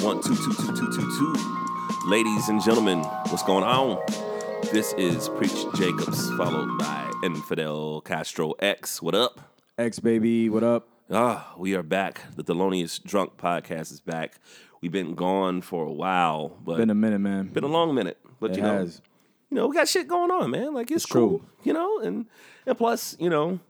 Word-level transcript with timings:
One 0.00 0.20
two 0.22 0.34
two 0.34 0.52
two 0.52 0.74
two 0.76 0.90
two 0.92 1.18
two. 1.18 1.34
Ladies 2.06 2.48
and 2.48 2.62
gentlemen, 2.62 3.00
what's 3.28 3.42
going 3.42 3.64
on? 3.64 3.98
This 4.72 4.92
is 4.94 5.28
Preach 5.30 5.64
Jacobs, 5.76 6.30
followed 6.36 6.78
by 6.78 7.10
Infidel 7.24 8.00
Castro 8.00 8.52
X. 8.60 9.00
What 9.02 9.14
up? 9.14 9.40
X 9.78 9.98
baby, 9.98 10.48
what 10.48 10.62
up? 10.62 10.88
Ah, 11.10 11.54
we 11.56 11.74
are 11.74 11.82
back. 11.82 12.20
The 12.36 12.44
Thelonious 12.44 13.02
Drunk 13.02 13.36
podcast 13.36 13.92
is 13.92 14.00
back. 14.00 14.38
We've 14.80 14.92
been 14.92 15.14
gone 15.14 15.62
for 15.62 15.84
a 15.84 15.92
while, 15.92 16.56
but 16.64 16.76
Been 16.78 16.90
a 16.90 16.94
minute, 16.94 17.18
man. 17.20 17.48
been 17.48 17.64
a 17.64 17.68
long 17.68 17.94
minute. 17.94 18.18
But 18.40 18.52
It 18.52 18.56
you 18.58 18.62
know, 18.62 18.78
has. 18.78 19.02
you 19.50 19.56
know, 19.56 19.66
we 19.68 19.74
got 19.76 19.88
shit 19.88 20.08
going 20.08 20.30
on, 20.30 20.50
man. 20.50 20.74
Like 20.74 20.90
it's, 20.90 21.04
It's 21.04 21.12
cool, 21.12 21.38
true. 21.40 21.46
you 21.64 21.72
know, 21.72 21.98
and 22.00 22.26
and 22.66 22.76
plus, 22.76 23.16
you 23.20 23.30
know, 23.30 23.60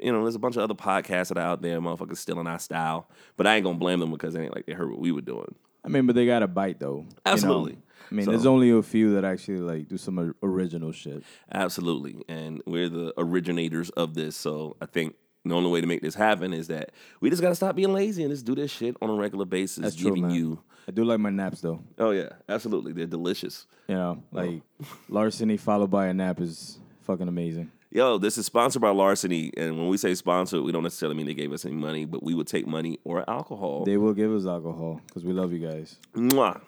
you 0.00 0.10
know, 0.12 0.22
there's 0.22 0.34
a 0.34 0.38
bunch 0.40 0.56
of 0.56 0.62
other 0.62 0.74
podcasts 0.74 1.28
that 1.28 1.38
are 1.38 1.40
out 1.46 1.62
there, 1.62 1.80
motherfuckers 1.80 2.16
stealing 2.18 2.46
our 2.46 2.58
style. 2.58 3.08
But 3.36 3.46
I 3.46 3.56
ain't 3.56 3.64
gonna 3.64 3.78
blame 3.78 4.00
them 4.00 4.10
because 4.10 4.34
they 4.34 4.42
ain't 4.44 4.54
like 4.54 4.66
they 4.66 4.72
heard 4.72 4.90
what 4.90 5.00
we 5.00 5.12
were 5.12 5.20
doing. 5.20 5.54
I 5.84 5.88
mean, 5.88 6.06
but 6.06 6.14
they 6.14 6.26
got 6.26 6.42
a 6.42 6.48
bite 6.48 6.78
though. 6.80 6.98
you 6.98 7.02
know? 7.04 7.12
Absolutely. 7.26 7.78
I 8.10 8.14
mean, 8.14 8.24
So- 8.26 8.30
there's 8.32 8.46
only 8.46 8.70
a 8.70 8.82
few 8.82 9.14
that 9.14 9.24
actually 9.24 9.58
like 9.60 9.88
do 9.88 9.96
some 9.96 10.34
original 10.42 10.92
shit. 10.92 11.22
Absolutely. 11.52 12.22
And 12.28 12.62
we're 12.66 12.88
the 12.88 13.12
originators 13.16 13.90
of 13.90 14.14
this. 14.14 14.36
So 14.36 14.76
I 14.80 14.86
think 14.86 15.14
the 15.44 15.54
only 15.54 15.70
way 15.70 15.80
to 15.80 15.86
make 15.86 16.02
this 16.02 16.14
happen 16.14 16.52
is 16.52 16.68
that 16.68 16.90
we 17.20 17.30
just 17.30 17.42
gotta 17.42 17.54
stop 17.54 17.74
being 17.74 17.92
lazy 17.92 18.22
and 18.22 18.30
just 18.32 18.44
do 18.44 18.54
this 18.54 18.70
shit 18.70 18.96
on 19.02 19.10
a 19.10 19.14
regular 19.14 19.44
basis, 19.44 19.82
That's 19.82 19.96
true, 19.96 20.14
man. 20.14 20.30
you 20.30 20.60
I 20.86 20.90
do 20.90 21.04
like 21.04 21.20
my 21.20 21.30
naps 21.30 21.60
though. 21.60 21.80
Oh 21.98 22.10
yeah, 22.10 22.30
absolutely. 22.48 22.92
They're 22.92 23.06
delicious. 23.06 23.66
You 23.88 23.94
know, 23.96 24.22
like 24.32 24.62
larceny 25.08 25.56
followed 25.56 25.90
by 25.90 26.06
a 26.06 26.14
nap 26.14 26.40
is 26.40 26.78
fucking 27.02 27.28
amazing. 27.28 27.70
Yo, 27.94 28.16
this 28.16 28.38
is 28.38 28.46
sponsored 28.46 28.80
by 28.80 28.88
Larceny, 28.88 29.52
and 29.54 29.76
when 29.76 29.86
we 29.88 29.98
say 29.98 30.14
sponsored, 30.14 30.62
we 30.62 30.72
don't 30.72 30.82
necessarily 30.82 31.14
mean 31.14 31.26
they 31.26 31.34
gave 31.34 31.52
us 31.52 31.66
any 31.66 31.74
money, 31.74 32.06
but 32.06 32.22
we 32.22 32.34
would 32.34 32.46
take 32.46 32.66
money 32.66 32.98
or 33.04 33.28
alcohol. 33.28 33.84
They 33.84 33.98
will 33.98 34.14
give 34.14 34.32
us 34.32 34.46
alcohol 34.46 35.02
because 35.06 35.26
we 35.26 35.34
love 35.34 35.52
you 35.52 35.58
guys. 35.58 35.98
Mwah. 36.16 36.62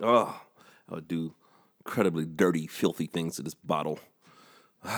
Oh, 0.00 0.40
I 0.90 0.94
would 0.94 1.08
do 1.08 1.34
incredibly 1.84 2.24
dirty, 2.24 2.66
filthy 2.66 3.06
things 3.06 3.36
to 3.36 3.42
this 3.42 3.52
bottle. 3.52 3.98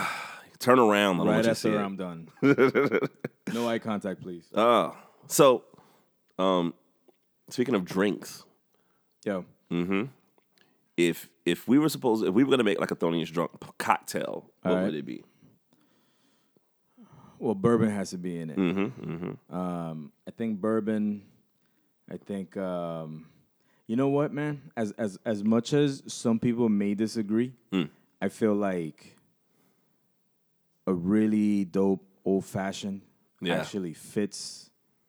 Turn 0.60 0.78
around. 0.78 1.16
I 1.16 1.18
don't 1.18 1.26
Right 1.26 1.34
want 1.34 1.46
you 1.46 1.50
to 1.50 1.54
see 1.56 1.68
after 1.70 1.80
it. 1.80 1.84
I'm 1.84 1.96
done. 1.96 3.08
no 3.52 3.68
eye 3.68 3.80
contact, 3.80 4.22
please. 4.22 4.44
Oh, 4.54 4.96
so, 5.26 5.64
um, 6.38 6.72
speaking 7.50 7.74
of 7.74 7.84
drinks, 7.84 8.44
Yo, 9.24 9.44
if 10.96 11.28
if 11.44 11.68
we 11.68 11.78
were 11.78 11.88
supposed, 11.88 12.24
if 12.24 12.32
we 12.34 12.44
were 12.44 12.50
gonna 12.50 12.64
make 12.64 12.80
like 12.80 12.90
a 12.90 12.96
Thelonious 12.96 13.30
drunk 13.32 13.50
cocktail, 13.78 14.50
what 14.62 14.74
right. 14.74 14.84
would 14.84 14.94
it 14.94 15.06
be? 15.06 15.22
well, 17.38 17.54
bourbon 17.54 17.90
has 17.90 18.10
to 18.10 18.18
be 18.18 18.38
in 18.38 18.50
it. 18.50 18.56
Mm-hmm, 18.56 19.54
Um, 19.54 20.12
I 20.26 20.30
think 20.30 20.58
bourbon. 20.60 21.22
I 22.10 22.16
think 22.16 22.56
um, 22.56 23.26
you 23.86 23.96
know 23.96 24.08
what, 24.08 24.32
man. 24.32 24.62
As 24.76 24.92
as 24.92 25.18
as 25.24 25.44
much 25.44 25.72
as 25.72 26.02
some 26.06 26.38
people 26.38 26.68
may 26.68 26.94
disagree, 26.94 27.52
Mm. 27.72 27.90
I 28.22 28.28
feel 28.30 28.54
like 28.54 29.16
a 30.86 30.94
really 30.94 31.64
dope 31.64 32.02
old 32.24 32.44
fashioned 32.44 33.02
Yeah. 33.42 33.56
actually 33.56 33.92
fits 33.92 34.65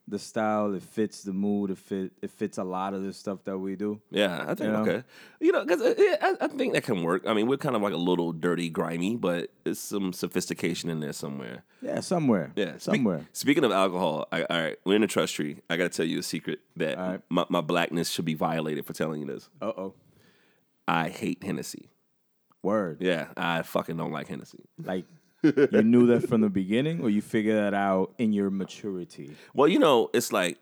the 0.08 0.20
style. 0.20 0.74
It 0.74 0.84
fits 0.84 1.24
the 1.24 1.34
mood. 1.34 1.72
It 1.72 1.78
fit. 1.78 2.12
It 2.22 2.32
fits 2.32 2.58
a 2.58 2.64
lot 2.64 2.94
of 2.94 3.04
the 3.04 3.14
stuff 3.14 3.44
that 3.44 3.58
we 3.58 3.76
do. 3.76 4.02
Yeah, 4.10 4.44
I 4.48 4.56
think 4.56 4.60
You 4.60 4.72
know? 4.72 4.82
okay. 4.82 5.04
You 5.40 5.52
know, 5.52 5.66
because 5.66 5.82
I, 5.84 6.36
I 6.42 6.48
think 6.48 6.74
that 6.74 6.84
can 6.84 7.04
work. 7.04 7.24
I 7.28 7.34
mean, 7.34 7.48
we're 7.48 7.58
kind 7.58 7.76
of 7.76 7.82
like 7.82 7.94
a 7.94 7.98
little 7.98 8.32
dirty, 8.32 8.70
grimy, 8.70 9.16
but 9.16 9.52
there's 9.64 9.80
some 9.80 10.14
sophistication 10.14 10.90
in 10.90 11.00
there 11.00 11.14
somewhere. 11.14 11.64
Yeah, 11.82 12.00
somewhere. 12.00 12.52
Yeah, 12.56 12.78
somewhere. 12.78 13.28
speaking 13.34 13.64
of 13.64 13.72
alcohol, 13.72 14.28
I, 14.32 14.44
all 14.44 14.62
right, 14.62 14.78
we're 14.86 14.96
in 14.96 15.04
a 15.04 15.08
trust 15.08 15.36
tree. 15.36 15.58
I 15.70 15.78
got 15.78 15.92
to 15.92 15.96
tell 15.96 16.06
you 16.06 16.20
a 16.20 16.24
secret 16.24 16.60
that 16.78 16.98
right. 16.98 17.22
my, 17.30 17.46
my 17.50 17.62
blackness 17.62 18.10
should 18.10 18.26
be 18.26 18.34
violated 18.34 18.86
for 18.86 18.94
telling 18.94 19.22
you 19.22 19.28
this. 19.28 19.50
Uh 19.62 19.74
oh. 19.78 19.94
I 20.88 21.10
hate 21.10 21.44
Hennessy. 21.44 21.90
Word. 22.64 23.02
Yeah, 23.02 23.28
I 23.38 23.62
fucking 23.62 23.98
don't 23.98 24.12
like 24.12 24.28
Hennessy. 24.28 24.66
Like 24.84 25.06
you 25.44 25.82
knew 25.84 26.08
that 26.08 26.28
from 26.28 26.42
the 26.42 26.50
beginning, 26.62 27.02
or 27.02 27.10
you 27.10 27.22
figured 27.22 27.58
that 27.58 27.74
out 27.74 28.14
in 28.18 28.34
your 28.34 28.50
maturity. 28.50 29.36
Well, 29.54 29.68
you 29.68 29.80
know, 29.80 30.10
it's 30.14 30.32
like 30.32 30.58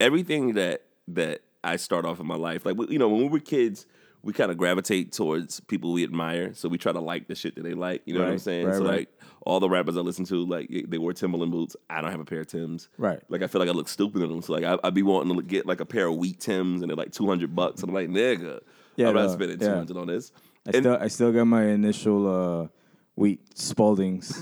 everything 0.00 0.54
that 0.54 0.82
that 1.08 1.42
I 1.62 1.76
start 1.76 2.04
off 2.04 2.20
in 2.20 2.26
my 2.26 2.36
life. 2.36 2.64
Like 2.66 2.76
you 2.90 2.98
know, 2.98 3.08
when 3.08 3.22
we 3.22 3.28
were 3.28 3.38
kids, 3.40 3.86
we 4.22 4.32
kind 4.32 4.50
of 4.50 4.56
gravitate 4.58 5.12
towards 5.12 5.60
people 5.60 5.92
we 5.92 6.04
admire, 6.04 6.54
so 6.54 6.68
we 6.68 6.78
try 6.78 6.92
to 6.92 7.00
like 7.00 7.28
the 7.28 7.34
shit 7.34 7.54
that 7.56 7.62
they 7.62 7.74
like. 7.74 8.02
You 8.06 8.14
know 8.14 8.20
what 8.20 8.30
I'm 8.30 8.38
saying? 8.38 8.66
right, 8.66 8.74
so 8.76 8.82
right. 8.84 8.90
like 8.98 9.08
all 9.46 9.60
the 9.60 9.68
rappers 9.68 9.96
I 9.96 10.00
listen 10.00 10.24
to, 10.26 10.46
like 10.46 10.70
they 10.88 10.98
wear 10.98 11.12
Timberland 11.12 11.52
boots. 11.52 11.76
I 11.90 12.00
don't 12.00 12.10
have 12.10 12.20
a 12.20 12.24
pair 12.24 12.40
of 12.40 12.46
Tims. 12.46 12.88
Right. 12.96 13.20
Like 13.28 13.42
I 13.42 13.46
feel 13.46 13.60
like 13.60 13.68
I 13.68 13.72
look 13.72 13.88
stupid 13.88 14.22
in 14.22 14.28
them. 14.30 14.40
So 14.42 14.54
like 14.54 14.64
I, 14.64 14.78
I'd 14.82 14.94
be 14.94 15.02
wanting 15.02 15.36
to 15.36 15.42
get 15.42 15.66
like 15.66 15.80
a 15.80 15.86
pair 15.86 16.06
of 16.06 16.16
wheat 16.16 16.40
Tims, 16.40 16.80
and 16.82 16.88
they're 16.90 16.96
like 16.96 17.12
200 17.12 17.54
bucks. 17.54 17.82
I'm 17.82 17.92
like, 17.92 18.08
nigga, 18.08 18.60
Yeah, 18.96 19.08
I'm 19.08 19.14
not 19.14 19.26
no, 19.26 19.32
spending 19.32 19.60
yeah. 19.60 19.68
200 19.68 19.96
on 19.96 20.06
this. 20.06 20.32
I 20.66 20.70
And- 20.72 20.76
still 20.84 20.96
I 20.98 21.08
still 21.08 21.32
got 21.32 21.44
my 21.44 21.64
initial 21.66 22.26
uh 22.62 22.68
wheat 23.14 23.40
Spaldings. 23.54 24.32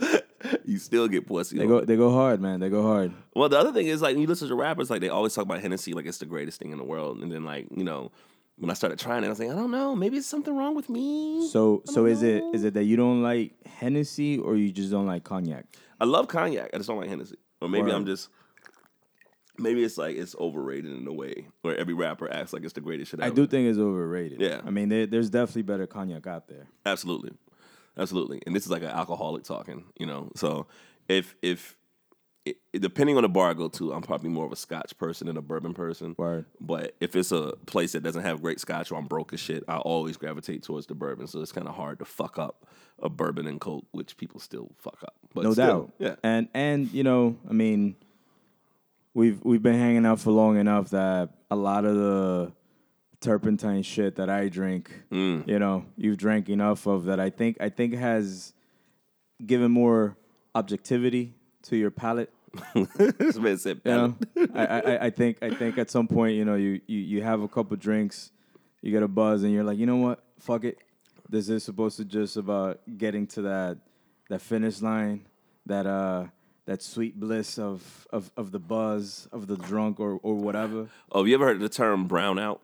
you 0.64 0.78
still 0.78 1.08
get 1.08 1.26
pussy. 1.26 1.58
they 1.58 1.66
go 1.66 1.80
they 1.80 1.96
go 1.96 2.10
hard, 2.10 2.40
man. 2.40 2.60
They 2.60 2.68
go 2.68 2.82
hard. 2.82 3.12
Well, 3.34 3.48
the 3.48 3.58
other 3.58 3.72
thing 3.72 3.86
is 3.86 4.02
like 4.02 4.14
when 4.14 4.22
you 4.22 4.28
listen 4.28 4.48
to 4.48 4.54
rappers, 4.54 4.90
like 4.90 5.00
they 5.00 5.08
always 5.08 5.34
talk 5.34 5.44
about 5.44 5.60
Hennessy 5.60 5.92
like 5.92 6.06
it's 6.06 6.18
the 6.18 6.26
greatest 6.26 6.58
thing 6.58 6.72
in 6.72 6.78
the 6.78 6.84
world, 6.84 7.18
and 7.18 7.30
then 7.30 7.44
like 7.44 7.66
you 7.74 7.84
know 7.84 8.10
when 8.58 8.70
I 8.70 8.74
started 8.74 8.98
trying 8.98 9.22
it, 9.22 9.26
I 9.26 9.30
was 9.30 9.38
like, 9.38 9.50
I 9.50 9.54
don't 9.54 9.70
know, 9.70 9.94
maybe 9.94 10.16
it's 10.16 10.26
something 10.26 10.56
wrong 10.56 10.74
with 10.74 10.88
me. 10.88 11.48
So 11.48 11.82
so 11.84 12.06
is 12.06 12.22
it 12.22 12.42
is 12.54 12.64
it 12.64 12.74
that 12.74 12.84
you 12.84 12.96
don't 12.96 13.22
like 13.22 13.52
Hennessy 13.66 14.38
or 14.38 14.56
you 14.56 14.72
just 14.72 14.90
don't 14.90 15.06
like 15.06 15.24
cognac? 15.24 15.66
I 16.00 16.04
love 16.04 16.28
cognac, 16.28 16.70
I 16.72 16.76
just 16.78 16.88
don't 16.88 16.98
like 16.98 17.08
Hennessy, 17.08 17.36
or 17.60 17.68
maybe 17.68 17.90
I'm 17.90 18.06
just 18.06 18.28
maybe 19.58 19.84
it's 19.84 19.98
like 19.98 20.16
it's 20.16 20.34
overrated 20.36 20.92
in 20.92 21.06
a 21.06 21.12
way 21.12 21.46
where 21.62 21.76
every 21.76 21.94
rapper 21.94 22.30
acts 22.32 22.52
like 22.52 22.64
it's 22.64 22.72
the 22.72 22.80
greatest 22.80 23.10
shit. 23.10 23.20
I 23.20 23.26
ever. 23.26 23.34
do 23.34 23.46
think 23.46 23.68
it's 23.68 23.78
overrated. 23.78 24.40
Yeah. 24.40 24.60
I 24.64 24.70
mean, 24.70 24.88
there, 24.88 25.06
there's 25.06 25.30
definitely 25.30 25.62
better 25.62 25.86
cognac 25.86 26.26
out 26.26 26.48
there. 26.48 26.66
Absolutely, 26.84 27.32
absolutely. 27.96 28.42
And 28.46 28.54
this 28.54 28.64
is 28.64 28.70
like 28.70 28.82
an 28.82 28.88
alcoholic 28.88 29.44
talking, 29.44 29.84
you 29.98 30.06
know. 30.06 30.30
So 30.34 30.66
if 31.08 31.34
if 31.42 31.76
it, 32.46 32.58
depending 32.72 33.16
on 33.16 33.22
the 33.22 33.28
bar 33.28 33.50
I 33.50 33.54
go 33.54 33.68
to, 33.68 33.92
I'm 33.92 34.02
probably 34.02 34.30
more 34.30 34.46
of 34.46 34.52
a 34.52 34.56
Scotch 34.56 34.96
person 34.96 35.26
than 35.26 35.36
a 35.36 35.42
bourbon 35.42 35.74
person. 35.74 36.14
Right. 36.16 36.44
But 36.60 36.94
if 37.00 37.16
it's 37.16 37.32
a 37.32 37.54
place 37.66 37.92
that 37.92 38.02
doesn't 38.02 38.22
have 38.22 38.40
great 38.40 38.60
Scotch 38.60 38.92
or 38.92 38.98
I'm 38.98 39.06
broke 39.06 39.32
as 39.32 39.40
shit, 39.40 39.64
I 39.66 39.78
always 39.78 40.16
gravitate 40.16 40.62
towards 40.62 40.86
the 40.86 40.94
bourbon. 40.94 41.26
So 41.26 41.40
it's 41.40 41.52
kind 41.52 41.66
of 41.66 41.74
hard 41.74 41.98
to 41.98 42.04
fuck 42.04 42.38
up 42.38 42.64
a 43.02 43.08
bourbon 43.08 43.46
and 43.46 43.60
coke, 43.60 43.86
which 43.90 44.16
people 44.16 44.38
still 44.38 44.70
fuck 44.78 44.98
up. 45.02 45.14
But 45.34 45.44
no 45.44 45.52
still, 45.52 45.66
doubt. 45.66 45.92
yeah. 45.98 46.14
And 46.22 46.48
and 46.54 46.92
you 46.92 47.02
know, 47.02 47.36
I 47.50 47.52
mean, 47.52 47.96
we've 49.16 49.40
we've 49.44 49.62
been 49.62 49.78
hanging 49.86 50.04
out 50.06 50.20
for 50.20 50.30
long 50.30 50.58
enough 50.58 50.90
that 50.90 51.30
a 51.50 51.56
lot 51.56 51.84
of 51.84 51.94
the 51.96 52.52
turpentine 53.20 53.82
shit 53.82 54.16
that 54.16 54.28
I 54.28 54.48
drink, 54.48 54.90
Mm. 55.10 55.48
you 55.48 55.58
know, 55.58 55.86
you've 55.96 56.18
drank 56.18 56.48
enough 56.50 56.86
of 56.86 57.04
that. 57.06 57.18
I 57.18 57.30
think 57.30 57.56
I 57.60 57.70
think 57.70 57.94
has 57.94 58.52
given 59.44 59.70
more 59.72 60.16
objectivity 60.54 61.34
to 61.62 61.76
your 61.76 61.90
palate. 61.90 62.30
this 62.74 63.36
man 63.38 63.58
said, 63.58 63.80
You 63.84 63.92
know, 63.92 64.16
I, 64.54 64.66
I 64.66 65.04
I 65.06 65.10
think 65.10 65.38
I 65.42 65.50
think 65.50 65.78
at 65.78 65.90
some 65.90 66.06
point, 66.08 66.36
you 66.36 66.44
know, 66.44 66.54
you 66.56 66.80
you 66.86 67.00
you 67.12 67.22
have 67.22 67.40
a 67.42 67.48
couple 67.48 67.76
drinks, 67.76 68.30
you 68.82 68.90
get 68.92 69.02
a 69.02 69.08
buzz, 69.08 69.42
and 69.42 69.52
you're 69.52 69.64
like, 69.64 69.78
you 69.78 69.86
know 69.86 69.96
what, 69.96 70.22
fuck 70.38 70.64
it. 70.64 70.78
This 71.28 71.48
is 71.48 71.64
supposed 71.64 71.96
to 71.96 72.04
just 72.04 72.36
about 72.36 72.80
getting 72.98 73.26
to 73.28 73.42
that 73.42 73.78
that 74.28 74.40
finish 74.42 74.80
line, 74.82 75.26
that 75.66 75.86
uh 75.86 76.26
that 76.66 76.82
sweet 76.82 77.18
bliss 77.18 77.58
of 77.58 78.06
of 78.12 78.30
of 78.36 78.52
the 78.52 78.58
buzz 78.58 79.28
of 79.32 79.46
the 79.46 79.56
drunk 79.56 79.98
or 79.98 80.20
or 80.22 80.34
whatever. 80.34 80.88
oh, 81.12 81.20
have 81.20 81.28
you 81.28 81.34
ever 81.34 81.46
heard 81.46 81.60
the 81.60 81.68
term 81.68 82.08
brownout? 82.08 82.58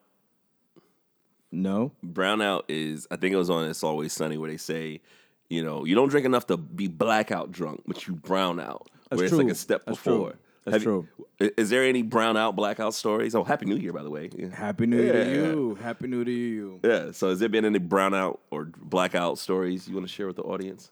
No, 1.55 1.93
Brownout 2.05 2.63
is, 2.69 3.07
I 3.11 3.17
think 3.17 3.35
it 3.35 3.37
was 3.37 3.51
on 3.51 3.69
It's 3.69 3.85
Always 3.85 4.15
Sunny 4.15 4.39
where 4.39 4.51
they 4.51 4.57
say, 4.57 5.03
you 5.51 5.63
know, 5.63 5.85
you 5.85 5.95
don't 5.95 6.09
drink 6.09 6.25
enough 6.25 6.47
to 6.47 6.57
be 6.57 6.89
blackout 6.89 7.53
drunk, 7.53 7.83
but 7.87 8.07
you 8.07 8.15
brown 8.15 8.59
out. 8.59 8.89
That's 9.11 9.19
where 9.21 9.27
it's 9.27 9.35
like 9.37 9.49
a 9.51 9.55
step 9.55 9.83
That's 9.85 10.01
true. 10.03 10.13
before. 10.15 10.35
That's 10.65 10.75
Have 10.77 10.83
you- 10.85 11.09
Is 11.59 11.69
there 11.69 11.83
any 11.85 12.03
brownout 12.03 12.57
blackout 12.57 12.95
stories? 12.95 13.35
Oh, 13.35 13.45
Happy 13.45 13.67
New 13.67 13.77
Year, 13.77 13.93
by 13.93 14.03
the 14.03 14.09
way. 14.09 14.31
Yeah. 14.35 14.49
happy 14.49 14.87
New 14.87 14.97
Year 14.97 15.15
Yeah. 15.19 15.25
to 15.25 15.31
you. 15.35 15.75
Happy 15.75 16.07
New 16.07 16.17
Year 16.19 16.25
to 16.25 16.31
you. 16.33 16.81
Yeah. 16.83 17.11
So, 17.13 17.29
has 17.29 17.39
there 17.41 17.51
been 17.51 17.67
any 17.67 17.81
brownout 17.81 18.39
or 18.51 18.71
blackout 18.81 19.39
stories 19.39 19.87
you 19.87 19.95
want 19.95 20.07
to 20.07 20.13
share 20.13 20.27
with 20.29 20.37
the 20.37 20.43
audience? 20.45 20.91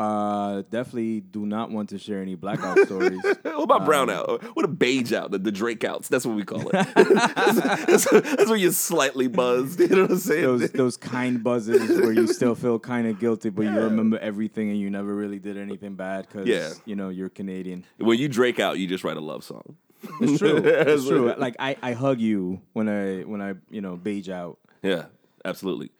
Uh, 0.00 0.62
definitely 0.70 1.20
do 1.20 1.44
not 1.44 1.70
want 1.70 1.90
to 1.90 1.98
share 1.98 2.22
any 2.22 2.34
blackout 2.34 2.78
stories. 2.86 3.20
What 3.60 3.64
about 3.64 3.82
brownout? 3.82 4.42
What 4.56 4.64
a 4.64 4.68
beige 4.68 5.12
out? 5.12 5.30
The, 5.32 5.38
the 5.38 5.52
Drake 5.52 5.84
outs. 5.84 6.08
That's 6.08 6.24
what 6.24 6.34
we 6.34 6.44
call 6.44 6.66
it. 6.68 6.72
that's, 6.94 8.10
that's 8.10 8.48
where 8.48 8.56
you're 8.56 8.72
slightly 8.72 9.28
buzzed. 9.28 9.80
You 9.80 9.88
know 9.88 10.02
what 10.02 10.12
I'm 10.12 10.16
saying? 10.18 10.42
those 10.44 10.70
those 10.70 10.96
kind 10.96 11.44
buzzes 11.44 11.90
where 12.00 12.12
you 12.12 12.26
still 12.26 12.54
feel 12.54 12.78
kind 12.78 13.06
of 13.06 13.18
guilty, 13.20 13.50
but 13.50 13.62
you 13.62 13.70
remember 13.78 14.18
everything 14.18 14.70
and 14.70 14.78
you 14.78 14.88
never 14.88 15.14
really 15.14 15.38
did 15.38 15.58
anything 15.58 15.94
bad 15.94 16.26
because 16.26 16.46
Yeah. 16.46 16.70
you 16.86 16.96
know 16.96 17.10
you're 17.10 17.28
Canadian. 17.28 17.84
when 17.98 18.18
you 18.18 18.28
Drake 18.28 18.58
out, 18.58 18.78
you 18.78 18.86
just 18.86 19.04
write 19.04 19.18
a 19.18 19.20
love 19.20 19.44
song. 19.44 19.76
It's 20.22 20.38
true. 20.38 20.56
It's 20.64 21.06
true. 21.06 21.34
Like 21.36 21.56
I, 21.58 21.76
I 21.82 21.92
hug 21.92 22.20
you 22.20 22.62
when 22.72 22.88
I 22.88 23.22
when 23.22 23.42
I 23.42 23.54
you 23.70 23.82
know 23.82 23.96
beige 23.96 24.30
out. 24.30 24.58
Yeah, 24.82 25.06
absolutely. 25.44 25.90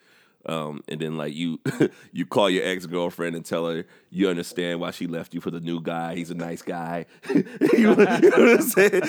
Um, 0.46 0.82
and 0.88 1.00
then 1.00 1.16
like 1.16 1.34
you 1.34 1.60
you 2.12 2.24
call 2.24 2.48
your 2.48 2.64
ex 2.64 2.86
girlfriend 2.86 3.36
and 3.36 3.44
tell 3.44 3.66
her 3.68 3.84
you 4.08 4.28
understand 4.28 4.80
why 4.80 4.90
she 4.90 5.06
left 5.06 5.34
you 5.34 5.40
for 5.40 5.50
the 5.50 5.60
new 5.60 5.82
guy. 5.82 6.14
He's 6.14 6.30
a 6.30 6.34
nice 6.34 6.62
guy. 6.62 7.06
you, 7.28 7.44
know, 7.72 7.78
you 7.78 7.94
know 7.94 7.96
what 7.96 8.60
I'm 8.60 8.62
saying? 8.62 9.02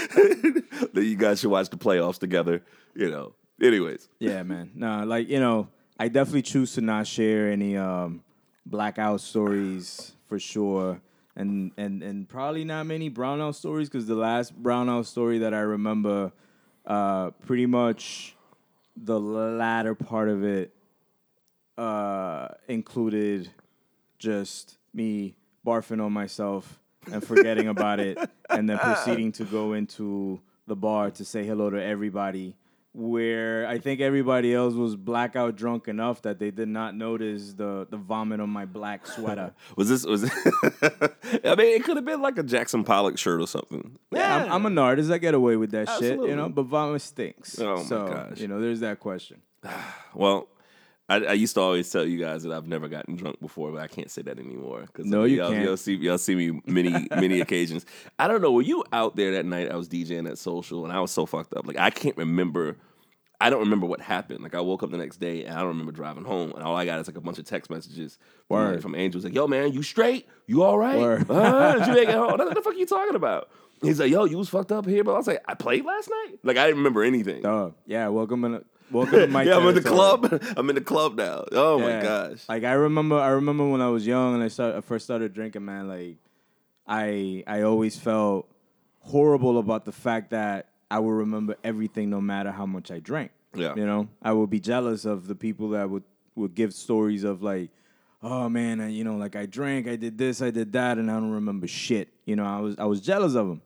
you 0.94 1.16
guys 1.16 1.40
should 1.40 1.52
watch 1.52 1.70
the 1.70 1.78
playoffs 1.78 2.20
together. 2.20 2.62
You 2.96 3.10
know. 3.10 3.34
Anyways, 3.62 4.10
Yeah, 4.20 4.42
man. 4.44 4.72
No, 4.74 5.04
like 5.06 5.30
you 5.30 5.40
know, 5.40 5.68
I 6.00 6.08
definitely 6.08 6.42
choose 6.42 6.74
to 6.74 6.82
not 6.82 7.06
share 7.06 7.52
any 7.52 7.78
um, 7.78 8.24
blackout 8.66 9.22
stories 9.22 10.14
for 10.28 10.40
sure, 10.40 11.00
and 11.36 11.72
and 11.78 12.02
and 12.02 12.28
probably 12.28 12.66
not 12.66 12.88
many 12.88 13.10
brownout 13.12 13.56
stories 13.56 13.88
because 13.88 14.08
the 14.08 14.16
last 14.16 14.62
brownout 14.62 15.06
story 15.06 15.38
that 15.40 15.54
I 15.54 15.60
remember, 15.60 16.32
uh, 16.88 17.30
pretty 17.46 17.68
much 17.68 18.36
the 18.98 19.20
latter 19.20 19.94
part 19.94 20.28
of 20.28 20.44
it 20.44 20.74
uh, 21.78 22.50
included 22.68 23.50
just 24.20 24.78
me 24.94 25.36
barfing 25.66 26.04
on 26.04 26.12
myself 26.12 26.80
and 27.12 27.26
forgetting 27.26 27.68
about 27.68 28.00
it, 28.00 28.18
and 28.50 28.70
then 28.70 28.78
proceeding 28.78 29.32
to 29.34 29.44
go 29.44 29.74
into 29.74 30.40
the 30.68 30.76
bar 30.76 31.12
to 31.12 31.26
say 31.26 31.46
hello 31.46 31.70
to 31.70 31.84
everybody. 31.84 32.56
Where 32.94 33.66
I 33.68 33.78
think 33.78 34.02
everybody 34.02 34.54
else 34.54 34.74
was 34.74 34.98
blackout 34.98 35.56
drunk 35.56 35.88
enough 35.88 36.24
that 36.24 36.40
they 36.40 36.52
did 36.52 36.68
not 36.68 36.94
notice 36.94 37.54
the 37.54 37.88
the 37.90 37.96
vomit 37.96 38.42
on 38.42 38.50
my 38.50 38.66
black 38.66 39.08
sweater. 39.08 39.54
was 39.78 39.88
this 39.88 40.06
was? 40.06 40.26
I 40.82 41.56
mean, 41.56 41.74
it 41.74 41.86
could 41.86 41.96
have 41.96 42.04
been 42.04 42.22
like 42.22 42.38
a 42.38 42.44
Jackson 42.44 42.84
Pollock 42.84 43.18
shirt 43.18 43.40
or 43.40 43.48
something. 43.48 43.98
Yeah, 44.12 44.44
I'm, 44.44 44.52
I'm 44.52 44.66
an 44.66 44.78
artist. 44.78 45.10
I 45.10 45.20
get 45.20 45.34
away 45.34 45.56
with 45.56 45.72
that 45.72 45.90
shit, 46.00 46.20
you 46.20 46.36
know. 46.36 46.50
But 46.50 46.64
vomit 46.64 47.02
stinks. 47.02 47.58
Oh, 47.60 47.78
my 47.78 47.84
so, 47.84 48.08
gosh. 48.08 48.40
You 48.42 48.50
know, 48.50 48.60
there's 48.60 48.82
that 48.82 49.00
question. 49.00 49.42
Well, 50.14 50.50
I, 51.12 51.18
I 51.26 51.34
used 51.34 51.56
to 51.56 51.62
always 51.62 51.92
tell 51.92 52.06
you 52.06 52.18
guys 52.18 52.44
that 52.44 52.54
I've 52.54 52.68
never 52.68 52.88
gotten 52.88 53.18
drunk 53.18 53.42
before, 53.42 53.70
but 53.74 53.82
I 53.82 53.88
can't 53.88 54.10
say 54.10 54.22
that 54.22 54.40
anymore. 54.40 54.86
Cause 54.94 55.06
No, 55.06 55.26
you 55.26 55.38
y'all, 55.38 55.52
can't. 55.52 55.66
Y'all 55.66 55.76
see, 55.76 55.96
y'all 55.96 56.18
see 56.18 56.36
me 56.36 56.62
many, 56.66 57.06
many 57.12 57.42
occasions. 57.42 57.86
I 58.18 58.30
don't 58.30 58.42
know. 58.42 58.54
Were 58.54 58.62
you 58.62 58.86
out 58.94 59.18
there 59.18 59.34
that 59.34 59.46
night? 59.46 59.70
I 59.70 59.76
was 59.76 59.90
DJing 59.90 60.30
at 60.30 60.38
Social, 60.38 60.86
and 60.86 60.94
I 60.94 61.02
was 61.02 61.12
so 61.12 61.26
fucked 61.26 61.54
up. 61.54 61.68
Like 61.68 61.78
I 61.78 61.90
can't 61.90 62.16
remember. 62.16 62.78
I 63.42 63.50
don't 63.50 63.60
remember 63.60 63.88
what 63.88 64.00
happened. 64.00 64.42
Like 64.42 64.56
I 64.56 64.62
woke 64.62 64.84
up 64.84 64.92
the 64.92 64.98
next 64.98 65.18
day, 65.18 65.44
and 65.44 65.54
I 65.54 65.60
don't 65.60 65.70
remember 65.70 65.92
driving 65.92 66.24
home. 66.24 66.54
And 66.54 66.64
all 66.64 66.78
I 66.78 66.86
got 66.86 67.00
is 67.00 67.08
like 67.08 67.18
a 67.18 67.22
bunch 67.22 67.40
of 67.40 67.46
text 67.46 67.70
messages 67.70 68.18
from, 68.48 68.72
like, 68.72 68.82
from 68.82 68.96
Angels, 68.96 69.26
like, 69.26 69.36
"Yo, 69.36 69.48
man, 69.48 69.74
you 69.74 69.84
straight? 69.84 70.30
You 70.48 70.64
all 70.64 70.78
right? 70.78 71.26
Uh, 71.30 71.74
did 71.74 71.88
you 71.88 71.94
make 71.94 72.08
it 72.08 72.16
home? 72.16 72.32
What 72.38 72.56
the 72.56 72.62
fuck 72.62 72.74
are 72.74 72.78
you 72.78 72.86
talking 72.86 73.16
about?" 73.16 73.50
He's 73.82 74.00
like, 74.00 74.12
"Yo, 74.12 74.24
you 74.24 74.38
was 74.38 74.48
fucked 74.48 74.72
up 74.72 74.86
here," 74.86 75.04
but 75.04 75.14
I 75.14 75.18
was 75.18 75.28
like, 75.28 75.44
"I 75.46 75.56
played 75.56 75.84
last 75.84 76.10
night." 76.10 76.38
Like 76.44 76.56
I 76.56 76.68
didn't 76.68 76.78
remember 76.78 77.04
anything. 77.04 77.42
Dog. 77.42 77.74
Yeah, 77.86 78.08
welcome 78.08 78.46
in. 78.46 78.64
Welcome 78.92 79.20
to 79.20 79.28
my 79.30 79.44
yeah, 79.44 79.58
I'm 79.58 79.68
in 79.68 79.76
the 79.76 79.82
club. 79.82 80.42
I'm 80.58 80.70
in 80.70 80.76
the 80.76 80.82
club 80.82 81.16
now. 81.16 81.46
Oh 81.52 81.80
my 81.80 82.02
gosh. 82.02 82.48
Like 82.50 82.64
I 82.64 82.74
remember, 82.74 83.18
I 83.18 83.30
remember 83.30 83.68
when 83.68 83.82
I 83.82 83.90
was 83.90 84.06
young 84.06 84.36
and 84.36 84.44
I 84.44 84.50
start, 84.50 84.76
I 84.76 84.82
first 84.82 85.06
started 85.06 85.34
drinking. 85.34 85.64
Man, 85.66 85.88
like 85.88 86.18
I, 86.88 87.44
I 87.48 87.62
always 87.62 87.98
felt 87.98 88.48
horrible 89.00 89.58
about 89.60 89.86
the 89.86 89.92
fact 89.92 90.32
that 90.32 90.68
I 90.90 91.00
would 91.00 91.12
remember 91.12 91.56
everything, 91.64 92.10
no 92.10 92.20
matter 92.20 92.52
how 92.52 92.66
much 92.66 92.92
I 92.92 93.00
drank. 93.00 93.32
Yeah. 93.54 93.76
you 93.76 93.86
know, 93.86 94.08
I 94.22 94.32
would 94.32 94.50
be 94.50 94.60
jealous 94.60 95.06
of 95.06 95.28
the 95.28 95.36
people 95.36 95.70
that 95.70 95.90
would 95.90 96.04
would 96.36 96.56
give 96.56 96.74
stories 96.74 97.24
of 97.24 97.44
like, 97.44 97.70
oh 98.24 98.48
man, 98.50 98.80
I, 98.80 98.90
you 98.90 99.04
know, 99.04 99.16
like 99.16 99.36
I 99.36 99.46
drank, 99.46 99.88
I 99.88 99.96
did 99.96 100.18
this, 100.18 100.42
I 100.42 100.52
did 100.52 100.72
that, 100.74 100.98
and 100.98 101.12
I 101.12 101.16
don't 101.16 101.32
remember 101.32 101.68
shit. 101.68 102.10
You 102.26 102.36
know, 102.36 102.46
I 102.46 102.60
was 102.60 102.76
I 102.78 102.86
was 102.86 103.02
jealous 103.02 103.36
of 103.36 103.48
them. 103.48 103.62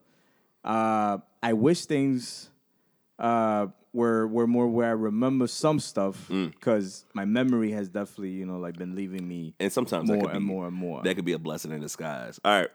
Uh, 0.64 1.20
I 1.44 1.54
wish 1.54 1.86
things 1.86 2.50
uh, 3.20 3.68
were 3.96 4.28
were 4.28 4.46
more 4.46 4.68
where 4.68 4.88
I 4.90 4.92
remember 4.94 5.48
some 5.48 5.80
stuff 5.80 6.28
Mm. 6.30 6.52
because 6.52 7.06
my 7.14 7.26
memory 7.26 7.72
has 7.72 7.88
definitely 7.90 8.32
you 8.32 8.46
know 8.46 8.58
like 8.60 8.78
been 8.78 8.94
leaving 8.96 9.28
me 9.28 9.54
And 9.60 9.72
sometimes 9.72 10.10
that 10.10 10.16
more 10.16 10.24
could 10.26 10.32
be, 10.32 10.38
and 10.38 10.46
more 10.46 10.68
and 10.68 10.76
more. 10.76 11.02
That 11.04 11.16
could 11.16 11.26
be 11.26 11.34
a 11.34 11.40
blessing 11.40 11.72
in 11.72 11.80
disguise. 11.82 12.40
All 12.44 12.60
right. 12.62 12.70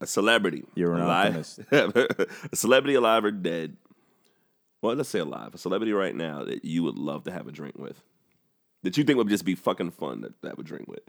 A 0.00 0.06
celebrity. 0.06 0.64
You're 0.74 0.94
an 0.94 1.02
alive. 1.02 1.36
a 1.72 2.56
celebrity 2.56 2.94
alive 2.94 3.24
or 3.24 3.30
dead. 3.30 3.76
Well, 4.80 4.96
let's 4.96 5.08
say 5.08 5.20
alive. 5.20 5.54
A 5.54 5.58
celebrity 5.58 5.92
right 5.92 6.14
now 6.14 6.42
that 6.44 6.64
you 6.64 6.82
would 6.82 6.96
love 6.98 7.22
to 7.24 7.30
have 7.32 7.46
a 7.46 7.52
drink 7.52 7.78
with. 7.78 8.02
That 8.82 8.96
you 8.96 9.04
think 9.04 9.16
would 9.18 9.28
just 9.28 9.44
be 9.44 9.54
fucking 9.54 9.92
fun 9.92 10.22
to, 10.22 10.28
to 10.42 10.48
have 10.48 10.58
a 10.58 10.62
drink 10.64 10.88
with. 10.88 11.02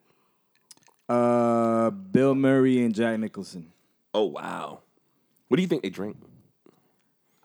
Uh, 1.10 1.89
Bill 1.89 2.36
Murray 2.36 2.83
and 2.83 2.94
Jack 2.94 3.19
Nicholson. 3.19 3.71
Oh 4.13 4.25
wow. 4.25 4.81
What 5.48 5.57
do 5.57 5.62
you 5.62 5.68
think 5.68 5.81
they 5.83 5.89
drink? 5.89 6.18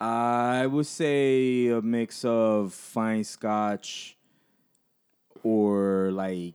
I 0.00 0.66
would 0.66 0.86
say 0.86 1.68
a 1.68 1.82
mix 1.82 2.24
of 2.24 2.72
fine 2.72 3.24
scotch 3.24 4.16
or 5.42 6.10
like 6.12 6.54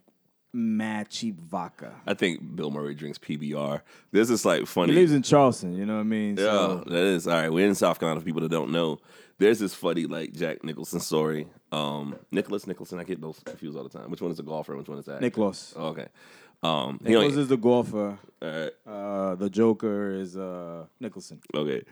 mad 0.53 1.09
cheap 1.09 1.39
vodka. 1.39 1.93
I 2.05 2.13
think 2.13 2.55
Bill 2.55 2.71
Murray 2.71 2.93
drinks 2.95 3.17
PBR. 3.17 3.81
This 4.11 4.29
is 4.29 4.45
like 4.45 4.65
funny. 4.67 4.93
He 4.93 4.99
lives 4.99 5.11
in 5.11 5.23
Charleston, 5.23 5.75
you 5.75 5.85
know 5.85 5.95
what 5.95 6.01
I 6.01 6.03
mean? 6.03 6.37
Yeah, 6.37 6.43
So 6.43 6.83
that 6.87 7.03
is 7.03 7.27
all 7.27 7.33
right. 7.33 7.51
We're 7.51 7.67
in 7.67 7.75
South 7.75 7.99
Carolina 7.99 8.21
for 8.21 8.25
people 8.25 8.41
that 8.41 8.51
don't 8.51 8.71
know. 8.71 8.99
There's 9.39 9.59
this 9.59 9.73
funny 9.73 10.05
like 10.05 10.33
Jack 10.33 10.63
Nicholson 10.63 10.99
story. 10.99 11.47
Um, 11.71 12.15
Nicklaus 12.31 12.67
Nicholson, 12.67 12.99
I 12.99 13.03
get 13.03 13.19
those 13.19 13.39
confused 13.43 13.75
all 13.75 13.83
the 13.83 13.89
time. 13.89 14.09
Which 14.11 14.21
one 14.21 14.31
is 14.31 14.37
the 14.37 14.43
golfer? 14.43 14.75
Which 14.77 14.87
one 14.87 14.99
is 14.99 15.05
that? 15.05 15.21
Nicklaus. 15.21 15.73
Oh, 15.75 15.87
okay. 15.87 16.07
Um, 16.61 16.99
Nicklaus 17.01 17.35
is 17.35 17.49
the 17.49 17.57
golfer. 17.57 18.17
all 18.41 18.47
right. 18.49 18.71
Uh, 18.87 19.35
the 19.35 19.49
Joker 19.49 20.11
is 20.11 20.37
uh, 20.37 20.85
Nicholson. 20.99 21.41
Okay. 21.53 21.83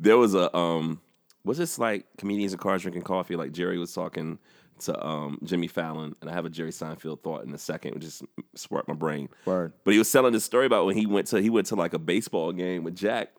There 0.00 0.16
was 0.18 0.34
a 0.34 0.54
um, 0.56 1.00
was 1.44 1.58
this 1.58 1.78
like 1.78 2.06
comedians 2.18 2.52
in 2.52 2.58
cars 2.58 2.82
drinking 2.82 3.02
coffee? 3.02 3.36
Like 3.36 3.52
Jerry 3.52 3.78
was 3.78 3.92
talking 3.92 4.38
to 4.80 5.06
um 5.06 5.38
Jimmy 5.44 5.66
Fallon, 5.68 6.14
and 6.20 6.30
I 6.30 6.32
have 6.32 6.46
a 6.46 6.50
Jerry 6.50 6.70
Seinfeld 6.70 7.22
thought 7.22 7.44
in 7.44 7.52
a 7.52 7.58
second, 7.58 7.94
which 7.94 8.04
just 8.04 8.22
sparked 8.54 8.88
my 8.88 8.94
brain. 8.94 9.28
Word. 9.44 9.72
But 9.84 9.92
he 9.92 9.98
was 9.98 10.10
telling 10.10 10.32
this 10.32 10.44
story 10.44 10.66
about 10.66 10.86
when 10.86 10.96
he 10.96 11.06
went 11.06 11.26
to 11.28 11.40
he 11.40 11.50
went 11.50 11.66
to 11.68 11.74
like 11.76 11.92
a 11.94 11.98
baseball 11.98 12.52
game 12.52 12.82
with 12.82 12.96
Jack, 12.96 13.30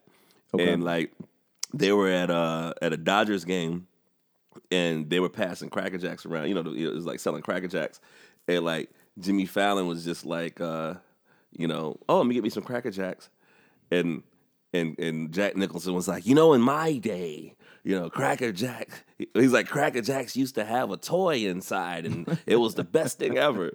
Okay. 0.54 0.72
and 0.72 0.84
like 0.84 1.12
they 1.74 1.92
were 1.92 2.10
at 2.10 2.30
a 2.30 2.74
at 2.81 2.94
a 2.94 2.98
Dodgers 2.98 3.44
game, 3.46 3.88
and 4.72 5.10
they 5.10 5.19
were 5.19 5.30
passing 5.30 5.69
Cracker 5.69 5.98
Jacks 5.98 6.25
around. 6.25 6.48
You 6.50 6.56
know, 6.56 6.72
it 6.74 6.94
was 6.94 7.06
like 7.06 7.19
selling 7.19 7.42
Cracker 7.42 7.68
Jacks, 7.68 8.00
and 8.48 8.64
like 8.64 8.92
Jimmy 9.19 9.46
Fallon 9.46 9.88
was 9.88 10.04
just 10.06 10.25
like, 10.25 10.62
uh, 10.62 10.94
you 11.57 11.68
know, 11.68 11.98
oh, 12.07 12.18
let 12.18 12.28
me 12.28 12.36
get 12.36 12.44
me 12.44 12.50
some 12.50 12.64
Cracker 12.64 12.92
Jacks, 12.92 13.30
and 13.90 14.22
and 14.73 14.97
and 15.00 15.31
Jack 15.33 15.56
Nicholson 15.56 15.94
was 15.94 16.07
like, 16.07 16.25
you 16.25 16.35
know, 16.35 16.53
in 16.53 16.62
my 16.62 16.97
day, 16.97 17.56
you 17.83 18.00
know, 18.00 18.09
Cracker 18.09 18.51
Jack. 18.51 19.06
He's 19.33 19.51
like, 19.54 19.68
Cracker 19.68 20.01
Jacks 20.01 20.35
used 20.35 20.56
to 20.56 20.66
have 20.66 20.92
a 20.92 20.97
toy 20.97 21.45
inside, 21.47 22.06
and 22.06 22.40
it 22.45 22.57
was 22.57 22.75
the 22.75 22.83
best 22.83 23.19
thing 23.19 23.37
ever. 23.37 23.71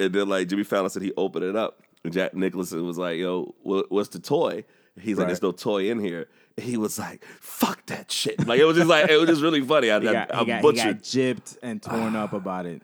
And 0.00 0.12
then 0.12 0.28
like 0.28 0.48
Jimmy 0.48 0.64
Fallon 0.64 0.90
said, 0.90 1.02
he 1.02 1.12
opened 1.16 1.44
it 1.44 1.56
up, 1.56 1.82
and 2.04 2.12
Jack 2.12 2.34
Nicholson 2.34 2.86
was 2.86 2.98
like, 2.98 3.18
yo, 3.18 3.54
what's 3.62 4.10
the 4.10 4.20
toy? 4.20 4.64
He's 5.00 5.16
like, 5.16 5.28
there's 5.28 5.42
no 5.42 5.52
toy 5.52 5.90
in 5.90 6.00
here. 6.00 6.28
He 6.56 6.76
was 6.76 6.98
like, 6.98 7.24
fuck 7.40 7.86
that 7.86 8.10
shit. 8.10 8.44
Like 8.48 8.58
it 8.58 8.64
was 8.64 8.76
just 8.76 8.88
like 8.88 9.08
it 9.08 9.16
was 9.16 9.28
just 9.28 9.42
really 9.42 9.60
funny. 9.60 9.90
I, 9.92 10.00
He 10.00 10.06
got, 10.06 10.34
I 10.34 10.40
he, 10.40 10.44
got, 10.46 10.56
he 10.56 10.62
butchered. 10.62 10.96
got 10.96 11.02
gypped 11.04 11.56
and 11.62 11.80
torn 11.80 12.16
up 12.16 12.32
about 12.32 12.66
it. 12.66 12.82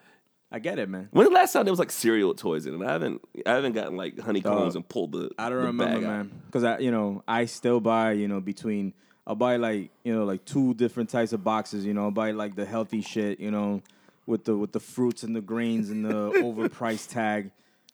I 0.54 0.60
get 0.60 0.78
it, 0.78 0.88
man. 0.88 1.08
when 1.10 1.26
the 1.26 1.32
last 1.32 1.52
time 1.52 1.64
there 1.64 1.72
was 1.72 1.80
like 1.80 1.90
cereal 1.90 2.32
toys 2.32 2.64
in 2.64 2.80
it? 2.80 2.86
I 2.86 2.92
haven't 2.92 3.20
I 3.44 3.54
haven't 3.54 3.72
gotten 3.72 3.96
like 3.96 4.20
honeycombs 4.20 4.76
and 4.76 4.88
pulled 4.88 5.10
the 5.10 5.32
I 5.36 5.48
don't 5.48 5.58
the 5.58 5.66
remember, 5.66 6.00
man. 6.00 6.42
Because 6.46 6.62
I, 6.62 6.78
you 6.78 6.92
know, 6.92 7.24
I 7.26 7.46
still 7.46 7.80
buy, 7.80 8.12
you 8.12 8.28
know, 8.28 8.40
between 8.40 8.94
I'll 9.26 9.34
buy 9.34 9.56
like, 9.56 9.90
you 10.04 10.14
know, 10.14 10.24
like 10.24 10.44
two 10.44 10.72
different 10.74 11.10
types 11.10 11.32
of 11.32 11.42
boxes. 11.42 11.84
You 11.84 11.92
know, 11.92 12.04
I'll 12.04 12.12
buy 12.12 12.30
like 12.30 12.54
the 12.54 12.64
healthy 12.64 13.00
shit, 13.00 13.40
you 13.40 13.50
know, 13.50 13.82
with 14.26 14.44
the 14.44 14.56
with 14.56 14.70
the 14.70 14.78
fruits 14.78 15.24
and 15.24 15.34
the 15.34 15.40
grains 15.40 15.90
and 15.90 16.04
the 16.04 16.30
overpriced 16.36 17.10
tag. 17.10 17.50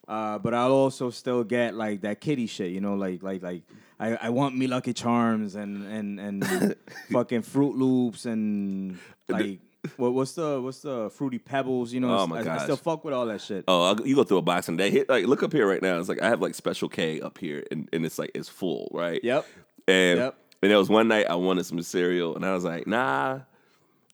Uh, 0.06 0.38
but 0.38 0.52
I'll 0.52 0.72
also 0.72 1.08
still 1.08 1.44
get 1.44 1.74
like 1.74 2.02
that 2.02 2.20
kitty 2.20 2.46
shit, 2.46 2.72
you 2.72 2.82
know, 2.82 2.92
like 2.92 3.22
like 3.22 3.42
like 3.42 3.62
I, 3.98 4.16
I 4.16 4.28
want 4.28 4.54
me 4.54 4.66
Lucky 4.66 4.92
Charms 4.92 5.54
and 5.54 5.86
and 5.86 6.20
and 6.20 6.76
fucking 7.10 7.40
Froot 7.40 7.74
Loops 7.74 8.26
and 8.26 8.98
like 9.30 9.60
what 9.96 10.12
what's 10.12 10.32
the 10.32 10.60
what's 10.60 10.80
the 10.80 11.10
fruity 11.10 11.38
pebbles, 11.38 11.92
you 11.92 12.00
know? 12.00 12.18
Oh, 12.18 12.26
my 12.26 12.42
I, 12.42 12.56
I 12.56 12.58
still 12.58 12.76
fuck 12.76 13.04
with 13.04 13.14
all 13.14 13.26
that 13.26 13.40
shit. 13.40 13.64
Oh, 13.66 13.82
I'll, 13.82 14.06
you 14.06 14.14
go 14.14 14.24
through 14.24 14.38
a 14.38 14.42
box 14.42 14.68
and 14.68 14.78
they 14.78 14.90
hit 14.90 15.08
like 15.08 15.26
look 15.26 15.42
up 15.42 15.52
here 15.52 15.68
right 15.68 15.82
now. 15.82 15.98
It's 15.98 16.08
like 16.08 16.22
I 16.22 16.28
have 16.28 16.40
like 16.40 16.54
Special 16.54 16.88
K 16.88 17.20
up 17.20 17.38
here, 17.38 17.64
and, 17.70 17.88
and 17.92 18.04
it's 18.04 18.18
like 18.18 18.30
it's 18.34 18.48
full, 18.48 18.90
right? 18.92 19.22
Yep. 19.22 19.46
And 19.88 20.18
Yep. 20.18 20.36
and 20.62 20.70
there 20.70 20.78
was 20.78 20.88
one 20.90 21.08
night 21.08 21.26
I 21.28 21.34
wanted 21.36 21.64
some 21.64 21.80
cereal, 21.82 22.36
and 22.36 22.44
I 22.44 22.52
was 22.52 22.64
like, 22.64 22.86
nah, 22.86 23.40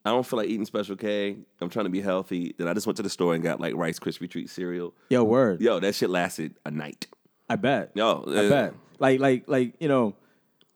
I 0.04 0.11
don't 0.11 0.25
feel 0.25 0.37
like 0.37 0.49
eating 0.49 0.64
Special 0.64 0.94
K. 0.94 1.37
I'm 1.61 1.68
trying 1.68 1.87
to 1.87 1.90
be 1.90 2.00
healthy. 2.00 2.54
Then 2.56 2.68
I 2.68 2.75
just 2.75 2.87
went 2.87 2.96
to 2.99 3.02
the 3.02 3.11
store 3.11 3.35
and 3.35 3.42
got 3.42 3.61
like 3.61 3.75
Rice 3.75 3.99
Krispie 3.99 4.30
treat 4.30 4.49
cereal. 4.49 4.94
Yo, 5.11 5.25
word. 5.25 5.61
Yo, 5.61 5.80
that 5.80 5.96
shit 5.96 6.11
lasted 6.11 6.54
a 6.64 6.70
night. 6.70 7.08
I 7.49 7.56
bet. 7.56 7.90
Yo, 7.94 8.25
I 8.28 8.37
uh, 8.37 8.49
bet. 8.49 8.75
Like, 9.00 9.18
like, 9.20 9.44
like, 9.49 9.75
you 9.80 9.88
know, 9.88 10.14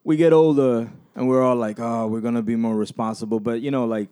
we 0.03 0.17
get 0.17 0.33
older 0.33 0.91
and 1.15 1.27
we're 1.29 1.41
all 1.41 1.55
like, 1.55 1.79
oh, 1.79 2.07
we're 2.07 2.21
gonna 2.21 2.41
be 2.41 2.55
more 2.57 2.75
responsible. 2.75 3.39
But 3.39 3.61
you 3.61 3.71
know, 3.71 3.85
like 3.85 4.09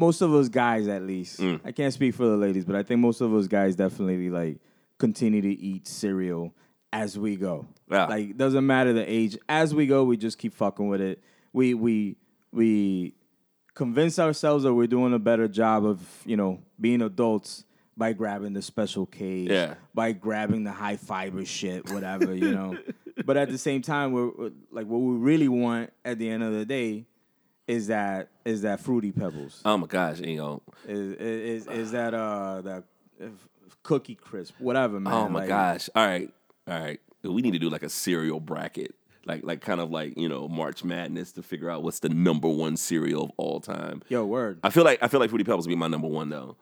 most 0.00 0.20
of 0.22 0.34
us 0.34 0.48
guys, 0.48 0.88
at 0.88 1.02
least, 1.02 1.38
Mm. 1.40 1.60
I 1.64 1.72
can't 1.72 1.92
speak 1.92 2.14
for 2.14 2.26
the 2.26 2.36
ladies, 2.36 2.64
but 2.64 2.74
I 2.74 2.82
think 2.82 3.00
most 3.00 3.20
of 3.20 3.32
us 3.34 3.46
guys 3.46 3.76
definitely 3.76 4.30
like 4.30 4.58
continue 4.98 5.42
to 5.42 5.52
eat 5.70 5.86
cereal 5.86 6.54
as 6.92 7.18
we 7.18 7.36
go. 7.36 7.66
Yeah. 7.90 8.06
Like, 8.06 8.36
doesn't 8.36 8.66
matter 8.66 8.92
the 8.92 9.04
age. 9.08 9.36
As 9.48 9.74
we 9.74 9.86
go, 9.86 10.02
we 10.04 10.16
just 10.16 10.38
keep 10.38 10.54
fucking 10.54 10.88
with 10.88 11.00
it. 11.00 11.22
We 11.52 11.74
we 11.74 12.16
we 12.52 13.14
convince 13.74 14.18
ourselves 14.18 14.64
that 14.64 14.74
we're 14.74 14.86
doing 14.88 15.12
a 15.14 15.18
better 15.18 15.46
job 15.48 15.84
of 15.84 16.00
you 16.24 16.36
know 16.36 16.60
being 16.80 17.02
adults 17.02 17.64
by 17.96 18.12
grabbing 18.14 18.54
the 18.54 18.62
special 18.62 19.04
K, 19.06 19.46
Yeah. 19.50 19.74
by 19.94 20.12
grabbing 20.12 20.64
the 20.64 20.72
high 20.72 20.96
fiber 20.96 21.44
shit, 21.44 21.90
whatever, 21.92 22.34
you 22.34 22.50
know. 22.52 22.76
But 23.26 23.36
at 23.36 23.50
the 23.50 23.58
same 23.58 23.82
time, 23.82 24.12
we're, 24.12 24.30
we're- 24.30 24.52
like 24.72 24.86
what 24.86 24.98
we 25.00 25.14
really 25.16 25.48
want 25.48 25.90
at 26.06 26.18
the 26.18 26.30
end 26.30 26.42
of 26.42 26.52
the 26.54 26.64
day 26.64 27.04
is 27.70 27.86
that 27.86 28.28
is 28.44 28.62
that 28.62 28.80
fruity 28.80 29.12
pebbles. 29.12 29.62
Oh 29.64 29.76
my 29.78 29.86
gosh, 29.86 30.18
you 30.18 30.36
know. 30.36 30.62
Is 30.88 31.12
is 31.14 31.66
is 31.68 31.92
that 31.92 32.14
uh 32.14 32.62
that 32.62 32.84
cookie 33.84 34.16
crisp, 34.16 34.54
whatever, 34.58 34.98
man. 34.98 35.12
Oh 35.12 35.28
my 35.28 35.40
Like, 35.40 35.48
gosh. 35.48 35.88
All 35.94 36.04
right. 36.04 36.32
All 36.66 36.80
right. 36.80 37.00
We 37.22 37.42
need 37.42 37.52
to 37.52 37.58
do 37.58 37.70
like 37.70 37.82
a 37.84 37.88
cereal 37.88 38.40
bracket. 38.40 38.94
Like 39.24 39.44
like 39.44 39.60
kind 39.60 39.80
of 39.80 39.90
like, 39.90 40.18
you 40.18 40.28
know, 40.28 40.48
March 40.48 40.82
Madness 40.82 41.32
to 41.32 41.42
figure 41.42 41.70
out 41.70 41.82
what's 41.84 42.00
the 42.00 42.08
number 42.08 42.48
one 42.48 42.76
cereal 42.76 43.24
of 43.24 43.30
all 43.36 43.60
time. 43.60 44.02
Yo, 44.08 44.24
word. 44.24 44.58
I 44.64 44.70
feel 44.70 44.84
like 44.84 44.98
I 45.02 45.08
feel 45.08 45.20
like 45.20 45.30
Fruity 45.30 45.44
Pebbles 45.44 45.66
would 45.66 45.72
be 45.72 45.76
my 45.76 45.88
number 45.88 46.08
one 46.08 46.28
though. 46.28 46.56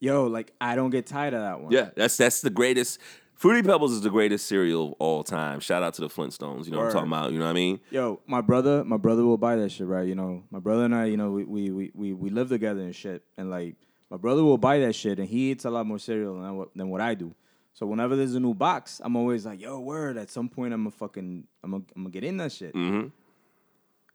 Yo, 0.00 0.26
like 0.26 0.52
I 0.60 0.74
don't 0.74 0.90
get 0.90 1.06
tired 1.06 1.34
of 1.34 1.40
that 1.42 1.60
one. 1.60 1.70
Yeah, 1.70 1.90
that's 1.94 2.16
that's 2.16 2.40
the 2.40 2.50
greatest. 2.50 2.98
Fruity 3.42 3.66
Pebbles 3.66 3.90
is 3.90 4.02
the 4.02 4.08
greatest 4.08 4.46
cereal 4.46 4.90
of 4.90 4.94
all 5.00 5.24
time. 5.24 5.58
Shout 5.58 5.82
out 5.82 5.94
to 5.94 6.00
the 6.00 6.08
Flintstones. 6.08 6.66
You 6.66 6.70
know 6.70 6.78
what 6.78 6.86
I'm 6.86 6.92
talking 6.92 7.08
about. 7.08 7.32
You 7.32 7.40
know 7.40 7.46
what 7.46 7.50
I 7.50 7.54
mean? 7.54 7.80
Yo, 7.90 8.20
my 8.24 8.40
brother, 8.40 8.84
my 8.84 8.96
brother 8.96 9.24
will 9.24 9.36
buy 9.36 9.56
that 9.56 9.72
shit, 9.72 9.88
right? 9.88 10.06
You 10.06 10.14
know, 10.14 10.44
my 10.52 10.60
brother 10.60 10.84
and 10.84 10.94
I, 10.94 11.06
you 11.06 11.16
know, 11.16 11.32
we 11.32 11.42
we 11.44 11.70
we 11.72 11.90
we, 11.92 12.12
we 12.12 12.30
live 12.30 12.50
together 12.50 12.82
and 12.82 12.94
shit, 12.94 13.24
and 13.36 13.50
like 13.50 13.74
my 14.12 14.16
brother 14.16 14.44
will 14.44 14.58
buy 14.58 14.78
that 14.78 14.94
shit, 14.94 15.18
and 15.18 15.26
he 15.26 15.50
eats 15.50 15.64
a 15.64 15.70
lot 15.70 15.86
more 15.86 15.98
cereal 15.98 16.40
than 16.40 16.56
what 16.56 16.68
than 16.76 16.88
what 16.88 17.00
I 17.00 17.14
do. 17.14 17.34
So 17.72 17.84
whenever 17.84 18.14
there's 18.14 18.36
a 18.36 18.38
new 18.38 18.54
box, 18.54 19.00
I'm 19.02 19.16
always 19.16 19.44
like, 19.44 19.60
yo, 19.60 19.80
word. 19.80 20.18
At 20.18 20.30
some 20.30 20.48
point, 20.48 20.72
I'm 20.72 20.82
gonna 20.84 20.92
fucking, 20.92 21.42
I'm 21.64 21.70
gonna, 21.72 21.82
I'm 21.96 22.02
gonna 22.04 22.12
get 22.12 22.22
in 22.22 22.36
that 22.36 22.52
shit. 22.52 22.72
Mm-hmm. 22.76 23.08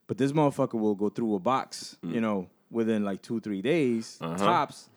But 0.06 0.16
this 0.16 0.32
motherfucker 0.32 0.80
will 0.80 0.94
go 0.94 1.10
through 1.10 1.34
a 1.34 1.38
box, 1.38 1.98
you 2.02 2.22
know, 2.22 2.48
within 2.70 3.04
like 3.04 3.20
two, 3.20 3.40
three 3.40 3.60
days 3.60 4.16
Uh-huh. 4.22 4.38
tops. 4.38 4.88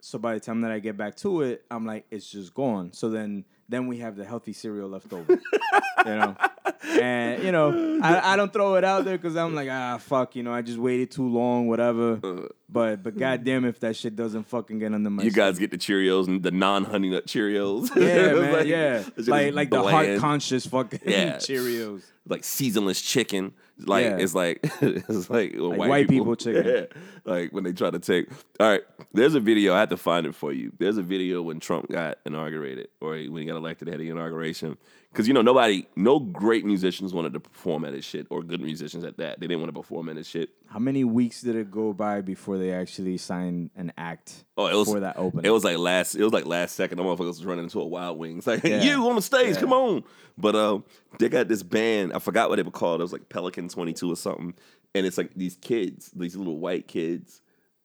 So 0.00 0.20
by 0.20 0.34
the 0.34 0.40
time 0.40 0.60
that 0.60 0.70
I 0.70 0.78
get 0.78 0.96
back 0.96 1.16
to 1.16 1.40
it, 1.40 1.64
I'm 1.68 1.84
like, 1.84 2.06
it's 2.12 2.30
just 2.30 2.54
gone. 2.54 2.92
So 2.92 3.08
then, 3.10 3.44
then 3.68 3.86
we 3.86 3.98
have 3.98 4.16
the 4.16 4.24
healthy 4.24 4.52
cereal 4.52 4.88
left 4.88 5.12
over, 5.12 5.32
you 5.32 6.04
know. 6.04 6.36
And 6.84 7.42
you 7.42 7.52
know, 7.52 8.00
I, 8.02 8.32
I 8.32 8.36
don't 8.36 8.52
throw 8.52 8.76
it 8.76 8.84
out 8.84 9.04
there 9.04 9.16
because 9.16 9.36
I'm 9.36 9.54
like, 9.54 9.68
ah, 9.70 9.98
fuck, 9.98 10.36
you 10.36 10.42
know, 10.42 10.52
I 10.52 10.62
just 10.62 10.78
waited 10.78 11.10
too 11.10 11.28
long, 11.28 11.66
whatever. 11.66 12.48
But 12.68 13.02
but 13.02 13.12
hmm. 13.12 13.20
goddamn, 13.20 13.64
if 13.64 13.78
that 13.80 13.94
shit 13.94 14.16
doesn't 14.16 14.44
fucking 14.44 14.80
get 14.80 14.92
under 14.92 15.08
my 15.08 15.22
You 15.22 15.30
skin. 15.30 15.44
guys 15.44 15.58
get 15.58 15.70
the 15.70 15.78
Cheerios 15.78 16.26
and 16.26 16.42
the 16.42 16.50
non-honey 16.50 17.10
nut 17.10 17.26
Cheerios. 17.26 17.94
yeah, 17.94 18.32
man, 18.40 18.52
like- 18.52 18.66
yeah, 18.66 18.96
it's 18.98 19.10
just 19.16 19.28
like 19.28 19.54
like 19.54 19.70
the 19.70 19.82
heart 19.82 20.18
conscious 20.18 20.66
fucking 20.66 21.00
Yeah. 21.06 21.36
Cheerios. 21.36 22.02
like 22.28 22.42
seasonless 22.42 23.00
chicken. 23.00 23.52
Like 23.78 24.04
Yeah. 24.04 24.16
it's 24.16 24.34
like 24.34 24.60
it's 24.80 25.30
like, 25.30 25.52
when 25.52 25.78
Like 25.78 25.88
white 25.88 26.08
people 26.08 26.34
chicken. 26.34 26.66
Yeah. 26.66 26.84
Like 27.24 27.52
when 27.52 27.62
they 27.62 27.72
try 27.72 27.90
to 27.90 28.00
take. 28.00 28.30
All 28.58 28.68
right, 28.68 28.82
there's 29.12 29.34
a 29.36 29.40
video. 29.40 29.72
I 29.74 29.78
had 29.80 29.90
to 29.90 29.96
find 29.96 30.26
it 30.26 30.34
for 30.34 30.52
you. 30.52 30.72
There's 30.78 30.96
a 30.98 31.02
video 31.02 31.42
when 31.42 31.60
Trump 31.60 31.88
got 31.88 32.18
inaugurated, 32.26 32.88
or 33.00 33.12
when 33.12 33.36
he 33.36 33.44
got 33.44 33.56
elected 33.56 33.88
at 33.90 33.98
the 33.98 34.08
inauguration. 34.08 34.76
Because 35.16 35.26
you 35.26 35.32
know 35.32 35.40
nobody, 35.40 35.86
no 35.96 36.18
great 36.18 36.66
musicians 36.66 37.14
wanted 37.14 37.32
to 37.32 37.40
perform 37.40 37.86
at 37.86 37.94
his 37.94 38.04
shit, 38.04 38.26
or 38.28 38.42
good 38.42 38.60
musicians 38.60 39.02
at 39.02 39.16
that. 39.16 39.40
They 39.40 39.46
didn't 39.46 39.60
want 39.62 39.74
to 39.74 39.80
perform 39.80 40.10
at 40.10 40.16
his 40.16 40.28
shit. 40.28 40.50
How 40.66 40.78
many 40.78 41.04
weeks 41.04 41.40
did 41.40 41.56
it 41.56 41.70
go 41.70 41.94
by 41.94 42.20
before 42.20 42.58
they 42.58 42.70
actually 42.70 43.16
signed 43.16 43.70
an 43.76 43.94
act 43.96 44.44
Oh, 44.58 44.66
it 44.66 44.74
was 44.74 44.92
for 44.92 45.00
that 45.00 45.16
opening? 45.16 45.46
It 45.46 45.50
was 45.54 45.64
like 45.64 45.78
last. 45.78 46.16
It 46.16 46.22
was 46.22 46.34
like 46.34 46.44
last 46.44 46.76
second. 46.76 46.98
The 46.98 47.02
motherfuckers 47.02 47.28
was 47.28 47.46
running 47.46 47.64
into 47.64 47.80
a 47.80 47.86
Wild 47.86 48.18
Wings. 48.18 48.46
Like 48.46 48.62
Yeah. 48.62 48.82
you 48.82 49.08
on 49.08 49.16
the 49.16 49.22
stage, 49.22 49.54
Yeah. 49.54 49.60
come 49.60 49.72
on. 49.72 50.04
But 50.36 50.54
um, 50.54 50.84
they 51.18 51.30
got 51.30 51.48
this 51.48 51.62
band. 51.62 52.12
I 52.12 52.18
forgot 52.18 52.50
what 52.50 52.56
they 52.56 52.62
were 52.62 52.70
called. 52.70 53.00
It 53.00 53.04
was 53.04 53.14
like 53.14 53.30
Pelican 53.30 53.70
Twenty 53.70 53.94
Two 53.94 54.12
or 54.12 54.16
something. 54.16 54.52
And 54.94 55.06
it's 55.06 55.16
like 55.16 55.30
these 55.34 55.56
kids, 55.56 56.10
these 56.14 56.36
little 56.36 56.58
white 56.58 56.88
kids, 56.88 57.40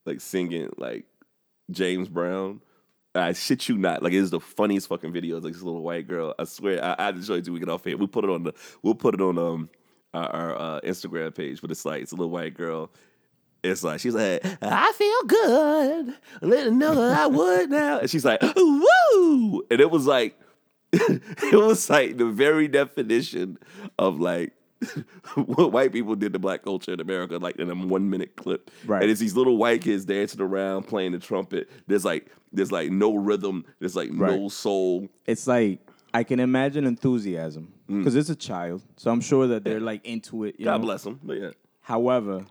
like 0.05 0.19
singing 0.19 0.69
like 0.75 1.05
James 1.71 2.09
Brown. 2.09 2.59
I 3.13 3.33
shit 3.33 3.67
you 3.67 3.77
not. 3.77 4.03
Like 4.03 4.13
it's 4.13 4.29
the 4.29 4.39
funniest 4.39 4.87
fucking 4.87 5.11
video. 5.11 5.37
It's 5.37 5.43
like 5.43 5.53
this 5.53 5.61
little 5.61 5.81
white 5.81 6.07
girl. 6.07 6.33
I 6.39 6.45
swear. 6.45 6.83
I, 6.83 6.95
I 6.97 7.21
show 7.21 7.35
you 7.35 7.53
we 7.53 7.59
get 7.59 7.69
off 7.69 7.83
here. 7.83 7.97
We 7.97 8.07
put 8.07 8.23
it 8.23 8.29
on 8.29 8.43
the. 8.43 8.53
We'll 8.83 8.95
put 8.95 9.13
it 9.13 9.21
on 9.21 9.37
um 9.37 9.69
our, 10.13 10.29
our 10.29 10.55
uh, 10.59 10.81
Instagram 10.81 11.35
page. 11.35 11.61
But 11.61 11.71
it's 11.71 11.85
like 11.85 12.03
it's 12.03 12.11
a 12.11 12.15
little 12.15 12.31
white 12.31 12.53
girl. 12.53 12.91
It's 13.63 13.83
like 13.83 13.99
she's 13.99 14.15
like, 14.15 14.43
I 14.61 14.91
feel 14.93 15.23
good. 15.23 16.15
Let 16.41 16.65
her 16.65 16.71
know 16.71 16.95
that 16.95 17.19
I 17.19 17.27
would 17.27 17.69
now. 17.69 17.99
And 17.99 18.09
she's 18.09 18.25
like, 18.25 18.41
woo! 18.41 19.63
And 19.69 19.79
it 19.79 19.91
was 19.91 20.07
like, 20.07 20.39
it 20.93 21.53
was 21.53 21.89
like 21.89 22.17
the 22.17 22.25
very 22.25 22.67
definition 22.67 23.57
of 23.99 24.19
like 24.19 24.53
what 25.35 25.71
white 25.71 25.91
people 25.93 26.15
did 26.15 26.33
to 26.33 26.39
black 26.39 26.63
culture 26.63 26.91
in 26.93 26.99
America, 26.99 27.37
like 27.37 27.57
in 27.57 27.69
a 27.69 27.75
one 27.75 28.09
minute 28.09 28.35
clip. 28.35 28.71
Right. 28.85 29.01
And 29.01 29.11
it's 29.11 29.19
these 29.19 29.35
little 29.35 29.57
white 29.57 29.81
kids 29.81 30.05
dancing 30.05 30.41
around 30.41 30.83
playing 30.87 31.11
the 31.11 31.19
trumpet. 31.19 31.69
There's 31.87 32.03
like 32.05 32.31
there's 32.51 32.71
like 32.71 32.91
no 32.91 33.15
rhythm. 33.15 33.65
There's 33.79 33.95
like 33.95 34.09
no 34.11 34.49
soul. 34.49 35.07
it's 35.25 35.47
like 35.47 35.79
I 36.13 36.23
can 36.23 36.39
imagine 36.39 36.85
enthusiasm 36.85 37.73
because 37.87 38.15
it's 38.15 38.29
a 38.29 38.35
child, 38.35 38.81
so 38.97 39.11
I'm 39.11 39.21
sure 39.21 39.47
that 39.47 39.63
they're 39.63 39.79
like 39.79 40.05
into 40.05 40.43
it. 40.45 40.55
You 40.59 40.63
Mm. 40.65 40.69
God 40.69 40.77
know? 40.81 40.85
bless 40.87 41.03
them. 41.03 41.19
But 41.23 41.37
yeah. 41.39 41.49
However, 41.81 42.45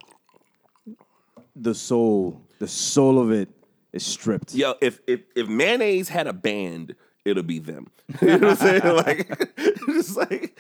the 1.57 1.75
soul, 1.75 2.41
the 2.59 2.69
soul 2.69 3.19
of 3.19 3.31
it 3.31 3.49
is 3.93 4.05
stripped. 4.05 4.55
Yo, 4.55 4.75
if 4.81 5.01
if 5.07 5.21
if 5.35 5.49
mayonnaise 5.49 6.09
had 6.09 6.27
a 6.27 6.33
band, 6.33 6.95
it'll 7.31 7.43
be 7.43 7.59
them. 7.59 7.89
You 8.21 8.39
know 8.39 8.49
what 8.49 8.63
I'm 8.63 8.81
saying? 8.81 8.97
Like, 8.97 9.29
it's 9.57 10.17
like 10.17 10.59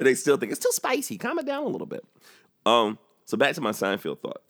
they 0.00 0.14
still 0.14 0.36
think 0.36 0.52
it's 0.52 0.60
too 0.60 0.70
spicy. 0.72 1.18
Calm 1.18 1.38
it 1.38 1.46
down 1.46 1.64
a 1.64 1.68
little 1.68 1.86
bit. 1.86 2.04
Um. 2.64 2.98
So 3.24 3.36
back 3.36 3.54
to 3.54 3.60
my 3.60 3.70
Seinfeld 3.70 4.20
thought. 4.20 4.42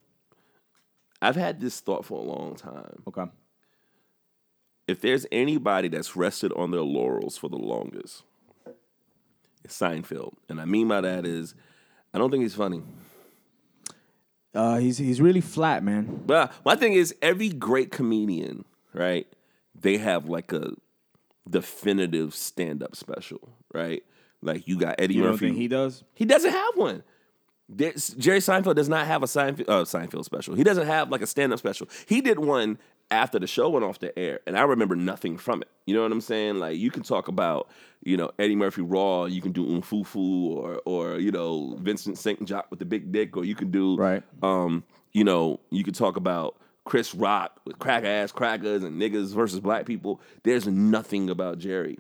I've 1.23 1.37
had 1.37 1.61
this 1.61 1.81
thought 1.81 2.05
for 2.05 2.19
a 2.19 2.23
long 2.23 2.57
time. 2.57 3.03
Okay. 3.09 3.25
If 4.89 5.01
there's 5.03 5.27
anybody 5.31 5.89
that's 5.89 6.17
rested 6.17 6.53
on 6.55 6.71
their 6.71 6.81
laurels 6.81 7.37
for 7.37 7.49
the 7.49 7.59
longest, 7.59 8.25
it's 9.65 9.79
Seinfeld, 9.79 10.35
and 10.49 10.61
I 10.61 10.65
mean 10.65 10.89
by 10.89 11.01
that 11.03 11.27
is, 11.27 11.55
I 12.13 12.19
don't 12.19 12.31
think 12.31 12.43
he's 12.43 12.55
funny. 12.55 12.83
Uh, 14.55 14.79
he's 14.79 14.99
he's 14.99 15.21
really 15.21 15.41
flat, 15.41 15.85
man. 15.85 16.23
But 16.27 16.53
my 16.65 16.75
thing 16.75 16.95
is, 16.95 17.15
every 17.23 17.51
great 17.51 17.93
comedian, 17.93 18.65
right? 18.93 19.27
They 19.81 19.99
have 19.99 20.29
like 20.29 20.53
a 20.53 20.73
definitive 21.49 22.35
stand-up 22.35 22.97
special, 22.97 23.41
right? 23.73 24.03
Like 24.43 24.67
you 24.67 24.79
got 24.79 24.97
Eddie 25.01 25.15
You 25.15 25.23
don't 25.23 25.33
Murphy. 25.33 25.47
think 25.49 25.59
he 25.59 25.69
does? 25.69 26.03
He 26.15 26.25
doesn't 26.25 26.51
have 26.51 26.77
one. 26.77 27.03
There's, 27.69 28.09
Jerry 28.15 28.41
Seinfeld 28.41 28.75
does 28.75 28.89
not 28.89 29.07
have 29.07 29.23
a 29.23 29.27
Seinfeld, 29.27 29.69
uh, 29.69 29.85
Seinfeld 29.85 30.25
special. 30.25 30.55
He 30.57 30.65
doesn't 30.65 30.87
have 30.87 31.11
like 31.11 31.23
a 31.23 31.27
stand-up 31.27 31.59
special. 31.59 31.89
He 32.07 32.21
did 32.21 32.39
one 32.41 32.79
after 33.13 33.39
the 33.39 33.47
show 33.47 33.69
went 33.69 33.85
off 33.85 33.99
the 34.01 34.17
air, 34.19 34.41
and 34.47 34.57
I 34.59 34.63
remember 34.63 34.97
nothing 34.97 35.37
from 35.37 35.63
it. 35.63 35.69
You 35.87 35.95
know 35.95 36.03
what 36.03 36.11
I'm 36.13 36.21
saying? 36.21 36.57
Like 36.59 36.79
you 36.79 36.91
can 36.91 37.03
talk 37.03 37.29
about, 37.29 37.69
you 38.03 38.17
know, 38.17 38.31
Eddie 38.39 38.57
Murphy 38.57 38.83
Raw. 38.83 39.27
You 39.27 39.41
can 39.41 39.53
do 39.53 39.67
Umfufu 39.67 40.17
or 40.17 40.81
or 40.85 41.19
you 41.19 41.31
know 41.33 41.77
Vincent 41.81 42.19
St. 42.19 42.45
Jock 42.45 42.67
with 42.71 42.79
the 42.81 42.85
big 42.85 43.13
dick, 43.13 43.37
or 43.37 43.45
you 43.45 43.55
can 43.55 43.71
do 43.71 43.97
Right. 43.97 44.23
um, 44.43 44.83
you 45.13 45.25
know, 45.25 45.61
you 45.71 45.83
could 45.85 45.95
talk 45.97 46.17
about 46.17 46.57
Chris 46.91 47.15
Rock 47.15 47.61
with 47.65 47.79
crack 47.79 48.03
ass 48.05 48.33
crackers 48.33 48.83
and 48.83 49.01
niggas 49.01 49.33
versus 49.33 49.61
black 49.61 49.87
people. 49.87 50.21
There's 50.43 50.67
nothing 50.67 51.31
about 51.31 51.59
Jerry. 51.59 51.99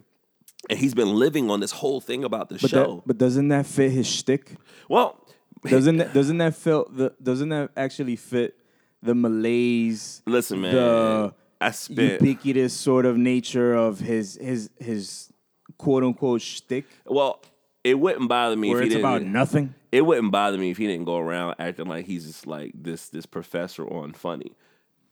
And 0.68 0.78
he's 0.78 0.94
been 0.94 1.14
living 1.14 1.48
on 1.50 1.60
this 1.60 1.70
whole 1.70 2.00
thing 2.00 2.24
about 2.24 2.48
the 2.48 2.58
But 2.60 2.70
show. 2.70 2.96
that, 2.96 3.02
but 3.06 3.16
doesn't 3.18 3.48
that 3.48 3.66
fit 3.66 3.92
his 3.92 4.06
shtick? 4.08 4.56
well, 4.88 5.24
Doesn't 5.64 5.98
that, 5.98 6.12
doesn't 6.12 6.38
that 6.38 6.56
feel 6.56 6.88
the 6.90 7.14
doesn't 7.22 7.50
that 7.50 7.70
actually 7.76 8.16
fit 8.16 8.56
the 9.02 9.14
malaise? 9.14 10.22
listen, 10.26 10.60
man. 10.60 10.74
The 10.74 11.34
I 11.60 11.70
spent 11.70 12.20
ubiquitous 12.20 12.72
sort 12.74 13.06
of 13.06 13.16
nature 13.16 13.74
of 13.74 14.00
his 14.00 14.38
his 14.40 14.70
his 14.80 15.32
quote 15.78 16.02
unquote 16.02 16.40
shtick, 16.42 16.86
well, 17.06 17.40
it 17.84 17.98
wouldn't 17.98 18.28
bother 18.28 18.56
me 18.56 18.70
where 18.70 18.78
if 18.78 18.84
he 18.84 18.88
didn't 18.90 19.04
about 19.04 19.22
nothing. 19.22 19.74
it 19.92 20.02
wouldn't 20.02 20.32
bother 20.32 20.58
me 20.58 20.70
if 20.70 20.78
he 20.78 20.86
didn't 20.86 21.04
go 21.06 21.16
around 21.18 21.54
acting 21.58 21.86
like 21.86 22.06
he's 22.06 22.26
just 22.26 22.46
like 22.46 22.72
this 22.74 23.08
this 23.08 23.24
professor 23.26 23.86
on 23.86 24.12
funny. 24.12 24.52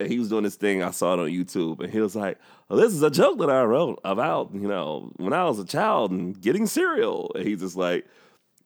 And 0.00 0.08
he 0.10 0.18
was 0.18 0.28
doing 0.28 0.44
this 0.44 0.54
thing 0.54 0.82
I 0.82 0.92
saw 0.92 1.14
it 1.14 1.18
on 1.20 1.26
YouTube, 1.28 1.80
and 1.80 1.92
he 1.92 2.00
was 2.00 2.14
like, 2.14 2.38
well, 2.68 2.78
"This 2.78 2.92
is 2.92 3.02
a 3.02 3.10
joke 3.10 3.38
that 3.40 3.50
I 3.50 3.62
wrote 3.64 3.98
about 4.04 4.50
you 4.54 4.68
know 4.68 5.10
when 5.16 5.32
I 5.32 5.44
was 5.44 5.58
a 5.58 5.64
child 5.64 6.12
and 6.12 6.40
getting 6.40 6.66
cereal." 6.66 7.32
And 7.34 7.44
he's 7.46 7.60
just 7.60 7.74
like, 7.76 8.06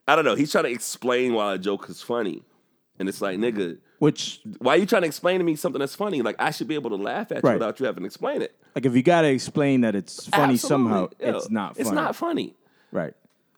I 0.07 0.15
don't 0.15 0.25
know. 0.27 0.35
He's 0.35 0.53
trying 0.53 0.65
to 0.65 0.71
explain 0.71 1.33
why 1.33 1.55
a 1.55 1.59
joke 1.59 1.89
is 1.89 2.03
funny, 2.03 2.43
and 2.99 3.09
it's 3.09 3.23
like, 3.23 3.39
nigga, 3.39 3.79
Which 3.99 4.41
why 4.59 4.75
are 4.75 4.77
you 4.77 4.85
trying 4.85 5.03
to 5.03 5.09
explain 5.09 5.39
to 5.39 5.45
me 5.45 5.57
something 5.57 5.81
that's 5.81 5.95
funny? 5.95 6.21
Like 6.21 6.37
I 6.39 6.51
should 6.51 6.69
be 6.69 6.75
able 6.75 6.91
to 6.91 6.97
laugh 6.97 7.33
at 7.33 7.43
you 7.43 7.49
Right. 7.49 7.55
without 7.55 7.81
you 7.81 7.87
having 7.87 8.03
to 8.03 8.07
explain 8.07 8.43
it. 8.43 8.55
like 8.75 8.85
if 8.85 8.95
you 8.95 9.03
gotta 9.03 9.29
explain 9.29 9.81
that 9.83 9.95
it's 9.95 10.27
funny 10.27 10.55
Absolutely. 10.55 10.69
somehow, 10.69 11.09
Yo, 11.19 11.37
it's 11.37 11.49
not 11.51 11.77
funny. 11.77 11.81
It's 11.81 11.91
not 11.93 12.15
funny. 12.17 12.55
Right. 12.91 13.15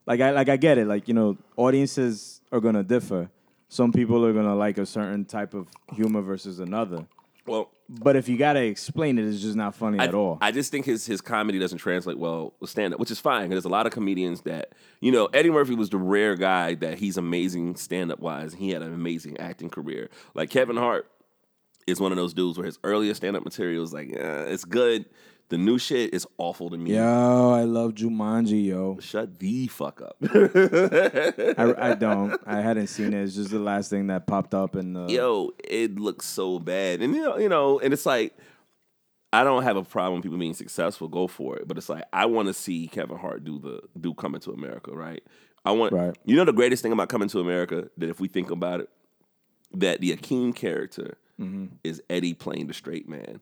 Like 0.07 0.21
I 0.21 0.31
like 0.31 0.49
I 0.49 0.57
get 0.59 0.79
it. 0.79 0.87
Like, 0.87 1.09
you 1.09 1.15
know, 1.15 1.39
audiences 1.57 2.41
are 2.53 2.61
gonna 2.61 2.85
differ. 2.85 3.31
Some 3.69 3.91
people 3.91 4.25
are 4.25 4.33
gonna 4.33 4.55
like 4.55 4.79
a 4.79 4.87
certain 4.87 5.25
type 5.25 5.55
of 5.55 5.67
humor 5.93 6.21
versus 6.21 6.61
another. 6.61 7.05
Well, 7.47 7.71
But 7.89 8.17
if 8.17 8.29
you 8.29 8.39
gotta 8.39 8.63
explain 8.63 9.19
it, 9.19 9.27
it's 9.27 9.41
just 9.41 9.57
not 9.57 9.75
funny 9.75 9.99
I, 9.99 10.05
at 10.05 10.15
all. 10.15 10.39
I 10.41 10.51
just 10.51 10.71
think 10.71 10.87
his 10.87 11.05
his 11.05 11.21
comedy 11.21 11.59
doesn't 11.59 11.79
translate 11.79 12.19
well 12.19 12.55
with 12.61 12.71
stand 12.71 12.95
up, 12.95 13.01
which 13.01 13.11
is 13.11 13.21
fine. 13.21 13.51
There's 13.51 13.67
a 13.67 13.69
lot 13.71 13.87
of 13.87 13.93
comedians 13.93 14.43
that 14.43 14.73
you 15.01 15.13
know. 15.13 15.27
Eddie 15.27 15.51
Murphy 15.51 15.75
was 15.75 15.91
the 15.91 15.99
rare 15.99 16.37
guy 16.37 16.75
that 16.77 16.99
he's 16.99 17.17
amazing 17.17 17.77
stand 17.77 18.11
up 18.11 18.21
wise. 18.21 18.55
He 18.55 18.71
had 18.71 18.83
an 18.83 18.95
amazing 18.95 19.39
acting 19.39 19.69
career. 19.69 20.09
Like 20.35 20.49
Kevin 20.51 20.77
Hart 20.77 21.11
is 21.87 22.01
one 22.01 22.13
of 22.13 22.17
those 22.17 22.33
dudes 22.33 22.57
where 22.57 22.67
his 22.67 22.79
earlier 22.83 23.13
stand 23.15 23.37
up 23.37 23.45
material 23.45 23.83
is 23.85 23.93
like, 23.93 24.09
eh, 24.11 24.45
it's 24.49 24.65
good. 24.65 25.05
The 25.51 25.59
new 25.59 25.79
shit 25.79 26.15
is 26.15 26.27
awful 26.39 26.71
to 26.71 26.77
me. 26.79 26.95
Yo, 26.95 27.51
I 27.53 27.65
love 27.65 27.93
Jumanji, 27.95 28.67
yo. 28.67 28.99
Shut 29.01 29.39
the 29.39 29.67
fuck 29.67 30.01
up. 30.01 30.17
I, 30.23 31.91
I 31.91 31.95
don't. 31.95 32.41
I 32.47 32.61
hadn't 32.61 32.87
seen 32.89 33.13
it. 33.13 33.23
It's 33.23 33.35
just 33.35 33.51
the 33.51 33.59
last 33.59 33.91
thing 33.91 34.07
that 34.09 34.27
popped 34.27 34.55
up 34.55 34.75
in 34.75 34.95
the. 34.95 35.07
Yo, 35.07 35.51
it 35.63 35.97
looks 35.99 36.27
so 36.27 36.59
bad, 36.59 37.03
and 37.03 37.15
you 37.15 37.23
know, 37.23 37.37
you 37.37 37.49
know, 37.49 37.79
and 37.79 37.93
it's 37.93 38.07
like 38.07 38.37
I 39.33 39.45
don't 39.45 39.63
have 39.65 39.77
a 39.77 39.85
problem 39.85 40.15
with 40.15 40.23
people 40.25 40.39
being 40.39 40.55
successful. 40.55 41.09
Go 41.09 41.27
for 41.27 41.57
it, 41.59 41.69
but 41.69 41.77
it's 41.77 41.89
like 41.89 42.05
I 42.13 42.27
want 42.27 42.49
to 42.49 42.55
see 42.55 42.89
Kevin 42.89 43.19
Hart 43.19 43.45
do 43.45 43.59
the 43.59 43.81
do 44.01 44.15
Coming 44.15 44.41
to 44.43 44.51
America, 44.53 44.93
right? 44.93 45.23
I 45.65 45.73
want. 45.73 45.93
Right. 45.93 46.17
You 46.25 46.37
know 46.37 46.45
the 46.47 46.53
greatest 46.53 46.83
thing 46.83 46.93
about 46.93 47.11
Coming 47.11 47.29
to 47.29 47.41
America 47.41 47.91
that 47.99 48.09
if 48.09 48.19
we 48.19 48.29
think 48.29 48.51
about 48.51 48.81
it, 48.81 48.89
that 49.75 50.01
the 50.01 50.17
Akeem 50.17 50.55
character 50.55 51.19
Mm-hmm. 51.41 51.67
is 51.83 52.01
Eddie 52.09 52.33
playing 52.33 52.69
the 52.69 52.75
straight 52.75 53.09
man. 53.09 53.41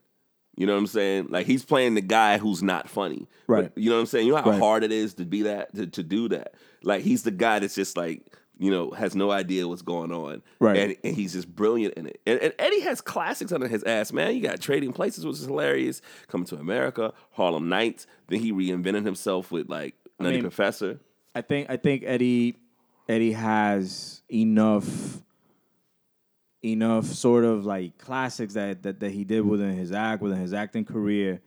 You 0.55 0.67
know 0.67 0.73
what 0.73 0.79
I'm 0.79 0.87
saying? 0.87 1.27
Like 1.29 1.45
he's 1.47 1.65
playing 1.65 1.95
the 1.95 2.01
guy 2.01 2.37
who's 2.37 2.61
not 2.61 2.89
funny. 2.89 3.27
But 3.47 3.53
Right. 3.53 3.71
you 3.75 3.89
know 3.89 3.95
what 3.95 4.01
I'm 4.01 4.05
saying? 4.07 4.27
You 4.27 4.33
know 4.33 4.41
how 4.41 4.51
Right. 4.51 4.59
hard 4.59 4.83
it 4.83 4.91
is 4.91 5.15
to 5.15 5.25
be 5.25 5.43
that 5.43 5.73
to, 5.75 5.87
to 5.87 6.03
do 6.03 6.29
that. 6.29 6.53
Like 6.83 7.01
he's 7.01 7.23
the 7.23 7.31
guy 7.31 7.59
that's 7.59 7.75
just 7.75 7.97
like 7.97 8.21
you 8.59 8.69
know 8.69 8.91
has 8.91 9.15
no 9.15 9.31
idea 9.31 9.67
what's 9.67 9.81
going 9.81 10.11
on. 10.11 10.43
Right. 10.59 10.77
And, 10.77 10.95
and 11.03 11.15
he's 11.15 11.33
just 11.33 11.53
brilliant 11.55 11.95
in 11.95 12.05
it. 12.05 12.21
And, 12.27 12.39
and 12.39 12.53
Eddie 12.59 12.81
has 12.81 13.01
classics 13.01 13.51
under 13.51 13.67
his 13.67 13.83
ass, 13.83 14.13
man. 14.13 14.35
You 14.35 14.41
got 14.41 14.59
Trading 14.61 14.93
Places, 14.93 15.25
which 15.25 15.37
is 15.37 15.45
hilarious. 15.45 16.01
Coming 16.27 16.45
to 16.47 16.57
America, 16.57 17.13
Harlem 17.31 17.67
Nights. 17.67 18.05
Then 18.27 18.39
he 18.39 18.51
reinvented 18.51 19.05
himself 19.05 19.51
with 19.51 19.69
like 19.69 19.95
Nutty 20.19 20.35
mean- 20.35 20.41
Professor. 20.43 20.99
I 21.33 21.41
think 21.41 21.67
I 21.71 21.77
think 21.77 22.03
Eddie 22.05 22.57
Eddie 23.09 23.31
has 23.31 24.21
enough 24.31 25.19
enough 26.63 27.05
sort 27.05 27.43
of 27.43 27.65
like 27.65 27.97
classics 27.97 28.53
that 28.53 28.83
that, 28.83 28.99
that 28.99 29.11
he 29.11 29.23
did 29.23 29.41
within 29.45 29.75
his 29.75 29.91
act 29.91 30.21
within 30.21 30.39
his 30.39 30.53
acting 30.53 30.85
career. 30.85 31.41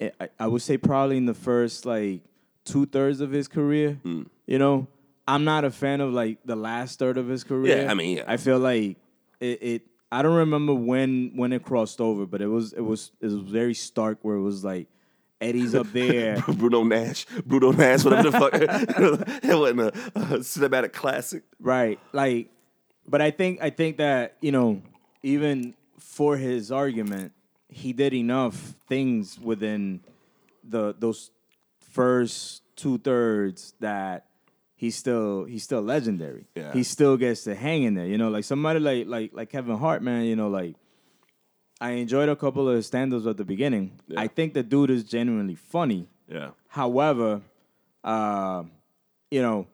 I- 0.00 0.12
I, 0.20 0.28
I 0.40 0.46
would 0.46 0.62
say 0.62 0.76
probably 0.78 1.16
in 1.16 1.26
the 1.26 1.34
first 1.34 1.86
like 1.86 2.22
two 2.64 2.86
thirds 2.86 3.20
of 3.20 3.30
his 3.30 3.48
career. 3.48 3.94
Hmm. 4.02 4.22
You 4.46 4.58
know, 4.58 4.86
I'm 5.26 5.44
not 5.44 5.64
a 5.64 5.70
fan 5.70 6.00
of 6.00 6.12
like 6.12 6.38
the 6.44 6.56
last 6.56 6.98
third 6.98 7.18
of 7.18 7.28
his 7.28 7.44
career. 7.44 7.82
Yeah, 7.82 7.90
I 7.90 7.94
mean, 7.94 8.18
yeah. 8.18 8.24
I 8.26 8.36
feel 8.36 8.58
like 8.58 8.96
it, 9.40 9.58
it. 9.62 9.82
I 10.10 10.22
don't 10.22 10.34
remember 10.34 10.74
when 10.74 11.32
when 11.36 11.52
it 11.52 11.62
crossed 11.62 12.00
over, 12.00 12.26
but 12.26 12.42
it 12.42 12.48
was 12.48 12.72
it 12.72 12.80
was 12.80 13.12
it 13.20 13.26
was 13.26 13.34
very 13.36 13.74
stark 13.74 14.18
where 14.22 14.36
it 14.36 14.42
was 14.42 14.62
like 14.64 14.88
Eddie's 15.40 15.74
up 15.74 15.90
there. 15.92 16.36
Pluto 16.40 16.84
Nash, 16.84 17.26
Pluto 17.48 17.72
Nash, 17.72 18.04
whatever 18.04 18.30
the 18.30 18.38
fuck. 18.38 18.50
it 19.42 19.58
wasn't 19.58 19.80
a, 19.80 19.86
a 20.14 20.38
cinematic 20.40 20.92
classic. 20.92 21.44
Right. 21.60 21.98
Like 22.12 22.50
but 23.06 23.20
I 23.20 23.30
think 23.30 23.60
I 23.62 23.70
think 23.70 23.96
that, 23.98 24.36
you 24.40 24.52
know, 24.52 24.82
even 25.22 25.74
for 25.98 26.36
his 26.36 26.70
argument, 26.70 27.32
he 27.68 27.92
did 27.92 28.12
enough 28.14 28.74
things 28.88 29.38
within 29.38 30.00
the 30.62 30.94
those 30.98 31.30
first 31.78 32.62
two 32.76 32.98
thirds 32.98 33.74
that 33.80 34.26
he's 34.74 34.96
still 34.96 35.44
he's 35.44 35.64
still 35.64 35.82
legendary. 35.82 36.46
Yeah. 36.54 36.72
He 36.72 36.82
still 36.82 37.16
gets 37.16 37.44
to 37.44 37.54
hang 37.54 37.84
in 37.84 37.94
there. 37.94 38.06
You 38.06 38.18
know, 38.18 38.30
like 38.30 38.44
somebody 38.44 38.80
like 38.80 39.06
like 39.06 39.30
like 39.32 39.50
Kevin 39.50 39.78
Hart, 39.78 40.02
man, 40.02 40.24
you 40.24 40.36
know, 40.36 40.48
like 40.48 40.74
I 41.80 41.92
enjoyed 41.92 42.28
a 42.28 42.36
couple 42.36 42.68
of 42.68 42.76
his 42.76 42.86
stand-ups 42.86 43.26
at 43.26 43.36
the 43.36 43.44
beginning. 43.44 43.98
Yeah. 44.06 44.20
I 44.20 44.28
think 44.28 44.54
the 44.54 44.62
dude 44.62 44.90
is 44.90 45.02
genuinely 45.02 45.56
funny. 45.56 46.06
Yeah. 46.28 46.50
However, 46.68 47.40
uh, 48.04 48.62
you 49.32 49.42
know, 49.42 49.66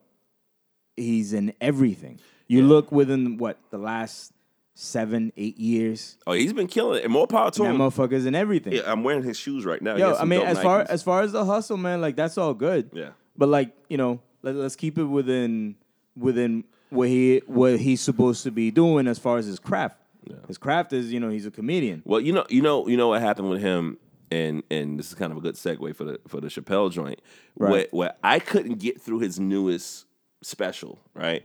he's 0.97 1.35
in 1.35 1.53
everything. 1.61 2.19
You 2.49 2.63
look 2.63 2.91
within 2.91 3.37
what 3.37 3.59
the 3.71 3.79
last 3.79 4.33
seven, 4.75 5.33
eight 5.37 5.59
years, 5.59 6.17
Oh, 6.27 6.33
he's 6.33 6.53
been 6.53 6.67
killing 6.69 6.99
it. 7.01 7.05
And 7.05 7.13
more 7.13 7.27
power 7.27 7.51
to 7.51 7.65
him. 7.65 7.79
motherfucker's 7.79 8.27
in 8.27 8.35
everything. 8.35 8.73
Yeah, 8.75 8.83
I'm 8.87 9.03
wearing 9.05 9.23
his 9.23 9.37
shoes 9.39 9.65
right 9.65 9.83
now. 9.83 9.97
Yo, 9.97 10.15
I 10.15 10.25
mean, 10.25 10.41
as 10.43 10.61
far 10.63 10.83
Nikes. 10.85 10.87
as 10.89 11.03
far 11.03 11.23
as 11.23 11.33
the 11.33 11.45
hustle, 11.45 11.77
man, 11.77 12.01
like 12.01 12.17
that's 12.17 12.39
all 12.39 12.55
good. 12.55 12.91
Yeah. 12.93 13.11
But 13.37 13.49
like, 13.49 13.73
you 13.89 13.97
know, 13.97 14.21
let, 14.43 14.55
let's 14.55 14.77
keep 14.77 14.97
it 14.99 15.05
within 15.05 15.77
within 16.17 16.65
what 16.91 17.09
he 17.09 17.43
what 17.47 17.79
he's 17.81 18.01
supposed 18.01 18.43
to 18.45 18.51
be 18.51 18.71
doing 18.71 19.07
as 19.09 19.19
far 19.19 19.37
as 19.39 19.47
his 19.47 19.59
craft. 19.59 19.97
Yeah. 20.25 20.37
His 20.47 20.59
craft 20.59 20.93
is, 20.93 21.13
you 21.13 21.21
know, 21.21 21.29
he's 21.29 21.47
a 21.47 21.51
comedian. 21.51 22.03
Well, 22.05 22.21
you 22.21 22.33
know, 22.33 22.45
you 22.49 22.63
know, 22.63 22.87
you 22.89 22.97
know 22.97 23.09
what 23.09 23.21
happened 23.21 23.51
with 23.51 23.61
him, 23.61 23.99
and 24.31 24.63
and 24.71 24.99
this 24.99 25.09
is 25.09 25.15
kind 25.15 25.33
of 25.33 25.39
a 25.39 25.41
good 25.41 25.55
segue 25.57 25.95
for 25.97 26.05
the 26.05 26.21
for 26.29 26.41
the 26.41 26.49
Chappelle 26.49 26.91
joint, 26.93 27.21
Right. 27.59 27.71
where 27.71 27.87
where 27.91 28.15
I 28.23 28.39
couldn't 28.39 28.79
get 28.79 29.01
through 29.01 29.19
his 29.21 29.41
newest 29.41 30.07
special, 30.43 30.99
right? 31.15 31.45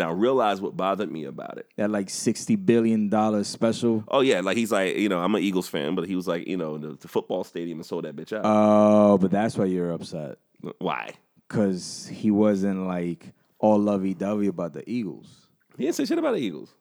And 0.00 0.08
I 0.08 0.12
realized 0.12 0.62
what 0.62 0.76
bothered 0.76 1.10
me 1.10 1.24
about 1.24 1.58
it. 1.58 1.66
That 1.74 1.90
like 1.90 2.08
sixty 2.08 2.54
billion 2.54 3.08
dollar 3.08 3.42
special. 3.42 4.04
Oh 4.06 4.20
yeah, 4.20 4.42
like 4.42 4.56
he's 4.56 4.70
like, 4.70 4.96
you 4.96 5.08
know, 5.08 5.18
I'm 5.18 5.34
an 5.34 5.42
Eagles 5.42 5.66
fan, 5.68 5.96
but 5.96 6.06
he 6.06 6.14
was 6.14 6.28
like, 6.28 6.46
you 6.46 6.56
know, 6.56 6.78
the, 6.78 6.90
the 6.90 7.08
football 7.08 7.42
stadium 7.42 7.78
and 7.78 7.84
sold 7.84 8.04
that 8.04 8.14
bitch 8.14 8.32
out. 8.32 8.42
Oh, 8.44 9.18
but 9.18 9.32
that's 9.32 9.58
why 9.58 9.64
you're 9.64 9.90
upset. 9.90 10.38
Why? 10.78 11.10
Cause 11.48 12.08
he 12.12 12.30
wasn't 12.30 12.86
like 12.86 13.32
all 13.58 13.76
lovey 13.80 14.14
dovey 14.14 14.46
about 14.46 14.72
the 14.72 14.88
Eagles. 14.88 15.48
He 15.76 15.82
didn't 15.82 15.96
say 15.96 16.04
shit 16.04 16.18
about 16.18 16.34
the 16.34 16.40
Eagles. 16.40 16.72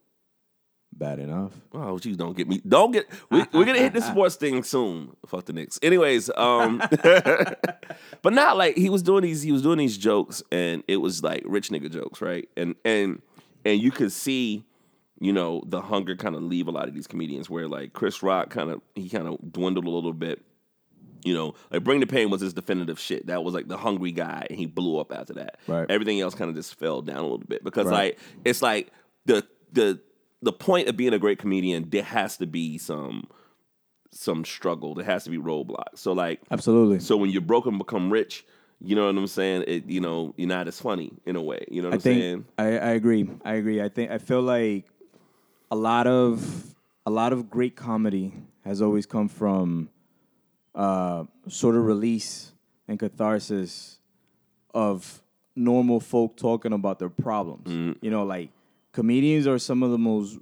Bad 0.98 1.20
enough. 1.20 1.52
Oh, 1.74 2.00
geez, 2.00 2.18
don't 2.18 2.36
get 2.36 2.48
me. 2.48 2.60
Don't 2.68 2.92
get. 2.92 3.06
We, 3.30 3.40
we're 3.54 3.66
gonna 3.66 3.78
hit 3.78 3.94
the 3.94 4.02
sports 4.12 4.36
thing 4.36 4.64
soon. 4.64 5.16
Fuck 5.28 5.46
the 5.46 5.54
Knicks. 5.54 5.78
Anyways, 5.84 6.32
um, 6.36 6.82
but 8.22 8.34
not 8.34 8.58
like 8.58 8.76
he 8.78 8.90
was 8.90 9.04
doing 9.04 9.22
these. 9.24 9.42
He 9.44 9.52
was 9.52 9.62
doing 9.62 9.78
these 9.78 9.98
jokes, 9.98 10.42
and 10.52 10.84
it 10.88 10.98
was 10.98 11.22
like 11.24 11.44
rich 11.46 11.70
nigga 11.70 11.92
jokes, 11.92 12.20
right? 12.22 12.50
And 12.58 12.76
and 12.84 13.22
and 13.64 13.80
you 13.80 13.92
could 13.92 14.12
see, 14.12 14.64
you 15.20 15.32
know, 15.34 15.62
the 15.68 15.82
hunger 15.82 16.16
kind 16.16 16.36
of 16.36 16.42
leave 16.42 16.68
a 16.68 16.72
lot 16.72 16.88
of 16.88 16.96
these 16.96 17.06
comedians. 17.08 17.48
Where 17.50 17.68
like 17.68 17.94
Chris 17.94 18.24
Rock 18.24 18.50
kind 18.50 18.72
of 18.72 18.82
he 18.96 19.08
kind 19.08 19.28
of 19.28 19.38
dwindled 19.52 19.86
a 19.86 19.90
little 19.90 20.14
bit. 20.14 20.42
You 21.24 21.34
know, 21.34 21.56
like 21.72 21.84
Bring 21.84 22.00
the 22.00 22.08
Pain 22.08 22.30
was 22.30 22.42
his 22.42 22.54
definitive 22.54 23.00
shit. 23.00 23.28
That 23.28 23.44
was 23.44 23.54
like 23.54 23.68
the 23.68 23.78
hungry 23.78 24.12
guy, 24.12 24.48
and 24.50 24.58
he 24.58 24.66
blew 24.66 24.98
up 24.98 25.12
after 25.12 25.34
that. 25.34 25.60
Right. 25.68 25.86
Everything 25.92 26.20
else 26.22 26.34
kind 26.34 26.50
of 26.50 26.56
just 26.56 26.76
fell 26.76 27.02
down 27.02 27.18
a 27.18 27.22
little 27.22 27.38
bit 27.40 27.64
because 27.64 27.86
Right. 27.86 27.94
like 28.16 28.20
it's 28.46 28.62
like 28.62 28.92
the 29.26 29.46
the 29.74 30.00
the 30.42 30.54
point 30.54 30.88
of 30.88 30.98
being 30.98 31.14
a 31.14 31.20
great 31.20 31.40
comedian, 31.40 31.90
there 31.90 32.04
has 32.04 32.38
to 32.38 32.48
be 32.48 32.78
some 32.78 33.28
some 34.12 34.46
struggle. 34.46 34.96
There 34.96 35.06
has 35.06 35.26
to 35.26 35.30
be 35.30 35.38
roadblocks. 35.38 35.98
So 35.98 36.14
like 36.14 36.42
Absolutely. 36.52 37.00
so 37.00 37.18
when 37.18 37.30
you're 37.30 37.42
broke 37.42 37.66
and 37.66 37.78
become 37.78 38.12
rich, 38.12 38.46
you 38.80 38.96
know 38.96 39.06
what 39.06 39.18
I'm 39.18 39.28
saying? 39.28 39.66
It 39.68 39.86
you 39.88 40.02
know, 40.02 40.34
you're 40.38 40.48
not 40.48 40.68
as 40.68 40.80
funny 40.80 41.12
in 41.26 41.36
a 41.36 41.42
way. 41.42 41.66
You 41.70 41.82
know 41.82 41.90
what 41.90 41.94
I 41.94 41.96
I'm 41.96 42.02
saying? 42.02 42.46
I, 42.58 42.66
I 42.66 42.90
agree. 42.92 43.30
I 43.44 43.54
agree. 43.54 43.82
I 43.82 43.90
think 43.90 44.12
I 44.12 44.18
feel 44.18 44.42
like 44.42 44.86
a 45.72 45.76
lot 45.76 46.08
of 46.08 46.76
a 47.06 47.10
lot 47.12 47.34
of 47.34 47.50
great 47.50 47.76
comedy 47.76 48.34
has 48.66 48.82
always 48.82 49.06
come 49.06 49.28
from 49.28 49.90
uh, 50.76 51.24
sort 51.48 51.76
of 51.76 51.86
release 51.86 52.52
and 52.88 53.00
catharsis 53.00 54.00
of 54.74 55.22
normal 55.56 56.00
folk 56.00 56.38
talking 56.38 56.74
about 56.74 57.00
their 57.00 57.10
problems. 57.10 57.68
Mm-hmm. 57.68 58.06
You 58.06 58.12
know, 58.12 58.24
like 58.24 58.50
comedians 58.98 59.46
are 59.46 59.60
some 59.60 59.84
of 59.84 59.92
the 59.92 59.98
most 60.00 60.40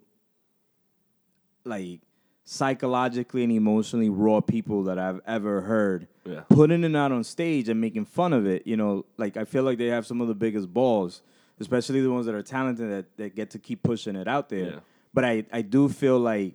like 1.65 1.99
psychologically 2.45 3.43
and 3.43 3.51
emotionally 3.51 4.07
raw 4.07 4.39
people 4.39 4.83
that 4.83 4.97
I've 4.97 5.19
ever 5.27 5.59
heard. 5.59 6.07
Yeah. 6.23 6.43
Putting 6.47 6.85
it 6.85 6.95
out 6.95 7.11
on 7.11 7.25
stage 7.25 7.67
and 7.67 7.81
making 7.81 8.05
fun 8.05 8.31
of 8.31 8.45
it, 8.45 8.65
you 8.65 8.77
know, 8.77 9.03
like 9.17 9.35
I 9.35 9.43
feel 9.43 9.63
like 9.63 9.77
they 9.77 9.87
have 9.87 10.07
some 10.07 10.21
of 10.21 10.29
the 10.29 10.33
biggest 10.33 10.73
balls, 10.73 11.21
especially 11.59 11.99
the 11.99 12.09
ones 12.09 12.27
that 12.27 12.33
are 12.33 12.41
talented 12.41 12.89
that, 12.91 13.17
that 13.17 13.35
get 13.35 13.49
to 13.49 13.59
keep 13.59 13.83
pushing 13.83 14.15
it 14.15 14.25
out 14.25 14.47
there. 14.47 14.71
Yeah. 14.71 14.79
But 15.13 15.25
I, 15.25 15.43
I 15.51 15.61
do 15.61 15.89
feel 15.89 16.17
like 16.17 16.53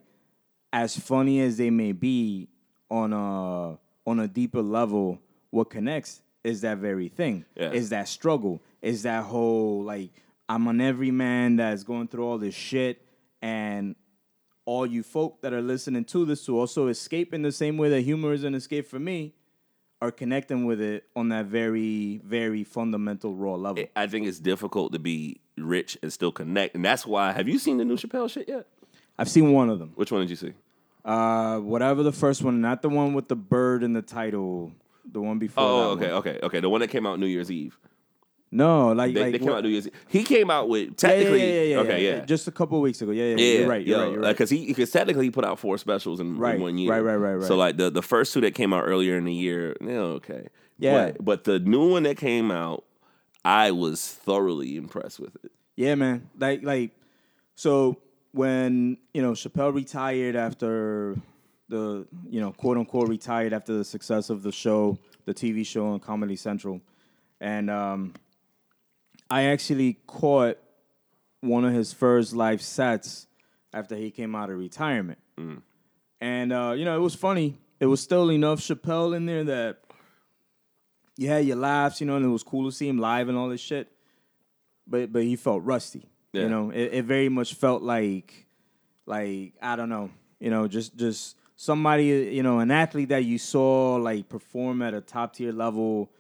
as 0.73 0.99
funny 0.99 1.41
as 1.41 1.59
they 1.59 1.69
may 1.69 1.93
be 1.93 2.49
on 2.91 3.13
a 3.13 3.77
on 4.09 4.21
a 4.21 4.27
deeper 4.27 4.63
level, 4.63 5.19
what 5.51 5.69
connects 5.69 6.23
is 6.45 6.63
that 6.63 6.79
very 6.79 7.09
thing. 7.09 7.45
Yeah. 7.55 7.73
Is 7.73 7.91
that 7.91 8.09
struggle. 8.09 8.63
Is 8.81 9.03
that 9.03 9.25
whole 9.25 9.83
like 9.85 10.13
I'm 10.51 10.67
an 10.67 10.81
everyman 10.81 11.55
that's 11.57 11.85
going 11.85 12.09
through 12.09 12.25
all 12.25 12.37
this 12.37 12.57
shit 12.57 13.07
and 13.41 13.95
all 14.65 14.85
you 14.85 15.05
folk 15.05 15.43
that 15.43 15.53
are 15.53 15.63
listening 15.63 16.05
to 16.07 16.25
this 16.25 16.45
to 16.47 16.59
also 16.59 16.89
escape 16.89 17.33
in 17.33 17.43
the 17.43 17.53
same 17.53 17.77
way 17.77 17.89
that 17.91 18.01
humor 18.01 18.33
is 18.33 18.43
an 18.43 18.57
escape 18.57 18.89
for 18.89 18.99
me 18.99 19.33
are 20.03 20.11
connecting 20.11 20.65
with 20.65 20.81
it 20.81 21.05
on 21.15 21.29
that 21.29 21.47
very, 21.47 22.21
very 22.25 22.65
fundamental 22.65 23.33
raw 23.33 23.55
level. 23.55 23.85
I 23.95 24.09
think 24.09 24.27
it's 24.27 24.41
difficult 24.41 24.93
to 24.93 24.99
be 24.99 25.41
rich 25.57 25.97
and 26.03 26.13
still 26.13 26.33
connect. 26.33 26.75
And 26.75 26.85
that's 26.85 27.07
why 27.07 27.31
have 27.31 27.47
you 27.47 27.61
seen 27.61 27.77
the 27.77 27.85
new 27.85 27.97
Chappelle 27.97 28.29
shit 28.29 28.49
yet? 28.49 28.67
I've 29.17 29.29
seen 29.29 29.53
one 29.53 29.71
of 29.71 29.79
them. 29.79 29.93
Which 29.95 30.11
one 30.11 30.23
did 30.23 30.31
you 30.31 30.37
see? 30.37 30.55
Uh, 31.05 31.59
whatever 31.59 32.03
the 32.03 32.11
first 32.11 32.43
one, 32.43 32.61
not 32.61 32.83
the 32.83 32.89
one 32.89 33.15
with 33.15 33.29
the 33.29 33.37
bird 33.37 33.85
in 33.85 33.93
the 33.93 34.03
title, 34.03 34.73
the 35.05 35.21
one 35.21 35.39
before. 35.39 35.63
Oh, 35.63 35.95
that 35.95 36.07
okay, 36.07 36.13
one. 36.13 36.15
okay, 36.15 36.41
okay. 36.43 36.59
The 36.61 36.69
one 36.69 36.81
that 36.81 36.89
came 36.89 37.07
out 37.07 37.21
New 37.21 37.27
Year's 37.27 37.53
Eve. 37.53 37.79
No, 38.53 38.93
like 38.93 39.15
They, 39.15 39.21
like 39.23 39.33
they 39.33 39.39
came 39.39 39.49
what- 39.49 39.59
out 39.59 39.65
New 39.65 39.71
Year's 39.71 39.89
He 40.09 40.25
came 40.25 40.51
out 40.51 40.69
with 40.69 40.81
Yeah, 40.81 40.89
yeah, 40.89 40.95
technically 40.97 41.39
yeah, 41.41 41.55
yeah, 41.55 41.63
yeah, 41.63 41.77
okay, 41.79 42.05
yeah, 42.05 42.17
yeah. 42.17 42.25
Just 42.25 42.49
a 42.49 42.51
couple 42.51 42.79
of 42.79 42.83
weeks 42.83 43.01
ago. 43.01 43.13
Yeah, 43.13 43.25
yeah, 43.25 43.37
Yeah, 43.37 43.59
You're 43.61 43.69
right. 43.69 43.87
You're 43.87 43.99
right. 44.01 44.13
You're 44.13 44.21
right. 44.23 44.33
Because 44.33 44.51
he, 44.51 44.67
because 44.67 44.91
technically 44.91 45.27
he 45.27 45.31
put 45.31 45.45
out 45.45 45.59
four 45.61 45.79
specials 45.79 46.19
in, 46.19 46.43
in 46.43 46.61
one 46.61 46.77
year. 46.77 46.91
right, 46.91 47.01
right, 47.01 47.15
right, 47.15 47.35
right. 47.35 47.47
So 47.47 47.57
like 47.57 47.77
the 47.77 47.91
the 47.91 48.03
first 48.03 48.33
two 48.35 48.41
that 48.41 48.55
came 48.55 48.73
out 48.73 48.83
earlier 48.85 49.17
in 49.17 49.25
the 49.25 49.33
year, 49.33 49.77
yeah, 49.81 49.99
okay. 50.19 50.49
Yeah. 50.79 51.13
But, 51.13 51.25
but 51.25 51.45
the 51.45 51.61
new 51.61 51.91
one 51.91 52.03
that 52.05 52.17
came 52.17 52.51
out, 52.51 52.85
I 53.45 53.71
was 53.71 54.09
thoroughly 54.09 54.77
impressed 54.77 55.21
with 55.21 55.37
it. 55.45 55.53
Yeah, 55.77 55.95
man. 55.95 56.29
Like 56.39 56.65
like 56.65 56.91
so 57.55 57.99
when, 58.33 58.97
you 59.15 59.23
know, 59.23 59.33
Chappelle 59.33 59.75
retired 59.75 60.35
after 60.37 61.17
the 61.69 62.07
you 62.29 62.41
know 62.41 62.51
quote 62.53 62.77
unquote 62.79 63.09
retired 63.09 63.53
after 63.53 63.73
the 63.75 63.85
success 63.85 64.29
of 64.29 64.43
the 64.43 64.51
show, 64.51 64.99
the 65.25 65.35
TV 65.35 65.65
show 65.65 65.87
on 65.87 66.01
Comedy 66.01 66.35
Central, 66.37 66.81
and 67.41 67.71
um, 67.71 68.15
I 69.31 69.45
actually 69.45 69.99
caught 70.07 70.59
one 71.40 71.64
of 71.64 71.73
his 71.73 71.93
first 71.93 72.35
live 72.35 72.61
sets 72.61 73.27
after 73.73 73.95
he 73.97 74.11
came 74.11 74.35
out 74.35 74.51
of 74.51 74.59
retirement, 74.59 75.19
and 76.21 76.53
uh, 76.53 76.75
you 76.77 76.85
know 76.85 76.97
it 76.97 77.01
was 77.01 77.14
funny. 77.14 77.57
It 77.79 77.87
was 77.87 78.01
still 78.01 78.31
enough 78.31 78.61
Chappelle 78.61 79.16
in 79.16 79.25
there 79.27 79.45
that 79.45 79.79
you 81.16 81.29
had 81.29 81.45
your 81.45 81.57
laughs, 81.57 82.01
you 82.01 82.07
know, 82.07 82.16
and 82.16 82.25
it 82.25 82.29
was 82.29 82.43
cool 82.43 82.69
to 82.69 82.75
see 82.75 82.88
him 82.88 82.99
live 82.99 83.29
and 83.29 83.38
all 83.38 83.49
this 83.49 83.61
shit. 83.61 83.93
But 84.87 85.12
but 85.12 85.23
he 85.23 85.37
felt 85.37 85.62
rusty. 85.64 86.09
Yeah. 86.33 86.43
You 86.43 86.49
know, 86.49 86.71
it, 86.71 86.93
it 86.93 87.05
very 87.05 87.29
much 87.29 87.55
felt 87.55 87.83
like 87.83 88.47
like 89.07 89.55
I 89.62 89.77
don't 89.77 89.88
know, 89.88 90.11
you 90.38 90.51
know, 90.51 90.66
just 90.66 90.97
just 90.97 91.37
somebody, 91.57 92.07
you 92.07 92.43
know, 92.43 92.61
an 92.61 92.71
athlete 92.71 93.11
that 93.11 93.25
you 93.25 93.38
saw 93.38 93.97
like 93.97 94.29
perform 94.29 94.83
at 94.83 94.95
a 94.95 95.01
top 95.01 95.35
tier 95.35 95.53
level. 95.53 96.11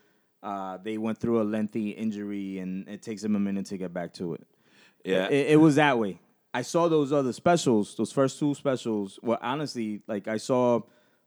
Uh, 0.42 0.78
they 0.82 0.96
went 0.98 1.18
through 1.18 1.40
a 1.42 1.44
lengthy 1.44 1.90
injury, 1.90 2.58
and 2.58 2.88
it 2.88 3.02
takes 3.02 3.22
them 3.22 3.36
a 3.36 3.40
minute 3.40 3.66
to 3.66 3.76
get 3.76 3.92
back 3.92 4.12
to 4.14 4.34
it. 4.34 4.46
Yeah. 5.04 5.28
It, 5.28 5.52
it 5.52 5.56
was 5.56 5.74
that 5.76 5.98
way. 5.98 6.18
I 6.52 6.62
saw 6.62 6.88
those 6.88 7.12
other 7.12 7.32
specials, 7.32 7.94
those 7.94 8.10
first 8.12 8.38
two 8.38 8.54
specials. 8.54 9.18
Well, 9.22 9.38
honestly, 9.40 10.00
like 10.08 10.26
I 10.28 10.36
saw 10.38 10.80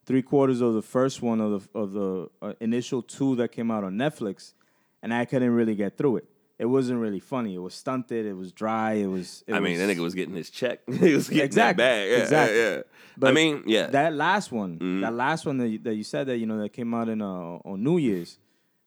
three 0.05 0.21
quarters 0.21 0.59
of 0.61 0.73
the 0.73 0.81
first 0.81 1.21
one 1.21 1.39
of 1.39 1.51
the 1.73 1.79
of 1.79 1.93
the 1.93 2.29
uh, 2.41 2.53
initial 2.59 3.01
two 3.01 3.35
that 3.37 3.51
came 3.53 3.71
out 3.71 3.83
on 3.83 3.93
Netflix, 3.95 4.53
and 5.01 5.13
I 5.13 5.25
couldn't 5.25 5.51
really 5.51 5.75
get 5.75 5.97
through 5.97 6.17
it. 6.17 6.25
It 6.59 6.65
wasn't 6.65 6.99
really 6.99 7.19
funny. 7.19 7.55
It 7.55 7.59
was 7.59 7.73
stunted. 7.73 8.25
It 8.25 8.33
was 8.33 8.51
dry. 8.51 8.93
It 8.93 9.07
was. 9.07 9.43
It 9.47 9.53
I 9.53 9.59
mean, 9.59 9.73
was, 9.73 9.81
that 9.87 9.95
nigga 9.97 10.01
was 10.01 10.13
getting 10.13 10.35
his 10.35 10.49
check. 10.49 10.79
he 10.87 11.13
was 11.13 11.29
getting 11.29 11.45
Exactly, 11.45 11.83
that 11.83 11.89
bag. 11.89 12.09
Yeah, 12.11 12.17
exactly. 12.17 12.57
yeah, 12.57 12.81
yeah. 13.21 13.27
I 13.29 13.31
mean, 13.31 13.63
yeah. 13.65 13.87
That 13.87 14.13
last 14.13 14.51
one, 14.51 14.73
Mm-hmm. 14.77 15.01
that 15.01 15.13
last 15.13 15.45
one 15.45 15.57
that 15.57 15.69
you, 15.69 15.79
that 15.79 15.95
you 15.95 16.03
said 16.03 16.27
that 16.27 16.37
you 16.37 16.45
know 16.45 16.59
that 16.61 16.73
came 16.73 16.93
out 16.93 17.07
in 17.09 17.21
uh, 17.21 17.25
on 17.25 17.83
New 17.83 17.97
Year's. 17.97 18.37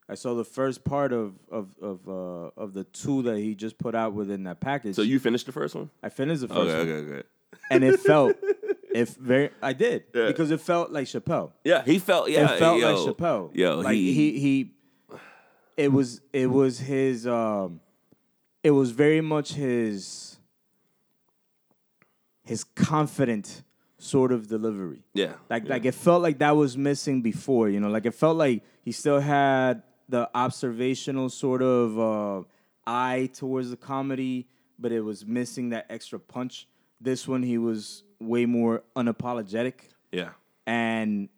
I 0.09 0.15
saw 0.15 0.35
the 0.35 0.45
first 0.45 0.85
part 0.85 1.13
of 1.13 1.35
of 1.51 1.75
of 1.83 2.09
uh, 2.09 2.51
of 2.63 2.73
the 2.75 2.85
two 2.85 3.23
that 3.23 3.39
he 3.39 3.55
just 3.55 3.77
put 3.79 3.95
out 3.95 4.13
within 4.15 4.45
that 4.45 4.61
package. 4.61 4.95
so 4.97 5.03
you 5.03 5.19
finished 5.19 5.47
the 5.47 5.53
first 5.53 5.75
one? 5.75 5.91
I 6.03 6.09
finished 6.11 6.43
the 6.43 6.49
first 6.49 6.61
Okay, 6.61 6.79
one, 6.79 6.89
okay, 6.89 7.13
okay. 7.17 7.23
and 7.71 7.83
it 7.85 7.99
felt 8.01 8.37
if 8.95 9.15
very 9.17 9.51
I 9.63 9.73
did 9.73 10.05
Yeah. 10.15 10.27
because 10.29 10.51
it 10.53 10.61
felt 10.61 10.93
like 10.93 11.07
Chappelle. 11.07 11.51
Yeah, 11.65 11.83
he 11.85 11.99
felt. 11.99 12.31
Yeah, 12.31 12.53
it 12.55 12.59
felt 12.59 12.81
yo, 12.81 12.87
like 13.05 13.17
Chappelle. 13.17 13.51
Yo, 13.55 13.81
like 13.81 13.95
he, 13.95 14.13
he 14.13 14.39
he. 14.39 14.73
It 15.77 15.93
was 15.93 16.21
it 16.33 16.47
was 16.47 16.79
his 16.79 17.27
um, 17.27 17.81
it 18.63 18.71
was 18.71 18.93
very 18.93 19.21
much 19.21 19.55
his 19.55 20.39
his 22.45 22.63
confident 22.65 23.63
sort 23.99 24.31
of 24.31 24.47
delivery. 24.47 25.03
yeah, 25.15 25.33
Like 25.51 25.65
yeah. 25.65 25.71
like 25.71 25.85
it 25.85 25.95
felt 25.95 26.23
like 26.23 26.39
that 26.39 26.55
was 26.57 26.77
missing 26.77 27.23
before, 27.23 27.69
you 27.69 27.81
know. 27.81 27.89
Like 27.89 28.07
it 28.07 28.15
felt 28.15 28.37
like 28.37 28.63
he 28.83 28.93
still 28.93 29.19
had 29.21 29.83
the 30.09 30.31
observational 30.35 31.29
sort 31.29 31.63
of 31.63 31.99
uh, 31.99 32.45
eye 32.87 33.31
towards 33.35 33.71
the 33.71 33.77
comedy, 33.77 34.47
but 34.79 34.93
it 34.93 35.01
was 35.01 35.27
missing 35.27 35.71
that 35.71 35.87
extra 35.91 36.19
punch. 36.19 36.69
This 37.01 37.27
one 37.29 37.43
he 37.43 37.59
was 37.59 38.05
way 38.21 38.47
more 38.47 38.83
unapologetic, 38.97 39.75
yeah, 40.13 40.31
and 40.67 41.29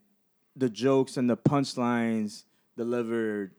the 0.56 0.68
jokes 0.68 1.16
and 1.16 1.28
the 1.28 1.36
punchlines 1.36 2.44
delivered 2.76 3.52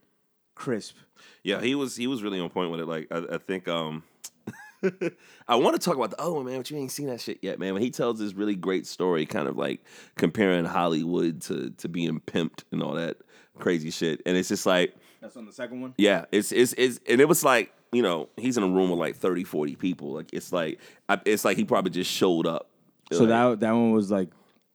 crisp. 0.54 0.96
yeah. 1.42 1.60
He 1.60 1.74
was 1.74 1.96
he 1.96 2.06
was 2.06 2.22
really 2.22 2.38
on 2.38 2.50
point 2.50 2.70
with 2.70 2.80
it. 2.80 2.86
Like 2.86 3.08
I, 3.10 3.34
I 3.34 3.38
think 3.38 3.68
um. 3.68 4.04
I 5.46 5.56
want 5.56 5.78
to 5.78 5.78
talk 5.78 5.96
about 5.96 6.10
the 6.10 6.18
other 6.18 6.32
one, 6.32 6.46
man, 6.46 6.56
but 6.56 6.70
you 6.70 6.78
ain't 6.78 6.90
seen 6.90 7.08
that 7.08 7.20
shit 7.20 7.40
yet, 7.42 7.58
man. 7.58 7.74
When 7.74 7.82
he 7.82 7.90
tells 7.90 8.18
this 8.18 8.32
really 8.32 8.54
great 8.54 8.86
story, 8.86 9.26
kind 9.26 9.46
of 9.46 9.58
like 9.58 9.84
comparing 10.16 10.64
Hollywood 10.64 11.42
to 11.42 11.68
to 11.70 11.88
being 11.88 12.18
pimped 12.20 12.64
and 12.72 12.82
all 12.82 12.94
that 12.94 13.18
crazy 13.58 13.90
shit, 13.90 14.22
and 14.24 14.38
it's 14.38 14.48
just 14.48 14.64
like, 14.64 14.94
That's 15.20 15.36
on 15.36 15.46
the 15.46 15.52
second 15.52 15.80
one. 15.82 15.94
Yeah, 15.98 16.24
it's 16.32 16.50
it's 16.52 16.72
it's 16.78 16.98
and 17.08 17.20
it 17.20 17.28
was 17.28 17.44
like 17.44 17.72
you 17.92 18.02
know 18.02 18.28
he's 18.36 18.56
in 18.56 18.62
a 18.62 18.68
room 18.68 18.90
with 18.90 18.98
like 18.98 19.16
30, 19.16 19.44
40 19.44 19.76
people. 19.76 20.12
Like 20.12 20.32
it's 20.32 20.52
like 20.52 20.80
I- 21.08 21.20
it's 21.24 21.44
like 21.44 21.56
he 21.56 21.64
probably 21.64 21.90
just 21.90 22.10
showed 22.10 22.46
up. 22.46 22.68
So 23.12 23.24
Like, 23.24 23.28
that 23.28 23.60
that 23.60 23.72
one 23.72 23.92
was 23.92 24.10
like 24.10 24.28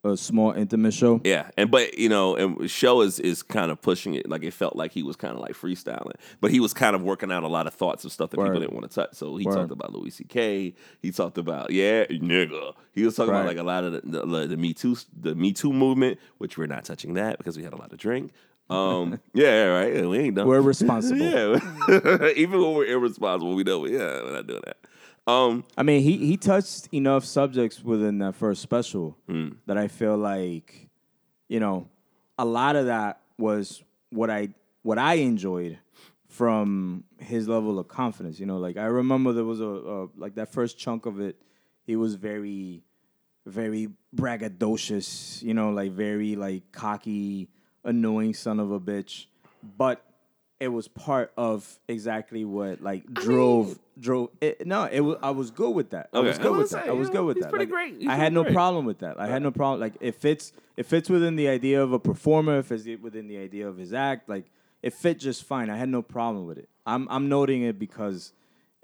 a 0.04 0.16
small 0.16 0.52
intimate 0.52 0.94
show. 0.94 1.20
yeah, 1.24 1.50
and 1.58 1.72
but 1.72 1.98
you 1.98 2.10
know, 2.10 2.36
and 2.36 2.70
show 2.70 3.02
is 3.02 3.20
is 3.20 3.42
kind 3.42 3.72
of 3.72 3.82
pushing 3.82 4.14
it. 4.14 4.30
Like 4.30 4.44
it 4.44 4.54
felt 4.54 4.76
like 4.76 4.92
he 4.92 5.02
was 5.02 5.16
kind 5.16 5.34
of 5.34 5.40
like 5.40 5.54
freestyling, 5.54 6.12
but 6.42 6.52
he 6.52 6.60
was 6.60 6.76
kind 6.76 6.96
of 6.96 7.02
working 7.02 7.32
out 7.32 7.42
a 7.42 7.48
lot 7.48 7.66
of 7.66 7.74
thoughts 7.74 8.06
of 8.06 8.12
stuff 8.12 8.30
that 8.30 8.38
Word. 8.38 8.48
people 8.50 8.60
didn't 8.60 8.74
want 8.76 8.88
to 8.88 8.94
touch. 8.94 9.16
So 9.16 9.36
he 9.38 9.46
Word. 9.48 9.56
talked 9.56 9.72
about 9.72 9.94
Louis 9.94 10.12
C.K. 10.12 10.76
He 11.02 11.10
talked 11.12 11.40
about 11.40 11.72
yeah, 11.72 12.06
nigga. 12.06 12.74
He 12.92 13.04
was 13.04 13.16
talking 13.16 13.34
about 13.34 13.48
like 13.48 13.58
a 13.58 13.64
lot 13.64 13.84
of 13.84 13.94
the, 13.94 14.02
the, 14.28 14.48
the 14.50 14.58
Me 14.58 14.74
Too 14.76 14.96
the 15.20 15.34
Me 15.34 15.52
Too 15.54 15.74
movement, 15.74 16.20
which 16.38 16.56
we're 16.56 16.68
not 16.68 16.86
touching 16.86 17.16
that 17.16 17.40
because 17.40 17.58
we 17.58 17.64
had 17.64 17.74
a 17.74 17.78
lot 17.78 17.92
of 17.92 17.98
drink. 17.98 18.32
Um, 18.70 19.20
yeah, 19.34 19.66
right. 19.66 20.08
We 20.08 20.18
ain't 20.20 20.36
done. 20.36 20.48
We're 20.48 20.62
responsible. 20.74 21.20
Yeah, 21.20 22.30
even 22.36 22.62
when 22.62 22.74
we're 22.74 22.86
irresponsible, 22.86 23.56
we 23.56 23.64
know. 23.64 23.86
Yeah, 23.86 24.22
we're 24.24 24.34
not 24.34 24.48
doing 24.48 24.62
that. 24.66 24.78
Um, 25.28 25.64
I 25.78 25.84
mean, 25.84 26.02
he 26.04 26.18
he 26.18 26.38
touched 26.38 26.88
enough 26.94 27.26
subjects 27.26 27.84
within 27.84 28.20
that 28.20 28.36
first 28.36 28.62
special 28.62 29.18
Hmm. 29.28 29.50
that 29.66 29.78
I 29.78 29.88
feel 29.88 30.18
like, 30.18 30.90
you 31.48 31.60
know, 31.60 31.88
a 32.38 32.46
lot 32.46 32.76
of 32.76 32.86
that 32.88 33.22
was 33.38 33.84
what 34.12 34.30
I 34.30 34.50
what 34.84 34.98
I 35.00 35.16
enjoyed 35.16 35.80
from 36.28 37.06
his 37.18 37.48
level 37.48 37.80
of 37.80 37.88
confidence. 37.88 38.40
You 38.40 38.46
know, 38.46 38.58
like 38.58 38.78
I 38.78 38.86
remember 38.86 39.32
there 39.34 39.46
was 39.46 39.62
a, 39.62 39.66
a 39.66 40.08
like 40.16 40.36
that 40.36 40.52
first 40.52 40.78
chunk 40.78 41.06
of 41.08 41.20
it. 41.20 41.38
He 41.88 41.96
was 41.96 42.16
very, 42.16 42.84
very 43.48 43.90
braggadocious. 44.16 45.42
You 45.42 45.54
know, 45.54 45.72
like 45.72 45.92
very 45.92 46.36
like 46.36 46.72
cocky, 46.72 47.50
annoying 47.86 48.34
son 48.34 48.60
of 48.60 48.72
a 48.72 48.80
bitch. 48.80 49.28
But 49.78 50.04
it 50.60 50.68
was 50.70 50.88
part 50.88 51.32
of 51.38 51.80
exactly 51.88 52.46
what 52.46 52.82
like 52.82 53.06
drove 53.14 53.80
drove. 54.00 54.30
It, 54.42 54.66
no, 54.68 54.84
it 54.86 55.00
was. 55.00 55.18
I 55.22 55.32
was 55.32 55.52
good 55.52 55.72
with 55.72 55.92
that. 55.92 56.10
I 56.14 56.20
was 56.20 56.38
good 56.38 56.52
was 56.52 56.60
with 56.64 56.72
gonna 56.72 56.84
that. 56.86 56.90
I 56.90 56.94
was 56.94 57.08
good 57.10 57.16
know, 57.16 57.26
with 57.26 57.38
he's 57.38 57.44
that. 57.46 57.50
pretty 57.52 57.66
Like, 57.66 57.72
great. 57.74 58.02
He's 58.02 58.10
I 58.10 58.16
had 58.16 58.34
no 58.34 58.44
great. 58.44 58.54
problem 58.54 58.86
with 58.86 59.00
that. 59.00 59.20
I 59.20 59.28
had 59.28 59.42
no 59.42 59.52
problem. 59.52 59.80
Like 59.80 59.94
it 60.00 60.16
fits. 60.16 60.52
It 60.78 60.86
fits 60.86 61.10
within 61.10 61.36
the 61.36 61.48
idea 61.48 61.82
of 61.82 61.94
a 61.94 62.00
performer. 62.00 62.60
It 62.60 62.66
fits 62.66 62.86
within 63.02 63.28
the 63.28 63.38
idea 63.38 63.68
of 63.68 63.78
his 63.78 63.94
act. 63.94 64.28
Like 64.28 64.46
it 64.82 64.94
fit 64.94 65.20
just 65.20 65.44
fine. 65.44 65.70
I 65.70 65.78
had 65.78 65.90
no 65.90 66.02
problem 66.02 66.46
with 66.46 66.58
it. 66.58 66.70
I'm 66.86 67.08
I'm 67.10 67.30
noting 67.30 67.64
it 67.64 67.80
because 67.80 68.34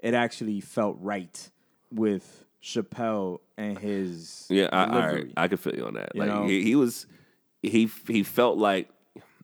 it 0.00 0.14
actually 0.14 0.60
felt 0.60 0.98
right 1.00 1.50
with 1.92 2.44
Chappelle 2.62 3.40
and 3.56 3.78
his 3.78 4.46
yeah, 4.50 4.68
I, 4.72 4.84
I, 4.84 5.24
I 5.44 5.48
could 5.48 5.60
feel 5.60 5.74
you 5.74 5.86
on 5.86 5.94
that. 5.94 6.12
You 6.14 6.20
like 6.20 6.28
know? 6.28 6.46
he, 6.46 6.62
he 6.62 6.74
was, 6.74 7.06
he 7.62 7.90
he 8.08 8.22
felt 8.22 8.58
like, 8.58 8.88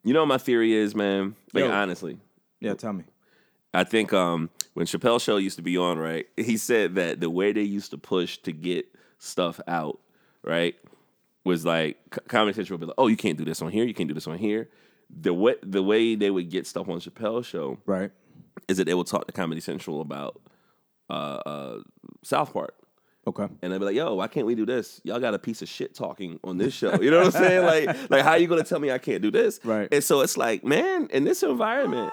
you 0.05 0.13
know, 0.13 0.21
what 0.21 0.27
my 0.29 0.39
theory 0.39 0.73
is, 0.75 0.95
man. 0.95 1.35
Like 1.53 1.65
Yo. 1.65 1.71
honestly, 1.71 2.19
Yeah, 2.61 2.75
tell 2.75 2.93
me. 2.93 3.05
I 3.75 3.85
think 3.85 4.13
um, 4.13 4.51
when 4.75 4.87
Chappelle 4.87 5.21
show 5.21 5.37
used 5.37 5.57
to 5.57 5.63
be 5.63 5.77
on, 5.77 5.99
right? 5.99 6.27
He 6.37 6.57
said 6.57 6.95
that 6.95 7.21
the 7.21 7.31
way 7.31 7.53
they 7.53 7.63
used 7.63 7.91
to 7.91 7.99
push 7.99 8.39
to 8.39 8.53
get 8.53 8.87
stuff 9.19 9.61
out, 9.69 10.01
right, 10.43 10.75
was 11.45 11.65
like 11.65 11.99
Comedy 12.29 12.55
Central 12.55 12.79
would 12.79 12.81
be 12.81 12.87
like, 12.87 12.95
"Oh, 12.99 13.07
you 13.09 13.17
can't 13.17 13.37
do 13.39 13.45
this 13.45 13.61
on 13.63 13.71
here. 13.71 13.85
You 13.85 13.95
can't 13.95 14.09
do 14.09 14.15
this 14.15 14.27
on 14.27 14.39
here." 14.39 14.69
The 15.11 15.33
way 15.35 15.55
the 15.63 15.83
way 15.83 16.15
they 16.15 16.31
would 16.31 16.51
get 16.51 16.67
stuff 16.67 16.89
on 16.89 16.99
Chappelle's 17.01 17.47
show 17.47 17.79
Right. 17.87 18.11
is 18.69 18.77
that 18.79 18.85
they 18.85 18.95
would 18.95 19.07
talk 19.07 19.27
to 19.27 19.33
Comedy 19.33 19.61
Central 19.61 20.01
about 20.01 20.41
uh, 21.11 21.13
uh, 21.47 21.79
South 22.23 22.53
Park. 22.53 22.75
Okay. 23.29 23.47
And 23.61 23.73
they'd 23.73 23.79
be 23.79 23.85
like, 23.85 23.95
"Yo, 23.95 24.15
why 24.15 24.27
can't 24.27 24.47
we 24.47 24.55
do 24.55 24.65
this? 24.65 25.03
Y'all 25.05 25.21
got 25.21 25.35
a 25.35 25.39
piece 25.39 25.61
of 25.61 25.69
shit 25.69 25.95
talking 25.95 26.41
on 26.43 26.57
this 26.57 26.73
show. 26.73 26.99
You 27.01 27.11
know 27.11 27.19
what 27.19 27.35
I'm 27.37 27.43
saying? 27.43 27.67
Like, 27.67 28.11
like 28.11 28.23
how 28.23 28.37
you 28.37 28.47
gonna 28.47 28.65
tell 28.65 28.79
me 28.79 28.91
I 28.91 28.97
can't 28.97 29.21
do 29.21 29.31
this? 29.31 29.61
Right. 29.63 29.87
And 29.93 30.03
so 30.03 30.23
it's 30.23 30.39
like, 30.39 30.65
man, 30.65 31.09
in 31.11 31.25
this 31.25 31.43
environment, 31.43 32.11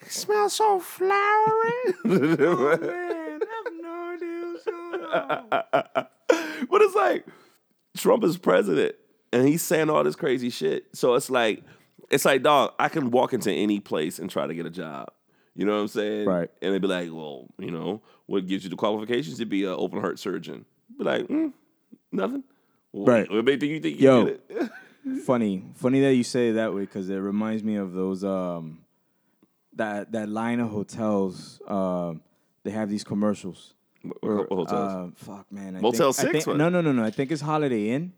it 0.00 0.12
smells 0.12 0.54
so 0.54 0.78
flowery. 0.80 1.72
Oh, 2.04 2.78
man, 2.80 3.40
I've 3.42 3.72
no 3.82 4.12
idea. 4.14 4.54
but 6.70 6.82
it's 6.82 6.94
like 6.94 7.26
Trump 7.96 8.22
is 8.24 8.36
president 8.36 8.94
and 9.32 9.46
he's 9.46 9.62
saying 9.62 9.90
all 9.90 10.04
this 10.04 10.16
crazy 10.16 10.50
shit. 10.50 10.86
So 10.94 11.14
it's 11.14 11.30
like, 11.30 11.64
it's 12.10 12.24
like, 12.24 12.42
dog, 12.42 12.74
I 12.78 12.88
can 12.88 13.10
walk 13.10 13.32
into 13.32 13.52
any 13.52 13.80
place 13.80 14.18
and 14.18 14.30
try 14.30 14.46
to 14.46 14.54
get 14.54 14.66
a 14.66 14.70
job. 14.70 15.10
You 15.54 15.66
know 15.66 15.74
what 15.76 15.80
I'm 15.82 15.88
saying? 15.88 16.26
Right. 16.28 16.50
And 16.62 16.72
they'd 16.74 16.80
be 16.80 16.86
like, 16.88 17.08
well, 17.12 17.46
you 17.58 17.70
know, 17.70 18.00
what 18.26 18.46
gives 18.46 18.64
you 18.64 18.70
the 18.70 18.76
qualifications 18.76 19.38
to 19.38 19.44
be 19.44 19.64
an 19.64 19.70
open 19.76 20.00
heart 20.00 20.18
surgeon? 20.18 20.64
Be 20.96 21.04
like, 21.04 21.26
mm, 21.28 21.52
nothing. 22.12 22.44
Well, 22.92 23.06
Right. 23.06 23.30
What 23.30 23.44
made 23.44 23.62
you 23.62 23.80
think 23.80 24.00
you 24.00 24.06
Yo. 24.08 24.24
did 24.26 24.40
it? 24.48 24.70
funny, 25.24 25.64
funny 25.74 26.00
that 26.00 26.14
you 26.14 26.22
say 26.24 26.48
it 26.50 26.52
that 26.52 26.72
way 26.74 26.82
because 26.82 27.08
it 27.10 27.16
reminds 27.16 27.62
me 27.64 27.76
of 27.76 27.92
those 27.92 28.22
um 28.24 28.78
that 29.76 30.12
that 30.12 30.28
line 30.28 30.60
of 30.60 30.70
hotels. 30.70 31.60
Um, 31.66 32.20
they 32.64 32.70
have 32.70 32.90
these 32.90 33.04
commercials. 33.04 33.74
What- 34.02 34.50
what 34.50 34.68
hotels? 34.68 34.92
Uh, 34.92 35.08
fuck 35.14 35.50
man, 35.52 35.76
I 35.76 35.80
Motel 35.80 36.12
think, 36.12 36.28
I 36.28 36.32
Six, 36.32 36.44
think- 36.46 36.56
no, 36.58 36.68
no, 36.68 36.80
no, 36.80 36.92
no. 36.92 37.02
I 37.04 37.10
think 37.10 37.30
it's 37.32 37.40
Holiday 37.42 37.90
Inn. 37.90 38.12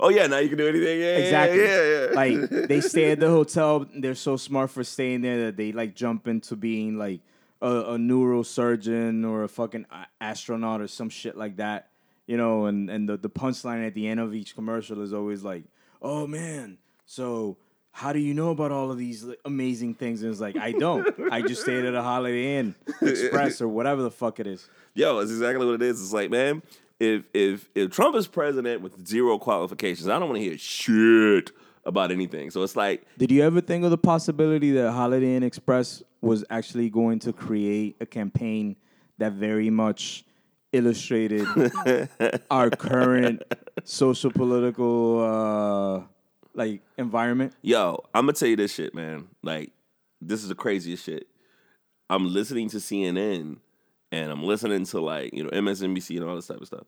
Oh 0.00 0.08
yeah, 0.08 0.26
now 0.26 0.38
you 0.38 0.48
can 0.48 0.58
do 0.58 0.68
anything. 0.68 1.00
Yeah, 1.00 1.16
Exactly. 1.18 1.62
Yeah, 1.62 1.82
yeah. 1.82 2.06
Like 2.14 2.68
they 2.68 2.80
stay 2.92 3.10
at 3.12 3.20
the 3.20 3.28
hotel. 3.30 3.86
They're 3.94 4.14
so 4.14 4.36
smart 4.36 4.70
for 4.70 4.84
staying 4.84 5.22
there 5.22 5.46
that 5.46 5.56
they 5.56 5.72
like 5.72 5.94
jump 5.94 6.26
into 6.28 6.56
being 6.56 6.98
like 6.98 7.20
a, 7.62 7.68
a 7.68 7.96
neurosurgeon 7.98 9.28
or 9.28 9.44
a 9.44 9.48
fucking 9.48 9.86
uh, 9.90 10.04
astronaut 10.20 10.80
or 10.80 10.88
some 10.88 11.08
shit 11.08 11.36
like 11.36 11.56
that. 11.56 11.88
you 12.26 12.36
know, 12.36 12.66
and 12.66 12.88
and 12.90 13.08
the 13.08 13.16
the 13.16 13.30
punchline 13.30 13.86
at 13.86 13.94
the 13.94 14.06
end 14.08 14.20
of 14.20 14.34
each 14.34 14.54
commercial 14.54 15.02
is 15.02 15.12
always 15.12 15.42
like, 15.42 15.64
"Oh 16.02 16.26
man, 16.26 16.78
so." 17.06 17.56
How 17.96 18.12
do 18.12 18.18
you 18.18 18.34
know 18.34 18.50
about 18.50 18.72
all 18.72 18.90
of 18.90 18.98
these 18.98 19.24
amazing 19.44 19.94
things? 19.94 20.20
And 20.24 20.32
it's 20.32 20.40
like 20.40 20.56
I 20.56 20.72
don't. 20.72 21.06
I 21.30 21.42
just 21.42 21.62
stayed 21.62 21.84
at 21.84 21.94
a 21.94 22.02
Holiday 22.02 22.56
Inn 22.58 22.74
Express 23.00 23.60
or 23.60 23.68
whatever 23.68 24.02
the 24.02 24.10
fuck 24.10 24.40
it 24.40 24.48
is. 24.48 24.68
Yo, 24.94 25.20
it's 25.20 25.30
exactly 25.30 25.64
what 25.64 25.76
it 25.76 25.82
is. 25.82 26.02
It's 26.02 26.12
like, 26.12 26.28
man, 26.28 26.60
if 27.00 27.24
if 27.32 27.68
if 27.74 27.90
Trump 27.90 28.16
is 28.16 28.26
president 28.26 28.82
with 28.82 29.06
zero 29.06 29.38
qualifications, 29.38 30.08
I 30.08 30.18
don't 30.18 30.28
want 30.28 30.40
to 30.40 30.44
hear 30.44 30.58
shit 30.58 31.50
about 31.84 32.10
anything. 32.10 32.50
So 32.50 32.62
it's 32.62 32.76
like, 32.76 33.04
Did 33.18 33.30
you 33.30 33.42
ever 33.42 33.60
think 33.60 33.84
of 33.84 33.90
the 33.90 33.98
possibility 33.98 34.72
that 34.72 34.92
Holiday 34.92 35.36
Inn 35.36 35.42
Express 35.42 36.02
was 36.20 36.44
actually 36.50 36.88
going 36.88 37.18
to 37.20 37.32
create 37.32 37.96
a 38.00 38.06
campaign 38.06 38.76
that 39.18 39.32
very 39.32 39.70
much 39.70 40.24
illustrated 40.72 41.46
our 42.50 42.70
current 42.70 43.42
social 43.84 44.30
political 44.30 45.20
uh, 45.22 46.02
like 46.54 46.82
environment? 46.96 47.54
yo, 47.62 48.02
I'm 48.14 48.22
gonna 48.22 48.32
tell 48.32 48.48
you 48.48 48.56
this 48.56 48.74
shit, 48.74 48.94
man. 48.94 49.28
Like, 49.42 49.72
this 50.20 50.42
is 50.42 50.48
the 50.48 50.54
craziest 50.54 51.04
shit. 51.04 51.26
I'm 52.08 52.32
listening 52.32 52.68
to 52.70 52.78
CNN 52.78 53.58
and 54.14 54.30
I'm 54.30 54.42
listening 54.44 54.84
to 54.86 55.00
like, 55.00 55.34
you 55.34 55.42
know, 55.44 55.50
MSNBC 55.50 56.16
and 56.18 56.28
all 56.28 56.36
this 56.36 56.46
type 56.46 56.60
of 56.60 56.66
stuff. 56.66 56.86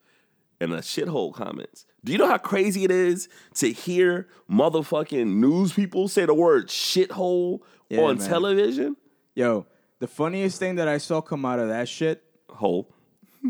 And 0.61 0.73
the 0.73 0.79
shithole 0.79 1.35
comments. 1.35 1.85
Do 2.05 2.13
you 2.13 2.19
know 2.19 2.29
how 2.29 2.39
crazy 2.39 2.85
it 2.85 2.91
is 2.91 3.29
to 3.55 3.71
hear 3.73 4.29
motherfucking 4.51 5.27
news 5.27 5.73
people 5.73 6.09
say 6.09 6.25
the 6.25 6.35
word 6.35 6.69
shithole 6.69 7.61
Yeah, 7.91 8.01
on 8.03 8.19
man. 8.19 8.29
television? 8.29 8.97
Yo, 9.35 9.67
the 9.99 10.07
funniest 10.07 10.59
thing 10.59 10.77
that 10.77 10.89
I 10.89 10.99
saw 10.99 11.21
come 11.21 11.45
out 11.45 11.59
of 11.59 11.69
that 11.69 11.89
shit. 11.89 12.23
Hole. 12.49 12.89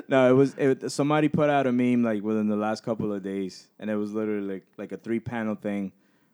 No, 0.08 0.30
it 0.30 0.34
was 0.34 0.54
it, 0.58 0.92
somebody 0.92 1.28
put 1.30 1.50
out 1.50 1.66
a 1.66 1.72
meme 1.72 2.04
like 2.04 2.22
within 2.22 2.48
the 2.48 2.56
last 2.56 2.84
couple 2.84 3.12
of 3.12 3.24
days, 3.24 3.68
and 3.80 3.90
it 3.90 3.96
was 3.96 4.14
literally 4.14 4.48
like 4.56 4.64
like 4.78 4.92
a 4.92 4.98
three 4.98 5.20
panel 5.20 5.56
thing, 5.56 5.92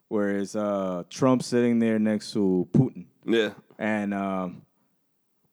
where 0.10 0.40
it's 0.40 0.58
uh, 0.58 1.04
Trump 1.10 1.42
sitting 1.42 1.80
there 1.80 1.98
next 2.00 2.34
to 2.34 2.68
Putin. 2.74 3.06
Yeah. 3.26 3.52
and 3.80 4.14
um, 4.14 4.64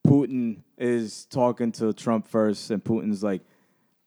Putin 0.09 0.63
is 0.79 1.27
talking 1.27 1.71
to 1.73 1.93
Trump 1.93 2.27
first, 2.27 2.71
and 2.71 2.83
Putin's 2.83 3.23
like, 3.23 3.43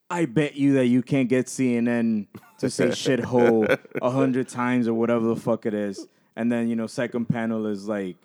"I 0.09 0.25
bet 0.25 0.55
you 0.55 0.73
that 0.73 0.87
you 0.87 1.01
can't 1.03 1.29
get 1.29 1.45
CNN 1.45 2.27
to 2.59 2.69
say 2.69 2.87
shithole 2.89 3.77
a 4.01 4.09
hundred 4.09 4.47
times 4.47 4.87
or 4.87 4.93
whatever 4.93 5.27
the 5.27 5.35
fuck 5.35 5.65
it 5.65 5.73
is." 5.73 6.07
And 6.35 6.51
then 6.51 6.69
you 6.69 6.75
know, 6.75 6.87
second 6.87 7.25
panel 7.25 7.67
is 7.67 7.87
like, 7.87 8.17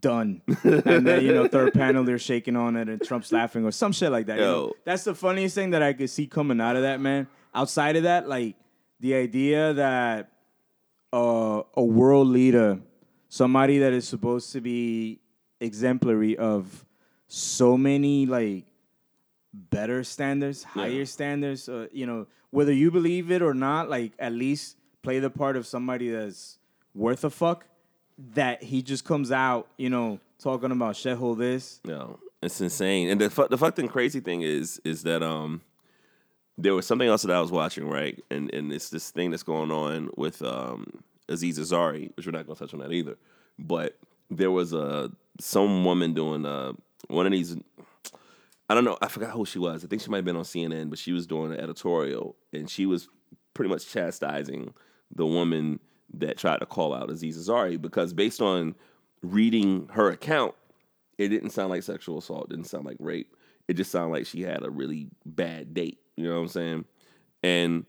"Done," 0.00 0.42
and 0.62 1.06
then 1.06 1.24
you 1.24 1.34
know, 1.34 1.48
third 1.48 1.74
panel 1.74 2.04
they're 2.04 2.18
shaking 2.18 2.54
on 2.54 2.76
it, 2.76 2.88
and 2.88 3.02
Trump's 3.02 3.32
laughing 3.32 3.64
or 3.64 3.72
some 3.72 3.92
shit 3.92 4.12
like 4.12 4.26
that. 4.26 4.38
you 4.38 4.44
know? 4.44 4.66
Yo. 4.66 4.72
That's 4.84 5.04
the 5.04 5.14
funniest 5.14 5.54
thing 5.54 5.70
that 5.70 5.82
I 5.82 5.92
could 5.94 6.10
see 6.10 6.26
coming 6.26 6.60
out 6.60 6.76
of 6.76 6.82
that 6.82 7.00
man. 7.00 7.26
Outside 7.54 7.96
of 7.96 8.04
that, 8.04 8.28
like 8.28 8.54
the 9.00 9.14
idea 9.14 9.72
that 9.72 10.30
uh, 11.12 11.62
a 11.74 11.82
world 11.82 12.28
leader, 12.28 12.78
somebody 13.28 13.78
that 13.78 13.92
is 13.92 14.06
supposed 14.06 14.52
to 14.52 14.60
be 14.60 15.20
exemplary 15.60 16.36
of 16.36 16.84
so 17.26 17.76
many 17.76 18.26
like 18.26 18.64
better 19.52 20.04
standards, 20.04 20.62
higher 20.62 21.04
standards. 21.04 21.68
Uh, 21.68 21.88
you 21.92 22.06
know, 22.06 22.26
whether 22.50 22.72
you 22.72 22.90
believe 22.90 23.30
it 23.30 23.42
or 23.42 23.54
not, 23.54 23.88
like 23.88 24.12
at 24.18 24.32
least 24.32 24.76
play 25.02 25.18
the 25.18 25.30
part 25.30 25.56
of 25.56 25.66
somebody 25.66 26.10
that's 26.10 26.58
worth 26.94 27.24
a 27.24 27.30
fuck. 27.30 27.66
That 28.34 28.64
he 28.64 28.82
just 28.82 29.04
comes 29.04 29.30
out, 29.30 29.68
you 29.76 29.90
know, 29.90 30.18
talking 30.40 30.72
about 30.72 30.96
shithole 30.96 31.38
this. 31.38 31.80
No, 31.84 32.18
it's 32.42 32.60
insane. 32.60 33.08
And 33.10 33.20
the 33.20 33.30
fu- 33.30 33.46
the 33.48 33.58
fucking 33.58 33.88
crazy 33.88 34.18
thing 34.20 34.42
is 34.42 34.80
is 34.84 35.04
that 35.04 35.22
um 35.22 35.60
there 36.56 36.74
was 36.74 36.84
something 36.86 37.06
else 37.06 37.22
that 37.22 37.30
I 37.30 37.40
was 37.40 37.52
watching 37.52 37.88
right, 37.88 38.20
and 38.30 38.52
and 38.52 38.72
it's 38.72 38.90
this 38.90 39.10
thing 39.10 39.30
that's 39.30 39.44
going 39.44 39.70
on 39.70 40.10
with 40.16 40.42
um 40.42 40.86
Aziz 41.28 41.60
Ansari, 41.60 42.10
which 42.16 42.26
we're 42.26 42.32
not 42.32 42.46
gonna 42.46 42.58
touch 42.58 42.74
on 42.74 42.80
that 42.80 42.90
either. 42.92 43.16
But 43.56 43.96
there 44.30 44.50
was 44.50 44.72
a 44.72 45.12
some 45.38 45.84
woman 45.84 46.14
doing 46.14 46.44
uh 46.46 46.72
one 47.08 47.26
of 47.26 47.32
these. 47.32 47.56
I 48.70 48.74
don't 48.74 48.84
know. 48.84 48.98
I 49.00 49.08
forgot 49.08 49.30
who 49.30 49.46
she 49.46 49.58
was. 49.58 49.84
I 49.84 49.88
think 49.88 50.02
she 50.02 50.10
might 50.10 50.18
have 50.18 50.24
been 50.24 50.36
on 50.36 50.44
CNN, 50.44 50.90
but 50.90 50.98
she 50.98 51.12
was 51.12 51.26
doing 51.26 51.52
an 51.52 51.60
editorial, 51.60 52.36
and 52.52 52.68
she 52.68 52.84
was 52.84 53.08
pretty 53.54 53.70
much 53.70 53.88
chastising 53.88 54.74
the 55.14 55.26
woman 55.26 55.80
that 56.14 56.38
tried 56.38 56.58
to 56.58 56.66
call 56.66 56.94
out 56.94 57.10
Aziz 57.10 57.38
Ansari 57.38 57.80
because 57.80 58.12
based 58.12 58.40
on 58.40 58.74
reading 59.22 59.88
her 59.92 60.10
account, 60.10 60.54
it 61.16 61.28
didn't 61.28 61.50
sound 61.50 61.70
like 61.70 61.82
sexual 61.82 62.18
assault, 62.18 62.50
didn't 62.50 62.66
sound 62.66 62.84
like 62.84 62.96
rape. 63.00 63.34
It 63.66 63.74
just 63.74 63.90
sounded 63.90 64.12
like 64.12 64.26
she 64.26 64.42
had 64.42 64.64
a 64.64 64.70
really 64.70 65.08
bad 65.26 65.74
date. 65.74 65.98
You 66.16 66.24
know 66.28 66.34
what 66.34 66.42
I'm 66.42 66.48
saying? 66.48 66.84
And 67.42 67.86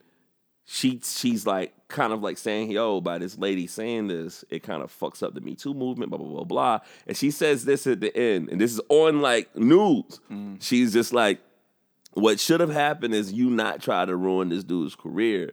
she 0.65 1.01
she's 1.03 1.47
like 1.47 1.73
kind 1.89 2.13
of 2.13 2.21
like 2.21 2.37
saying, 2.37 2.71
yo, 2.71 3.01
by 3.01 3.17
this 3.17 3.37
lady 3.37 3.67
saying 3.67 4.07
this, 4.07 4.45
it 4.49 4.63
kind 4.63 4.81
of 4.81 4.97
fucks 4.97 5.21
up 5.21 5.33
the 5.33 5.41
Me 5.41 5.55
Too 5.55 5.73
movement, 5.73 6.11
blah, 6.11 6.19
blah, 6.19 6.27
blah, 6.27 6.43
blah. 6.43 6.79
And 7.07 7.17
she 7.17 7.31
says 7.31 7.65
this 7.65 7.85
at 7.87 7.99
the 7.99 8.15
end, 8.15 8.49
and 8.49 8.61
this 8.61 8.71
is 8.71 8.81
on 8.89 9.21
like 9.21 9.55
news. 9.55 10.19
Mm. 10.31 10.63
She's 10.63 10.93
just 10.93 11.13
like, 11.13 11.39
what 12.13 12.39
should 12.39 12.59
have 12.59 12.71
happened 12.71 13.13
is 13.13 13.33
you 13.33 13.49
not 13.49 13.81
try 13.81 14.05
to 14.05 14.15
ruin 14.15 14.49
this 14.49 14.63
dude's 14.63 14.95
career. 14.95 15.51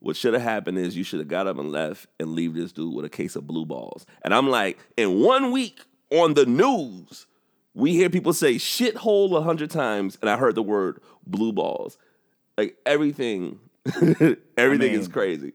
What 0.00 0.16
should 0.16 0.34
have 0.34 0.42
happened 0.42 0.78
is 0.78 0.96
you 0.96 1.04
should 1.04 1.20
have 1.20 1.28
got 1.28 1.46
up 1.46 1.58
and 1.58 1.72
left 1.72 2.06
and 2.20 2.32
leave 2.32 2.54
this 2.54 2.72
dude 2.72 2.94
with 2.94 3.04
a 3.04 3.08
case 3.08 3.34
of 3.34 3.46
blue 3.46 3.64
balls. 3.64 4.04
And 4.22 4.34
I'm 4.34 4.48
like, 4.48 4.78
in 4.96 5.20
one 5.20 5.50
week 5.52 5.80
on 6.10 6.34
the 6.34 6.46
news, 6.46 7.26
we 7.74 7.92
hear 7.92 8.10
people 8.10 8.32
say 8.32 8.54
shithole 8.54 9.36
a 9.36 9.42
hundred 9.42 9.70
times, 9.70 10.18
and 10.20 10.30
I 10.30 10.36
heard 10.36 10.54
the 10.54 10.62
word 10.62 11.00
blue 11.26 11.52
balls. 11.52 11.98
Like 12.56 12.76
everything, 12.86 13.58
everything 14.56 14.92
is 14.92 15.02
mean- 15.02 15.10
crazy. 15.10 15.52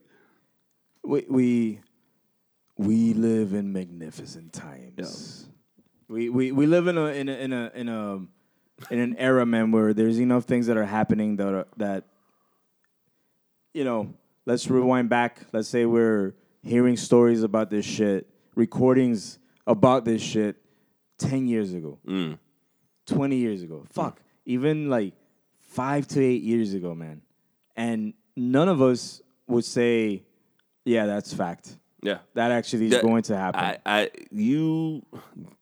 We 1.04 1.24
we 1.28 1.80
we 2.78 3.14
live 3.14 3.52
in 3.54 3.72
magnificent 3.72 4.52
times. 4.52 5.48
We, 6.08 6.28
we 6.28 6.52
we 6.52 6.66
live 6.66 6.86
in 6.86 6.98
a 6.98 7.06
in 7.06 7.28
a 7.28 7.32
in 7.32 7.52
a 7.52 7.70
in 7.74 7.88
a 7.88 8.14
in 8.90 8.98
an 8.98 9.16
era, 9.16 9.46
man, 9.46 9.70
where 9.70 9.94
there's 9.94 10.18
enough 10.18 10.44
things 10.44 10.66
that 10.66 10.76
are 10.76 10.84
happening 10.84 11.36
that 11.36 11.54
are, 11.54 11.66
that 11.76 12.04
you 13.74 13.84
know. 13.84 14.14
Let's 14.44 14.68
rewind 14.68 15.08
back. 15.08 15.38
Let's 15.52 15.68
say 15.68 15.86
we're 15.86 16.34
hearing 16.62 16.96
stories 16.96 17.44
about 17.44 17.70
this 17.70 17.86
shit, 17.86 18.28
recordings 18.56 19.38
about 19.68 20.04
this 20.04 20.20
shit, 20.20 20.56
ten 21.16 21.46
years 21.46 21.72
ago, 21.72 22.00
Mm. 22.04 22.38
twenty 23.06 23.36
years 23.36 23.62
ago. 23.62 23.86
Fuck, 23.92 24.20
even 24.44 24.90
like 24.90 25.14
five 25.60 26.08
to 26.08 26.20
eight 26.24 26.42
years 26.42 26.74
ago, 26.74 26.92
man. 26.92 27.22
And 27.76 28.14
none 28.36 28.68
of 28.68 28.82
us 28.82 29.22
would 29.46 29.64
say, 29.64 30.24
"Yeah, 30.84 31.06
that's 31.06 31.32
fact." 31.32 31.76
Yeah. 32.02 32.18
That 32.34 32.50
actually 32.50 32.86
is 32.86 32.90
That- 32.92 33.02
going 33.02 33.22
to 33.24 33.36
happen. 33.36 33.60
I, 33.60 33.78
I, 33.86 34.10
you, 34.32 35.02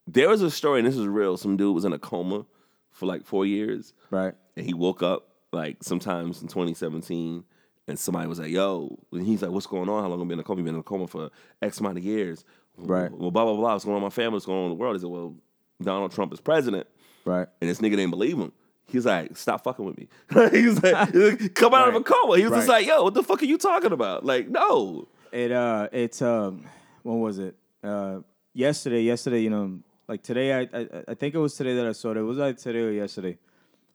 there 0.06 0.28
was 0.30 0.40
a 0.40 0.50
story, 0.50 0.78
and 0.80 0.88
this 0.88 0.96
is 0.96 1.06
real. 1.06 1.36
Some 1.36 1.56
dude 1.58 1.74
was 1.74 1.84
in 1.84 1.92
a 1.92 1.98
coma 1.98 2.46
for 2.92 3.04
like 3.06 3.24
four 3.24 3.44
years, 3.44 3.92
right? 4.10 4.34
and 4.56 4.64
he 4.64 4.72
woke 4.74 5.02
up 5.02 5.28
like 5.52 5.78
sometimes 5.82 6.40
in 6.42 6.48
2017, 6.48 7.44
and 7.88 7.98
somebody 7.98 8.26
was 8.26 8.38
like, 8.38 8.50
"Yo," 8.50 8.98
and 9.12 9.26
he's 9.26 9.42
like, 9.42 9.50
"What's 9.50 9.66
going 9.66 9.88
on? 9.90 10.02
How 10.02 10.08
long 10.08 10.18
have 10.18 10.20
you 10.20 10.28
been 10.28 10.38
in 10.38 10.40
a 10.40 10.44
coma? 10.44 10.58
You've 10.60 10.64
been 10.66 10.74
in 10.76 10.80
a 10.80 10.84
coma 10.84 11.06
for 11.06 11.30
X 11.60 11.78
amount 11.80 11.98
of 11.98 12.04
years." 12.04 12.44
Right. 12.78 13.10
Well, 13.12 13.30
blah 13.30 13.44
blah 13.44 13.56
blah. 13.56 13.72
What's 13.74 13.84
going 13.84 13.96
on 13.96 14.02
in 14.02 14.04
my 14.04 14.10
family? 14.10 14.34
What's 14.34 14.46
going 14.46 14.58
on 14.58 14.64
in 14.64 14.70
the 14.70 14.76
world? 14.76 14.96
He 14.96 15.00
said, 15.00 15.10
"Well, 15.10 15.34
Donald 15.82 16.12
Trump 16.12 16.32
is 16.32 16.40
president," 16.40 16.86
Right. 17.26 17.48
and 17.60 17.68
this 17.68 17.80
nigga 17.80 17.96
didn't 17.96 18.10
believe 18.10 18.38
him. 18.38 18.52
He's 18.90 19.06
like, 19.06 19.36
"Stop 19.36 19.64
fucking 19.64 19.84
with 19.84 19.96
me." 19.96 20.08
he's 20.50 20.82
like, 20.82 21.54
"Come 21.54 21.74
out 21.74 21.88
of 21.88 21.94
a 21.94 22.02
coma." 22.02 22.36
He 22.36 22.44
was 22.44 22.52
just 22.52 22.68
like, 22.68 22.86
"Yo, 22.86 23.04
what 23.04 23.14
the 23.14 23.22
fuck 23.22 23.42
are 23.42 23.46
you 23.46 23.58
talking 23.58 23.92
about?" 23.92 24.24
Like, 24.24 24.48
no. 24.48 25.08
It 25.32 25.52
uh 25.52 25.88
it's 25.92 26.20
um 26.22 26.64
when 27.02 27.20
was 27.20 27.38
it? 27.38 27.54
Uh 27.84 28.20
yesterday, 28.52 29.02
yesterday, 29.02 29.40
you 29.40 29.50
know, 29.50 29.78
like 30.08 30.22
today 30.22 30.52
I 30.52 30.60
I, 30.72 30.88
I 31.08 31.14
think 31.14 31.34
it 31.34 31.38
was 31.38 31.54
today 31.54 31.74
that 31.76 31.86
I 31.86 31.92
saw 31.92 32.10
it. 32.10 32.16
It 32.16 32.22
was 32.22 32.38
like 32.38 32.56
today 32.56 32.80
or 32.80 32.90
yesterday. 32.90 33.38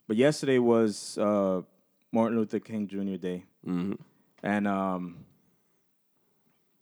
But 0.08 0.18
yesterday 0.18 0.60
was 0.60 1.18
uh 1.18 1.62
Martin 2.12 2.38
Luther 2.38 2.60
King 2.60 2.88
Jr. 2.88 3.18
Day. 3.18 3.44
Mm-hmm. 3.68 3.94
And 4.44 4.68
um 4.68 5.18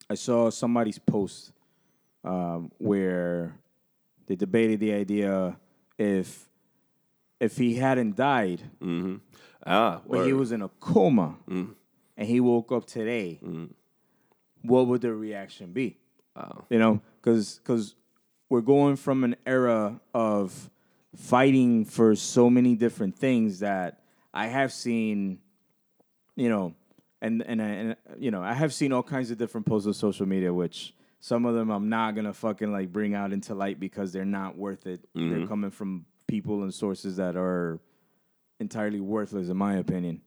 I 0.10 0.15
saw 0.15 0.52
somebody's 0.52 0.99
post 0.99 1.52
um 2.23 2.71
where 2.78 3.56
they 4.28 4.36
debated 4.36 4.80
the 4.80 4.93
idea 4.93 5.58
if 5.97 6.47
if 7.39 7.58
he 7.58 7.76
hadn't 7.76 8.15
died 8.15 8.62
Mm-hmm. 8.82 9.15
Ah, 9.65 10.02
when 10.06 10.26
he 10.26 10.34
was 10.34 10.52
in 10.52 10.62
a 10.62 10.69
coma 10.80 11.38
Mm. 11.50 11.74
and 12.17 12.28
he 12.28 12.39
woke 12.41 12.72
up 12.72 12.86
today, 12.86 13.39
what 14.62 14.88
would 14.88 15.02
the 15.02 15.13
reaction 15.13 15.72
be? 15.72 15.98
Wow. 16.36 16.65
You 16.69 16.80
know, 16.80 17.02
because 17.22 17.96
we're 18.50 18.62
going 18.62 18.96
from 18.98 19.24
an 19.24 19.36
era 19.46 20.00
of 20.13 20.69
fighting 21.15 21.86
for 21.86 22.15
so 22.15 22.50
many 22.50 22.76
different 22.76 23.17
things 23.17 23.60
that 23.60 24.02
I 24.34 24.48
have 24.48 24.74
seen, 24.74 25.39
you 26.36 26.50
know, 26.50 26.74
and 27.22 27.41
and 27.43 27.62
I- 27.62 27.65
and 27.67 27.96
you 28.17 28.32
know, 28.32 28.41
I 28.41 28.54
have 28.54 28.74
seen 28.74 28.91
all 28.91 29.04
kinds 29.04 29.32
of 29.32 29.38
different 29.38 29.65
posts 29.67 29.88
on 29.88 29.93
social 29.93 30.26
media, 30.26 30.54
which 30.54 30.93
some 31.19 31.46
of 31.46 31.56
them 31.56 31.69
I'm 31.69 31.88
not 31.88 32.15
gonna 32.15 32.34
fucking 32.34 32.72
like 32.72 32.91
bring 32.91 33.13
out 33.13 33.32
into 33.32 33.54
light 33.56 33.80
because 33.80 34.12
they're 34.12 34.26
not 34.26 34.58
worth 34.58 34.88
it. 34.88 35.08
They're 35.15 35.48
coming 35.48 35.72
from 35.72 36.06
people 36.27 36.63
and 36.63 36.73
sources 36.73 37.17
that 37.17 37.36
are 37.36 37.79
entirely 38.59 38.99
worthless 38.99 39.49
in 39.49 39.57
my 39.57 39.75
opinion. 39.75 40.21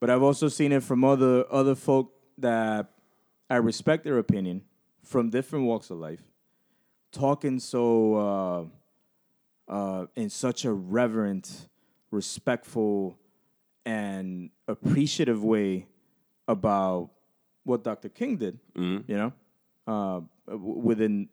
But 0.00 0.10
I've 0.10 0.22
also 0.22 0.48
seen 0.48 0.72
it 0.72 0.82
from 0.82 1.04
other 1.04 1.44
other 1.50 1.74
folk 1.74 2.12
that 2.38 2.90
I 3.50 3.56
respect 3.56 4.04
their 4.04 4.18
opinion 4.18 4.62
from 5.02 5.30
different 5.30 5.64
walks 5.64 5.90
of 5.90 5.98
life, 5.98 6.22
talking 7.12 7.58
so 7.58 8.70
uh, 9.68 9.72
uh, 9.72 10.06
in 10.16 10.30
such 10.30 10.64
a 10.64 10.72
reverent, 10.72 11.68
respectful, 12.10 13.18
and 13.84 14.50
appreciative 14.68 15.42
way 15.42 15.86
about 16.46 17.10
what 17.64 17.82
Dr. 17.84 18.08
King 18.08 18.36
did. 18.36 18.58
You 19.06 19.16
know, 19.16 19.32
uh, 19.86 20.20
w- 20.46 20.78
within 20.78 21.28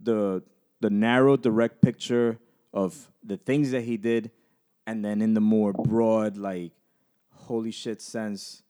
the 0.00 0.42
the 0.80 0.90
narrow, 0.90 1.36
direct 1.36 1.80
picture 1.82 2.38
of 2.72 3.10
the 3.22 3.36
things 3.36 3.70
that 3.72 3.82
he 3.82 3.96
did, 3.96 4.30
and 4.86 5.04
then 5.04 5.20
in 5.22 5.34
the 5.34 5.40
more 5.40 5.72
broad, 5.72 6.36
like 6.36 6.72
holy 7.32 7.70
shit 7.70 8.00
sense 8.00 8.62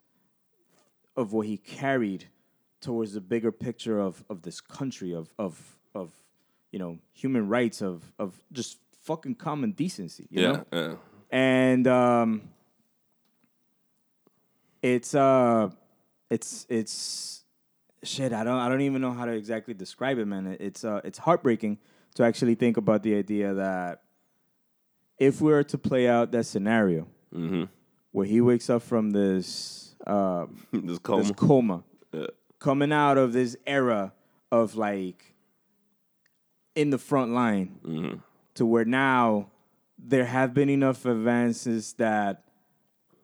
of 1.16 1.32
what 1.32 1.46
he 1.46 1.56
carried 1.56 2.26
towards 2.80 3.12
the 3.12 3.20
bigger 3.20 3.52
picture 3.52 3.98
of 3.98 4.24
of 4.30 4.42
this 4.42 4.60
country 4.60 5.14
of 5.14 5.34
of 5.38 5.76
of 5.94 6.10
you 6.72 6.78
know 6.78 6.98
human 7.12 7.48
rights 7.48 7.82
of 7.82 8.12
of 8.18 8.42
just 8.52 8.78
fucking 9.02 9.34
common 9.34 9.72
decency. 9.72 10.26
You 10.30 10.42
Yeah, 10.42 10.52
know? 10.52 10.64
yeah. 10.72 10.94
and 11.30 11.86
um, 11.86 12.42
it's 14.82 15.14
uh, 15.14 15.70
it's 16.30 16.66
it's 16.68 17.44
shit. 18.02 18.32
I 18.32 18.44
don't 18.44 18.58
I 18.58 18.68
don't 18.68 18.80
even 18.82 19.02
know 19.02 19.12
how 19.12 19.26
to 19.26 19.32
exactly 19.32 19.74
describe 19.74 20.18
it, 20.18 20.26
man. 20.26 20.56
It's 20.58 20.84
uh, 20.84 21.00
it's 21.04 21.18
heartbreaking 21.18 21.78
to 22.14 22.22
actually 22.24 22.54
think 22.54 22.76
about 22.76 23.02
the 23.02 23.14
idea 23.14 23.54
that 23.54 24.02
if 25.18 25.40
we 25.40 25.52
were 25.52 25.62
to 25.64 25.78
play 25.78 26.08
out 26.08 26.30
that 26.32 26.44
scenario 26.46 27.06
Mm-hmm. 27.34 27.64
where 28.10 28.26
he 28.26 28.40
wakes 28.40 28.68
up 28.68 28.82
from 28.82 29.10
this 29.12 29.94
uh, 30.06 30.46
This 30.72 30.98
coma. 30.98 31.22
this 31.22 31.30
coma, 31.32 31.84
Yeah. 32.12 32.26
coming 32.58 32.92
out 32.92 33.16
of 33.18 33.32
this 33.32 33.56
era 33.66 34.12
of 34.50 34.74
like 34.74 35.34
in 36.74 36.90
the 36.90 36.98
front 36.98 37.32
line 37.32 37.78
Mm-hmm. 37.86 38.16
to 38.54 38.66
where 38.66 38.84
now 38.84 39.50
there 39.96 40.24
have 40.24 40.54
been 40.54 40.68
enough 40.70 41.04
advances 41.04 41.92
that 41.98 42.42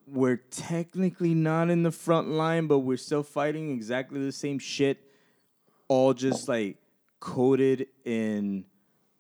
we're 0.07 0.37
technically 0.37 1.35
not 1.35 1.69
in 1.69 1.83
the 1.83 1.91
front 1.91 2.29
line, 2.29 2.69
but 2.69 2.81
we're 2.81 2.97
still 2.97 3.25
fighting 3.25 3.71
exactly 3.73 4.23
the 4.25 4.31
same 4.31 4.59
shit, 4.61 4.99
all 5.89 6.15
just 6.15 6.47
like 6.49 6.77
coded 7.19 7.89
in 8.05 8.65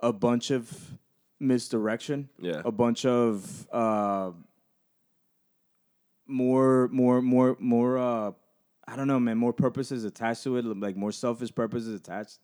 a 0.00 0.12
bunch 0.12 0.50
of 0.50 0.98
misdirection, 1.40 2.28
Yeah. 2.40 2.62
a 2.64 2.72
bunch 2.72 3.04
of 3.06 3.66
uh, 3.72 4.32
more, 6.26 6.88
more, 6.88 7.22
more, 7.22 7.56
more. 7.58 7.98
Uh, 7.98 8.32
I 8.88 8.96
don't 8.96 9.08
know, 9.08 9.20
man. 9.20 9.38
More 9.38 9.52
purposes 9.52 10.04
attached 10.04 10.44
to 10.44 10.56
it, 10.56 10.64
like 10.64 10.96
more 10.96 11.12
selfish 11.12 11.54
purposes 11.54 11.94
attached. 11.94 12.38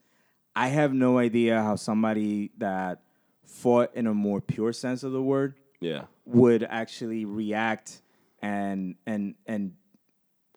I 0.54 0.68
have 0.68 0.92
no 0.92 1.18
idea 1.18 1.62
how 1.62 1.76
somebody 1.76 2.50
that 2.58 3.02
fought 3.46 3.94
in 3.94 4.06
a 4.06 4.14
more 4.14 4.40
pure 4.40 4.72
sense 4.72 5.02
of 5.02 5.12
the 5.12 5.22
word 5.22 5.54
Yeah. 5.80 6.04
would 6.26 6.62
actually 6.62 7.24
react 7.24 8.02
and 8.40 8.96
and 9.06 9.34
and 9.46 9.74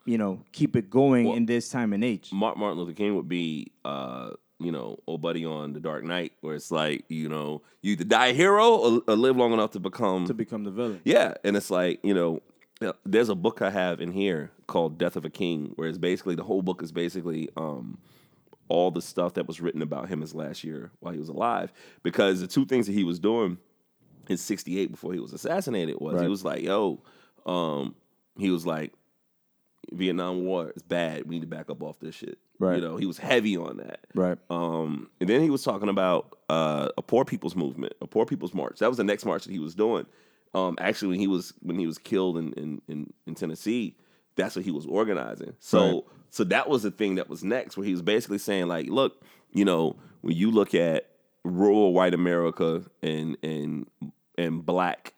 you 0.06 0.18
know 0.18 0.44
keep 0.52 0.76
it 0.76 0.90
going 0.90 1.26
Well- 1.28 1.36
in 1.36 1.46
this 1.46 1.70
time 1.70 1.94
and 1.94 2.04
age. 2.04 2.32
Martin 2.32 2.60
Martin 2.60 2.80
Luther 2.80 2.94
King 2.94 3.16
would 3.16 3.30
be, 3.30 3.72
uh, 3.84 4.32
you 4.60 4.72
know, 4.72 5.00
old 5.08 5.22
buddy 5.22 5.46
on 5.46 5.74
The 5.74 5.80
Dark 5.80 6.04
Knight, 6.04 6.34
where 6.42 6.56
it's 6.56 6.72
like, 6.72 7.06
you 7.10 7.28
know, 7.30 7.62
you 7.82 7.94
either 7.94 8.04
die 8.06 8.28
a 8.28 8.34
hero 8.34 8.76
or, 8.76 9.02
or 9.08 9.16
live 9.16 9.36
long 9.36 9.54
enough 9.54 9.72
to 9.72 9.80
become. 9.80 10.26
to 10.28 10.34
become 10.34 10.64
the 10.64 10.72
villain. 10.72 11.02
yeah, 11.04 11.34
and 11.44 11.58
it's 11.58 11.70
like, 11.70 12.00
you 12.04 12.14
know, 12.14 12.42
uh, 12.82 12.94
there's 13.06 13.30
a 13.30 13.36
book 13.36 13.62
I 13.62 13.70
have 13.70 14.02
in 14.02 14.12
here 14.12 14.52
called 14.68 14.98
Death 14.98 15.16
of 15.16 15.26
a 15.26 15.30
King, 15.30 15.74
where 15.76 15.88
it's 15.88 15.98
basically 15.98 16.36
the 16.36 16.44
whole 16.44 16.62
book 16.62 16.82
is 16.82 16.92
basically 16.92 17.50
um, 17.56 17.98
all 18.68 18.92
the 18.92 19.02
stuff 19.02 19.34
that 19.36 19.48
was 19.48 19.62
written 19.62 19.82
about 19.82 20.10
him 20.10 20.22
his 20.22 20.34
last 20.36 20.64
year 20.64 20.92
while 21.00 21.14
he 21.14 21.20
was 21.20 21.30
alive, 21.30 21.72
because 22.04 22.42
the 22.42 22.48
two 22.48 22.66
things 22.66 22.88
that 22.88 22.94
he 22.94 23.04
was 23.04 23.20
doing 23.20 23.58
in 24.28 24.38
'68 24.38 24.92
before 24.92 25.14
he 25.14 25.20
was 25.20 25.34
assassinated 25.34 25.98
was 26.00 26.22
he 26.22 26.28
was 26.28 26.44
like, 26.44 26.64
yo, 26.64 27.02
um, 27.46 27.96
he 28.38 28.50
was 28.50 28.66
like, 28.66 28.94
Vietnam 29.92 30.46
War 30.46 30.72
is 30.76 30.82
bad. 30.82 31.26
We 31.28 31.36
need 31.36 31.42
to 31.42 31.48
back 31.48 31.70
up 31.70 31.82
off 31.84 32.00
this 32.00 32.16
shit. 32.16 32.38
Right. 32.60 32.76
You 32.78 32.82
know, 32.82 32.98
he 32.98 33.06
was 33.06 33.18
heavy 33.18 33.58
on 33.58 33.78
that. 33.78 34.00
Right. 34.14 34.38
Um, 34.50 35.10
and 35.20 35.30
then 35.30 35.42
he 35.42 35.50
was 35.50 35.64
talking 35.64 35.90
about 35.90 36.38
uh, 36.50 36.90
a 36.98 37.02
poor 37.02 37.26
people's 37.26 37.56
movement, 37.56 37.94
a 38.02 38.08
poor 38.08 38.26
people's 38.26 38.54
march. 38.54 38.80
That 38.80 38.88
was 38.90 38.98
the 38.98 39.04
next 39.04 39.26
march 39.26 39.44
that 39.46 39.52
he 39.52 39.60
was 39.60 39.76
doing. 39.76 40.06
Um, 40.54 40.78
actually, 40.80 41.10
when 41.10 41.20
he 41.20 41.28
was 41.28 41.54
when 41.62 41.78
he 41.78 41.86
was 41.86 41.98
killed 41.98 42.38
in 42.38 42.54
in, 42.54 42.82
in, 42.88 43.14
in 43.28 43.36
Tennessee, 43.36 43.98
that's 44.36 44.56
what 44.56 44.64
he 44.66 44.72
was 44.72 44.86
organizing. 44.86 45.54
So 45.60 45.80
Right. 45.94 46.04
so 46.30 46.44
that 46.46 46.70
was 46.70 46.84
the 46.84 46.92
thing 46.92 47.16
that 47.16 47.30
was 47.30 47.44
next, 47.44 47.76
where 47.78 47.86
he 47.86 47.92
was 47.92 48.02
basically 48.02 48.38
saying 48.38 48.68
like, 48.68 48.88
look, 48.88 49.22
you 49.52 49.66
know, 49.66 49.98
when 50.22 50.36
you 50.36 50.52
look 50.52 50.74
at 50.74 51.10
rural 51.44 51.94
white 51.94 52.14
America 52.14 52.84
and 53.04 53.38
and 53.44 53.88
and 54.38 54.66
black 54.66 55.14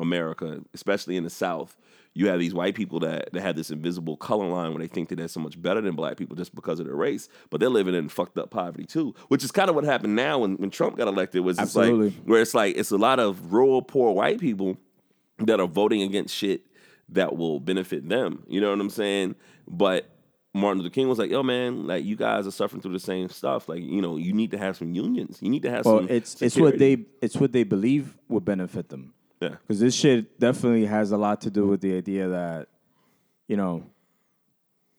America, 0.00 0.60
especially 0.74 1.16
in 1.16 1.24
the 1.24 1.30
South, 1.30 1.76
you 2.14 2.28
have 2.28 2.38
these 2.38 2.52
white 2.52 2.74
people 2.74 3.00
that, 3.00 3.32
that 3.32 3.40
have 3.40 3.56
this 3.56 3.70
invisible 3.70 4.16
color 4.16 4.46
line 4.46 4.72
where 4.72 4.80
they 4.80 4.86
think 4.86 5.08
that 5.08 5.16
they're 5.16 5.28
so 5.28 5.40
much 5.40 5.60
better 5.60 5.80
than 5.80 5.94
black 5.94 6.16
people 6.18 6.36
just 6.36 6.54
because 6.54 6.78
of 6.78 6.86
their 6.86 6.94
race, 6.94 7.28
but 7.48 7.58
they're 7.60 7.70
living 7.70 7.94
in 7.94 8.08
fucked 8.08 8.36
up 8.38 8.50
poverty 8.50 8.84
too, 8.84 9.14
which 9.28 9.42
is 9.42 9.50
kind 9.50 9.68
of 9.70 9.74
what 9.74 9.84
happened 9.84 10.14
now 10.14 10.38
when, 10.38 10.56
when 10.56 10.70
Trump 10.70 10.96
got 10.96 11.08
elected. 11.08 11.42
Was 11.42 11.58
it's 11.58 11.74
like 11.74 12.12
where 12.24 12.42
it's 12.42 12.54
like 12.54 12.76
it's 12.76 12.90
a 12.90 12.98
lot 12.98 13.18
of 13.18 13.52
rural 13.52 13.80
poor 13.82 14.12
white 14.12 14.38
people 14.40 14.76
that 15.38 15.58
are 15.58 15.66
voting 15.66 16.02
against 16.02 16.34
shit 16.34 16.66
that 17.08 17.36
will 17.36 17.60
benefit 17.60 18.08
them. 18.08 18.44
You 18.46 18.60
know 18.60 18.70
what 18.70 18.80
I'm 18.80 18.90
saying? 18.90 19.34
But 19.66 20.08
Martin 20.54 20.82
Luther 20.82 20.92
King 20.92 21.08
was 21.08 21.18
like, 21.18 21.30
"Yo, 21.30 21.42
man, 21.42 21.86
like 21.86 22.04
you 22.04 22.14
guys 22.16 22.46
are 22.46 22.50
suffering 22.50 22.82
through 22.82 22.92
the 22.92 23.00
same 23.00 23.30
stuff. 23.30 23.70
Like, 23.70 23.82
you 23.82 24.02
know, 24.02 24.18
you 24.18 24.34
need 24.34 24.50
to 24.50 24.58
have 24.58 24.76
some 24.76 24.92
unions. 24.94 25.38
You 25.40 25.48
need 25.48 25.62
to 25.62 25.70
have 25.70 25.86
Well, 25.86 26.00
some. 26.00 26.08
it's 26.10 26.42
it's 26.42 26.56
what 26.58 26.78
they 26.78 27.06
it's 27.22 27.36
what 27.36 27.52
they 27.52 27.64
believe 27.64 28.18
would 28.28 28.44
benefit 28.44 28.90
them. 28.90 29.14
Yeah. 29.42 29.56
Because 29.66 29.80
this 29.80 29.94
shit 29.94 30.38
definitely 30.38 30.86
has 30.86 31.10
a 31.10 31.16
lot 31.16 31.40
to 31.40 31.50
do 31.50 31.66
with 31.66 31.80
the 31.80 31.96
idea 31.96 32.28
that, 32.28 32.68
you 33.48 33.56
know, 33.56 33.82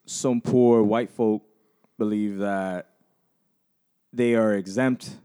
some 0.05 0.41
poor 0.41 0.83
white 0.83 1.09
folk 1.09 1.43
believe 1.97 2.39
that 2.39 2.89
they 4.11 4.35
are 4.35 4.53
exempt 4.53 5.15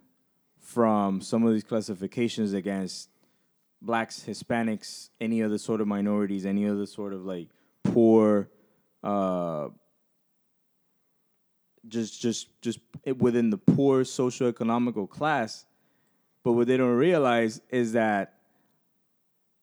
from 0.60 1.20
some 1.20 1.44
of 1.44 1.52
these 1.52 1.64
classifications 1.64 2.52
against 2.52 3.08
blacks, 3.82 4.24
Hispanics, 4.24 5.10
any 5.20 5.42
other 5.42 5.58
sort 5.58 5.80
of 5.80 5.88
minorities, 5.88 6.46
any 6.46 6.68
other 6.68 6.86
sort 6.86 7.12
of 7.12 7.24
like 7.24 7.48
poor, 7.82 8.48
uh, 9.02 9.68
just 11.88 12.20
just 12.20 12.60
just 12.60 12.78
within 13.18 13.50
the 13.50 13.58
poor 13.58 14.04
socioeconomical 14.04 15.08
class. 15.10 15.66
But 16.44 16.52
what 16.52 16.68
they 16.68 16.76
don't 16.76 16.96
realize 16.96 17.60
is 17.70 17.92
that 17.94 18.37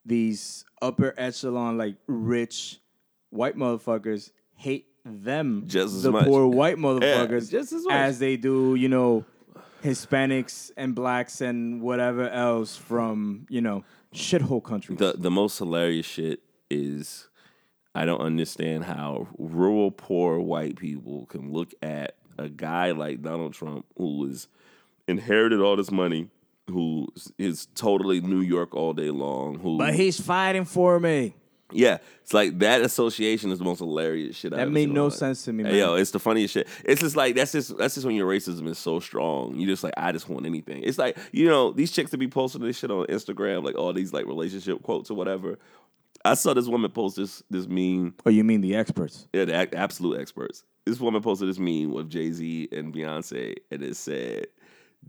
these 0.05 0.65
upper 0.81 1.13
echelon, 1.17 1.77
like 1.77 1.95
rich 2.07 2.79
white 3.29 3.55
motherfuckers, 3.57 4.31
hate 4.55 4.87
them 5.03 5.63
Just 5.67 5.95
as 5.95 6.03
the 6.03 6.11
much. 6.11 6.25
poor 6.25 6.47
white 6.61 6.77
motherfuckers 6.77 7.49
just 7.51 7.73
as 7.73 7.83
much. 7.85 7.93
as 7.93 8.19
they 8.19 8.37
do, 8.37 8.75
you 8.75 8.89
know, 8.89 9.25
Hispanics 9.83 10.71
and 10.77 10.95
blacks 10.95 11.41
and 11.41 11.79
whatever 11.81 12.27
else 12.29 12.75
from 12.75 13.45
you 13.49 13.61
know 13.61 13.83
shithole 14.13 14.63
countries. 14.63 14.97
The 14.97 15.13
the 15.15 15.29
most 15.29 15.59
hilarious 15.59 16.05
shit 16.07 16.39
is 16.71 17.29
I 17.93 18.05
don't 18.05 18.19
understand 18.21 18.85
how 18.85 19.27
rural 19.37 19.91
poor 19.91 20.39
white 20.39 20.77
people 20.77 21.27
can 21.27 21.53
look 21.53 21.71
at 21.83 22.15
a 22.39 22.49
guy 22.49 22.91
like 22.91 23.21
Donald 23.21 23.53
Trump 23.53 23.85
who 23.95 24.25
has 24.25 24.47
inherited 25.07 25.61
all 25.61 25.75
this 25.75 25.91
money, 25.91 26.29
who 26.69 27.07
is 27.37 27.67
totally 27.75 28.21
New 28.21 28.41
York 28.41 28.73
all 28.75 28.93
day 28.93 29.09
long, 29.11 29.59
who 29.59 29.77
but 29.77 29.93
he's 29.93 30.19
fighting 30.19 30.65
for 30.65 30.99
me. 30.99 31.35
yeah, 31.71 31.97
it's 32.21 32.33
like 32.33 32.59
that 32.59 32.81
association 32.81 33.51
is 33.51 33.59
the 33.59 33.65
most 33.65 33.79
hilarious 33.79 34.35
shit. 34.35 34.53
I've 34.53 34.59
That 34.59 34.71
made 34.71 34.85
seen 34.85 34.93
no 34.93 35.09
sense 35.09 35.45
to 35.45 35.53
me, 35.53 35.63
man. 35.63 35.75
Yo, 35.75 35.95
it's 35.95 36.11
the 36.11 36.19
funniest 36.19 36.53
shit. 36.53 36.67
It's 36.83 37.01
just 37.01 37.15
like 37.15 37.35
that's 37.35 37.51
just 37.51 37.77
that's 37.77 37.95
just 37.95 38.05
when 38.05 38.15
your 38.15 38.27
racism 38.29 38.67
is 38.67 38.77
so 38.77 38.99
strong. 38.99 39.55
You 39.55 39.67
just 39.67 39.83
like 39.83 39.93
I 39.97 40.11
just 40.11 40.27
want 40.29 40.45
anything. 40.45 40.83
It's 40.83 40.97
like 40.97 41.17
you 41.31 41.47
know 41.47 41.71
these 41.71 41.91
chicks 41.91 42.11
to 42.11 42.17
be 42.17 42.27
posting 42.27 42.61
this 42.61 42.77
shit 42.77 42.91
on 42.91 43.05
Instagram, 43.07 43.63
like 43.63 43.75
all 43.75 43.93
these 43.93 44.13
like 44.13 44.25
relationship 44.25 44.81
quotes 44.83 45.09
or 45.09 45.15
whatever. 45.15 45.57
I 46.23 46.33
saw 46.33 46.55
this 46.55 46.67
woman 46.67 46.89
post 46.89 47.17
this 47.17 47.43
this 47.51 47.67
meme. 47.67 48.15
Oh, 48.25 48.31
you 48.31 48.43
mean 48.43 48.61
the 48.61 48.75
experts? 48.75 49.27
Yeah, 49.33 49.45
the 49.45 49.77
absolute 49.77 50.19
experts. 50.19 50.63
This 50.85 50.99
woman 50.99 51.21
posted 51.21 51.49
this 51.49 51.59
meme 51.59 51.91
with 51.91 52.09
Jay 52.09 52.31
Z 52.31 52.69
and 52.71 52.93
Beyonce, 52.93 53.55
and 53.71 53.83
it 53.83 53.95
said, 53.95 54.47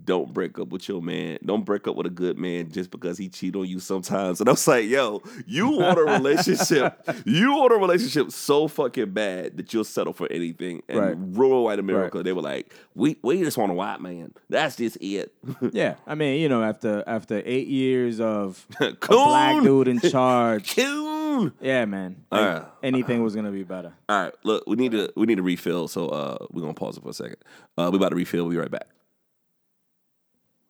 don't 0.05 0.32
break 0.32 0.59
up 0.59 0.68
with 0.68 0.88
your 0.88 1.03
man. 1.03 1.38
Don't 1.44 1.64
break 1.64 1.88
up 1.88 1.97
with 1.97 2.07
a 2.07 2.11
good 2.11 2.38
man 2.38 2.70
just 2.70 2.90
because 2.90 3.18
he 3.18 3.28
cheat 3.28 3.57
on 3.57 3.66
you 3.66 3.80
sometimes. 3.80 4.40
And 4.40 4.49
I 4.49 4.53
was 4.53 4.66
like, 4.68 4.84
yo, 4.86 5.22
you 5.47 5.68
want 5.70 5.99
a 5.99 6.03
relationship. 6.12 7.09
you 7.24 7.53
want 7.55 7.72
a 7.72 7.76
relationship 7.76 8.30
so 8.30 8.68
fucking 8.68 9.11
bad 9.11 9.57
that 9.57 9.72
you'll 9.74 9.84
settle 9.84 10.12
for 10.12 10.30
anything. 10.30 10.82
And 10.88 10.99
Right. 11.01 11.16
rural 11.18 11.64
white 11.64 11.78
America, 11.78 12.22
they 12.22 12.32
were 12.32 12.42
like, 12.42 12.72
we 12.94 13.16
we 13.22 13.42
just 13.42 13.59
want 13.59 13.72
a 13.72 13.74
white 13.74 14.01
man. 14.01 14.32
That's 14.49 14.76
just 14.76 14.97
it. 15.01 15.32
Yeah, 15.72 15.97
I 16.07 16.14
mean, 16.14 16.40
you 16.40 16.49
know, 16.49 16.62
after 16.62 17.03
after 17.07 17.42
eight 17.44 17.66
years 17.68 18.20
of 18.20 18.64
a 18.80 18.92
black 18.92 19.62
dude 19.62 19.88
in 19.88 20.01
charge, 20.01 20.74
Coon. 20.76 21.53
yeah, 21.61 21.84
man, 21.84 22.24
like, 22.30 22.40
right. 22.40 22.64
anything 22.82 23.22
was 23.22 23.34
gonna 23.34 23.51
be 23.53 23.62
better. 23.64 23.92
All 24.09 24.22
right, 24.22 24.34
look, 24.44 24.64
we 24.66 24.76
need 24.76 24.92
to 24.92 25.12
we 25.16 25.26
need 25.26 25.36
to 25.36 25.42
refill, 25.42 25.88
so 25.88 26.09
uh 26.09 26.47
we're 26.51 26.62
gonna 26.62 26.74
pause 26.74 26.97
it 26.97 27.03
for 27.03 27.11
a 27.11 27.12
second. 27.14 27.36
Uh 27.76 27.88
we 27.92 27.97
about 27.99 28.11
to 28.11 28.16
refill, 28.16 28.44
we'll 28.44 28.53
be 28.53 28.59
right 28.59 28.70
back. 28.70 28.86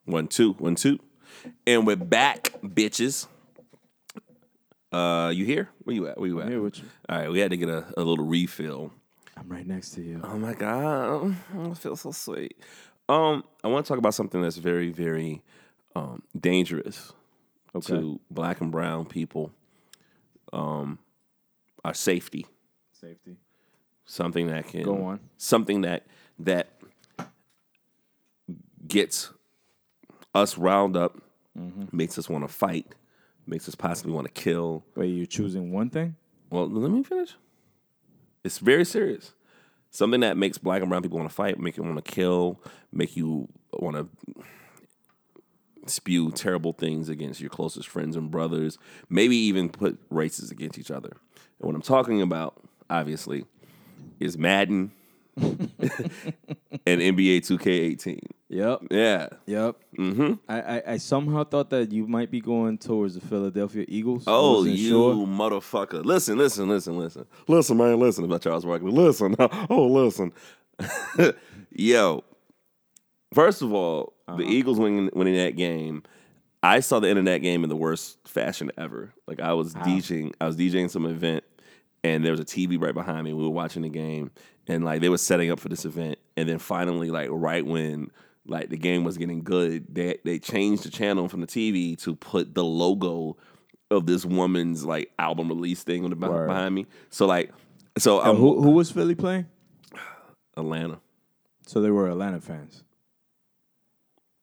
One, 0.07 0.29
two, 0.29 0.53
one, 0.55 0.75
two. 0.77 0.99
And 1.67 1.87
we're 1.87 1.97
back, 1.97 2.53
bitches. 2.63 3.27
Uh 4.93 5.33
you 5.35 5.45
here? 5.45 5.69
Where 5.83 5.95
you 5.97 6.07
at? 6.09 6.19
Where 6.19 6.29
you 6.29 6.41
at? 6.41 6.49
Here 6.49 6.63
with 6.63 6.79
you. 6.79 6.85
All 7.09 7.19
right, 7.19 7.31
we 7.31 7.41
had 7.41 7.51
to 7.51 7.57
get 7.57 7.69
a, 7.69 7.85
a 7.97 8.03
little 8.03 8.25
refill. 8.25 8.93
I'm 9.37 9.49
right 9.49 9.67
next 9.67 9.91
to 9.91 10.03
you. 10.03 10.21
Oh 10.25 10.39
my 10.39 10.55
god, 10.55 11.37
I 11.59 11.75
feel 11.75 11.97
so 11.97 12.13
sweet. 12.13 12.57
Um, 13.09 13.45
I 13.63 13.69
want 13.69 13.85
to 13.85 13.89
talk 13.89 13.99
about 13.99 14.15
something 14.15 14.41
that's 14.41 14.57
very, 14.57 14.91
very 14.91 15.43
um, 15.95 16.23
dangerous 16.39 17.13
to 17.83 18.19
black 18.31 18.61
and 18.61 18.73
brown 18.73 19.05
people. 19.05 19.51
Um, 20.53 20.99
our 21.85 21.93
safety, 21.95 22.47
Safety. 22.93 23.37
something 24.07 24.47
that 24.47 24.69
can 24.69 24.83
Go 24.85 25.05
on. 25.05 25.21
something 25.37 25.83
that 25.83 26.07
that 26.39 26.69
gets 28.87 29.31
us 30.37 30.57
riled 30.59 30.97
up, 30.97 31.22
Mm-hmm. 31.59 31.84
makes 31.97 32.18
us 32.18 32.28
want 32.28 32.45
to 32.47 32.53
fight, 32.53 32.95
makes 33.47 33.66
us 33.66 33.74
possibly 33.74 34.12
want 34.12 34.26
to 34.26 34.32
kill. 34.43 34.84
Wait, 34.95 35.07
you're 35.09 35.24
choosing 35.24 35.72
one 35.72 35.89
thing? 35.89 36.14
Well, 36.51 36.68
let 36.68 36.91
me 36.91 37.03
finish. 37.03 37.34
It's 38.45 38.59
very 38.59 38.84
serious. 38.84 39.32
Something 39.91 40.20
that 40.20 40.37
makes 40.37 40.59
black 40.59 40.82
and 40.82 40.91
brown 40.91 41.01
people 41.01 41.16
want 41.16 41.30
to 41.30 41.34
fight, 41.34 41.59
make 41.59 41.78
you 41.78 41.82
want 41.82 42.05
to 42.05 42.12
kill, 42.12 42.61
make 42.93 43.16
you 43.16 43.49
want 43.72 43.97
to 43.97 44.09
spew 45.87 46.30
terrible 46.32 46.72
things 46.74 47.09
against 47.09 47.41
your 47.41 47.49
closest 47.51 47.89
friends 47.89 48.16
and 48.16 48.30
brothers, 48.30 48.76
maybe 49.09 49.37
even 49.37 49.68
put 49.70 49.99
races 50.11 50.51
against 50.51 50.78
each 50.78 50.91
other. 50.91 51.12
And 51.59 51.66
what 51.66 51.74
I'm 51.74 51.80
talking 51.80 52.20
about, 52.20 52.61
obviously, 52.91 53.47
is 54.20 54.37
Madden 54.37 54.93
and 56.87 57.01
NBA 57.01 57.43
2K18. 57.43 58.20
Yep. 58.49 58.80
Yeah. 58.91 59.28
Yep. 59.45 59.76
Mm-hmm. 59.99 60.32
I, 60.49 60.61
I, 60.61 60.82
I 60.93 60.97
somehow 60.97 61.45
thought 61.45 61.68
that 61.70 61.93
you 61.93 62.07
might 62.07 62.30
be 62.30 62.41
going 62.41 62.78
towards 62.78 63.14
the 63.14 63.20
Philadelphia 63.20 63.84
Eagles. 63.87 64.24
Oh, 64.26 64.64
you 64.64 64.89
sure. 64.89 65.14
motherfucker. 65.14 66.05
Listen, 66.05 66.39
listen, 66.39 66.68
listen, 66.68 66.97
listen. 66.97 67.26
Listen, 67.49 67.76
man, 67.76 67.99
listen 67.99 68.24
about 68.24 68.41
Charles 68.43 68.64
Barkley. 68.64 68.91
Listen. 68.91 69.37
Oh, 69.68 69.87
listen. 69.87 70.32
Yo, 71.70 72.24
first 73.34 73.62
of 73.62 73.72
all, 73.72 74.14
the 74.37 74.45
Eagles 74.45 74.78
winning, 74.78 75.11
winning 75.12 75.34
that 75.37 75.57
game, 75.57 76.03
I 76.62 76.80
saw 76.80 77.01
the 77.01 77.12
that 77.12 77.39
game 77.39 77.62
in 77.62 77.68
the 77.68 77.76
worst 77.76 78.18
fashion 78.26 78.70
ever. 78.78 79.12
Like 79.26 79.41
I 79.41 79.53
was 79.53 79.74
DJing, 79.74 80.32
I 80.41 80.47
was 80.47 80.57
DJing 80.57 80.91
some 80.91 81.07
event 81.07 81.45
and 82.07 82.24
there 82.24 82.32
was 82.32 82.41
a 82.41 82.45
TV 82.45 82.80
right 82.80 82.95
behind 82.95 83.24
me. 83.24 83.32
We 83.32 83.43
were 83.43 83.51
watching 83.51 83.82
the 83.82 83.89
game 83.89 84.30
and 84.69 84.85
like 84.85 85.01
they 85.01 85.09
were 85.09 85.19
setting 85.19 85.51
up 85.51 85.61
for 85.61 85.69
this 85.69 85.85
event. 85.85 86.19
And 86.37 86.49
then 86.49 86.59
finally, 86.59 87.11
like 87.11 87.29
right 87.31 87.64
when 87.64 88.11
like 88.47 88.69
the 88.69 88.77
game 88.77 89.05
was 89.05 89.19
getting 89.19 89.43
good, 89.43 89.95
they 89.95 90.19
they 90.25 90.39
changed 90.39 90.85
the 90.85 90.91
channel 90.91 91.29
from 91.29 91.41
the 91.41 91.47
TV 91.47 91.99
to 92.03 92.14
put 92.14 92.55
the 92.55 92.64
logo 92.64 93.37
of 93.91 94.07
this 94.07 94.25
woman's 94.25 94.85
like 94.85 95.11
album 95.19 95.49
release 95.49 95.83
thing 95.83 96.05
on 96.05 96.11
the 96.11 96.17
Word. 96.17 96.49
behind 96.49 96.75
me. 96.75 96.87
So 97.11 97.27
like 97.27 97.53
so 97.99 98.21
I'm 98.21 98.37
who, 98.37 98.61
who 98.61 98.71
was 98.71 98.91
Philly 98.91 99.14
playing? 99.14 99.47
Atlanta. 100.57 101.01
So 101.67 101.81
they 101.81 101.91
were 101.91 102.09
Atlanta 102.09 102.41
fans. 102.41 102.85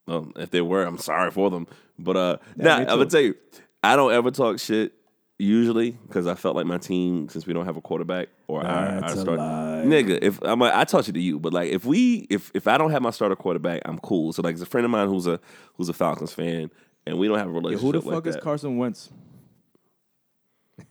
Um, 0.06 0.32
if 0.36 0.50
they 0.50 0.60
were, 0.60 0.84
I'm 0.84 0.98
sorry 0.98 1.30
for 1.30 1.48
them. 1.50 1.66
But 1.98 2.16
uh, 2.16 2.36
Yeah, 2.56 2.64
nah, 2.64 2.76
I'm 2.80 2.86
gonna 2.86 3.06
tell 3.06 3.22
you, 3.22 3.34
I 3.82 3.96
don't 3.96 4.12
ever 4.12 4.30
talk 4.30 4.58
shit 4.58 4.92
usually 5.38 5.90
because 5.92 6.26
I 6.26 6.34
felt 6.34 6.56
like 6.56 6.66
my 6.66 6.78
team, 6.78 7.28
since 7.28 7.46
we 7.46 7.52
don't 7.52 7.64
have 7.66 7.76
a 7.76 7.80
quarterback 7.80 8.28
or 8.46 8.62
our, 8.64 8.66
our 8.66 9.00
That's 9.00 9.20
start, 9.20 9.38
nigga. 9.38 10.18
If 10.22 10.40
I'm, 10.42 10.58
like, 10.60 10.74
I 10.74 10.84
talk 10.84 11.04
shit 11.04 11.14
to 11.14 11.20
you, 11.20 11.38
but 11.40 11.52
like 11.52 11.70
if 11.70 11.84
we, 11.84 12.26
if 12.30 12.50
if 12.54 12.66
I 12.68 12.78
don't 12.78 12.90
have 12.90 13.02
my 13.02 13.10
starter 13.10 13.36
quarterback, 13.36 13.82
I'm 13.84 13.98
cool. 13.98 14.32
So 14.32 14.42
like, 14.42 14.54
there's 14.54 14.62
a 14.62 14.66
friend 14.66 14.84
of 14.84 14.90
mine 14.90 15.08
who's 15.08 15.26
a 15.26 15.40
who's 15.74 15.88
a 15.88 15.92
Falcons 15.92 16.32
fan, 16.32 16.70
and 17.06 17.18
we 17.18 17.26
don't 17.28 17.38
have 17.38 17.48
a 17.48 17.50
Yeah, 17.52 17.56
relationship. 17.58 17.82
who 17.84 17.92
the 18.00 18.06
like 18.08 18.14
fuck 18.16 18.26
is 18.28 18.34
that. 18.36 18.42
Carson 18.42 18.76
Wentz? 18.78 19.10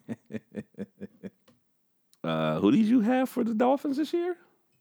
Uh, 2.24 2.58
who 2.62 2.72
did 2.72 2.86
you 2.86 3.02
have 3.02 3.28
for 3.28 3.44
the 3.44 3.54
Dolphins 3.54 3.98
this 3.98 4.14
year? 4.14 4.38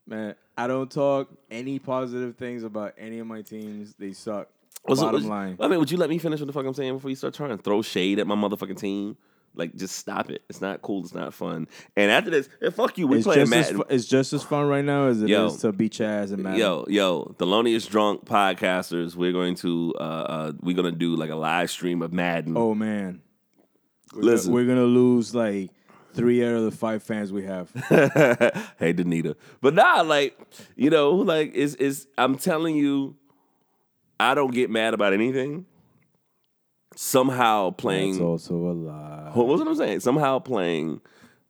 Man, 0.07 0.37
I 0.57 0.69
don't 0.69 0.89
talk 0.89 1.29
any 1.51 1.81
positive 1.81 2.37
things 2.37 2.63
about 2.63 2.95
any 2.97 3.19
of 3.19 3.27
my 3.27 3.43
teams. 3.43 3.95
They 3.99 4.13
suck. 4.13 4.49
Was 4.87 5.01
it- 5.01 5.03
Bottom 5.03 5.15
was- 5.23 5.27
line. 5.29 5.57
I 5.59 5.67
mean, 5.67 5.81
would 5.81 5.91
you 5.91 5.97
let 5.99 6.09
me 6.09 6.19
finish 6.19 6.39
what 6.39 6.47
the 6.47 6.53
fuck 6.53 6.65
I'm 6.65 6.73
saying 6.75 6.95
before 6.95 7.11
you 7.11 7.17
start 7.17 7.35
trying 7.35 7.51
to 7.51 7.57
throw 7.57 7.83
shade 7.83 8.21
at 8.21 8.29
my 8.29 8.37
motherfucking 8.37 8.77
team? 8.79 9.17
Like, 9.55 9.75
just 9.77 9.97
stop 9.97 10.31
it. 10.31 10.43
It's 10.49 10.61
not 10.63 10.81
cool. 10.81 11.05
It's 11.05 11.15
not 11.15 11.35
fun. 11.35 11.69
And 11.95 12.11
after 12.11 12.31
this, 12.31 12.49
eh, 12.63 12.71
fuck 12.71 12.97
you. 12.97 13.07
We 13.07 13.19
It's 13.19 13.27
playing 13.27 13.47
just, 13.47 13.53
as 13.53 13.67
Madden. 13.73 13.77
fu- 13.89 13.95
it's 13.95 14.07
just 14.07 14.33
as 14.33 14.43
fun 14.43 14.67
right 14.67 14.85
now 14.85 15.09
as 15.09 15.21
it 15.21 15.25
is 15.27 15.31
Yo. 15.31 15.51
to 15.57 15.73
beat 15.73 15.99
your 15.99 16.09
ass 16.09 16.31
and 16.31 16.43
Madden. 16.43 16.59
Yo, 16.59 16.87
yo, 16.89 17.35
Thelonious 17.39 17.87
Drunk 17.89 18.25
podcasters. 18.25 19.15
We're 19.15 19.33
going 19.33 19.55
to 19.57 19.93
uh, 20.01 20.03
uh 20.03 20.53
we're 20.63 20.75
gonna 20.75 20.91
do 20.93 21.17
like 21.17 21.29
a 21.31 21.35
live 21.37 21.71
stream 21.71 22.01
of 22.01 22.13
Madden. 22.15 22.57
Oh 22.57 22.75
man, 22.75 23.21
Listen. 24.15 24.53
we're 24.55 24.65
gonna 24.67 24.85
lose 24.85 25.35
like 25.35 25.71
three 26.15 26.45
out 26.47 26.55
of 26.55 26.65
the 26.65 26.71
five 26.71 27.03
fans 27.03 27.31
we 27.33 27.45
have. 27.45 27.71
hey, 28.79 28.93
Danita. 28.95 29.35
But 29.61 29.75
nah, 29.75 30.01
like 30.01 30.39
you 30.77 30.89
know, 30.91 31.11
like 31.13 31.53
is 31.55 31.75
is 31.75 32.07
I'm 32.17 32.37
telling 32.37 32.75
you, 32.77 33.17
I 34.19 34.35
don't 34.35 34.53
get 34.55 34.71
mad 34.71 34.95
about 34.95 35.13
anything. 35.13 35.67
Somehow 36.97 37.71
playing 37.71 38.13
That's 38.13 38.23
also 38.23 38.55
a 38.55 38.73
lie. 38.73 39.31
What 39.33 39.47
was 39.47 39.61
what 39.61 39.69
I'm 39.69 39.77
saying? 39.77 40.01
Somehow 40.01 40.39
playing 40.39 41.01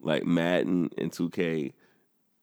like 0.00 0.24
Madden 0.24 0.90
and 0.98 1.10
2K 1.10 1.72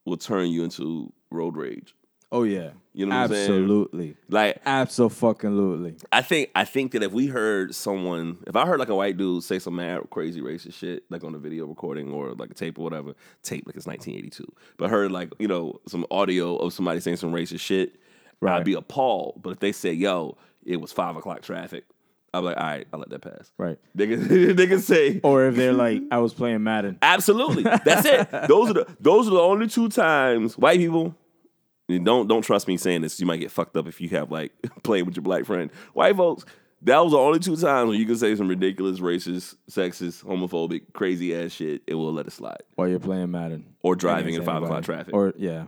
will 0.06 0.18
turn 0.18 0.50
you 0.50 0.64
into 0.64 1.12
road 1.32 1.56
rage. 1.58 1.96
Oh 2.32 2.44
yeah, 2.44 2.72
You 2.94 3.08
know 3.08 3.16
what 3.16 3.22
I'm 3.24 3.30
saying? 3.30 3.44
absolutely, 3.52 4.16
Like 4.30 4.62
absolutely. 4.64 5.96
I 6.12 6.22
think 6.22 6.52
I 6.54 6.64
think 6.64 6.92
that 6.92 7.02
if 7.02 7.12
we 7.12 7.26
heard 7.26 7.74
someone, 7.74 8.38
if 8.46 8.56
I 8.56 8.68
heard 8.68 8.80
like 8.80 8.90
a 8.90 8.96
white 8.96 9.18
dude 9.18 9.44
say 9.44 9.58
some 9.58 9.76
mad 9.78 10.02
crazy 10.12 10.40
racist 10.40 10.76
shit, 10.76 11.04
like 11.10 11.24
on 11.24 11.34
a 11.34 11.40
video 11.40 11.66
recording 11.66 12.12
or 12.12 12.34
like 12.34 12.52
a 12.52 12.54
tape 12.54 12.78
or 12.78 12.84
whatever, 12.84 13.16
tape 13.42 13.66
like 13.66 13.76
it's 13.76 13.88
1982, 13.88 14.46
but 14.78 14.92
heard 14.92 15.12
like 15.12 15.34
you 15.40 15.48
know 15.48 15.80
some 15.88 16.06
audio 16.12 16.56
of 16.58 16.72
somebody 16.72 17.00
saying 17.00 17.18
some 17.18 17.34
racist 17.34 17.62
shit, 17.62 17.96
Right. 18.42 18.58
I'd 18.60 18.64
be 18.66 18.74
appalled. 18.74 19.42
But 19.42 19.50
if 19.52 19.60
they 19.60 19.72
say, 19.72 19.92
"Yo, 19.94 20.38
it 20.64 20.80
was 20.80 20.92
five 20.92 21.16
o'clock 21.16 21.42
traffic," 21.42 21.86
I'm 22.34 22.46
like, 22.46 22.58
"All 22.58 22.64
right, 22.64 22.88
I'll 22.94 23.00
let 23.00 23.10
that 23.10 23.22
pass." 23.22 23.52
Right. 23.58 23.78
They 23.96 24.08
can 24.08 24.56
they 24.56 24.68
can 24.68 24.80
say, 24.80 25.20
Or 25.24 25.46
if 25.46 25.56
they're 25.56 25.74
like, 25.74 26.02
I 26.12 26.20
was 26.20 26.34
playing 26.34 26.64
Madden. 26.64 26.98
Absolutely. 27.02 27.64
That's 27.64 28.06
it. 28.06 28.48
Those 28.48 28.72
are 28.72 28.74
the 28.74 28.96
those 29.00 29.28
are 29.28 29.32
the 29.32 29.40
only 29.40 29.68
two 29.68 29.90
times 29.90 30.58
white 30.58 30.80
people 30.80 31.16
don't 31.98 32.28
don't 32.28 32.44
trust 32.44 32.68
me 32.68 32.78
saying 32.78 33.02
this. 33.02 33.20
You 33.20 33.26
might 33.26 33.38
get 33.40 33.52
fucked 33.52 33.76
up 33.76 33.88
if 33.88 34.00
you 34.00 34.10
have 34.10 34.32
like 34.32 34.52
playing 34.84 35.06
with 35.06 35.16
your 35.16 35.24
black 35.24 35.46
friend. 35.46 35.72
White 35.94 36.16
folks, 36.16 36.46
that 36.84 37.00
was 37.00 37.12
the 37.14 37.18
only 37.18 37.40
two 37.40 37.56
times 37.56 37.90
when 37.90 38.00
you 38.00 38.06
can 38.06 38.16
say 38.16 38.36
some 38.36 38.48
ridiculous, 38.48 39.00
racist, 39.00 39.56
sexist, 39.70 40.24
homophobic, 40.24 40.94
crazy 40.94 41.36
ass 41.36 41.52
shit. 41.52 41.82
It 41.88 41.96
will 41.96 42.14
let 42.14 42.28
it 42.28 42.32
slide. 42.32 42.62
While 42.76 42.90
you're 42.90 43.00
playing 43.00 43.32
Madden. 43.32 43.76
Or 43.82 43.96
driving 43.96 44.36
in 44.36 44.44
five 44.44 44.62
o'clock 44.62 44.84
traffic. 44.84 45.14
Or 45.14 45.34
yeah, 45.38 45.66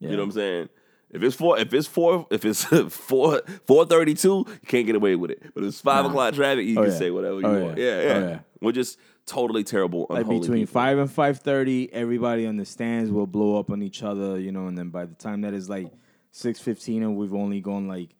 yeah. 0.00 0.10
you 0.10 0.16
know 0.16 0.22
what 0.22 0.24
I'm 0.24 0.32
saying? 0.32 0.68
If 1.12 1.22
it's 1.22 1.34
four, 1.36 1.58
if 1.58 1.72
it's 1.74 1.86
four, 1.88 2.26
if 2.30 2.44
it's 2.44 2.64
four 2.94 3.40
four 3.66 3.84
thirty 3.86 4.14
two, 4.14 4.44
you 4.48 4.58
can't 4.66 4.86
get 4.86 4.94
away 4.96 5.16
with 5.16 5.30
it. 5.32 5.42
But 5.54 5.64
if 5.64 5.68
it's 5.70 5.80
five 5.80 6.04
o'clock 6.06 6.34
traffic, 6.34 6.66
you 6.66 6.78
Oh, 6.78 6.82
can 6.84 6.92
yeah. 6.92 6.98
say 6.98 7.10
whatever 7.10 7.40
you 7.40 7.46
Oh, 7.46 7.64
want. 7.64 7.78
yeah. 7.78 7.84
Yeah, 7.84 8.02
yeah. 8.02 8.12
Oh, 8.14 8.28
yeah. 8.28 8.38
We're 8.60 8.72
just 8.72 8.98
totally 9.26 9.64
terrible. 9.64 10.06
like 10.10 10.26
between 10.26 10.66
people. 10.66 10.72
five 10.72 10.98
and 10.98 11.10
five 11.10 11.38
thirty, 11.40 11.92
everybody 11.92 12.46
on 12.46 12.56
the 12.56 12.64
stands 12.64 13.10
will 13.10 13.26
blow 13.26 13.58
up 13.58 13.70
on 13.70 13.82
each 13.82 14.02
other, 14.02 14.38
you 14.38 14.52
know, 14.52 14.66
and 14.66 14.76
then 14.78 14.90
by 14.90 15.04
the 15.04 15.14
time 15.14 15.40
that 15.40 15.52
is 15.54 15.68
like 15.68 15.90
six 16.30 16.60
fifteen 16.60 17.02
and 17.02 17.16
we've 17.16 17.34
only 17.34 17.60
gone 17.60 17.88
like 17.88 18.10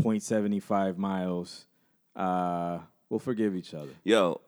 0.75 0.00 0.96
miles, 0.96 1.66
uh, 2.16 2.78
we'll 3.08 3.18
forgive 3.20 3.54
each 3.54 3.74
other. 3.74 3.90
yo, 4.02 4.40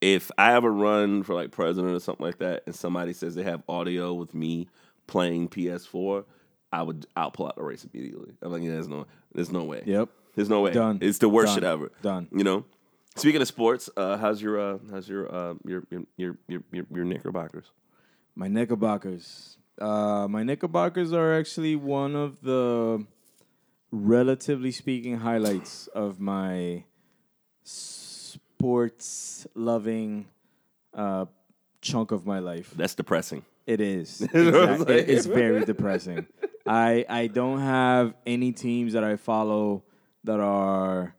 if 0.00 0.30
I 0.38 0.52
ever 0.54 0.70
run 0.70 1.22
for 1.24 1.34
like 1.34 1.50
president 1.50 1.94
or 1.94 1.98
something 2.00 2.24
like 2.24 2.38
that, 2.38 2.62
and 2.66 2.74
somebody 2.74 3.12
says 3.12 3.34
they 3.34 3.42
have 3.42 3.62
audio 3.68 4.14
with 4.14 4.34
me 4.34 4.68
playing 5.06 5.48
PS4, 5.48 6.24
I 6.72 6.82
would 6.82 7.06
I'll 7.16 7.30
pull 7.30 7.46
out 7.46 7.56
the 7.56 7.62
race 7.62 7.86
immediately. 7.92 8.32
I'm 8.42 8.52
like, 8.52 8.62
yeah, 8.62 8.70
there's 8.72 8.88
no, 8.88 9.06
there's 9.34 9.50
no 9.50 9.64
way. 9.64 9.82
Yep. 9.86 10.08
There's 10.34 10.48
no 10.50 10.60
way. 10.60 10.72
Done. 10.72 10.98
It's 11.00 11.18
the 11.18 11.28
worst 11.28 11.48
Done. 11.48 11.54
shit 11.56 11.64
ever. 11.64 11.90
Done. 12.02 12.28
You 12.32 12.44
know. 12.44 12.64
Speaking 13.16 13.40
of 13.42 13.48
sports, 13.48 13.90
uh, 13.96 14.16
how's 14.16 14.40
your 14.40 14.60
uh, 14.60 14.78
how's 14.92 15.08
your 15.08 15.34
uh, 15.34 15.54
your, 15.64 15.82
your 15.90 16.02
your 16.16 16.36
your 16.46 16.62
your 16.70 16.86
your 16.94 17.04
Knickerbockers? 17.04 17.70
My 18.36 18.46
Knickerbockers. 18.46 19.56
Uh, 19.80 20.26
my 20.28 20.42
Knickerbockers 20.44 21.12
are 21.12 21.32
actually 21.36 21.74
one 21.74 22.14
of 22.14 22.40
the 22.42 23.04
relatively 23.90 24.70
speaking, 24.70 25.18
highlights 25.18 25.86
of 25.88 26.20
my 26.20 26.84
sports 27.64 29.46
loving 29.54 30.26
uh, 30.94 31.26
chunk 31.80 32.12
of 32.12 32.26
my 32.26 32.38
life. 32.38 32.72
That's 32.76 32.94
depressing. 32.94 33.44
It 33.66 33.80
is. 33.80 34.20
know 34.32 34.50
what 34.50 34.54
I'm 34.68 34.70
Exact- 34.82 34.90
it- 34.90 35.10
it's 35.10 35.26
very 35.26 35.64
depressing. 35.64 36.26
I 36.68 37.04
I 37.08 37.26
don't 37.26 37.60
have 37.60 38.14
any 38.26 38.52
teams 38.52 38.92
that 38.92 39.04
I 39.04 39.16
follow 39.16 39.82
that 40.24 40.40
are 40.40 41.14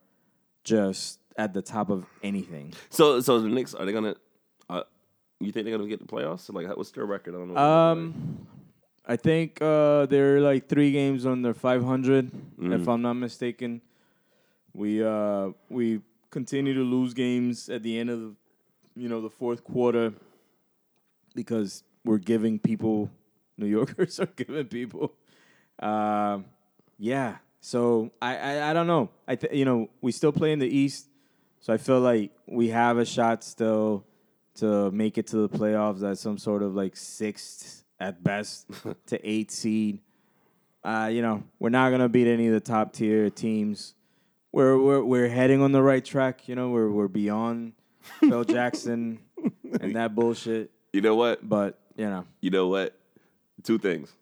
just 0.64 1.20
at 1.38 1.54
the 1.54 1.62
top 1.62 1.90
of 1.90 2.06
anything. 2.22 2.74
So, 2.90 3.22
so 3.22 3.40
the 3.40 3.48
Knicks 3.50 3.74
are 3.74 3.86
they 3.86 3.92
gonna? 3.92 4.16
Uh, 4.70 4.84
you 5.40 5.52
think 5.52 5.66
they're 5.66 5.78
gonna 5.78 5.90
get 5.90 6.00
the 6.00 6.06
playoffs? 6.06 6.54
Like, 6.54 6.76
what's 6.76 6.92
their 6.92 7.06
record? 7.06 7.34
I 7.34 7.38
don't 7.38 7.54
know. 7.54 7.60
Um, 7.60 8.48
I 9.08 9.16
think 9.16 9.60
uh, 9.62 10.06
they're 10.06 10.40
like 10.40 10.68
three 10.70 10.92
games 10.92 11.26
under 11.26 11.54
500, 11.54 12.32
if 12.62 12.88
I'm 12.88 13.02
not 13.02 13.14
mistaken. 13.14 13.82
We 14.74 15.04
uh 15.04 15.50
we 15.70 16.02
continue 16.30 16.76
to 16.76 16.82
lose 16.82 17.16
games 17.16 17.70
at 17.70 17.82
the 17.82 17.98
end 17.98 18.12
of 18.12 18.20
the, 18.20 18.36
you 18.96 19.10
know 19.10 19.20
the 19.20 19.30
fourth 19.32 19.64
quarter 19.64 20.14
because 21.34 21.84
we're 22.06 22.20
giving 22.20 22.60
people 22.60 23.10
New 23.58 23.66
Yorkers 23.66 24.20
are 24.24 24.28
giving 24.28 24.66
people. 24.66 25.14
Um, 25.80 26.46
yeah. 26.98 27.38
So 27.62 28.12
I, 28.22 28.38
I 28.38 28.70
I 28.70 28.74
don't 28.74 28.88
know. 28.88 29.10
I 29.28 29.36
th- 29.36 29.54
you 29.54 29.66
know 29.66 29.90
we 30.02 30.12
still 30.12 30.32
play 30.32 30.52
in 30.54 30.60
the 30.60 30.68
East, 30.68 31.08
so 31.60 31.74
I 31.74 31.78
feel 31.78 32.00
like 32.00 32.32
we 32.48 32.70
have 32.70 32.98
a 32.98 33.06
shot 33.06 33.44
still 33.44 34.06
to 34.56 34.92
make 34.92 35.18
it 35.18 35.28
to 35.28 35.38
the 35.48 35.50
playoffs 35.50 36.10
at 36.10 36.18
some 36.18 36.38
sort 36.38 36.64
of 36.64 36.74
like 36.76 36.96
sixth 36.96 37.84
at 38.00 38.24
best 38.24 38.68
to 39.08 39.30
eight 39.30 39.52
seed. 39.52 40.00
Uh, 40.84 41.10
you 41.12 41.22
know, 41.22 41.44
we're 41.60 41.70
not 41.70 41.90
gonna 41.92 42.08
beat 42.10 42.28
any 42.28 42.48
of 42.48 42.54
the 42.54 42.60
top 42.62 42.94
tier 42.94 43.30
teams. 43.30 43.94
We're 44.54 44.78
we're 44.78 45.04
we're 45.04 45.28
heading 45.30 45.62
on 45.62 45.72
the 45.74 45.84
right 45.84 46.04
track. 46.04 46.48
You 46.48 46.56
know, 46.56 46.70
we're 46.70 46.90
we're 46.90 47.08
beyond 47.10 47.74
Phil 48.22 48.44
Jackson 48.46 49.20
and 49.82 49.96
that 49.96 50.16
bullshit. 50.16 50.72
you 50.94 51.02
know 51.02 51.16
what? 51.16 51.48
But 51.48 51.78
you 51.98 52.06
know, 52.10 52.26
You 52.40 52.50
know 52.52 52.68
what? 52.70 52.96
Two 53.64 53.78
things. 53.78 54.14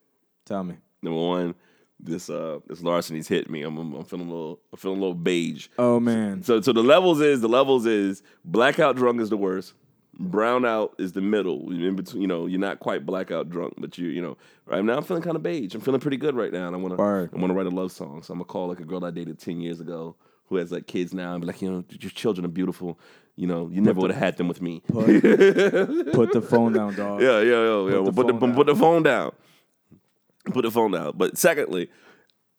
tell 0.45 0.63
me. 0.63 0.75
Number 1.01 1.19
one, 1.19 1.55
this 1.99 2.29
uh 2.29 2.59
this 2.67 2.81
larceny's 2.81 3.27
hit 3.27 3.49
me. 3.49 3.63
I'm, 3.63 3.77
I'm 3.77 3.93
I'm 3.95 4.05
feeling 4.05 4.27
a 4.27 4.31
little 4.31 4.59
I'm 4.71 4.77
feeling 4.77 4.97
a 4.97 5.01
little 5.01 5.15
beige. 5.15 5.67
Oh 5.77 5.99
man, 5.99 6.43
So 6.43 6.61
so 6.61 6.71
the 6.73 6.83
levels 6.83 7.21
is 7.21 7.41
the 7.41 7.49
levels 7.49 7.85
is 7.85 8.21
blackout 8.45 8.95
drunk 8.95 9.21
is 9.21 9.29
the 9.29 9.37
worst. 9.37 9.73
Brown 10.19 10.65
out 10.65 10.95
is 10.97 11.11
the 11.13 11.21
middle. 11.21 11.71
In 11.71 11.95
between, 11.95 12.21
you 12.23 12.27
know, 12.27 12.47
you're 12.47 12.59
not 12.59 12.79
quite 12.79 13.05
blackout 13.05 13.49
drunk, 13.49 13.75
but 13.77 13.97
you 13.99 14.07
you 14.07 14.21
know. 14.21 14.35
Right 14.65 14.83
now, 14.83 14.97
I'm 14.97 15.03
feeling 15.03 15.21
kind 15.21 15.35
of 15.35 15.43
beige. 15.43 15.75
I'm 15.75 15.81
feeling 15.81 16.01
pretty 16.01 16.17
good 16.17 16.35
right 16.35 16.51
now, 16.51 16.65
and 16.67 16.75
I 16.75 16.79
want 16.79 16.93
to 16.93 16.97
Word. 16.97 17.29
I 17.33 17.37
want 17.37 17.51
to 17.51 17.53
write 17.53 17.67
a 17.67 17.69
love 17.69 17.91
song. 17.91 18.23
So 18.23 18.33
I'm 18.33 18.39
gonna 18.39 18.45
call 18.45 18.67
like 18.67 18.79
a 18.79 18.83
girl 18.83 19.05
I 19.05 19.11
dated 19.11 19.37
ten 19.37 19.61
years 19.61 19.79
ago 19.79 20.15
who 20.45 20.55
has 20.55 20.71
like 20.71 20.87
kids 20.87 21.13
now, 21.13 21.33
and 21.33 21.41
be 21.41 21.47
like, 21.47 21.61
you 21.61 21.69
know, 21.71 21.83
your 21.99 22.09
children 22.11 22.45
are 22.45 22.49
beautiful. 22.49 22.99
You 23.35 23.45
know, 23.45 23.69
you 23.71 23.79
never 23.81 23.99
would 24.01 24.09
have 24.09 24.19
had 24.19 24.37
them 24.37 24.47
with 24.47 24.61
me. 24.61 24.81
put, 24.87 25.05
put 26.13 26.31
the 26.33 26.41
phone 26.41 26.73
down, 26.73 26.95
dog. 26.95 27.21
Yeah, 27.21 27.39
yeah, 27.41 27.63
yeah, 27.63 27.89
yeah. 27.97 28.03
the 28.03 28.11
Put 28.11 28.27
the, 28.27 28.33
put 28.33 28.65
the 28.65 28.75
phone 28.75 29.03
down. 29.03 29.33
Put 30.53 30.63
the 30.63 30.71
phone 30.71 30.91
down. 30.91 31.13
But 31.15 31.37
secondly, 31.37 31.89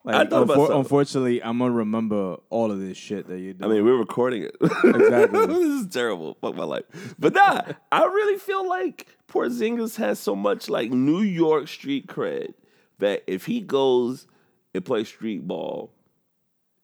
I 0.07 0.18
Like, 0.18 0.30
thought 0.30 0.43
about 0.43 0.57
unfor- 0.57 0.61
something. 0.66 0.76
unfortunately, 0.78 1.43
I'm 1.43 1.59
gonna 1.59 1.72
remember 1.72 2.36
all 2.51 2.70
of 2.70 2.80
this 2.80 2.97
shit 2.97 3.26
that 3.28 3.39
you 3.41 3.55
do. 3.55 3.64
I 3.64 3.68
mean, 3.68 3.84
we're 3.84 3.99
recording 3.99 4.45
it. 4.45 4.57
Exactly. 4.61 5.47
this 5.47 5.59
is 5.82 5.86
terrible. 5.89 6.36
Fuck 6.41 6.55
my 6.55 6.64
life. 6.64 6.84
But 7.18 7.34
nah, 7.34 7.62
I 7.93 8.05
really 8.05 8.39
feel 8.39 8.66
like 8.68 9.07
Porzingis 9.28 9.97
has 9.97 10.18
so 10.18 10.34
much 10.36 10.68
like 10.70 10.91
New 10.93 11.20
York 11.20 11.68
street 11.68 12.07
cred 12.07 12.55
that 13.01 13.22
if 13.26 13.47
he 13.47 13.61
goes 13.61 14.26
and 14.74 14.84
plays 14.84 15.09
street 15.09 15.47
ball 15.47 15.93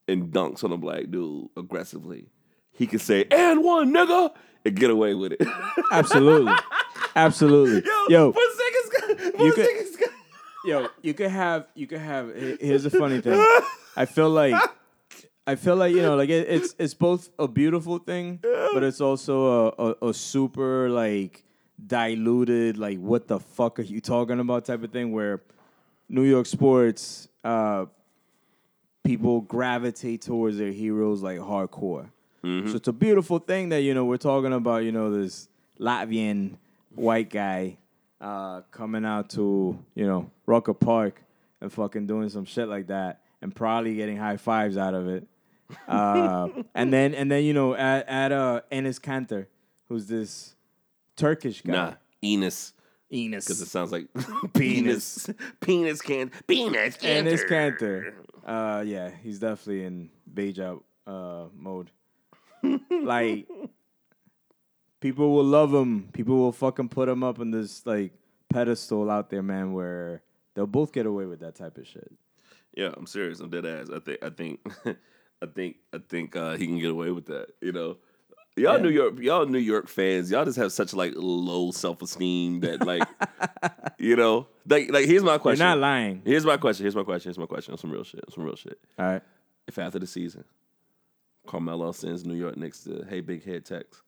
and 0.07 0.33
dunks 0.33 0.63
on 0.65 0.73
a 0.73 0.77
black 0.77 1.11
dude 1.11 1.49
aggressively, 1.57 2.27
he 2.73 2.87
can 2.87 2.99
say 2.99 3.25
"and 3.31 3.63
one 3.65 3.93
nigga" 3.95 4.31
and 4.67 4.77
get 4.77 4.91
away 4.91 5.15
with 5.15 5.33
it. 5.33 5.43
absolutely, 5.93 6.53
absolutely. 7.17 7.83
Yo, 7.91 8.07
Yo, 8.09 8.33
Porzingis 8.33 9.01
got, 9.01 9.41
You 9.41 9.53
could- 9.53 9.67
Porzingis 9.69 9.94
yo, 10.65 10.89
you 11.03 11.15
could 11.15 11.31
have, 11.31 11.69
you 11.75 11.87
could 11.87 12.01
have. 12.01 12.35
Here's 12.35 12.85
the 12.85 12.91
funny 12.91 13.21
thing. 13.21 13.39
I 13.97 14.07
feel 14.07 14.31
like, 14.31 14.55
I 15.47 15.55
feel 15.55 15.77
like 15.77 15.95
you 15.95 16.03
know, 16.03 16.17
like 16.17 16.31
it, 16.31 16.49
it's 16.49 16.75
it's 16.79 16.95
both 16.95 17.31
a 17.39 17.47
beautiful 17.47 17.99
thing, 17.99 18.41
but 18.43 18.83
it's 18.83 19.01
also 19.01 19.73
a, 19.79 19.95
a 20.03 20.09
a 20.09 20.15
super 20.15 20.89
like 20.91 21.45
diluted, 21.87 22.79
like 22.79 22.99
what 22.99 23.29
the 23.29 23.39
fuck 23.39 23.79
are 23.79 23.83
you 23.83 24.01
talking 24.01 24.41
about 24.41 24.65
type 24.65 24.83
of 24.83 24.91
thing. 24.91 25.13
Where 25.13 25.43
New 26.09 26.25
York 26.25 26.47
sports, 26.47 27.29
uh, 27.45 27.87
people 29.05 29.43
gravitate 29.43 30.23
towards 30.23 30.57
their 30.59 30.73
heroes 30.73 31.23
like 31.23 31.39
hardcore. 31.39 32.11
So 32.69 32.77
it's 32.77 32.89
a 32.89 32.93
beautiful 32.93 33.39
thing 33.39 33.71
that 33.71 33.81
you 33.83 33.95
know 33.95 34.05
we're 34.05 34.19
talking 34.19 34.53
about. 34.53 34.85
You 34.85 34.93
know 34.93 35.11
this 35.11 35.49
Latvian 35.81 36.57
white 36.95 37.31
guy 37.31 37.79
uh, 38.25 38.63
coming 38.71 39.05
out 39.05 39.29
to 39.29 39.79
you 39.95 40.07
know 40.07 40.31
Rucker 40.47 40.75
Park 40.75 41.23
and 41.61 41.71
fucking 41.71 42.07
doing 42.07 42.31
some 42.31 42.47
shit 42.47 42.69
like 42.69 42.87
that, 42.87 43.21
and 43.43 43.55
probably 43.55 43.95
getting 43.95 44.17
high 44.17 44.39
fives 44.39 44.79
out 44.79 44.95
of 44.95 45.09
it. 45.09 45.27
Uh, 45.87 46.49
and 46.75 46.93
then 46.93 47.15
and 47.15 47.31
then 47.31 47.45
you 47.45 47.53
know 47.53 47.75
at 47.75 48.09
at 48.09 48.33
uh, 48.33 48.63
Enes 48.73 48.99
Kanter, 48.99 49.47
who's 49.89 50.07
this 50.07 50.57
Turkish 51.17 51.61
guy. 51.61 51.73
nah 51.73 51.95
Enos 52.25 52.73
Enes. 53.13 53.45
because 53.45 53.61
it 53.61 53.69
sounds 53.69 53.93
like 53.93 54.09
penis 54.55 55.29
penis 55.61 56.01
can 56.01 56.33
penis 56.47 56.97
can 56.97 57.27
Enes 57.27 57.47
Kanter. 57.47 58.15
Uh, 58.45 58.83
yeah, 58.87 59.11
he's 59.23 59.39
definitely 59.39 59.85
in 59.85 60.11
beige 60.33 60.61
out 60.61 60.83
uh, 61.07 61.47
mode. 61.55 61.91
like, 62.91 63.47
people 65.05 65.33
will 65.33 65.45
love 65.45 65.71
him. 65.75 66.09
People 66.15 66.39
will 66.39 66.51
fucking 66.51 66.89
put 66.89 67.11
him 67.11 67.23
up 67.23 67.39
on 67.39 67.51
this 67.51 67.85
like 67.85 68.15
pedestal 68.49 69.11
out 69.11 69.29
there, 69.29 69.43
man, 69.43 69.75
where 69.75 70.23
they'll 70.55 70.67
both 70.67 70.93
get 70.95 71.05
away 71.05 71.27
with 71.27 71.41
that 71.41 71.55
type 71.55 71.77
of 71.77 71.87
shit. 71.87 72.11
Yeah, 72.75 72.89
I'm 72.97 73.07
serious. 73.07 73.39
I'm 73.41 73.51
dead 73.51 73.67
ass. 73.67 73.89
I 73.95 73.99
think. 73.99 74.25
I 74.25 74.31
think. 74.31 74.61
I 75.43 75.47
think. 75.55 75.77
I 75.93 75.99
think 76.09 76.35
uh, 76.37 76.57
he 76.57 76.67
can 76.67 76.79
get 76.79 76.91
away 76.91 77.11
with 77.11 77.27
that. 77.27 77.49
You 77.61 77.73
know, 77.73 77.99
y'all 78.57 78.77
Yeah. 78.77 78.83
New 78.83 78.89
York, 78.89 79.19
y'all 79.19 79.45
New 79.45 79.59
York 79.59 79.89
fans, 79.89 80.31
y'all 80.31 80.47
just 80.47 80.57
have 80.57 80.73
such 80.73 80.95
like 80.95 81.13
low 81.15 81.71
self 81.71 82.01
esteem 82.01 82.61
that 82.61 82.87
like, 82.87 83.07
you 83.99 84.17
know, 84.17 84.47
like 84.67 84.91
like 84.91 85.05
here's 85.05 85.23
my 85.23 85.37
question. 85.37 85.67
You're 85.67 85.77
not 85.77 85.81
lying. 85.81 86.23
Here's 86.25 86.47
my 86.47 86.57
question. 86.57 86.85
Here's 86.85 86.97
my 86.97 87.05
question. 87.05 87.29
Here's 87.29 87.39
my 87.39 87.45
question. 87.45 87.73
On 87.73 87.79
some 87.79 87.91
real 87.91 88.05
shit. 88.05 88.25
on 88.27 88.33
Some 88.33 88.45
real 88.45 88.57
shit. 88.57 88.79
All 88.99 89.05
right. 89.05 89.23
If 89.69 89.79
after 89.79 89.99
the 89.99 90.07
season, 90.07 90.45
Carmelo 91.47 91.93
sends 91.93 92.25
New 92.25 92.37
York 92.37 92.57
Knicks 92.57 92.85
to 92.85 93.05
Hey 93.07 93.21
Big 93.21 93.45
Head 93.45 93.67
text 93.67 94.01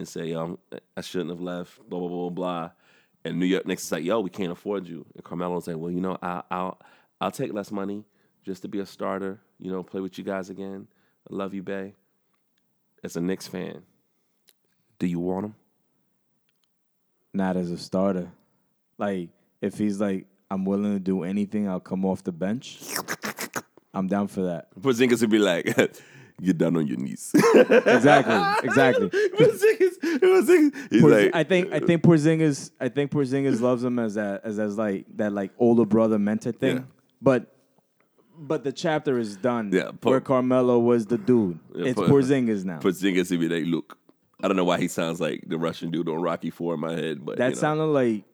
and 0.00 0.08
say, 0.08 0.26
"Yo, 0.30 0.40
I'm- 0.40 0.80
I 0.96 1.00
shouldn't 1.02 1.30
have 1.30 1.40
left," 1.40 1.78
blah 1.88 1.98
blah 2.00 2.08
blah 2.08 2.30
blah, 2.30 2.70
and 3.24 3.38
New 3.38 3.46
York 3.46 3.66
Knicks 3.66 3.84
is 3.84 3.92
like, 3.92 4.04
"Yo, 4.04 4.20
we 4.20 4.30
can't 4.30 4.50
afford 4.52 4.88
you," 4.88 5.06
and 5.14 5.22
Carmelo's 5.22 5.68
like, 5.68 5.76
"Well, 5.76 5.90
you 5.90 6.00
know, 6.00 6.18
I, 6.22 6.42
I'll 6.50 6.78
I'll 7.20 7.30
take 7.30 7.52
less 7.52 7.70
money 7.70 8.04
just 8.42 8.62
to 8.62 8.68
be 8.68 8.80
a 8.80 8.86
starter. 8.86 9.40
You 9.58 9.70
know, 9.70 9.82
play 9.82 10.00
with 10.00 10.18
you 10.18 10.24
guys 10.24 10.50
again. 10.50 10.88
I 11.30 11.34
love 11.34 11.54
you, 11.54 11.62
Bay." 11.62 11.94
As 13.02 13.16
a 13.16 13.20
Knicks 13.20 13.46
fan, 13.46 13.82
do 14.98 15.06
you 15.06 15.20
want 15.20 15.46
him? 15.46 15.54
Not 17.32 17.56
as 17.56 17.70
a 17.70 17.78
starter. 17.78 18.30
Like, 18.98 19.30
if 19.62 19.78
he's 19.78 20.00
like, 20.00 20.26
I'm 20.50 20.64
willing 20.66 20.92
to 20.92 21.00
do 21.00 21.22
anything, 21.22 21.68
I'll 21.68 21.80
come 21.80 22.04
off 22.04 22.24
the 22.24 22.32
bench. 22.32 22.80
I'm 23.94 24.06
down 24.06 24.28
for 24.28 24.42
that. 24.42 24.68
Porzingis 24.78 25.20
would 25.22 25.30
be 25.30 25.38
like, 25.38 25.66
"Get 26.42 26.58
down 26.58 26.76
on 26.76 26.86
your 26.86 26.96
knees." 26.98 27.32
Exactly. 27.34 28.40
Exactly. 28.68 29.08
Porzingis, 29.08 29.98
Porzingis, 30.20 30.90
he's 30.90 31.02
Porz- 31.02 31.24
like, 31.24 31.34
I 31.34 31.44
think 31.44 31.72
I 31.72 31.80
think 31.80 32.02
Porzingis 32.02 32.70
I 32.80 32.88
think 32.88 33.10
Porzingis 33.10 33.60
loves 33.60 33.82
him 33.84 33.98
as 33.98 34.14
that 34.14 34.42
as 34.44 34.58
as 34.58 34.76
like 34.78 35.06
that 35.16 35.32
like 35.32 35.50
older 35.58 35.84
brother 35.84 36.18
mentor 36.18 36.52
thing. 36.52 36.76
Yeah. 36.78 36.82
But 37.22 37.54
but 38.38 38.64
the 38.64 38.72
chapter 38.72 39.18
is 39.18 39.36
done. 39.36 39.70
Yeah, 39.72 39.90
Por- 40.00 40.12
where 40.12 40.20
Carmelo 40.20 40.78
was 40.78 41.06
the 41.06 41.18
dude. 41.18 41.58
Yeah, 41.74 41.86
it's 41.86 41.98
Por- 41.98 42.08
Porzingis 42.08 42.64
now. 42.64 42.78
Porzingis 42.78 43.30
would 43.30 43.40
be 43.40 43.48
like, 43.48 43.66
"Look." 43.66 43.96
I 44.42 44.48
don't 44.48 44.56
know 44.56 44.64
why 44.64 44.78
he 44.80 44.88
sounds 44.88 45.20
like 45.20 45.44
the 45.46 45.58
Russian 45.58 45.90
dude 45.90 46.08
on 46.08 46.22
Rocky 46.22 46.48
Four 46.48 46.72
in 46.72 46.80
my 46.80 46.92
head, 46.92 47.26
but 47.26 47.36
that 47.36 47.48
you 47.48 47.54
know. 47.56 47.60
sounded 47.60 47.84
like 47.84 48.24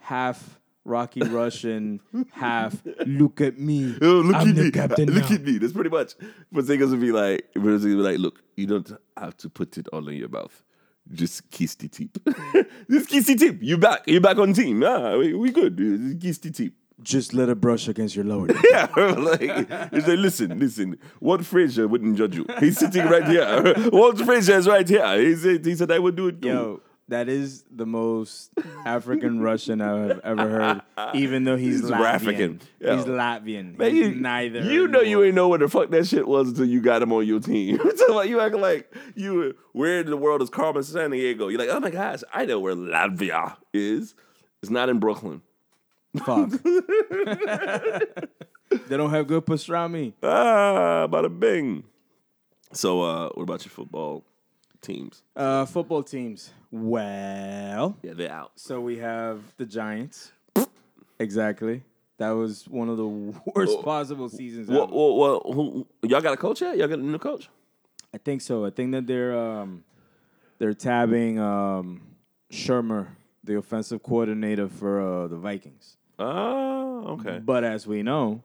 half 0.00 0.58
Rocky 0.84 1.20
Russian, 1.22 2.00
half 2.32 2.82
look 3.06 3.40
at 3.40 3.58
me. 3.58 3.96
Oh, 4.02 4.06
look 4.20 4.34
I'm 4.36 4.48
at 4.48 4.54
the 4.56 4.62
me. 4.64 4.70
captain 4.72 5.10
look 5.12 5.30
now. 5.30 5.36
at 5.36 5.42
me. 5.42 5.58
That's 5.58 5.72
pretty 5.72 5.90
much. 5.90 6.14
Porzingis 6.52 6.90
would 6.90 7.00
be 7.00 7.12
like, 7.12 7.48
Porzingis 7.56 7.82
would 7.82 8.02
be 8.04 8.10
like, 8.10 8.18
look, 8.18 8.42
you 8.56 8.66
don't 8.66 8.90
have 9.16 9.36
to 9.38 9.48
put 9.48 9.78
it 9.78 9.86
all 9.92 10.06
in 10.08 10.16
your 10.16 10.28
mouth. 10.28 10.62
Just 11.12 11.50
kiss 11.50 11.74
the 11.76 11.88
tip. 11.88 12.16
Just 12.90 13.08
kiss 13.08 13.26
the 13.26 13.34
tip. 13.36 13.58
You 13.60 13.78
back. 13.78 14.06
You 14.06 14.20
back 14.20 14.38
on 14.38 14.52
team. 14.54 14.82
Ah, 14.84 15.16
we, 15.16 15.34
we 15.34 15.50
good. 15.50 15.76
Just 15.76 16.20
kiss 16.20 16.38
the 16.38 16.50
tip. 16.50 16.72
Just 17.00 17.34
let 17.34 17.48
it 17.48 17.60
brush 17.60 17.88
against 17.88 18.14
your 18.14 18.24
lower. 18.24 18.46
Yeah, 18.70 18.86
like, 18.96 19.40
like, 19.70 19.92
listen, 20.06 20.58
listen. 20.58 20.98
Walt 21.20 21.44
Frazier 21.44 21.88
wouldn't 21.88 22.16
judge 22.16 22.36
you. 22.36 22.46
He's 22.60 22.78
sitting 22.78 23.04
right 23.06 23.24
here. 23.26 23.74
Walt 23.92 24.18
Frazier 24.20 24.56
is 24.58 24.68
right 24.68 24.88
here. 24.88 25.20
He 25.20 25.34
said, 25.34 25.64
he 25.66 25.74
said 25.74 25.90
I 25.90 25.98
would 25.98 26.14
do 26.14 26.28
it 26.28 26.40
too. 26.40 26.48
Yo, 26.48 26.80
That 27.12 27.28
is 27.28 27.62
the 27.70 27.84
most 27.84 28.50
African 28.86 29.42
Russian 29.42 29.82
I 29.82 30.06
have 30.06 30.20
ever 30.24 30.48
heard. 30.48 30.80
Even 31.14 31.44
though 31.44 31.58
he's, 31.58 31.82
He's 31.82 31.90
Latvian. 31.90 32.06
African. 32.06 32.60
Yeah. 32.80 32.96
He's 32.96 33.04
Latvian. 33.04 33.76
Man, 33.76 33.90
he's 33.90 34.06
you, 34.06 34.14
neither. 34.14 34.60
You 34.62 34.88
know 34.88 35.02
you 35.02 35.22
ain't 35.22 35.34
know 35.34 35.46
what 35.46 35.60
the 35.60 35.68
fuck 35.68 35.90
that 35.90 36.06
shit 36.06 36.26
was 36.26 36.48
until 36.48 36.64
you 36.64 36.80
got 36.80 37.02
him 37.02 37.12
on 37.12 37.26
your 37.26 37.38
team. 37.38 37.78
so 37.96 38.14
like 38.14 38.30
you 38.30 38.40
acting 38.40 38.62
like 38.62 38.90
you 39.14 39.54
where 39.72 40.00
in 40.00 40.06
the 40.06 40.16
world 40.16 40.40
is 40.40 40.48
Carmen 40.48 40.82
Sandiego? 40.82 41.50
You're 41.50 41.58
like, 41.58 41.68
oh 41.68 41.80
my 41.80 41.90
gosh, 41.90 42.22
I 42.32 42.46
know 42.46 42.58
where 42.58 42.74
Latvia 42.74 43.58
is. 43.74 44.14
It's 44.62 44.70
not 44.70 44.88
in 44.88 44.98
Brooklyn. 44.98 45.42
Fuck. 46.16 46.48
they 48.88 48.96
don't 48.96 49.10
have 49.10 49.26
good 49.26 49.44
pastrami. 49.44 50.14
Ah, 50.22 51.06
bada 51.10 51.28
bing. 51.28 51.84
So 52.72 53.02
uh 53.02 53.28
what 53.34 53.42
about 53.42 53.66
your 53.66 53.70
football 53.72 54.24
teams? 54.80 55.22
Uh, 55.36 55.66
football 55.66 56.02
teams. 56.02 56.52
Well, 56.72 57.98
Yeah, 58.02 58.14
they're 58.14 58.32
out. 58.32 58.52
so 58.56 58.80
we 58.80 58.96
have 58.98 59.40
the 59.58 59.66
Giants. 59.66 60.32
exactly. 61.20 61.82
That 62.16 62.30
was 62.30 62.66
one 62.66 62.88
of 62.88 62.96
the 62.96 63.06
worst 63.54 63.82
possible 63.82 64.28
seasons. 64.30 64.68
Well, 64.68 64.84
ever. 64.84 64.92
well, 64.92 65.16
well 65.16 65.40
who, 65.52 65.86
y'all 66.02 66.22
got 66.22 66.32
a 66.32 66.36
coach 66.36 66.62
yet? 66.62 66.78
Y'all 66.78 66.88
got 66.88 66.98
a 66.98 67.02
new 67.02 67.18
coach? 67.18 67.48
I 68.14 68.18
think 68.18 68.40
so. 68.40 68.64
I 68.64 68.70
think 68.70 68.92
that 68.92 69.06
they're 69.06 69.36
um, 69.36 69.84
they're 70.58 70.74
tabbing 70.74 71.38
um, 71.38 72.00
Shurmur, 72.50 73.08
the 73.44 73.56
offensive 73.58 74.02
coordinator 74.02 74.68
for 74.68 75.00
uh, 75.00 75.26
the 75.28 75.36
Vikings. 75.36 75.96
Oh, 76.18 77.18
okay. 77.20 77.38
But 77.38 77.64
as 77.64 77.86
we 77.86 78.02
know, 78.02 78.42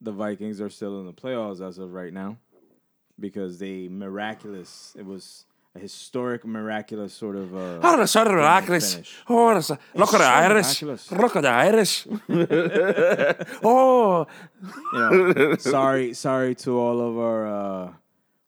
the 0.00 0.12
Vikings 0.12 0.60
are 0.60 0.70
still 0.70 1.00
in 1.00 1.06
the 1.06 1.12
playoffs 1.12 1.66
as 1.66 1.78
of 1.78 1.92
right 1.92 2.12
now 2.12 2.36
because 3.20 3.58
they 3.58 3.88
miraculous. 3.88 4.94
It 4.98 5.06
was 5.06 5.44
a 5.78 5.80
historic, 5.80 6.44
miraculous 6.44 7.12
sort 7.14 7.36
of. 7.36 7.54
Uh, 7.54 7.80
Oh, 7.82 7.96
that's 7.96 8.12
so 8.12 8.24
miraculous. 8.24 9.00
Oh, 9.28 9.54
that's 9.54 9.70
look 9.94 10.12
at 10.14 10.18
the 10.18 10.24
Irish. 10.24 10.82
miraculous. 10.82 11.12
Look 11.12 11.36
at 11.36 11.42
the 11.42 11.48
Irish. 11.48 12.06
oh, 13.64 14.26
you 14.92 14.98
know, 15.34 15.54
sorry, 15.56 16.14
sorry 16.14 16.54
to 16.56 16.78
all 16.78 17.00
of 17.00 17.18
our 17.18 17.46
uh, 17.46 17.92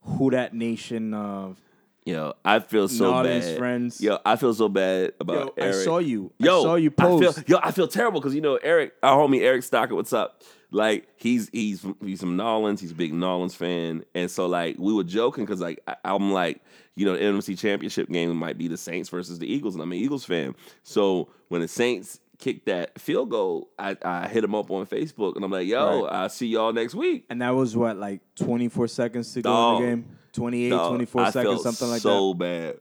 Who 0.02 0.30
Dat 0.30 0.54
Nation 0.54 1.14
of. 1.14 1.58
yo, 2.04 2.34
I 2.44 2.58
feel 2.60 2.88
so 2.88 3.10
Gnarly's 3.10 3.44
bad. 3.46 3.58
friends. 3.58 4.00
Yo, 4.00 4.18
I 4.24 4.36
feel 4.36 4.54
so 4.54 4.68
bad 4.68 5.12
about 5.20 5.54
Yo, 5.56 5.64
I 5.68 5.70
saw 5.72 5.98
you. 5.98 6.32
Yo, 6.38 6.60
I 6.60 6.62
saw 6.62 6.74
you 6.76 6.90
I 6.98 7.02
post. 7.02 7.34
feel, 7.38 7.44
yo, 7.46 7.58
I 7.62 7.70
feel 7.72 7.88
terrible 7.88 8.20
because 8.20 8.34
you 8.34 8.40
know 8.40 8.56
Eric, 8.56 8.94
our 9.02 9.16
homie 9.18 9.40
Eric 9.42 9.62
Stocker. 9.62 9.92
What's 9.92 10.12
up? 10.12 10.42
Like 10.70 11.08
he's 11.16 11.48
he's 11.52 11.84
he's 12.04 12.20
from 12.20 12.36
Nolans. 12.36 12.80
He's 12.80 12.92
a 12.92 12.94
big 12.94 13.12
Nolans 13.12 13.54
fan, 13.54 14.04
and 14.14 14.30
so 14.30 14.46
like 14.46 14.76
we 14.78 14.92
were 14.92 15.04
joking 15.04 15.44
because 15.44 15.60
like 15.60 15.80
I, 15.86 15.96
I'm 16.04 16.32
like 16.32 16.62
you 16.94 17.04
know 17.04 17.14
the 17.14 17.20
NFC 17.22 17.58
Championship 17.58 18.08
game 18.08 18.34
might 18.36 18.56
be 18.58 18.68
the 18.68 18.76
Saints 18.76 19.08
versus 19.08 19.38
the 19.38 19.52
Eagles, 19.52 19.74
and 19.74 19.82
I'm 19.82 19.90
an 19.90 19.98
Eagles 19.98 20.24
fan. 20.24 20.54
So 20.82 21.28
when 21.48 21.60
the 21.60 21.68
Saints 21.68 22.20
kicked 22.38 22.66
that 22.66 22.98
field 23.00 23.30
goal, 23.30 23.68
I, 23.78 23.96
I 24.02 24.28
hit 24.28 24.44
him 24.44 24.54
up 24.54 24.70
on 24.70 24.86
Facebook, 24.86 25.36
and 25.36 25.44
I'm 25.44 25.50
like, 25.50 25.66
yo, 25.66 26.04
Right. 26.04 26.12
I'll 26.12 26.28
see 26.28 26.46
y'all 26.46 26.72
next 26.72 26.94
week. 26.94 27.26
And 27.28 27.42
that 27.42 27.50
was 27.50 27.76
what, 27.76 27.96
like 27.98 28.20
24 28.36 28.88
seconds 28.88 29.32
to 29.34 29.42
go 29.42 29.50
Dog. 29.50 29.82
in 29.82 29.82
the 29.82 29.96
game? 29.96 30.16
28, 30.32 30.68
Dog, 30.70 30.88
24 30.90 31.22
I 31.22 31.30
seconds, 31.30 31.62
something 31.62 31.88
like 31.88 32.00
so 32.00 32.08
that. 32.08 32.14
So 32.14 32.34
bad. 32.34 32.76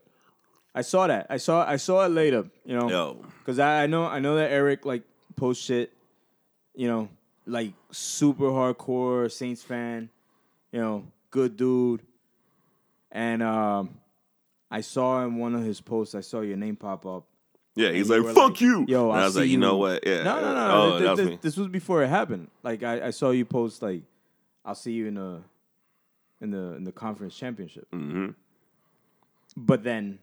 I 0.74 0.82
saw 0.82 1.06
that. 1.08 1.26
I 1.28 1.36
saw 1.38 1.66
I 1.68 1.76
saw 1.76 2.04
it 2.06 2.10
later, 2.10 2.44
you 2.64 2.78
know. 2.78 2.88
Yo, 2.88 3.24
Cuz 3.44 3.58
I, 3.58 3.82
I 3.82 3.86
know 3.86 4.06
I 4.06 4.20
know 4.20 4.36
that 4.36 4.52
Eric 4.52 4.86
like 4.86 5.02
post 5.34 5.62
shit, 5.62 5.92
you 6.76 6.86
know, 6.86 7.08
like 7.46 7.72
super 7.90 8.44
hardcore 8.44 9.30
Saints 9.30 9.62
fan, 9.62 10.08
you 10.72 10.80
know, 10.80 11.04
good 11.30 11.56
dude. 11.56 12.02
And 13.10 13.42
um 13.42 13.90
I 14.70 14.82
saw 14.82 15.24
in 15.24 15.36
one 15.36 15.54
of 15.54 15.64
his 15.64 15.80
posts, 15.80 16.14
I 16.14 16.20
saw 16.20 16.40
your 16.42 16.56
name 16.56 16.76
pop 16.76 17.04
up. 17.04 17.24
yeah, 17.74 17.90
he's 17.90 18.08
like, 18.08 18.22
fuck 18.34 18.36
like, 18.52 18.60
you. 18.60 18.84
Yo, 18.86 19.08
and 19.10 19.16
I'll 19.18 19.22
I 19.22 19.24
was 19.24 19.36
like, 19.36 19.48
you 19.48 19.58
know 19.58 19.76
what? 19.78 20.06
Yeah. 20.06 20.22
No, 20.22 20.40
no, 20.40 20.54
no. 20.54 20.70
Oh, 20.70 21.14
Th- 21.16 21.28
th- 21.28 21.40
this 21.40 21.56
was 21.56 21.66
before 21.68 22.04
it 22.04 22.08
happened. 22.08 22.48
Like 22.62 22.82
I, 22.84 23.06
I 23.06 23.10
saw 23.10 23.30
you 23.30 23.44
post 23.44 23.82
like 23.82 24.02
I'll 24.64 24.74
see 24.76 24.92
you 24.92 25.06
in 25.08 25.14
the 25.14 25.40
in 26.40 26.50
the 26.50 26.74
in 26.76 26.84
the 26.84 26.92
conference 26.92 27.36
championship. 27.36 27.88
hmm 27.92 28.28
But 29.56 29.82
then, 29.82 30.20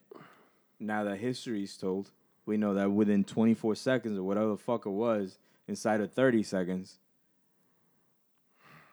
now 0.79 1.03
that 1.03 1.17
history 1.17 1.63
is 1.63 1.75
told, 1.75 2.11
we 2.45 2.55
know 2.55 2.73
that 2.75 2.89
within 2.91 3.23
24 3.25 3.75
seconds 3.75 4.17
or 4.17 4.23
whatever 4.23 4.49
the 4.51 4.57
fuck 4.57 4.85
it 4.85 4.91
was, 4.91 5.37
inside 5.67 5.99
of 6.01 6.13
30 6.13 6.43
seconds, 6.43 6.99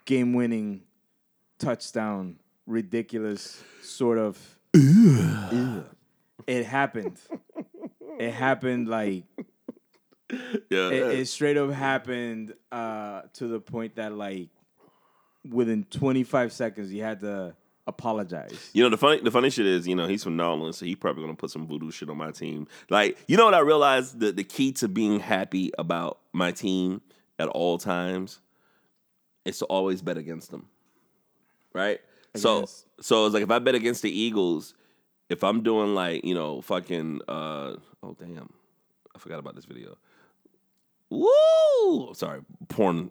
game 0.04 0.32
winning 0.34 0.82
touchdown, 1.58 2.36
ridiculous 2.66 3.62
sort 3.82 4.18
of. 4.18 4.38
It 6.46 6.64
happened. 6.66 7.18
it 8.18 8.32
happened 8.32 8.88
like 8.88 9.24
Yeah. 10.70 10.88
it, 10.90 11.18
it 11.20 11.28
straight 11.28 11.56
up 11.56 11.70
happened 11.70 12.54
uh, 12.72 13.22
to 13.34 13.46
the 13.48 13.60
point 13.60 13.96
that 13.96 14.12
like 14.12 14.48
within 15.48 15.84
25 15.84 16.52
seconds 16.52 16.92
you 16.92 17.02
had 17.02 17.20
to 17.20 17.54
apologize. 17.86 18.70
You 18.72 18.82
know 18.82 18.88
the 18.90 18.96
funny 18.96 19.20
the 19.20 19.30
funny 19.30 19.50
shit 19.50 19.66
is, 19.66 19.86
you 19.86 19.94
know, 19.94 20.06
he's 20.06 20.24
from 20.24 20.36
Nolans, 20.36 20.78
so 20.78 20.86
he's 20.86 20.96
probably 20.96 21.22
gonna 21.22 21.34
put 21.36 21.50
some 21.50 21.66
voodoo 21.66 21.90
shit 21.90 22.08
on 22.10 22.16
my 22.16 22.30
team. 22.30 22.66
Like, 22.90 23.18
you 23.28 23.36
know 23.36 23.44
what 23.44 23.54
I 23.54 23.60
realized? 23.60 24.20
The 24.20 24.32
the 24.32 24.44
key 24.44 24.72
to 24.72 24.88
being 24.88 25.20
happy 25.20 25.70
about 25.78 26.18
my 26.32 26.50
team 26.50 27.00
at 27.38 27.48
all 27.48 27.78
times 27.78 28.40
is 29.44 29.58
to 29.58 29.64
always 29.66 30.02
bet 30.02 30.16
against 30.16 30.50
them. 30.50 30.66
Right? 31.72 32.00
So 32.36 32.56
Against- 32.58 32.86
so 33.00 33.26
it's 33.26 33.34
like 33.34 33.42
if 33.42 33.50
I 33.50 33.58
bet 33.58 33.74
against 33.74 34.02
the 34.02 34.10
Eagles, 34.10 34.74
if 35.28 35.42
I'm 35.44 35.62
doing 35.62 35.94
like, 35.94 36.24
you 36.24 36.34
know, 36.34 36.60
fucking 36.62 37.20
uh 37.28 37.76
oh 38.02 38.16
damn. 38.18 38.52
I 39.14 39.18
forgot 39.18 39.38
about 39.38 39.54
this 39.54 39.64
video. 39.64 39.96
Woo! 41.10 42.12
Sorry, 42.14 42.40
porn 42.68 43.10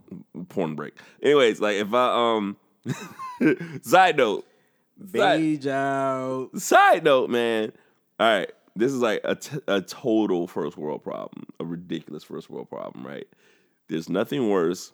porn 0.50 0.76
break. 0.76 0.94
Anyways, 1.22 1.62
like 1.62 1.78
if 1.78 1.94
I 1.94 2.36
um 2.36 2.58
side 3.82 4.18
note, 4.18 4.46
side, 5.16 5.40
Beige 5.40 5.68
out. 5.68 6.50
side 6.58 7.04
note, 7.04 7.30
man. 7.30 7.72
All 8.20 8.28
right, 8.28 8.52
this 8.76 8.92
is 8.92 9.00
like 9.00 9.22
a, 9.24 9.36
t- 9.36 9.60
a 9.68 9.82
total 9.82 10.48
first 10.48 10.78
world 10.78 11.04
problem, 11.04 11.46
a 11.60 11.66
ridiculous 11.66 12.24
first 12.24 12.50
world 12.50 12.70
problem, 12.70 13.06
right? 13.06 13.28
There's 13.88 14.10
nothing 14.10 14.50
worse 14.50 14.92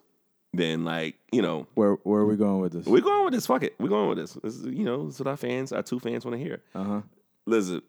than 0.53 0.83
like 0.85 1.15
you 1.31 1.41
know 1.41 1.67
Where 1.75 1.93
where 2.03 2.21
are 2.21 2.25
we 2.25 2.35
going 2.35 2.59
with 2.61 2.73
this? 2.73 2.85
we're 2.85 3.01
going 3.01 3.25
with 3.25 3.33
this. 3.33 3.45
Fuck 3.47 3.63
it, 3.63 3.75
we're 3.79 3.89
going 3.89 4.09
with 4.09 4.17
this. 4.17 4.33
This 4.43 4.55
is 4.55 4.65
you 4.65 4.83
know 4.85 5.05
this 5.05 5.15
is 5.15 5.19
what 5.21 5.27
our 5.27 5.37
fans, 5.37 5.71
our 5.71 5.83
two 5.83 5.99
fans, 5.99 6.25
want 6.25 6.37
to 6.37 6.43
hear. 6.43 6.61
Uh 6.73 6.83
huh. 6.83 7.01
Listen, 7.45 7.81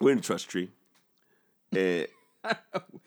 we're 0.00 0.10
in 0.12 0.18
the 0.18 0.22
trust 0.22 0.48
tree, 0.48 0.70
and 1.72 2.06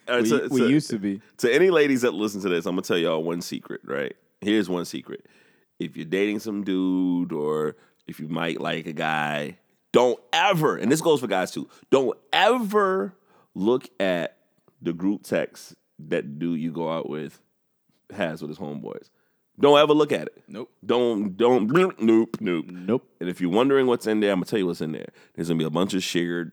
We, 0.10 0.26
so- 0.26 0.48
we 0.52 0.60
so- 0.60 0.68
used 0.68 0.90
to 0.90 1.00
be. 1.00 1.22
to 1.38 1.54
any 1.54 1.70
ladies 1.70 2.02
that 2.02 2.14
listen 2.14 2.42
to 2.42 2.50
this, 2.50 2.66
I'm 2.66 2.74
gonna 2.74 2.82
tell 2.82 2.98
y'all 2.98 3.24
one 3.24 3.42
secret, 3.42 3.82
right? 3.86 4.16
Here's 4.42 4.68
one 4.70 4.86
secret. 4.86 5.26
If 5.80 5.96
you're 5.96 6.06
dating 6.06 6.40
some 6.40 6.64
dude 6.64 7.32
or 7.32 7.76
if 8.08 8.20
you 8.20 8.28
might 8.28 8.60
like 8.60 8.88
a 8.88 8.94
guy, 8.94 9.58
don't 9.94 10.20
ever, 10.34 10.76
and 10.78 10.92
this 10.92 11.02
goes 11.02 11.22
for 11.22 11.28
guys 11.28 11.52
too, 11.52 11.70
don't 11.92 12.18
ever 12.34 13.14
look 13.56 13.88
at 14.00 14.38
the 14.82 14.94
group 14.94 15.24
text 15.24 15.76
that 16.00 16.40
dude 16.40 16.60
you 16.60 16.72
go 16.72 16.92
out 16.92 17.10
with 17.10 17.40
has 18.14 18.42
with 18.42 18.50
his 18.50 18.58
homeboys. 18.58 19.10
Don't 19.60 19.78
ever 19.78 19.94
look 19.94 20.12
at 20.12 20.24
it. 20.28 20.44
Nope. 20.48 20.72
Don't 20.86 21.36
don't 21.38 21.70
nope 21.72 21.96
nope. 22.00 22.66
Nope. 22.70 23.08
And 23.20 23.30
if 23.30 23.42
you're 23.42 23.52
wondering 23.52 23.86
what's 23.88 24.08
in 24.08 24.20
there, 24.20 24.32
I'm 24.32 24.38
gonna 24.40 24.46
tell 24.46 24.60
you 24.60 24.66
what's 24.66 24.82
in 24.82 24.92
there. 24.92 25.08
There's 25.36 25.50
gonna 25.50 25.58
be 25.60 25.66
a 25.66 25.70
bunch 25.70 25.94
of 25.94 26.04
shared 26.04 26.52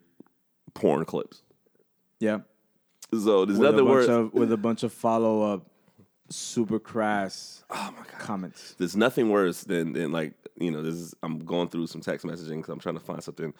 porn 0.74 1.04
clips. 1.04 1.42
Yeah. 2.20 2.40
So 3.12 3.44
there's 3.44 3.58
With 3.58 3.70
nothing 3.70 3.88
worse. 3.88 4.08
of 4.08 4.34
with 4.34 4.52
a 4.52 4.56
bunch 4.56 4.82
of 4.82 4.92
follow 4.92 5.42
up, 5.54 5.66
super 6.28 6.78
crass 6.78 7.64
oh 7.70 7.90
my 7.96 8.04
god. 8.04 8.18
comments. 8.18 8.74
there's 8.76 8.94
nothing 8.96 9.30
worse 9.30 9.64
than 9.64 9.94
than 9.94 10.12
like 10.12 10.34
you 10.60 10.70
know 10.70 10.82
this 10.82 10.94
is 10.94 11.14
I'm 11.22 11.38
going 11.38 11.68
through 11.68 11.86
some 11.86 12.02
text 12.02 12.26
messaging 12.26 12.56
because 12.56 12.68
I'm 12.68 12.80
trying 12.80 12.96
to 12.96 13.00
find 13.00 13.22
something 13.22 13.54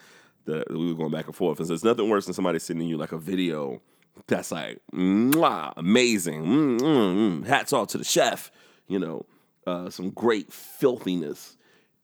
that 0.45 0.69
we 0.69 0.87
were 0.87 0.93
going 0.97 1.11
back 1.11 1.25
and 1.25 1.35
forth. 1.35 1.57
And 1.59 1.67
so 1.67 1.71
there's 1.73 1.83
nothing 1.83 2.09
worse 2.09 2.25
than 2.25 2.33
somebody 2.35 2.59
sending 2.59 2.87
you 2.87 2.97
like 2.97 3.11
a 3.11 3.17
video 3.17 3.81
that's 4.27 4.51
like 4.51 4.79
Mwah, 4.93 5.73
amazing, 5.77 6.45
mm, 6.45 6.79
mm, 6.79 7.41
mm. 7.41 7.45
hats 7.45 7.73
off 7.73 7.89
to 7.89 7.97
the 7.97 8.03
chef, 8.03 8.51
you 8.87 8.99
know, 8.99 9.25
uh, 9.67 9.89
some 9.89 10.09
great 10.09 10.51
filthiness, 10.51 11.57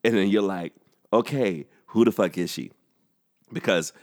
and 0.03 0.16
then 0.16 0.28
you're 0.30 0.41
like, 0.41 0.74
okay, 1.11 1.66
who 1.88 2.05
the 2.05 2.11
fuck 2.11 2.38
is 2.38 2.51
she? 2.51 2.72
Because 3.51 3.93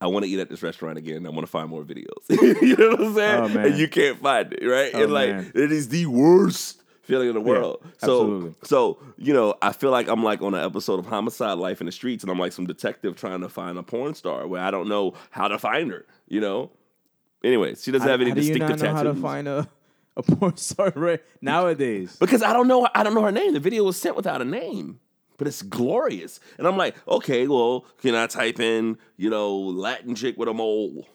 I 0.00 0.06
want 0.08 0.24
to 0.24 0.30
eat 0.30 0.38
at 0.38 0.50
this 0.50 0.62
restaurant 0.62 0.98
again. 0.98 1.26
I 1.26 1.30
want 1.30 1.42
to 1.42 1.50
find 1.50 1.70
more 1.70 1.82
videos. 1.82 2.06
you 2.28 2.76
know 2.76 2.90
what 2.90 3.00
I'm 3.00 3.14
saying? 3.14 3.56
Oh. 3.56 3.60
And 3.60 3.78
you 3.78 3.88
can't 3.88 4.20
find 4.20 4.52
it, 4.52 4.64
right? 4.64 4.90
Oh, 4.94 5.02
and 5.02 5.12
like 5.12 5.30
man. 5.30 5.52
it 5.54 5.72
is 5.72 5.88
the 5.88 6.06
worst 6.06 6.82
feeling 7.02 7.28
in 7.28 7.34
the 7.34 7.40
world. 7.40 7.80
so 7.98 8.22
absolutely. 8.22 8.54
so, 8.64 8.98
you 9.16 9.32
know, 9.32 9.54
I 9.62 9.72
feel 9.72 9.90
like 9.90 10.08
I'm 10.08 10.24
like 10.24 10.42
on 10.42 10.54
an 10.54 10.64
episode 10.64 10.98
of 10.98 11.06
Homicide 11.06 11.56
Life 11.56 11.80
in 11.80 11.86
the 11.86 11.92
Streets 11.92 12.24
and 12.24 12.30
I'm 12.30 12.38
like 12.38 12.52
some 12.52 12.66
detective 12.66 13.16
trying 13.16 13.40
to 13.40 13.48
find 13.48 13.78
a 13.78 13.82
porn 13.82 14.14
star 14.14 14.46
where 14.46 14.60
I 14.60 14.70
don't 14.70 14.88
know 14.88 15.14
how 15.30 15.48
to 15.48 15.58
find 15.58 15.90
her, 15.90 16.04
you 16.28 16.40
know? 16.40 16.72
Anyway, 17.46 17.74
she 17.76 17.90
doesn't 17.92 18.08
have 18.08 18.20
any 18.20 18.30
how 18.30 18.34
do 18.36 18.42
you 18.42 18.52
distinctive 18.54 18.78
not 18.80 18.86
know 18.86 18.92
tattoos. 18.94 19.06
how 19.08 19.14
to 19.14 19.20
find 19.20 19.48
a 19.48 19.68
a 20.16 20.22
porn 20.22 20.56
star 20.56 20.92
right 20.96 21.22
nowadays? 21.40 22.16
because 22.18 22.42
I 22.42 22.52
don't 22.52 22.68
know 22.68 22.88
I 22.94 23.02
don't 23.02 23.14
know 23.14 23.22
her 23.22 23.32
name. 23.32 23.54
The 23.54 23.60
video 23.60 23.84
was 23.84 23.96
sent 23.96 24.16
without 24.16 24.40
a 24.42 24.44
name. 24.44 24.98
but 25.38 25.46
it's 25.46 25.62
glorious. 25.62 26.40
And 26.58 26.66
I'm 26.66 26.76
like, 26.78 26.96
okay, 27.06 27.46
well, 27.46 27.84
can 28.02 28.14
I 28.14 28.26
type 28.26 28.58
in, 28.58 28.96
you 29.18 29.28
know, 29.30 29.54
Latin 29.56 30.14
chick 30.14 30.36
with 30.38 30.48
a 30.48 30.54
mole 30.54 31.06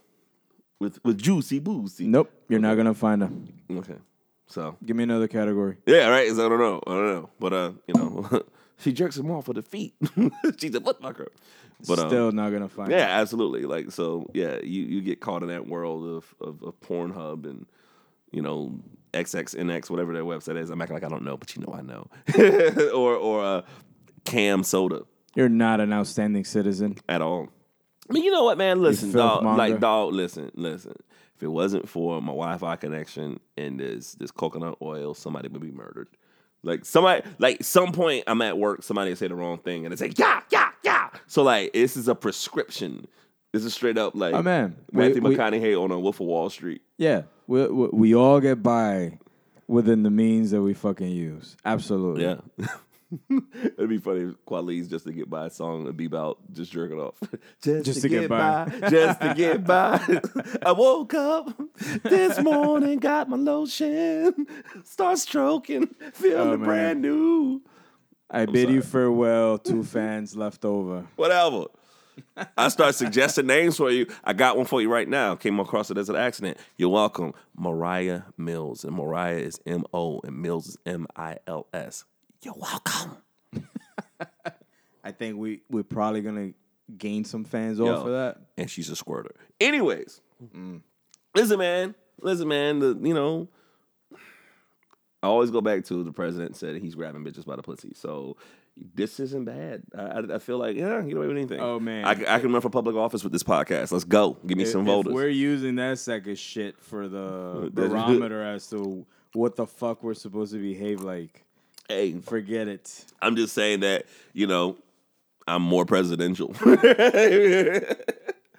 with 0.79 1.03
with 1.03 1.17
juicy 1.17 1.59
boozy? 1.59 2.05
Nope, 2.07 2.31
you're 2.49 2.59
not 2.59 2.75
gonna 2.77 2.93
find 2.93 3.21
her. 3.23 3.31
Okay, 3.71 3.97
so 4.47 4.77
Give 4.85 4.95
me 4.95 5.03
another 5.03 5.27
category. 5.27 5.77
yeah, 5.87 6.07
right. 6.07 6.29
I 6.31 6.35
don't 6.35 6.59
know. 6.59 6.81
I 6.87 6.91
don't 6.91 7.07
know, 7.15 7.29
but 7.39 7.53
uh, 7.53 7.71
you 7.87 7.93
know, 7.95 8.43
she 8.77 8.93
jerks 8.93 9.17
him 9.17 9.31
off 9.31 9.47
with 9.47 9.55
the 9.57 9.63
feet. 9.63 9.95
She's 10.59 10.75
a 10.75 10.81
foot 10.81 11.01
fucker. 11.01 11.27
But 11.87 11.99
um, 11.99 12.09
Still 12.09 12.31
not 12.31 12.51
gonna 12.51 12.69
find. 12.69 12.91
yeah, 12.91 13.05
her. 13.05 13.21
absolutely. 13.21 13.63
Like 13.63 13.91
so, 13.91 14.27
yeah, 14.33 14.57
you, 14.63 14.83
you 14.83 15.01
get 15.01 15.19
caught 15.19 15.43
in 15.43 15.49
that 15.49 15.67
world 15.67 16.05
of, 16.05 16.35
of 16.39 16.63
of 16.63 16.79
Pornhub 16.81 17.45
and 17.45 17.65
you 18.31 18.41
know 18.41 18.79
XXNX, 19.13 19.89
whatever 19.89 20.13
their 20.13 20.23
website 20.23 20.57
is. 20.57 20.69
I'm 20.69 20.81
acting 20.81 20.95
like 20.95 21.03
I 21.03 21.09
don't 21.09 21.23
know, 21.23 21.37
but 21.37 21.55
you 21.55 21.63
know 21.65 21.73
I 21.73 21.81
know. 21.81 22.07
or 22.93 23.15
or 23.15 23.43
uh, 23.43 23.61
Cam 24.25 24.63
Soda 24.63 25.01
You're 25.35 25.49
not 25.49 25.79
an 25.81 25.91
outstanding 25.93 26.45
citizen. 26.45 26.97
at 27.09 27.21
all. 27.21 27.49
I 28.09 28.13
mean, 28.13 28.23
you 28.23 28.31
know 28.31 28.43
what, 28.43 28.57
man? 28.57 28.81
Listen, 28.81 29.11
dog. 29.11 29.43
monger. 29.43 29.57
Like, 29.57 29.79
dog. 29.79 30.13
Listen, 30.13 30.51
listen. 30.55 30.93
If 31.35 31.43
it 31.43 31.47
wasn't 31.47 31.87
for 31.89 32.21
my 32.21 32.27
Wi-Fi 32.33 32.75
connection 32.75 33.39
and 33.57 33.79
this 33.79 34.13
this 34.15 34.31
coconut 34.31 34.77
oil, 34.81 35.13
somebody 35.13 35.47
would 35.47 35.61
be 35.61 35.71
murdered. 35.71 36.07
Like 36.63 36.85
somebody, 36.85 37.23
like 37.39 37.63
some 37.63 37.91
point, 37.91 38.25
I'm 38.27 38.41
at 38.43 38.57
work. 38.57 38.83
Somebody 38.83 39.15
say 39.15 39.27
the 39.27 39.35
wrong 39.35 39.57
thing, 39.57 39.85
and 39.85 39.97
say, 39.97 40.11
"Yeah, 40.15 40.41
yeah, 40.51 40.59
yeah." 40.59 40.70
So 41.31 41.43
like, 41.43 41.71
this 41.71 41.95
is 41.95 42.09
a 42.09 42.15
prescription. 42.15 43.07
This 43.53 43.63
is 43.63 43.73
straight 43.73 43.97
up 43.97 44.15
like 44.15 44.33
Oh, 44.33 44.41
man. 44.43 44.75
We- 44.91 45.07
Matthew 45.07 45.21
we- 45.21 45.35
McConaughey 45.37 45.81
on 45.81 45.89
a 45.91 45.97
Wolf 45.97 46.19
of 46.19 46.27
Wall 46.27 46.49
Street. 46.49 46.81
Yeah, 46.97 47.21
we, 47.47 47.65
we 47.67 47.87
we 47.93 48.15
all 48.15 48.41
get 48.41 48.61
by 48.61 49.17
within 49.69 50.03
the 50.03 50.09
means 50.09 50.51
that 50.51 50.61
we 50.61 50.73
fucking 50.73 51.09
use. 51.09 51.55
Absolutely. 51.63 52.23
Yeah. 52.23 52.41
It'd 53.77 53.89
be 53.89 53.97
funny 53.97 54.21
if 54.21 54.35
Kweli's 54.45 54.89
just 54.89 55.05
to 55.05 55.13
get 55.13 55.29
by 55.29 55.45
a 55.45 55.49
song 55.49 55.85
would 55.85 55.95
be 55.95 56.05
about 56.05 56.37
just 56.51 56.71
jerking 56.73 56.99
off. 56.99 57.15
Just, 57.63 58.01
to 58.01 58.09
get 58.09 58.27
by. 58.29 58.69
just 58.89 59.19
to 59.21 59.33
get 59.35 59.63
by. 59.73 59.99
I 60.65 60.71
woke 60.73 61.13
up 61.13 61.53
this 62.03 62.39
morning, 62.41 62.99
got 62.99 63.29
my 63.29 63.35
lotion, 63.37 64.47
start 64.85 65.17
stroking, 65.19 65.87
feeling 66.13 66.47
Oh, 66.53 66.57
brand 66.57 67.01
new. 67.01 67.61
I 68.31 68.45
bid 68.45 68.69
you 68.69 68.81
farewell, 68.81 69.57
two 69.57 69.83
fans 69.83 70.35
left 70.37 70.63
over. 70.63 71.05
Whatever. 71.17 71.65
I 72.57 72.69
start 72.69 72.95
suggesting 72.95 73.47
names 73.47 73.77
for 73.77 73.91
you. 73.91 74.07
I 74.23 74.33
got 74.33 74.55
one 74.55 74.65
for 74.65 74.81
you 74.81 74.91
right 74.91 75.07
now. 75.07 75.35
Came 75.35 75.59
across 75.59 75.91
it 75.91 75.97
as 75.97 76.07
an 76.07 76.15
accident. 76.15 76.57
You're 76.77 76.89
welcome. 76.89 77.33
Moriah 77.55 78.25
Mills. 78.37 78.85
And 78.85 78.93
Moriah 78.93 79.39
is 79.39 79.59
M 79.65 79.83
O 79.93 80.21
and 80.23 80.41
Mills 80.41 80.67
is 80.67 80.77
M 80.85 81.07
I 81.15 81.37
L 81.45 81.67
S. 81.73 82.05
You're 82.41 82.55
welcome. 82.55 83.17
I 85.03 85.11
think 85.11 85.37
we 85.37 85.61
we're 85.69 85.83
probably 85.83 86.21
gonna 86.21 86.51
gain 86.97 87.25
some 87.25 87.43
fans 87.43 87.79
Yo. 87.79 87.93
off 87.93 88.05
of 88.05 88.11
that. 88.11 88.37
and 88.57 88.69
she's 88.69 88.89
a 88.89 88.95
squirter. 88.95 89.35
Anyways, 89.59 90.21
mm. 90.55 90.81
listen, 91.35 91.59
man, 91.59 91.95
listen, 92.21 92.47
man. 92.47 92.79
The 92.79 92.97
you 93.01 93.13
know, 93.13 93.49
I 95.23 95.27
always 95.27 95.51
go 95.51 95.61
back 95.61 95.85
to 95.85 96.03
the 96.03 96.11
president 96.11 96.55
said 96.55 96.77
he's 96.81 96.95
grabbing 96.95 97.23
bitches 97.23 97.45
by 97.45 97.55
the 97.55 97.61
pussy. 97.61 97.93
So 97.95 98.37
this 98.95 99.19
isn't 99.19 99.45
bad. 99.45 99.83
I, 99.95 100.01
I, 100.01 100.35
I 100.35 100.39
feel 100.39 100.57
like 100.57 100.75
yeah, 100.75 100.99
get 101.01 101.15
away 101.15 101.27
with 101.27 101.37
anything. 101.37 101.59
Oh, 101.59 101.79
man. 101.79 102.05
I 102.05 102.15
can 102.39 102.51
run 102.51 102.61
for 102.61 102.69
public 102.71 102.95
office 102.95 103.23
with 103.23 103.31
this 103.31 103.43
podcast. 103.43 103.91
Let's 103.91 104.03
go. 104.03 104.37
Give 104.47 104.57
me 104.57 104.65
some 104.65 104.81
If 104.81 104.87
voters. 104.87 105.13
we're 105.13 105.27
using 105.29 105.75
that 105.75 105.99
second 105.99 106.39
shit 106.39 106.79
for 106.79 107.07
the 107.07 107.69
barometer 107.73 108.41
as 108.43 108.67
to 108.71 109.05
what 109.33 109.55
the 109.55 109.67
fuck 109.67 110.01
we're 110.03 110.13
supposed 110.15 110.53
to 110.53 110.59
behave 110.59 111.01
like, 111.01 111.43
Hey, 111.87 112.13
forget 112.21 112.67
it. 112.67 113.05
I'm 113.21 113.35
just 113.35 113.53
saying 113.53 113.81
that 113.81 114.05
you 114.33 114.47
know 114.47 114.77
I'm 115.47 115.61
more 115.61 115.85
presidential. 115.85 116.55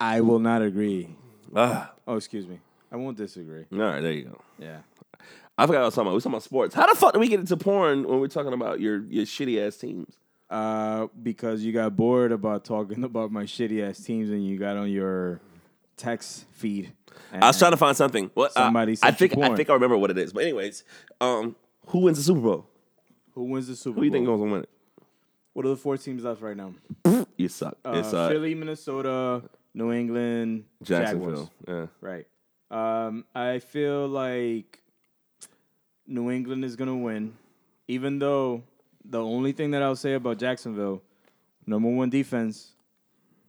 I 0.01 0.21
will 0.21 0.39
not 0.39 0.63
agree. 0.63 1.09
ah, 1.55 1.93
Oh, 2.07 2.17
excuse 2.17 2.47
me. 2.47 2.59
I 2.91 2.97
won't 2.97 3.17
disagree. 3.17 3.65
all 3.73 3.79
right, 3.79 4.01
there 4.01 4.13
you 4.13 4.25
go. 4.25 4.41
Yeah. 4.59 4.79
I 5.59 5.66
forgot 5.66 5.78
what 5.78 5.82
I 5.82 5.84
was 5.86 5.94
talking 5.94 6.07
about. 6.07 6.11
We 6.11 6.14
were 6.16 6.20
talking 6.20 6.32
about 6.32 6.42
sports. 6.42 6.74
How 6.74 6.86
the 6.86 6.94
fuck 6.94 7.12
did 7.12 7.18
we 7.20 7.28
get 7.28 7.40
into 7.40 7.57
porn 7.57 8.09
when 8.09 8.20
we're 8.20 8.28
talking 8.28 8.53
about 8.53 8.80
your 8.80 9.03
your 9.05 9.24
shitty 9.24 9.64
ass 9.64 9.76
teams? 9.76 10.16
Uh, 10.50 11.07
because 11.22 11.62
you 11.62 11.72
got 11.72 11.96
bored 11.96 12.30
about 12.32 12.64
talking 12.64 13.05
about 13.05 13.30
my 13.32 13.44
shitty 13.44 13.88
ass 13.88 14.03
teams 14.03 14.30
and 14.30 14.46
you 14.46 14.59
got 14.59 14.76
on 14.76 14.90
your 14.90 15.40
text 15.96 16.44
feed. 16.53 16.92
I 17.32 17.46
was 17.46 17.59
trying 17.59 17.70
to 17.70 17.76
find 17.76 17.96
something. 17.96 18.30
What 18.34 18.53
Somebody 18.53 18.98
I, 19.03 19.09
I 19.09 19.11
think 19.12 19.36
you 19.36 19.42
I 19.42 19.55
think 19.55 19.70
I 19.70 19.74
remember 19.74 19.96
what 19.96 20.11
it 20.11 20.18
is. 20.18 20.32
But 20.32 20.44
anyways, 20.44 20.84
um, 21.20 21.57
who 21.86 22.00
wins 22.00 22.18
the 22.18 22.24
Super 22.24 22.40
Bowl? 22.40 22.66
Who 23.34 23.44
wins 23.44 23.68
the 23.68 23.76
Super 23.76 23.94
Bowl? 23.94 23.94
Who 23.94 24.00
do 24.00 24.07
you 24.07 24.12
think 24.12 24.26
goes 24.26 24.40
to 24.40 24.53
win 24.53 24.62
it? 24.62 24.68
What 25.53 25.66
are 25.66 25.70
the 25.70 25.76
four 25.76 25.96
teams 25.96 26.24
left 26.24 26.40
right 26.42 26.57
now? 26.57 26.74
You 27.36 27.48
suck. 27.48 27.76
Uh, 27.84 27.92
it's 27.96 28.12
uh, 28.12 28.28
Philly, 28.28 28.55
Minnesota, 28.55 29.42
New 29.74 29.90
England, 29.90 30.64
Jacksonville. 30.82 31.50
Jaguars. 31.66 31.90
Yeah. 32.00 32.09
Right. 32.09 32.26
Um, 32.70 33.24
I 33.34 33.59
feel 33.59 34.07
like 34.07 34.82
New 36.07 36.30
England 36.30 36.64
is 36.64 36.76
gonna 36.76 36.96
win, 36.96 37.34
even 37.88 38.18
though 38.18 38.62
the 39.05 39.22
only 39.22 39.53
thing 39.53 39.70
that 39.72 39.82
I'll 39.82 39.96
say 39.96 40.14
about 40.14 40.38
Jacksonville, 40.38 41.03
number 41.66 41.88
one 41.90 42.11
defense, 42.11 42.72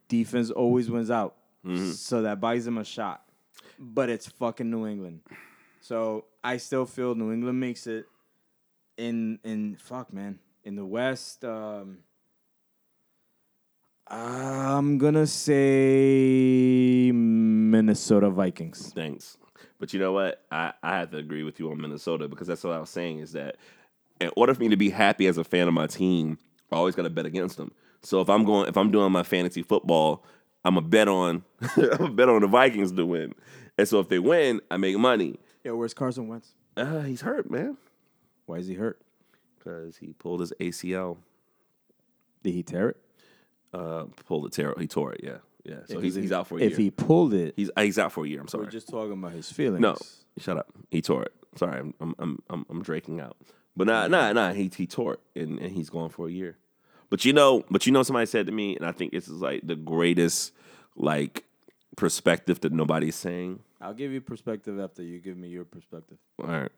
defense 0.08 0.50
always 0.50 0.90
wins 0.90 1.10
out, 1.10 1.34
Mm-hmm. 1.64 1.92
so 1.92 2.22
that 2.22 2.40
buys 2.40 2.64
them 2.66 2.76
a 2.78 2.84
shot. 2.84 3.22
But 3.78 4.10
it's 4.10 4.26
fucking 4.28 4.70
New 4.70 4.86
England, 4.86 5.20
so 5.80 6.26
I 6.42 6.58
still 6.58 6.84
feel 6.86 7.14
New 7.14 7.32
England 7.32 7.58
makes 7.60 7.86
it. 7.86 8.06
In 8.96 9.40
in 9.42 9.74
fuck 9.76 10.12
man 10.12 10.38
in 10.62 10.76
the 10.76 10.84
West. 10.84 11.44
Um, 11.44 11.98
I'm 14.06 14.98
gonna 14.98 15.26
say 15.26 17.10
Minnesota 17.12 18.30
Vikings. 18.30 18.92
Thanks. 18.94 19.36
But 19.78 19.92
you 19.92 20.00
know 20.00 20.12
what? 20.12 20.42
I, 20.50 20.72
I 20.82 20.98
have 20.98 21.10
to 21.10 21.16
agree 21.18 21.42
with 21.42 21.58
you 21.60 21.70
on 21.70 21.80
Minnesota 21.80 22.28
because 22.28 22.46
that's 22.46 22.64
what 22.64 22.72
I 22.74 22.78
was 22.80 22.90
saying 22.90 23.18
is 23.18 23.32
that 23.32 23.56
in 24.20 24.30
order 24.36 24.54
for 24.54 24.60
me 24.60 24.68
to 24.68 24.76
be 24.76 24.90
happy 24.90 25.26
as 25.26 25.36
a 25.38 25.44
fan 25.44 25.68
of 25.68 25.74
my 25.74 25.86
team, 25.86 26.38
I 26.72 26.76
always 26.76 26.94
got 26.94 27.02
to 27.02 27.10
bet 27.10 27.26
against 27.26 27.56
them. 27.56 27.72
So 28.02 28.20
if 28.20 28.28
I'm 28.30 28.44
going, 28.44 28.68
if 28.68 28.76
I'm 28.76 28.90
doing 28.90 29.10
my 29.12 29.22
fantasy 29.22 29.62
football, 29.62 30.24
I'm 30.64 30.76
a 30.76 30.80
bet 30.82 31.08
on, 31.08 31.44
I'm 31.76 32.02
a 32.04 32.10
bet 32.10 32.28
on 32.28 32.40
the 32.40 32.46
Vikings 32.46 32.92
to 32.92 33.04
win. 33.04 33.34
And 33.76 33.88
so 33.88 33.98
if 34.00 34.08
they 34.08 34.18
win, 34.18 34.60
I 34.70 34.76
make 34.76 34.96
money. 34.96 35.38
Yeah, 35.64 35.72
where's 35.72 35.94
Carson 35.94 36.28
Wentz? 36.28 36.52
Uh, 36.76 37.00
he's 37.00 37.20
hurt, 37.22 37.50
man, 37.50 37.76
Why 38.46 38.56
is 38.56 38.66
he 38.66 38.74
hurt? 38.74 39.00
because 39.58 39.96
he 39.96 40.12
pulled 40.12 40.40
his 40.40 40.52
ACL. 40.60 41.16
Did 42.42 42.52
he 42.52 42.62
tear 42.62 42.90
it? 42.90 42.96
Uh, 43.72 44.04
pulled 44.26 44.46
it. 44.46 44.52
Tear, 44.52 44.74
he 44.78 44.86
tore 44.86 45.12
it. 45.14 45.20
Yeah, 45.24 45.38
yeah. 45.64 45.76
So 45.86 46.00
he's 46.00 46.14
he- 46.14 46.22
he's 46.22 46.32
out 46.32 46.46
for 46.46 46.54
a 46.56 46.58
If 46.58 46.62
year. 46.62 46.70
If 46.72 46.76
he 46.78 46.90
pulled 46.90 47.34
it, 47.34 47.54
he's 47.56 47.70
uh, 47.76 47.82
he's 47.82 47.98
out 47.98 48.12
for 48.12 48.24
a 48.24 48.28
year. 48.28 48.40
I'm 48.40 48.48
sorry. 48.48 48.64
we're 48.64 48.70
just 48.70 48.88
talking 48.88 49.12
about 49.12 49.32
his 49.32 49.50
feelings. 49.50 49.80
No, 49.80 49.96
shut 50.38 50.56
up. 50.58 50.68
He 50.90 51.00
tore 51.02 51.22
it. 51.24 51.32
Sorry, 51.56 51.78
I'm 51.80 51.94
I'm 52.00 52.14
I'm 52.18 52.42
I'm, 52.50 52.66
I'm 52.70 52.82
draking 52.82 53.20
out. 53.20 53.36
But 53.76 53.86
nah, 53.86 54.06
nah, 54.08 54.32
nah. 54.32 54.52
He 54.52 54.70
he 54.74 54.86
tore 54.86 55.14
it, 55.14 55.42
and, 55.42 55.58
and 55.58 55.72
he's 55.72 55.90
gone 55.90 56.08
for 56.10 56.28
a 56.28 56.30
year. 56.30 56.56
But 57.10 57.24
you 57.24 57.32
know, 57.32 57.64
but 57.70 57.86
you 57.86 57.92
know, 57.92 58.02
somebody 58.02 58.26
said 58.26 58.46
to 58.46 58.52
me, 58.52 58.76
and 58.76 58.84
I 58.86 58.92
think 58.92 59.12
this 59.12 59.28
is 59.28 59.40
like 59.40 59.66
the 59.66 59.76
greatest 59.76 60.52
like 60.96 61.44
perspective 61.96 62.60
that 62.60 62.72
nobody's 62.72 63.16
saying. 63.16 63.60
I'll 63.80 63.94
give 63.94 64.12
you 64.12 64.20
perspective 64.20 64.80
after 64.80 65.02
you 65.02 65.18
give 65.18 65.36
me 65.36 65.48
your 65.48 65.64
perspective. 65.64 66.18
All 66.40 66.46
right, 66.48 66.72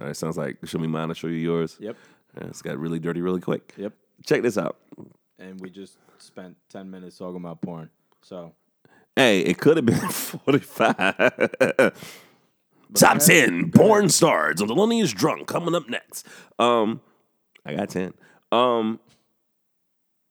all 0.00 0.06
right. 0.06 0.16
Sounds 0.16 0.36
like 0.36 0.58
show 0.64 0.78
me 0.78 0.86
mine. 0.86 1.08
I'll 1.08 1.14
show 1.14 1.26
you 1.26 1.34
yours. 1.36 1.76
Yep. 1.80 1.96
Yeah, 2.40 2.46
it's 2.46 2.62
got 2.62 2.78
really 2.78 2.98
dirty 2.98 3.20
really 3.20 3.40
quick. 3.40 3.74
Yep. 3.76 3.92
Check 4.24 4.42
this 4.42 4.56
out. 4.56 4.76
And 5.38 5.60
we 5.60 5.68
just 5.70 5.98
spent 6.18 6.56
ten 6.70 6.90
minutes 6.90 7.18
talking 7.18 7.36
about 7.36 7.60
porn. 7.60 7.90
So 8.22 8.54
Hey, 9.14 9.40
it 9.40 9.58
could 9.58 9.76
have 9.76 9.84
been 9.86 9.96
45. 10.08 10.96
Top 12.94 13.16
ahead. 13.16 13.20
10 13.48 13.70
porn 13.72 14.08
stars 14.08 14.60
of 14.60 14.68
Thelonious 14.68 15.14
Drunk 15.14 15.46
coming 15.46 15.74
up 15.74 15.88
next. 15.88 16.26
Um, 16.58 17.00
I 17.64 17.74
got 17.74 17.90
10. 17.90 18.14
Um, 18.50 19.00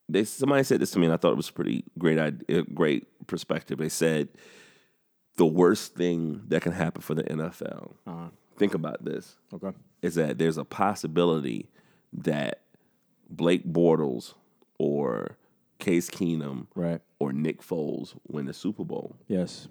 they 0.10 0.24
somebody 0.24 0.64
said 0.64 0.80
this 0.80 0.92
to 0.92 1.00
me 1.00 1.06
and 1.06 1.14
I 1.14 1.18
thought 1.18 1.32
it 1.32 1.38
was 1.38 1.50
a 1.50 1.54
pretty 1.54 1.84
great 1.98 2.20
idea, 2.20 2.64
great 2.64 3.08
perspective. 3.28 3.78
They 3.78 3.90
said 3.90 4.30
the 5.38 5.46
worst 5.46 5.96
thing 5.96 6.42
that 6.48 6.62
can 6.62 6.74
happen 6.74 7.02
for 7.02 7.14
the 7.16 7.24
NFL. 7.24 7.94
uh 8.06 8.30
Think 8.58 8.74
about 8.76 9.04
this 9.04 9.38
okay. 9.54 9.72
is 10.04 10.16
that 10.16 10.38
there's 10.38 10.58
a 10.58 10.66
possibility 10.66 11.70
that 12.14 12.62
Blake 13.28 13.66
Bortles 13.66 14.36
or 14.78 15.38
Case 15.82 16.10
Keenum 16.10 16.68
Right. 16.76 17.02
or 17.20 17.34
Nick 17.34 17.62
Foles 17.62 18.14
win 18.30 18.46
the 18.46 18.54
Super 18.54 18.86
Bowl. 18.86 19.18
Yes. 19.28 19.68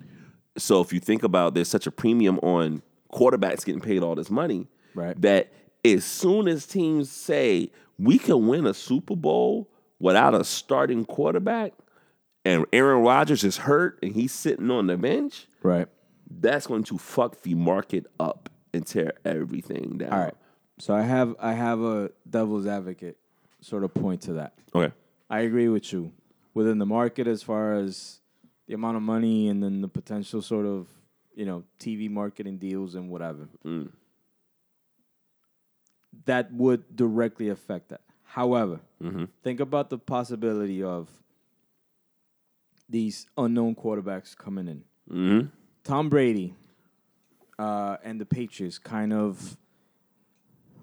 So 0.58 0.82
if 0.82 0.92
you 0.92 1.00
think 1.00 1.22
about 1.22 1.54
there's 1.54 1.68
such 1.68 1.86
a 1.86 1.90
premium 1.90 2.38
on 2.40 2.82
quarterbacks 3.12 3.64
getting 3.64 3.80
paid 3.80 4.02
all 4.02 4.14
this 4.14 4.30
money 4.30 4.66
Right. 4.94 5.18
that 5.22 5.52
as 5.84 6.04
soon 6.04 6.46
as 6.48 6.66
teams 6.66 7.10
say 7.10 7.70
we 7.98 8.18
can 8.18 8.46
win 8.46 8.66
a 8.66 8.74
Super 8.74 9.16
Bowl 9.16 9.70
without 9.98 10.34
a 10.34 10.44
starting 10.44 11.04
quarterback 11.06 11.72
and 12.44 12.66
Aaron 12.72 13.02
Rodgers 13.02 13.44
is 13.44 13.56
hurt 13.58 13.98
and 14.02 14.12
he's 14.14 14.32
sitting 14.32 14.70
on 14.70 14.86
the 14.88 14.96
bench, 14.96 15.46
Right. 15.62 15.88
that's 16.30 16.66
going 16.66 16.84
to 16.84 16.98
fuck 16.98 17.42
the 17.42 17.54
market 17.54 18.06
up 18.18 18.48
and 18.74 18.86
tear 18.86 19.12
everything 19.24 19.98
down. 19.98 20.12
All 20.12 20.18
right. 20.20 20.34
So 20.78 20.94
I 20.94 21.02
have 21.02 21.34
I 21.38 21.52
have 21.52 21.80
a 21.82 22.10
devil's 22.28 22.66
advocate 22.66 23.18
sort 23.60 23.84
of 23.84 23.92
point 23.92 24.22
to 24.22 24.34
that. 24.34 24.54
Okay. 24.74 24.92
I 25.30 25.40
agree 25.40 25.68
with 25.68 25.92
you. 25.92 26.12
Within 26.54 26.78
the 26.78 26.86
market, 26.86 27.26
as 27.28 27.42
far 27.42 27.74
as 27.74 28.20
the 28.66 28.74
amount 28.74 28.96
of 28.96 29.02
money 29.02 29.48
and 29.48 29.62
then 29.62 29.80
the 29.80 29.88
potential 29.88 30.42
sort 30.42 30.66
of, 30.66 30.88
you 31.34 31.46
know, 31.46 31.62
TV 31.78 32.10
marketing 32.10 32.58
deals 32.58 32.94
and 32.96 33.08
whatever, 33.08 33.48
Mm. 33.64 33.92
that 36.26 36.52
would 36.52 36.96
directly 36.96 37.48
affect 37.48 37.88
that. 37.90 38.00
However, 38.24 38.80
Mm-hmm. 39.02 39.24
think 39.42 39.60
about 39.60 39.88
the 39.88 39.98
possibility 39.98 40.82
of 40.82 41.08
these 42.88 43.26
unknown 43.38 43.74
quarterbacks 43.74 44.36
coming 44.36 44.68
in. 44.68 44.84
Mm-hmm. 45.10 45.46
Tom 45.84 46.08
Brady 46.10 46.54
uh, 47.58 47.96
and 48.04 48.20
the 48.20 48.26
Patriots 48.26 48.78
kind 48.78 49.12
of 49.12 49.56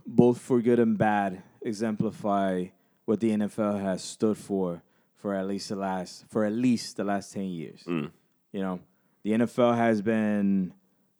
both 0.06 0.40
for 0.40 0.62
good 0.62 0.80
and 0.80 0.98
bad 0.98 1.44
exemplify 1.62 2.66
what 3.08 3.22
the 3.22 3.32
NFL 3.32 3.82
has 3.82 4.04
stood 4.04 4.38
for 4.38 4.84
for 5.16 5.34
at 5.34 5.48
least 5.48 5.70
the 5.70 5.78
last 5.78 6.26
for 6.30 6.44
at 6.44 6.52
least 6.52 6.98
the 6.98 7.06
last 7.06 7.34
10 7.34 7.46
years. 7.46 7.84
Mm. 7.88 8.12
You 8.52 8.62
know, 8.62 8.80
the 9.24 9.32
NFL 9.32 9.78
has 9.78 10.02
been 10.02 10.74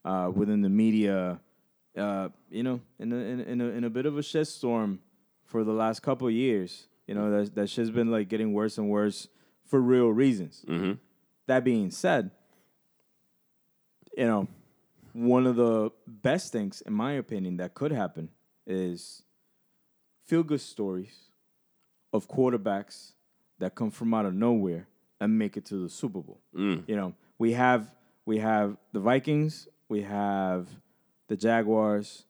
uh, 0.04 0.30
within 0.34 0.62
the 0.62 0.70
media 0.70 1.40
uh, 1.98 2.30
you 2.52 2.62
know, 2.62 2.82
in 3.00 3.12
a, 3.12 3.16
in, 3.16 3.40
a- 3.40 3.44
in, 3.44 3.62
a, 3.62 3.66
in 3.70 3.84
a 3.86 3.90
bit 3.90 4.06
of 4.06 4.18
a 4.18 4.22
shitstorm 4.22 5.00
for 5.46 5.64
the 5.64 5.72
last 5.72 6.02
couple 6.02 6.28
of 6.28 6.34
years. 6.34 6.88
You 7.08 7.16
know, 7.16 7.32
that, 7.32 7.56
that 7.56 7.70
shit's 7.70 7.90
been 7.90 8.12
like 8.12 8.28
getting 8.28 8.54
worse 8.54 8.78
and 8.78 8.90
worse 8.90 9.30
for 9.66 9.80
real 9.80 10.10
reasons. 10.10 10.66
Mm-hmm. 10.68 10.94
That 11.48 11.64
being 11.64 11.90
said, 11.90 12.32
you 14.16 14.28
know, 14.28 14.48
one 15.14 15.48
of 15.48 15.56
the 15.56 15.90
best 16.06 16.52
things, 16.52 16.82
in 16.82 16.94
my 16.94 17.14
opinion, 17.14 17.58
that 17.58 17.74
could 17.74 17.94
happen 17.94 18.30
is 18.66 19.24
feel 20.26 20.44
good 20.44 20.62
stories 20.62 21.16
of 22.18 22.28
quarterbacks 22.28 23.14
that 23.60 23.76
come 23.76 23.92
from 23.92 24.14
out 24.14 24.26
of 24.26 24.34
nowhere 24.34 24.88
and 25.20 25.38
make 25.38 25.58
it 25.58 25.66
to 25.66 25.78
the 25.78 25.90
Super 25.90 26.20
Bowl. 26.20 26.42
Mm. 26.56 26.84
You 26.88 26.96
know, 26.96 27.14
we 27.38 27.54
have 27.54 27.90
we 28.26 28.40
have 28.40 28.78
the 28.92 29.00
Vikings, 29.00 29.68
we 29.88 30.02
have 30.02 30.68
the 31.28 31.38
Jaguars, 31.38 32.26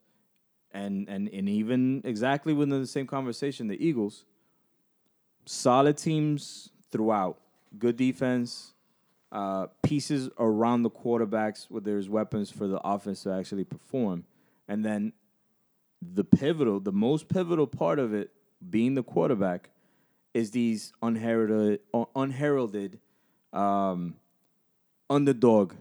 and 0.72 1.10
and 1.10 1.28
and 1.30 1.50
even 1.50 2.02
exactly 2.06 2.54
within 2.54 2.80
the 2.80 2.88
same 2.88 3.08
conversation, 3.08 3.68
the 3.68 3.84
Eagles. 3.84 4.26
Solid 5.46 5.98
teams 5.98 6.70
throughout, 6.92 7.40
good 7.80 7.96
defense, 7.96 8.74
uh, 9.32 9.68
pieces 9.82 10.30
around 10.38 10.84
the 10.84 10.90
quarterbacks 10.90 11.68
where 11.70 11.80
there's 11.80 12.10
weapons 12.10 12.52
for 12.52 12.68
the 12.68 12.80
offense 12.86 13.24
to 13.24 13.32
actually 13.32 13.64
perform, 13.64 14.26
and 14.68 14.84
then 14.84 15.14
the 16.02 16.26
pivotal, 16.26 16.80
the 16.80 16.92
most 16.92 17.28
pivotal 17.28 17.66
part 17.66 17.98
of 17.98 18.14
it 18.14 18.30
being 18.70 18.94
the 18.94 19.04
quarterback 19.04 19.70
is 20.38 20.52
these 20.52 20.94
unheralded, 21.02 21.80
uh, 21.94 22.06
unheralded 22.16 23.00
um, 23.54 24.16
underdog 25.10 25.74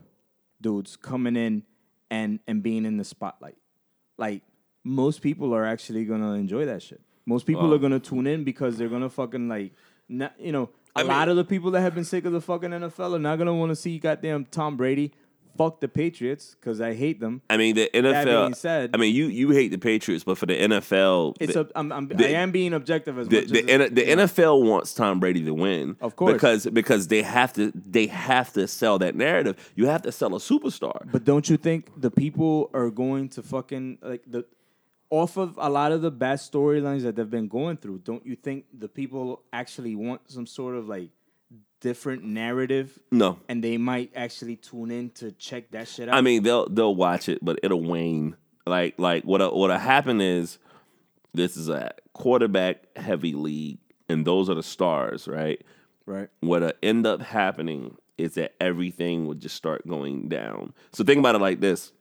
dudes 0.60 0.96
coming 0.96 1.36
in 1.36 1.62
and 2.10 2.38
and 2.46 2.62
being 2.62 2.84
in 2.86 2.96
the 2.96 3.04
spotlight. 3.04 3.58
Like 4.16 4.42
most 4.84 5.20
people 5.20 5.54
are 5.54 5.64
actually 5.64 6.04
gonna 6.04 6.32
enjoy 6.34 6.64
that 6.66 6.82
shit. 6.82 7.00
Most 7.26 7.44
people 7.46 7.68
Wow. 7.68 7.74
are 7.74 7.78
gonna 7.78 8.00
tune 8.00 8.26
in 8.26 8.44
because 8.44 8.78
they're 8.78 8.88
gonna 8.88 9.10
fucking 9.10 9.48
like, 9.48 9.72
not, 10.08 10.32
you 10.40 10.52
know, 10.52 10.70
a 10.94 11.00
I 11.00 11.02
lot 11.02 11.26
mean- 11.28 11.30
of 11.30 11.36
the 11.36 11.44
people 11.44 11.70
that 11.72 11.80
have 11.82 11.94
been 11.94 12.04
sick 12.04 12.24
of 12.24 12.32
the 12.32 12.40
fucking 12.40 12.70
NFL 12.70 13.14
are 13.16 13.18
not 13.18 13.36
gonna 13.36 13.54
want 13.54 13.70
to 13.70 13.76
see 13.76 13.98
goddamn 13.98 14.46
Tom 14.46 14.76
Brady. 14.76 15.12
Fuck 15.56 15.80
the 15.80 15.88
Patriots 15.88 16.54
because 16.58 16.80
I 16.80 16.94
hate 16.94 17.20
them. 17.20 17.42
I 17.50 17.56
mean, 17.56 17.74
the 17.74 17.88
being 17.92 18.04
NFL. 18.04 18.54
said- 18.56 18.90
I 18.94 18.96
mean, 18.98 19.14
you 19.14 19.26
you 19.26 19.50
hate 19.50 19.70
the 19.70 19.78
Patriots, 19.78 20.24
but 20.24 20.38
for 20.38 20.46
the 20.46 20.54
NFL, 20.54 21.36
It's 21.40 21.54
the, 21.54 21.60
a, 21.62 21.68
I'm, 21.74 21.92
I'm, 21.92 22.08
the- 22.08 22.26
I 22.26 22.30
am 22.40 22.50
being 22.50 22.72
objective 22.74 23.18
as 23.18 23.28
the, 23.28 23.40
much 23.42 23.50
the, 23.50 23.70
as 23.70 23.90
the 23.90 24.02
NFL 24.04 24.62
wants 24.64 24.94
Tom 24.94 25.20
Brady 25.20 25.44
to 25.44 25.54
win, 25.54 25.96
Of 26.00 26.16
course. 26.16 26.32
because 26.34 26.66
because 26.66 27.08
they 27.08 27.22
have 27.22 27.52
to 27.54 27.72
they 27.74 28.06
have 28.06 28.52
to 28.54 28.66
sell 28.68 28.98
that 28.98 29.14
narrative. 29.14 29.72
You 29.76 29.86
have 29.86 30.02
to 30.02 30.12
sell 30.12 30.34
a 30.34 30.38
superstar. 30.38 31.10
But 31.10 31.24
don't 31.24 31.48
you 31.48 31.56
think 31.56 31.90
the 32.00 32.10
people 32.10 32.70
are 32.74 32.90
going 32.90 33.28
to 33.30 33.42
fucking 33.42 33.98
like 34.02 34.22
the 34.26 34.44
off 35.08 35.36
of 35.36 35.56
a 35.58 35.70
lot 35.70 35.92
of 35.92 36.02
the 36.02 36.10
bad 36.10 36.38
storylines 36.38 37.02
that 37.02 37.14
they've 37.14 37.30
been 37.30 37.46
going 37.48 37.76
through? 37.76 37.98
Don't 37.98 38.26
you 38.26 38.34
think 38.34 38.64
the 38.76 38.88
people 38.88 39.42
actually 39.52 39.94
want 39.94 40.20
some 40.30 40.46
sort 40.46 40.74
of 40.74 40.88
like 40.88 41.10
different 41.80 42.24
narrative, 42.24 42.98
No, 43.10 43.38
and 43.48 43.62
they 43.62 43.76
might 43.76 44.12
actually 44.14 44.56
tune 44.56 44.90
in 44.90 45.10
to 45.10 45.32
check 45.32 45.70
that 45.72 45.88
shit 45.88 46.08
out? 46.08 46.14
I 46.14 46.20
mean 46.20 46.42
they'll 46.42 46.68
they'll 46.68 46.94
watch 46.94 47.28
it, 47.28 47.44
but 47.44 47.58
it'll 47.62 47.82
wane. 47.82 48.36
Like 48.66 48.98
like 48.98 49.24
what 49.24 49.40
what'll 49.54 49.78
happen 49.78 50.20
is 50.20 50.58
this 51.34 51.56
is 51.56 51.68
a 51.68 51.92
quarterback 52.12 52.96
heavy 52.96 53.34
league, 53.34 53.78
and 54.08 54.26
those 54.26 54.48
are 54.50 54.54
the 54.54 54.62
stars, 54.62 55.28
right? 55.28 55.62
right? 56.06 56.28
what'll 56.40 56.72
end 56.82 57.06
up 57.06 57.20
happening 57.20 57.96
is 58.18 58.34
that 58.34 58.54
everything 58.60 59.26
would 59.26 59.40
just 59.40 59.54
start 59.56 59.86
going 59.86 60.28
down. 60.28 60.72
So 60.92 61.04
think 61.04 61.18
about 61.18 61.34
it 61.34 61.40
like 61.40 61.60
this. 61.60 61.92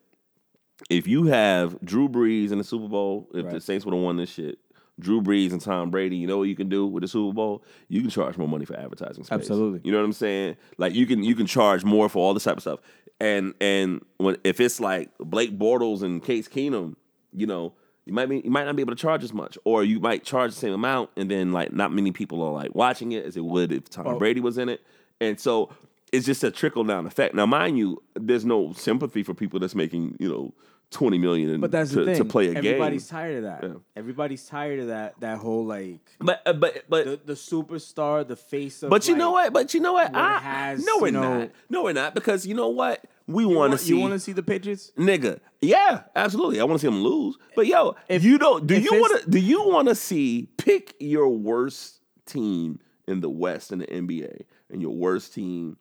If 0.89 1.07
you 1.07 1.25
have 1.25 1.79
Drew 1.81 2.07
Brees 2.07 2.51
in 2.51 2.57
the 2.57 2.63
Super 2.63 2.87
Bowl, 2.87 3.29
if 3.33 3.49
the 3.49 3.61
Saints 3.61 3.85
would 3.85 3.93
have 3.93 4.03
won 4.03 4.17
this 4.17 4.29
shit, 4.29 4.59
Drew 4.99 5.21
Brees 5.21 5.51
and 5.51 5.59
Tom 5.61 5.91
Brady, 5.91 6.15
you 6.15 6.25
know 6.27 6.37
what 6.37 6.43
you 6.47 6.55
can 6.55 6.69
do 6.69 6.87
with 6.87 7.01
the 7.01 7.07
Super 7.07 7.33
Bowl? 7.33 7.63
You 7.89 8.01
can 8.01 8.09
charge 8.09 8.37
more 8.37 8.47
money 8.47 8.65
for 8.65 8.77
advertising 8.79 9.23
space. 9.25 9.39
Absolutely. 9.39 9.81
You 9.83 9.91
know 9.91 9.97
what 9.99 10.05
I'm 10.05 10.13
saying? 10.13 10.55
Like 10.77 10.93
you 10.93 11.05
can 11.05 11.23
you 11.23 11.35
can 11.35 11.45
charge 11.47 11.83
more 11.83 12.07
for 12.09 12.19
all 12.19 12.33
this 12.33 12.43
type 12.45 12.57
of 12.57 12.61
stuff. 12.61 12.79
And 13.19 13.53
and 13.59 14.03
when 14.17 14.37
if 14.43 14.59
it's 14.59 14.79
like 14.79 15.09
Blake 15.19 15.57
Bortles 15.57 16.01
and 16.01 16.23
Case 16.23 16.47
Keenum, 16.47 16.95
you 17.33 17.45
know, 17.47 17.73
you 18.05 18.13
might 18.13 18.27
be 18.27 18.41
you 18.43 18.51
might 18.51 18.65
not 18.65 18.75
be 18.75 18.81
able 18.81 18.95
to 18.95 19.01
charge 19.01 19.23
as 19.23 19.33
much, 19.33 19.57
or 19.65 19.83
you 19.83 19.99
might 19.99 20.23
charge 20.23 20.51
the 20.53 20.59
same 20.59 20.73
amount, 20.73 21.09
and 21.17 21.29
then 21.29 21.51
like 21.51 21.73
not 21.73 21.91
many 21.91 22.11
people 22.11 22.41
are 22.41 22.53
like 22.53 22.73
watching 22.75 23.11
it 23.11 23.25
as 23.25 23.35
it 23.35 23.43
would 23.43 23.71
if 23.71 23.89
Tom 23.89 24.07
Oh. 24.07 24.17
Brady 24.17 24.39
was 24.39 24.57
in 24.57 24.69
it, 24.69 24.81
and 25.19 25.39
so 25.39 25.69
it's 26.13 26.25
just 26.25 26.43
a 26.43 26.51
trickle 26.51 26.83
down 26.85 27.05
effect. 27.07 27.35
Now, 27.35 27.45
mind 27.45 27.77
you, 27.77 28.01
there's 28.13 28.45
no 28.45 28.71
sympathy 28.73 29.23
for 29.23 29.33
people 29.33 29.59
that's 29.59 29.75
making 29.75 30.15
you 30.19 30.29
know 30.29 30.53
twenty 30.91 31.17
million 31.17 31.59
But 31.61 31.71
that's 31.71 31.91
to, 31.91 31.97
the 31.99 32.05
thing. 32.05 32.15
to 32.17 32.25
play 32.25 32.47
a 32.47 32.49
Everybody's 32.55 32.63
game. 32.63 32.73
Everybody's 32.75 33.07
tired 33.07 33.37
of 33.37 33.43
that. 33.43 33.63
Yeah. 33.63 33.73
Everybody's 33.95 34.45
tired 34.45 34.79
of 34.79 34.87
that. 34.87 35.19
That 35.19 35.37
whole 35.39 35.65
like 35.65 35.99
But 36.19 36.41
uh, 36.45 36.53
but 36.53 36.83
but 36.89 37.05
the, 37.05 37.19
the 37.25 37.33
superstar, 37.33 38.27
the 38.27 38.35
face 38.35 38.83
of. 38.83 38.89
But 38.89 39.07
you 39.07 39.13
like, 39.13 39.19
know 39.19 39.31
what? 39.31 39.53
But 39.53 39.73
you 39.73 39.79
know 39.79 39.93
what? 39.93 40.11
what 40.11 40.21
I, 40.21 40.39
has, 40.39 40.85
no, 40.85 40.97
we're 40.99 41.07
you 41.07 41.11
know- 41.13 41.39
not. 41.39 41.51
No, 41.69 41.83
we're 41.83 41.93
not. 41.93 42.13
Because 42.15 42.45
you 42.45 42.53
know 42.53 42.69
what? 42.69 43.03
We 43.27 43.43
You 43.43 43.49
want 43.49 43.71
to 43.71 43.75
want, 43.75 43.81
see. 43.81 43.95
you 43.95 43.99
want 43.99 44.13
to 44.13 44.19
see 44.19 44.33
the 44.33 44.43
Patriots? 44.43 44.91
nigga. 44.97 45.39
Yeah, 45.59 46.03
absolutely. 46.15 46.59
I 46.59 46.63
want 46.63 46.79
to 46.79 46.85
see 46.87 46.91
them 46.93 47.01
lose. 47.03 47.35
But 47.55 47.65
yo, 47.65 47.95
If- 48.07 48.23
you 48.23 48.37
don't. 48.37 48.67
Do 48.67 48.79
you 48.79 48.91
want 48.93 49.23
to? 49.23 49.29
Do 49.29 49.39
you 49.39 49.67
want 49.67 49.87
to 49.87 49.95
see 49.95 50.47
pick 50.57 50.93
your 50.99 51.27
worst 51.29 52.01
team 52.27 52.79
in 53.07 53.21
the 53.21 53.29
West 53.29 53.71
in 53.71 53.79
the 53.79 53.87
NBA 53.87 54.41
and 54.71 54.81
your 54.81 54.95
worst 54.95 55.33
team 55.33 55.77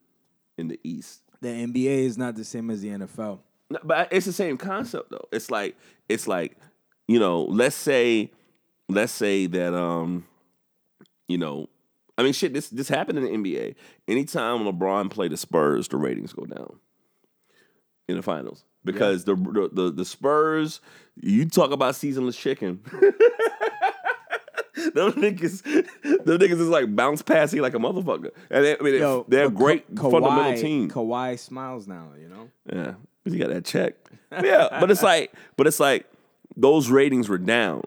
in 0.57 0.69
the 0.69 0.81
East? 0.83 1.21
The 1.43 1.49
NBA 1.49 2.05
is 2.07 2.17
not 2.17 2.35
the 2.37 2.45
same 2.45 2.71
as 2.71 2.81
the 2.81 2.89
NFL. 2.89 3.41
But 3.83 4.09
it's 4.13 4.27
the 4.27 4.33
same 4.33 4.57
concept 4.57 5.11
though. 5.11 5.29
It's 5.33 5.51
like 5.51 5.77
it's 6.09 6.27
like 6.27 6.57
you 7.09 7.19
know, 7.19 7.43
let's 7.45 7.77
say 7.77 8.31
let's 8.89 9.13
say 9.13 9.47
that 9.47 9.75
um 9.75 10.27
you 11.29 11.39
know, 11.39 11.69
I 12.19 12.23
mean 12.23 12.33
shit 12.33 12.55
this 12.55 12.69
this 12.69 12.89
happened 12.89 13.19
in 13.19 13.25
the 13.25 13.31
NBA. 13.31 13.75
Anytime 14.09 14.61
LeBron 14.61 15.11
played 15.11 15.33
the 15.33 15.37
Spurs, 15.37 15.89
the 15.89 15.97
ratings 15.97 16.33
go 16.33 16.45
down 16.45 16.79
in 18.09 18.17
the 18.17 18.23
finals 18.23 18.65
because 18.85 19.25
the, 19.25 19.35
the 19.35 19.71
the 19.73 19.91
the 19.91 20.05
Spurs, 20.05 20.81
you 21.17 21.49
talk 21.49 21.73
about 21.73 21.97
seasonless 21.97 22.37
chicken. 22.37 22.81
Them 24.95 25.13
niggas, 25.13 25.63
them 25.63 26.39
niggas 26.39 26.61
is 26.61 26.69
like 26.69 26.95
bounce 26.97 27.23
passing 27.23 27.61
like 27.61 27.75
a 27.75 27.79
motherfucker, 27.79 28.31
and 28.51 28.65
they, 28.65 28.77
I 28.77 28.83
mean 28.83 28.95
Yo, 28.97 29.25
they're 29.29 29.47
a 29.47 29.51
great 29.51 29.87
Ka- 29.95 30.11
fundamental 30.11 30.53
Kawhi- 30.53 30.61
team. 30.61 30.91
Kawhi 30.91 31.39
smiles 31.39 31.87
now, 31.87 32.09
you 32.21 32.29
know. 32.29 32.51
Yeah, 32.73 32.95
you 33.25 33.39
got 33.39 33.51
that 33.51 33.65
check. 33.65 33.95
Yeah, 34.33 34.67
but 34.81 34.91
it's 34.91 35.03
like, 35.03 35.33
but 35.57 35.69
it's 35.69 35.79
like 35.79 36.07
those 36.57 36.91
ratings 36.91 37.29
were 37.29 37.39
down. 37.39 37.83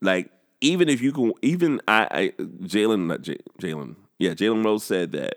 Like 0.00 0.30
even 0.60 0.88
if 0.88 1.00
you 1.00 1.10
can, 1.12 1.32
even 1.42 1.80
I, 1.88 2.06
I 2.10 2.28
Jalen, 2.62 3.06
not 3.06 3.22
Jalen, 3.60 3.96
yeah, 4.20 4.30
Jalen 4.30 4.64
Rose 4.64 4.84
said 4.84 5.10
that 5.12 5.36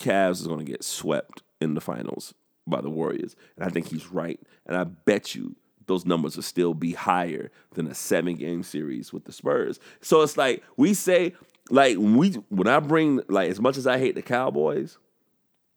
Cavs 0.00 0.40
is 0.40 0.46
going 0.46 0.64
to 0.64 0.64
get 0.70 0.84
swept 0.84 1.42
in 1.60 1.74
the 1.74 1.80
finals 1.80 2.32
by 2.66 2.80
the 2.80 2.90
Warriors, 2.90 3.34
and 3.56 3.64
I 3.64 3.70
think 3.70 3.88
he's 3.88 4.06
right. 4.12 4.38
And 4.66 4.76
I 4.76 4.84
bet 4.84 5.34
you 5.34 5.56
those 5.86 6.04
numbers 6.06 6.36
will 6.36 6.42
still 6.42 6.74
be 6.74 6.92
higher 6.92 7.50
than 7.74 7.86
a 7.86 7.94
seven 7.94 8.34
game 8.36 8.62
series 8.62 9.12
with 9.12 9.24
the 9.24 9.32
Spurs. 9.32 9.80
So 10.00 10.22
it's 10.22 10.36
like 10.36 10.62
we 10.76 10.94
say, 10.94 11.34
like 11.70 11.96
when 11.96 12.16
we 12.16 12.30
when 12.50 12.68
I 12.68 12.80
bring 12.80 13.20
like 13.28 13.50
as 13.50 13.60
much 13.60 13.76
as 13.76 13.86
I 13.86 13.98
hate 13.98 14.14
the 14.14 14.22
Cowboys, 14.22 14.98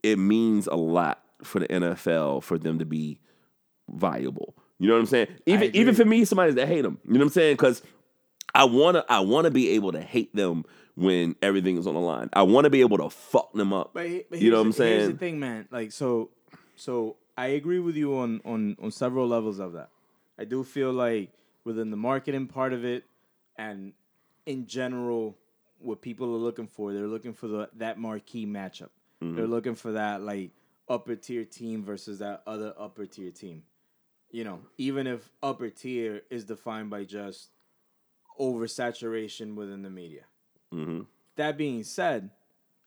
it 0.04 0.18
means 0.20 0.68
a 0.68 0.76
lot 0.76 1.22
for 1.44 1.60
the 1.60 1.68
NFL 1.68 2.44
for 2.44 2.58
them 2.58 2.80
to 2.80 2.86
be 2.86 3.20
viable. 3.90 4.56
You 4.80 4.88
know 4.88 4.96
what 4.96 5.00
I'm 5.02 5.06
saying? 5.06 5.28
Even 5.46 5.76
even 5.76 5.96
for 5.96 6.06
me, 6.06 6.26
somebody 6.26 6.52
that 6.54 6.68
hate 6.68 6.82
them. 6.82 7.00
You 7.06 7.14
know 7.14 7.20
what 7.20 7.26
I'm 7.28 7.30
saying? 7.30 7.54
Because 7.56 7.82
I 8.54 8.66
wanna 8.66 9.06
I 9.10 9.22
wanna 9.22 9.52
be 9.52 9.70
able 9.70 9.92
to 9.94 10.02
hate 10.02 10.36
them 10.36 10.66
when 10.96 11.36
everything 11.42 11.78
is 11.78 11.88
on 11.88 11.94
the 11.94 12.00
line. 12.00 12.30
I 12.34 12.44
want 12.44 12.66
to 12.66 12.70
be 12.70 12.80
able 12.82 12.98
to 13.00 13.10
fuck 13.10 13.52
them 13.54 13.74
up. 13.74 13.92
But, 13.94 14.30
but 14.30 14.40
You 14.42 14.50
know 14.52 14.58
what 14.60 14.68
I'm 14.68 14.72
the- 14.72 14.84
Here's 14.86 15.00
saying? 15.02 15.12
the 15.12 15.18
thing, 15.18 15.40
man. 15.40 15.68
Like 15.72 15.92
so, 15.92 16.30
so 16.78 17.18
I 17.38 17.48
agree 17.48 17.80
with 17.80 17.96
you 17.98 18.18
on 18.18 18.42
on 18.46 18.78
on 18.82 18.92
several 18.92 19.28
levels 19.28 19.60
of 19.60 19.74
that. 19.74 19.90
I 20.38 20.46
do 20.46 20.64
feel 20.64 20.92
like 20.92 21.32
within 21.64 21.92
the 21.92 21.98
marketing 21.98 22.48
part 22.48 22.74
of 22.74 22.84
it, 22.86 23.06
and 23.58 23.94
in 24.46 24.68
general, 24.68 25.38
what 25.80 26.02
people 26.02 26.28
are 26.36 26.40
looking 26.40 26.68
for, 26.68 26.94
they're 26.94 27.08
looking 27.08 27.34
for 27.34 27.48
the 27.48 27.70
that 27.78 27.98
marquee 27.98 28.46
matchup. 28.46 28.90
They're 29.22 29.48
looking 29.48 29.76
for 29.76 29.94
that 29.94 30.22
like 30.22 30.52
upper 30.88 31.16
tier 31.16 31.46
team 31.46 31.84
versus 31.84 32.20
that 32.20 32.44
other 32.46 32.74
upper 32.78 33.06
tier 33.06 33.32
team. 33.32 33.64
You 34.32 34.44
know, 34.44 34.60
even 34.78 35.08
if 35.08 35.32
upper 35.42 35.70
tier 35.70 36.22
is 36.30 36.44
defined 36.44 36.90
by 36.90 37.06
just 37.06 37.50
oversaturation 38.40 39.56
within 39.56 39.82
the 39.82 39.90
media. 39.90 40.24
hmm 40.72 41.02
That 41.38 41.58
being 41.58 41.84
said, 41.84 42.30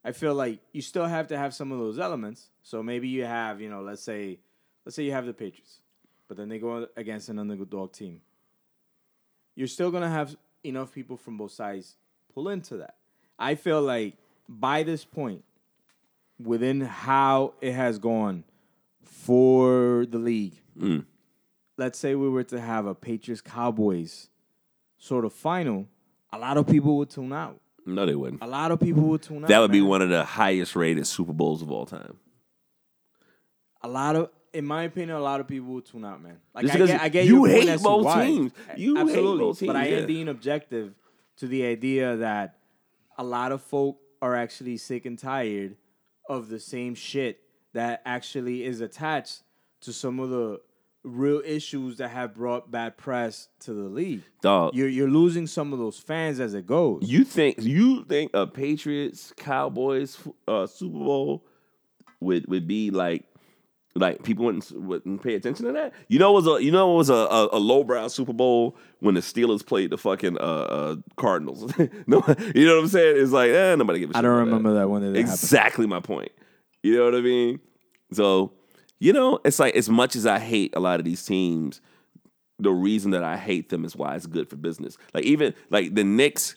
I 0.05 0.13
feel 0.13 0.35
like 0.35 0.61
you 0.73 0.83
still 0.83 1.07
have 1.07 1.29
to 1.29 1.39
have 1.39 1.55
some 1.55 1.73
of 1.73 1.79
those 1.79 1.99
elements. 1.99 2.51
So 2.63 2.83
maybe 2.83 3.09
you 3.09 3.25
have, 3.25 3.61
you 3.61 3.69
know, 3.69 3.83
let's 3.83 4.03
say, 4.03 4.39
let's 4.85 4.95
say 4.97 5.03
you 5.05 5.13
have 5.13 5.27
the 5.27 5.33
Patriots, 5.35 5.81
but 6.29 6.37
then 6.37 6.49
they 6.49 6.59
go 6.59 6.87
against 6.97 7.29
an 7.31 7.39
underdog 7.39 7.93
team. 7.93 8.21
You're 9.55 9.67
still 9.67 9.91
gonna 9.91 10.09
have 10.11 10.37
enough 10.65 10.93
people 10.93 11.17
from 11.17 11.37
both 11.37 11.53
sides 11.53 11.97
pull 12.33 12.49
into 12.49 12.77
that. 12.79 12.97
I 13.39 13.55
feel 13.55 13.81
like 13.83 14.17
by 14.49 14.83
this 14.83 15.05
point, 15.05 15.45
within 16.39 16.81
how 16.83 17.55
it 17.61 17.73
has 17.73 17.99
gone 17.99 18.45
for 19.03 20.07
the 20.09 20.19
league, 20.19 20.61
Mm. 20.79 21.05
let's 21.77 21.99
say 21.99 22.15
we 22.15 22.29
were 22.29 22.45
to 22.45 22.61
have 22.61 22.87
a 22.87 22.95
Patriots 22.95 23.41
Cowboys 23.41 24.29
sort 24.99 25.25
of 25.25 25.33
final, 25.33 25.89
a 26.33 26.39
lot 26.39 26.57
of 26.57 26.67
people 26.67 26.97
would 26.99 27.11
tune 27.11 27.33
out. 27.33 27.61
No, 27.87 28.05
they 28.07 28.15
wouldn't. 28.15 28.43
A 28.43 28.47
lot 28.47 28.71
of 28.71 28.79
people 28.81 29.03
would 29.05 29.23
tune 29.23 29.45
out. 29.45 29.49
That 29.49 29.59
would 29.61 29.73
be 29.73 29.81
man. 29.81 29.89
one 29.89 30.03
of 30.03 30.11
the 30.11 30.25
highest 30.25 30.77
rated 30.77 31.07
Super 31.07 31.33
Bowls 31.33 31.63
of 31.63 31.71
all 31.71 31.87
time. 31.87 32.19
A 33.83 33.89
lot 33.89 34.15
of, 34.17 34.31
in 34.53 34.65
my 34.65 34.85
opinion, 34.85 35.17
a 35.17 35.21
lot 35.21 35.41
of 35.41 35.47
people 35.49 35.81
tune 35.81 36.05
out, 36.05 36.23
man. 36.23 36.39
Like 36.55 36.67
Just 36.67 36.75
I 36.77 36.87
get, 36.87 37.01
I 37.03 37.09
get 37.09 37.27
you 37.27 37.45
hate 37.45 37.83
both 37.83 38.05
why. 38.05 38.27
teams. 38.27 38.53
You 38.77 38.97
hate 38.97 39.03
absolutely, 39.03 39.45
both 39.45 39.67
but 39.67 39.77
I 39.77 39.85
teams, 39.85 39.95
am 39.95 40.01
yeah. 40.01 40.07
being 40.07 40.29
objective 40.29 40.95
to 41.39 41.47
the 41.47 41.65
idea 41.65 42.17
that 42.17 42.59
a 43.17 43.25
lot 43.25 43.53
of 43.53 43.63
folk 43.63 43.99
are 44.21 44.35
actually 44.35 44.77
sick 44.77 45.07
and 45.07 45.19
tired 45.19 45.77
of 46.29 46.49
the 46.49 46.59
same 46.61 46.95
shit 46.95 47.41
that 47.73 48.03
actually 48.05 48.65
is 48.65 48.81
attached 48.81 49.43
to 49.83 49.93
some 49.93 50.19
of 50.19 50.31
the 50.31 50.61
real 51.05 51.41
issues 51.45 51.99
that 51.99 52.09
have 52.09 52.35
brought 52.35 52.71
bad 52.71 52.97
press 52.97 53.49
to 53.61 53.73
the 53.73 53.89
league. 53.89 54.23
Dog, 54.43 54.75
You're 54.75 54.89
you're 54.89 55.09
losing 55.09 55.47
some 55.47 55.73
of 55.73 55.79
those 55.79 55.99
fans 55.99 56.41
as 56.41 56.55
it 56.55 56.67
goes. 56.67 57.03
you 57.09 57.25
think 57.25 57.57
you 57.61 58.05
think 58.05 58.33
a 58.35 58.47
Patriots 58.47 59.33
Cowboys 59.37 60.19
uh, 60.49 60.67
Super 60.67 60.99
Bowl 60.99 61.45
would 62.21 62.47
would 62.49 62.67
be 62.67 62.91
like 62.91 63.25
like 63.95 64.23
people 64.23 64.45
wouldn't 64.45 64.71
wouldn't 64.73 65.23
pay 65.23 65.35
attention 65.35 65.67
to 65.67 65.73
that? 65.73 65.93
You 66.09 66.19
know, 66.19 66.31
it 66.31 66.43
was 66.43 66.47
a 66.47 66.63
you 66.63 66.71
know 66.71 66.93
it 66.95 66.97
was 66.97 67.11
a 67.11 67.15
a, 67.15 67.49
a 67.53 67.59
lowbrow 67.59 68.09
Super 68.09 68.33
Bowl 68.33 68.77
when 69.01 69.15
the 69.15 69.21
Steelers 69.21 69.65
played 69.65 69.91
the 69.91 69.99
fucking 69.99 70.39
uh, 70.39 70.41
uh, 70.41 70.97
Cardinals. 71.17 71.73
no, 72.07 72.23
you 72.55 72.67
know 72.67 72.77
what 72.77 72.83
I'm 72.83 72.89
saying? 72.89 73.23
It's 73.23 73.33
like 73.33 73.51
eh, 73.51 73.75
nobody 73.75 74.01
give 74.01 74.11
a. 74.11 74.17
I 74.17 74.23
don't 74.23 74.37
remember 74.37 74.75
that 74.75 74.89
when 74.89 75.03
did 75.03 75.15
that 75.15 75.19
happen. 75.19 75.33
exactly 75.33 75.87
my 75.87 76.01
point. 76.01 76.33
You 76.83 76.97
know 76.97 77.05
what 77.05 77.15
I 77.15 77.21
mean? 77.21 77.61
So, 78.13 78.53
you 78.99 79.13
know, 79.13 79.41
it's 79.45 79.59
like 79.59 79.75
as 79.75 79.89
much 79.89 80.17
as 80.17 80.27
I 80.27 80.39
hate 80.39 80.75
a 80.77 80.81
lot 80.81 81.01
of 81.01 81.05
these 81.05 81.25
teams, 81.25 81.81
the 82.59 82.71
reason 82.71 83.11
that 83.13 83.25
I 83.25 83.37
hate 83.37 83.69
them 83.69 83.85
is 83.85 83.97
why 83.97 84.15
it's 84.15 84.27
good 84.27 84.49
for 84.49 84.57
business. 84.57 84.97
Like 85.15 85.25
even 85.25 85.55
like 85.71 85.95
the 85.95 86.05
Knicks 86.05 86.57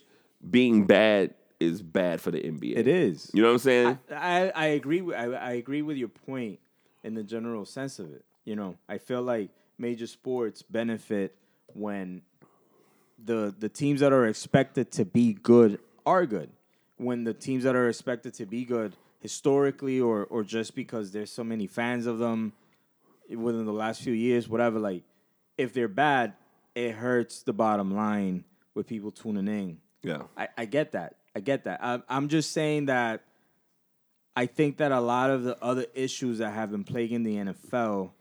being 0.50 0.86
bad 0.86 1.34
is 1.60 1.82
bad 1.82 2.20
for 2.22 2.32
the 2.32 2.40
NBA. 2.40 2.78
It 2.78 2.88
is. 2.88 3.32
You 3.34 3.42
know 3.42 3.50
what 3.50 3.54
I'm 3.54 3.60
saying? 3.60 4.00
I, 4.12 4.52
I 4.56 4.66
agree 4.68 5.02
with 5.02 5.16
I, 5.16 5.26
I 5.26 5.52
agree 5.54 5.82
with 5.82 5.98
your 5.98 6.10
point 6.10 6.60
in 7.04 7.14
the 7.14 7.24
general 7.24 7.66
sense 7.66 8.00
of 8.00 8.12
it. 8.12 8.26
You 8.46 8.56
know, 8.56 8.78
I 8.90 8.98
feel 8.98 9.22
like 9.22 9.50
major 9.78 10.08
sports 10.08 10.62
benefit 10.62 11.36
when 11.74 12.22
the 13.24 13.54
the 13.58 13.70
teams 13.70 14.00
that 14.00 14.12
are 14.14 14.26
expected 14.28 14.92
to 14.94 15.06
be 15.06 15.34
good 15.34 15.80
are 16.06 16.26
good. 16.26 16.50
When 16.98 17.24
the 17.24 17.34
teams 17.34 17.64
that 17.64 17.76
are 17.76 17.90
expected 17.90 18.34
to 18.36 18.46
be 18.46 18.66
good 18.66 18.96
historically 19.20 20.00
or 20.00 20.26
or 20.26 20.44
just 20.44 20.76
because 20.76 21.12
there's 21.12 21.32
so 21.32 21.44
many 21.44 21.68
fans 21.68 22.06
of 22.06 22.20
them 22.20 22.54
within 23.30 23.66
the 23.66 23.74
last 23.74 24.02
few 24.02 24.14
years, 24.14 24.50
whatever, 24.50 24.80
like 24.80 25.04
if 25.58 25.74
they're 25.74 25.88
bad, 25.88 26.34
it 26.76 26.92
hurts 26.94 27.44
the 27.44 27.54
bottom 27.54 27.96
line 27.96 28.44
with 28.74 28.88
people 28.88 29.12
tuning 29.12 29.48
in. 29.48 29.78
yeah. 30.04 30.24
I, 30.38 30.48
I 30.58 30.66
get 30.66 30.94
that. 30.94 31.16
I 31.36 31.40
get 31.40 31.66
that. 31.66 31.80
I, 31.84 32.02
I'm 32.10 32.28
just 32.28 32.52
saying 32.52 32.86
that 32.86 33.22
I 34.36 34.46
think 34.46 34.78
that 34.78 34.92
a 34.92 35.00
lot 35.00 35.30
of 35.30 35.44
the 35.44 35.62
other 35.62 35.86
issues 35.94 36.38
that 36.38 36.54
have 36.54 36.72
been 36.72 36.84
plaguing 36.84 37.24
the 37.24 37.36
NFL 37.36 38.12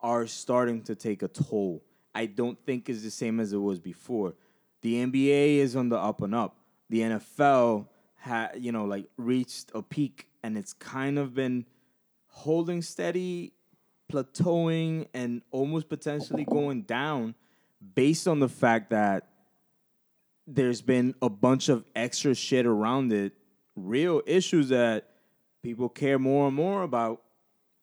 are 0.00 0.26
starting 0.26 0.82
to 0.82 0.94
take 0.94 1.22
a 1.22 1.28
toll. 1.28 1.82
I 2.14 2.26
don't 2.26 2.58
think 2.64 2.88
it's 2.88 3.02
the 3.02 3.10
same 3.10 3.40
as 3.40 3.52
it 3.52 3.58
was 3.58 3.80
before. 3.80 4.34
The 4.82 5.04
NBA 5.04 5.56
is 5.56 5.74
on 5.74 5.88
the 5.88 5.98
up 5.98 6.22
and 6.22 6.34
up. 6.34 6.56
The 6.88 7.00
NFL 7.00 7.86
had, 8.14 8.52
you 8.58 8.72
know, 8.72 8.84
like 8.84 9.06
reached 9.16 9.72
a 9.74 9.82
peak 9.82 10.28
and 10.42 10.56
it's 10.56 10.72
kind 10.72 11.18
of 11.18 11.34
been 11.34 11.66
holding 12.28 12.80
steady, 12.82 13.52
plateauing, 14.10 15.08
and 15.12 15.42
almost 15.50 15.88
potentially 15.88 16.44
going 16.44 16.82
down 16.82 17.34
based 17.94 18.28
on 18.28 18.38
the 18.38 18.48
fact 18.48 18.90
that 18.90 19.28
there's 20.46 20.80
been 20.80 21.14
a 21.20 21.28
bunch 21.28 21.68
of 21.68 21.84
extra 21.94 22.34
shit 22.34 22.64
around 22.64 23.12
it, 23.12 23.32
real 23.76 24.22
issues 24.26 24.70
that 24.70 25.10
people 25.68 25.88
care 25.88 26.18
more 26.18 26.46
and 26.46 26.56
more 26.56 26.82
about 26.82 27.22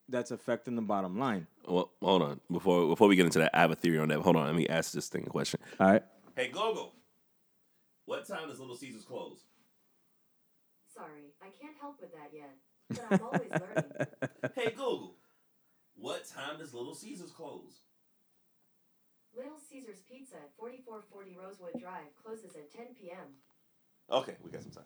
that's 0.09 0.31
affecting 0.31 0.75
the 0.75 0.81
bottom 0.81 1.19
line. 1.19 1.45
Well, 1.67 1.91
hold 2.01 2.23
on. 2.23 2.39
Before 2.51 2.87
before 2.87 3.07
we 3.07 3.15
get 3.15 3.25
into 3.25 3.39
that, 3.39 3.51
I 3.53 3.61
have 3.61 3.71
a 3.71 3.75
theory 3.75 3.99
on 3.99 4.07
that. 4.09 4.19
Hold 4.19 4.35
on. 4.35 4.47
Let 4.47 4.55
me 4.55 4.67
ask 4.67 4.91
this 4.91 5.07
thing 5.07 5.23
a 5.25 5.29
question. 5.29 5.59
All 5.79 5.91
right. 5.91 6.03
Hey 6.35 6.47
Google, 6.47 6.93
what 8.05 8.27
time 8.27 8.49
does 8.49 8.59
Little 8.59 8.75
Caesars 8.75 9.05
close? 9.05 9.45
Sorry, 10.93 11.31
I 11.41 11.47
can't 11.61 11.75
help 11.79 12.01
with 12.01 12.11
that 12.13 12.31
yet. 12.33 12.55
But 12.89 13.05
I'm 13.11 13.25
always 13.25 13.51
learning. 13.51 13.91
Hey 14.55 14.71
Google, 14.71 15.15
what 15.95 16.27
time 16.27 16.57
does 16.59 16.73
Little 16.73 16.95
Caesars 16.95 17.31
close? 17.31 17.81
Little 19.35 19.59
Caesars 19.69 20.01
Pizza 20.09 20.35
at 20.35 20.51
4440 20.57 21.37
Rosewood 21.37 21.81
Drive 21.81 22.15
closes 22.21 22.55
at 22.55 22.71
10 22.71 22.95
p.m. 22.99 23.35
Okay, 24.11 24.35
we 24.43 24.49
got 24.51 24.63
some 24.63 24.71
time. 24.71 24.85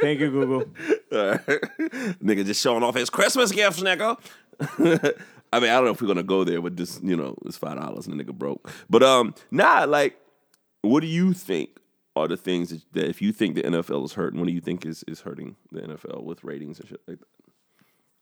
Thank 0.00 0.20
you, 0.20 0.30
Google. 0.30 0.64
Alright. 1.12 1.46
nigga 2.22 2.44
just 2.44 2.62
showing 2.62 2.82
off 2.82 2.94
his 2.94 3.10
Christmas 3.10 3.52
gifts, 3.52 3.80
nigga. 3.80 4.18
I 5.52 5.60
mean, 5.60 5.70
I 5.70 5.74
don't 5.74 5.84
know 5.84 5.90
if 5.90 6.02
we're 6.02 6.08
gonna 6.08 6.22
go 6.22 6.44
there, 6.44 6.60
but 6.60 6.76
just 6.76 7.02
you 7.02 7.16
know, 7.16 7.36
it's 7.44 7.56
five 7.56 7.78
dollars 7.78 8.06
and 8.06 8.18
the 8.18 8.24
nigga 8.24 8.34
broke. 8.34 8.70
But 8.90 9.02
um, 9.02 9.34
nah, 9.50 9.84
like, 9.84 10.18
what 10.82 11.00
do 11.00 11.06
you 11.06 11.32
think 11.32 11.70
are 12.14 12.28
the 12.28 12.36
things 12.36 12.70
that, 12.70 12.82
that 12.92 13.08
if 13.08 13.22
you 13.22 13.32
think 13.32 13.54
the 13.54 13.62
NFL 13.62 14.04
is 14.04 14.14
hurting, 14.14 14.40
what 14.40 14.46
do 14.46 14.52
you 14.52 14.60
think 14.60 14.84
is 14.84 15.04
is 15.06 15.20
hurting 15.20 15.56
the 15.72 15.82
NFL 15.82 16.24
with 16.24 16.44
ratings 16.44 16.80
and 16.80 16.88
shit 16.88 17.00
like 17.06 17.18
that? 17.18 17.26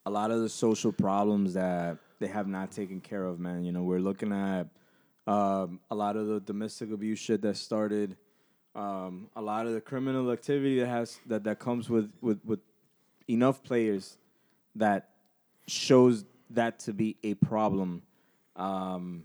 a 0.05 0.11
lot 0.11 0.31
of 0.31 0.41
the 0.41 0.49
social 0.49 0.91
problems 0.91 1.55
that 1.55 1.97
they 2.19 2.27
have 2.27 2.47
not 2.47 2.71
taken 2.71 3.01
care 3.01 3.23
of, 3.23 3.39
man. 3.39 3.63
You 3.63 3.71
know, 3.71 3.83
we're 3.83 3.99
looking 3.99 4.31
at 4.31 4.67
um, 5.27 5.79
a 5.89 5.95
lot 5.95 6.15
of 6.15 6.27
the 6.27 6.39
domestic 6.39 6.91
abuse 6.91 7.19
shit 7.19 7.41
that 7.41 7.57
started, 7.57 8.15
um, 8.75 9.29
a 9.35 9.41
lot 9.41 9.65
of 9.65 9.73
the 9.73 9.81
criminal 9.81 10.31
activity 10.31 10.79
that 10.79 10.87
has 10.87 11.19
that, 11.27 11.43
that 11.45 11.59
comes 11.59 11.89
with, 11.89 12.11
with 12.21 12.39
with 12.43 12.59
enough 13.27 13.63
players 13.63 14.17
that 14.75 15.09
shows 15.67 16.25
that 16.49 16.79
to 16.79 16.93
be 16.93 17.15
a 17.23 17.33
problem. 17.35 18.03
Um, 18.55 19.23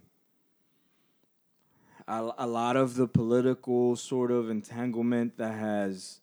a, 2.09 2.31
a 2.39 2.47
lot 2.47 2.77
of 2.77 2.95
the 2.95 3.07
political 3.07 3.97
sort 3.97 4.31
of 4.31 4.51
entanglement 4.51 5.37
that 5.39 5.55
has 5.55 6.21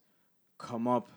come 0.56 0.88
up 0.88 1.10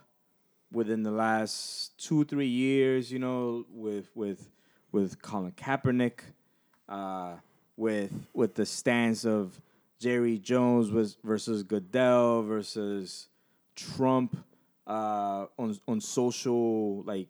within 0.72 1.04
the 1.04 1.12
last 1.12 1.98
two 1.98 2.26
three 2.26 2.48
years, 2.48 3.12
you 3.12 3.20
know, 3.20 3.66
with 3.74 4.10
with 4.16 4.50
with 4.92 5.22
Colin 5.22 5.54
Kaepernick, 5.54 6.20
uh, 6.90 7.36
with 7.78 8.12
with 8.34 8.56
the 8.56 8.66
stance 8.66 9.26
of 9.26 9.62
Jerry 10.02 10.40
Jones 10.40 10.92
was 10.92 11.16
versus 11.24 11.62
Goodell 11.62 12.42
versus 12.42 13.28
Trump 13.76 14.36
uh, 14.88 15.46
on 15.60 15.80
on 15.88 16.02
social 16.02 17.04
like 17.04 17.28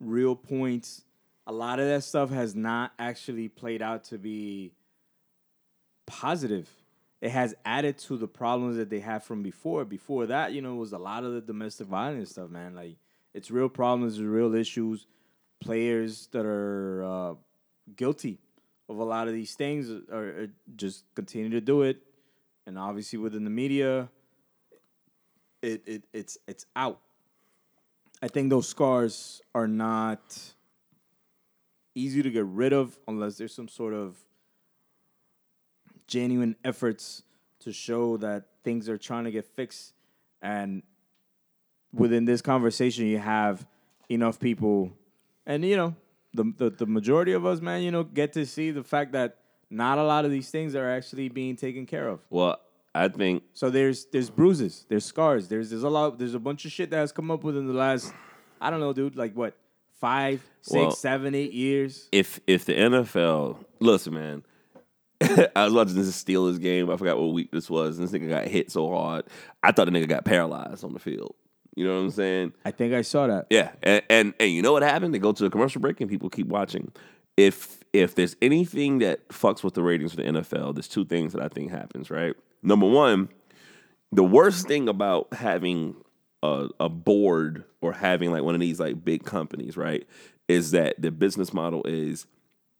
real 0.00 0.34
points. 0.34 1.04
A 1.46 1.52
lot 1.52 1.78
of 1.78 1.86
that 1.86 2.02
stuff 2.02 2.30
has 2.30 2.56
not 2.56 2.92
actually 2.98 3.48
played 3.48 3.82
out 3.82 4.02
to 4.04 4.18
be 4.18 4.72
positive. 6.04 6.68
It 7.20 7.30
has 7.30 7.54
added 7.64 7.98
to 7.98 8.16
the 8.16 8.26
problems 8.26 8.76
that 8.78 8.90
they 8.90 8.98
had 8.98 9.22
from 9.22 9.44
before. 9.44 9.84
Before 9.84 10.26
that, 10.26 10.52
you 10.52 10.60
know, 10.60 10.74
was 10.74 10.92
a 10.92 10.98
lot 10.98 11.22
of 11.22 11.34
the 11.34 11.40
domestic 11.40 11.86
violence 11.86 12.30
stuff, 12.30 12.50
man. 12.50 12.74
Like 12.74 12.96
it's 13.32 13.48
real 13.48 13.68
problems, 13.68 14.20
real 14.20 14.56
issues. 14.56 15.06
Players 15.60 16.26
that 16.32 16.44
are 16.44 17.04
uh, 17.04 17.34
guilty 17.94 18.40
of 18.92 18.98
a 18.98 19.04
lot 19.04 19.28
of 19.28 19.34
these 19.34 19.54
things 19.54 19.90
uh, 19.90 20.00
are, 20.12 20.16
are 20.16 20.42
uh, 20.44 20.46
just 20.76 21.04
continue 21.14 21.50
to 21.50 21.60
do 21.60 21.82
it, 21.82 22.02
and 22.66 22.78
obviously 22.78 23.18
within 23.18 23.44
the 23.44 23.50
media, 23.50 24.08
it, 25.62 25.82
it 25.86 26.04
it's 26.12 26.38
it's 26.46 26.66
out. 26.76 27.00
I 28.22 28.28
think 28.28 28.50
those 28.50 28.68
scars 28.68 29.40
are 29.54 29.66
not 29.66 30.38
easy 31.94 32.22
to 32.22 32.30
get 32.30 32.44
rid 32.44 32.72
of 32.72 32.98
unless 33.08 33.36
there's 33.36 33.54
some 33.54 33.68
sort 33.68 33.94
of 33.94 34.16
genuine 36.06 36.56
efforts 36.64 37.22
to 37.60 37.72
show 37.72 38.16
that 38.18 38.44
things 38.64 38.88
are 38.88 38.98
trying 38.98 39.24
to 39.24 39.30
get 39.30 39.44
fixed. 39.44 39.92
And 40.40 40.82
within 41.92 42.24
this 42.24 42.42
conversation, 42.42 43.06
you 43.06 43.18
have 43.18 43.66
enough 44.08 44.38
people, 44.38 44.92
and 45.46 45.64
you 45.64 45.76
know, 45.76 45.94
the, 46.34 46.44
the 46.56 46.70
the 46.70 46.86
majority 46.86 47.32
of 47.32 47.44
us, 47.46 47.60
man, 47.60 47.82
you 47.82 47.90
know, 47.90 48.04
get 48.04 48.32
to 48.34 48.46
see 48.46 48.70
the 48.70 48.82
fact 48.84 49.12
that 49.12 49.36
not 49.70 49.98
a 49.98 50.02
lot 50.04 50.24
of 50.24 50.30
these 50.30 50.50
things 50.50 50.74
are 50.74 50.88
actually 50.90 51.28
being 51.28 51.56
taken 51.56 51.86
care 51.86 52.08
of. 52.08 52.20
Well, 52.30 52.58
I 52.94 53.08
think 53.08 53.42
So 53.54 53.70
there's 53.70 54.06
there's 54.06 54.30
bruises, 54.30 54.84
there's 54.88 55.04
scars, 55.04 55.48
there's 55.48 55.70
there's 55.70 55.82
a 55.82 55.88
lot, 55.90 56.18
there's 56.18 56.34
a 56.34 56.38
bunch 56.40 56.64
of 56.64 56.72
shit 56.72 56.90
that 56.90 56.98
has 56.98 57.12
come 57.12 57.30
up 57.30 57.42
within 57.44 57.66
the 57.66 57.72
last, 57.72 58.12
I 58.60 58.70
don't 58.70 58.80
know, 58.80 58.92
dude, 58.92 59.16
like 59.16 59.34
what, 59.34 59.56
five, 60.00 60.42
six, 60.60 60.74
Well- 60.74 60.90
seven, 60.90 61.34
eight 61.34 61.52
years. 61.52 62.08
if 62.12 62.40
if 62.46 62.64
the 62.64 62.74
NFL 62.74 63.64
listen, 63.80 64.14
man. 64.14 64.42
I 65.54 65.64
was 65.66 65.72
watching 65.72 65.94
this 65.94 66.24
Steelers 66.24 66.60
game. 66.60 66.90
I 66.90 66.96
forgot 66.96 67.16
what 67.16 67.32
week 67.32 67.52
this 67.52 67.70
was. 67.70 67.96
And 67.96 68.08
this 68.08 68.12
nigga 68.12 68.28
got 68.28 68.48
hit 68.48 68.72
so 68.72 68.90
hard. 68.90 69.24
I 69.62 69.70
thought 69.70 69.84
the 69.84 69.92
nigga 69.92 70.08
got 70.08 70.24
paralyzed 70.24 70.82
on 70.82 70.94
the 70.94 70.98
field. 70.98 71.36
You 71.74 71.86
know 71.86 71.94
what 71.94 72.04
I'm 72.04 72.10
saying? 72.10 72.52
I 72.64 72.70
think 72.70 72.92
I 72.92 73.02
saw 73.02 73.26
that. 73.26 73.46
Yeah, 73.50 73.72
and, 73.82 74.02
and 74.10 74.34
and 74.38 74.50
you 74.50 74.62
know 74.62 74.72
what 74.72 74.82
happened? 74.82 75.14
They 75.14 75.18
go 75.18 75.32
to 75.32 75.46
a 75.46 75.50
commercial 75.50 75.80
break 75.80 76.00
and 76.00 76.10
people 76.10 76.28
keep 76.28 76.48
watching. 76.48 76.92
If 77.36 77.82
if 77.92 78.14
there's 78.14 78.36
anything 78.42 78.98
that 78.98 79.26
fucks 79.28 79.64
with 79.64 79.74
the 79.74 79.82
ratings 79.82 80.12
for 80.12 80.18
the 80.18 80.24
NFL, 80.24 80.74
there's 80.74 80.88
two 80.88 81.04
things 81.04 81.32
that 81.32 81.42
I 81.42 81.48
think 81.48 81.70
happens. 81.70 82.10
Right, 82.10 82.34
number 82.62 82.86
one, 82.86 83.30
the 84.10 84.24
worst 84.24 84.68
thing 84.68 84.88
about 84.88 85.32
having 85.32 85.96
a, 86.42 86.68
a 86.78 86.88
board 86.88 87.64
or 87.80 87.92
having 87.92 88.30
like 88.30 88.42
one 88.42 88.54
of 88.54 88.60
these 88.60 88.78
like 88.78 89.02
big 89.04 89.24
companies, 89.24 89.76
right, 89.76 90.06
is 90.48 90.72
that 90.72 91.00
the 91.00 91.10
business 91.10 91.52
model 91.54 91.82
is 91.84 92.26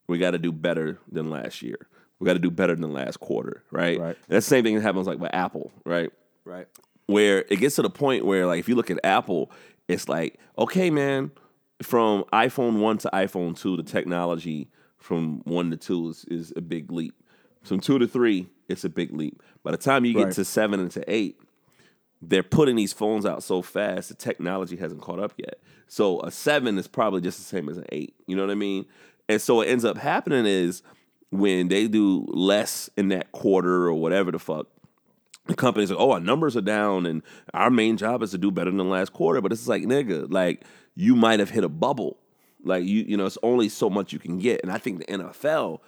we 0.07 0.18
got 0.18 0.32
to 0.32 0.38
do 0.38 0.53
better 0.53 0.99
than 1.11 1.30
last 1.30 1.62
year. 1.62 1.88
We 2.18 2.26
got 2.26 2.34
to 2.34 2.38
do 2.38 2.51
better 2.51 2.76
than 2.76 2.93
last 2.93 3.20
quarter, 3.20 3.64
right? 3.70 3.99
Right. 3.99 4.16
That's 4.28 4.47
the 4.47 4.51
same 4.51 4.64
thing 4.64 4.74
that 4.76 4.82
happens 4.82 5.07
like 5.07 5.18
with 5.18 5.34
Apple, 5.34 5.72
right? 5.84 6.12
Right. 6.45 6.68
Where 7.12 7.44
it 7.48 7.56
gets 7.56 7.76
to 7.76 7.82
the 7.82 7.90
point 7.90 8.24
where 8.24 8.46
like 8.46 8.58
if 8.60 8.68
you 8.68 8.74
look 8.74 8.90
at 8.90 8.98
Apple, 9.04 9.50
it's 9.88 10.08
like, 10.08 10.38
okay, 10.58 10.90
man, 10.90 11.30
from 11.82 12.24
iPhone 12.32 12.80
1 12.80 12.98
to 12.98 13.10
iPhone 13.12 13.58
2, 13.58 13.76
the 13.76 13.82
technology 13.82 14.68
from 14.98 15.40
1 15.44 15.70
to 15.72 15.76
2 15.76 16.08
is, 16.08 16.24
is 16.26 16.52
a 16.56 16.60
big 16.60 16.90
leap. 16.92 17.14
From 17.62 17.80
2 17.80 17.98
to 17.98 18.06
3, 18.06 18.46
it's 18.68 18.84
a 18.84 18.88
big 18.88 19.12
leap. 19.12 19.42
By 19.62 19.72
the 19.72 19.76
time 19.76 20.04
you 20.04 20.14
get 20.14 20.24
Right. 20.24 20.32
to 20.34 20.44
7 20.44 20.80
and 20.80 20.90
to 20.92 21.04
8, 21.12 21.38
they're 22.20 22.42
putting 22.44 22.76
these 22.76 22.92
phones 22.92 23.26
out 23.26 23.42
so 23.42 23.62
fast, 23.62 24.08
the 24.08 24.14
technology 24.14 24.76
hasn't 24.76 25.00
caught 25.00 25.18
up 25.18 25.32
yet. 25.36 25.58
So 25.88 26.20
a 26.20 26.30
7 26.30 26.78
is 26.78 26.86
probably 26.86 27.20
just 27.20 27.38
the 27.38 27.44
same 27.44 27.68
as 27.68 27.76
an 27.78 27.84
8. 27.90 28.14
You 28.26 28.36
know 28.36 28.42
what 28.42 28.52
I 28.52 28.56
mean? 28.56 28.86
And 29.28 29.40
so 29.40 29.56
what 29.56 29.68
ends 29.68 29.84
up 29.84 29.96
happening 29.98 30.46
is 30.46 30.82
when 31.30 31.68
they 31.68 31.88
do 31.88 32.24
less 32.28 32.88
in 32.96 33.08
that 33.08 33.32
quarter 33.32 33.86
or 33.86 33.94
whatever 33.94 34.30
the 34.30 34.38
fuck, 34.38 34.66
the 35.47 35.55
company's 35.55 35.90
like, 35.90 36.01
oh, 36.01 36.12
our 36.12 36.20
numbers 36.20 36.57
are 36.57 36.61
down 36.62 37.07
and 37.07 37.22
our 37.53 37.70
main 37.70 37.97
job 37.97 38.22
is 38.22 38.30
to 38.30 38.38
do 38.38 38.51
better 38.51 38.70
than 38.70 38.88
last 38.88 39.12
quarter. 39.12 39.40
But 39.40 39.53
it's 39.53 39.66
like, 39.66 39.82
nigga, 39.82 40.30
like 40.32 40.64
you 40.95 41.16
might 41.16 41.40
have 41.40 41.51
hit 41.51 41.64
a 41.64 41.68
bubble. 41.68 42.18
Like 42.64 42.84
you, 42.84 43.03
you 43.03 43.16
know, 43.16 43.26
it's 43.26 43.38
only 43.43 43.68
so 43.68 43.90
much 43.90 44.12
you 44.12 44.20
can 44.20 44.38
get. 44.38 44.61
And 44.62 44.70
I 44.70 44.78
think 44.78 44.99
the 45.01 45.05
NFL, 45.07 45.80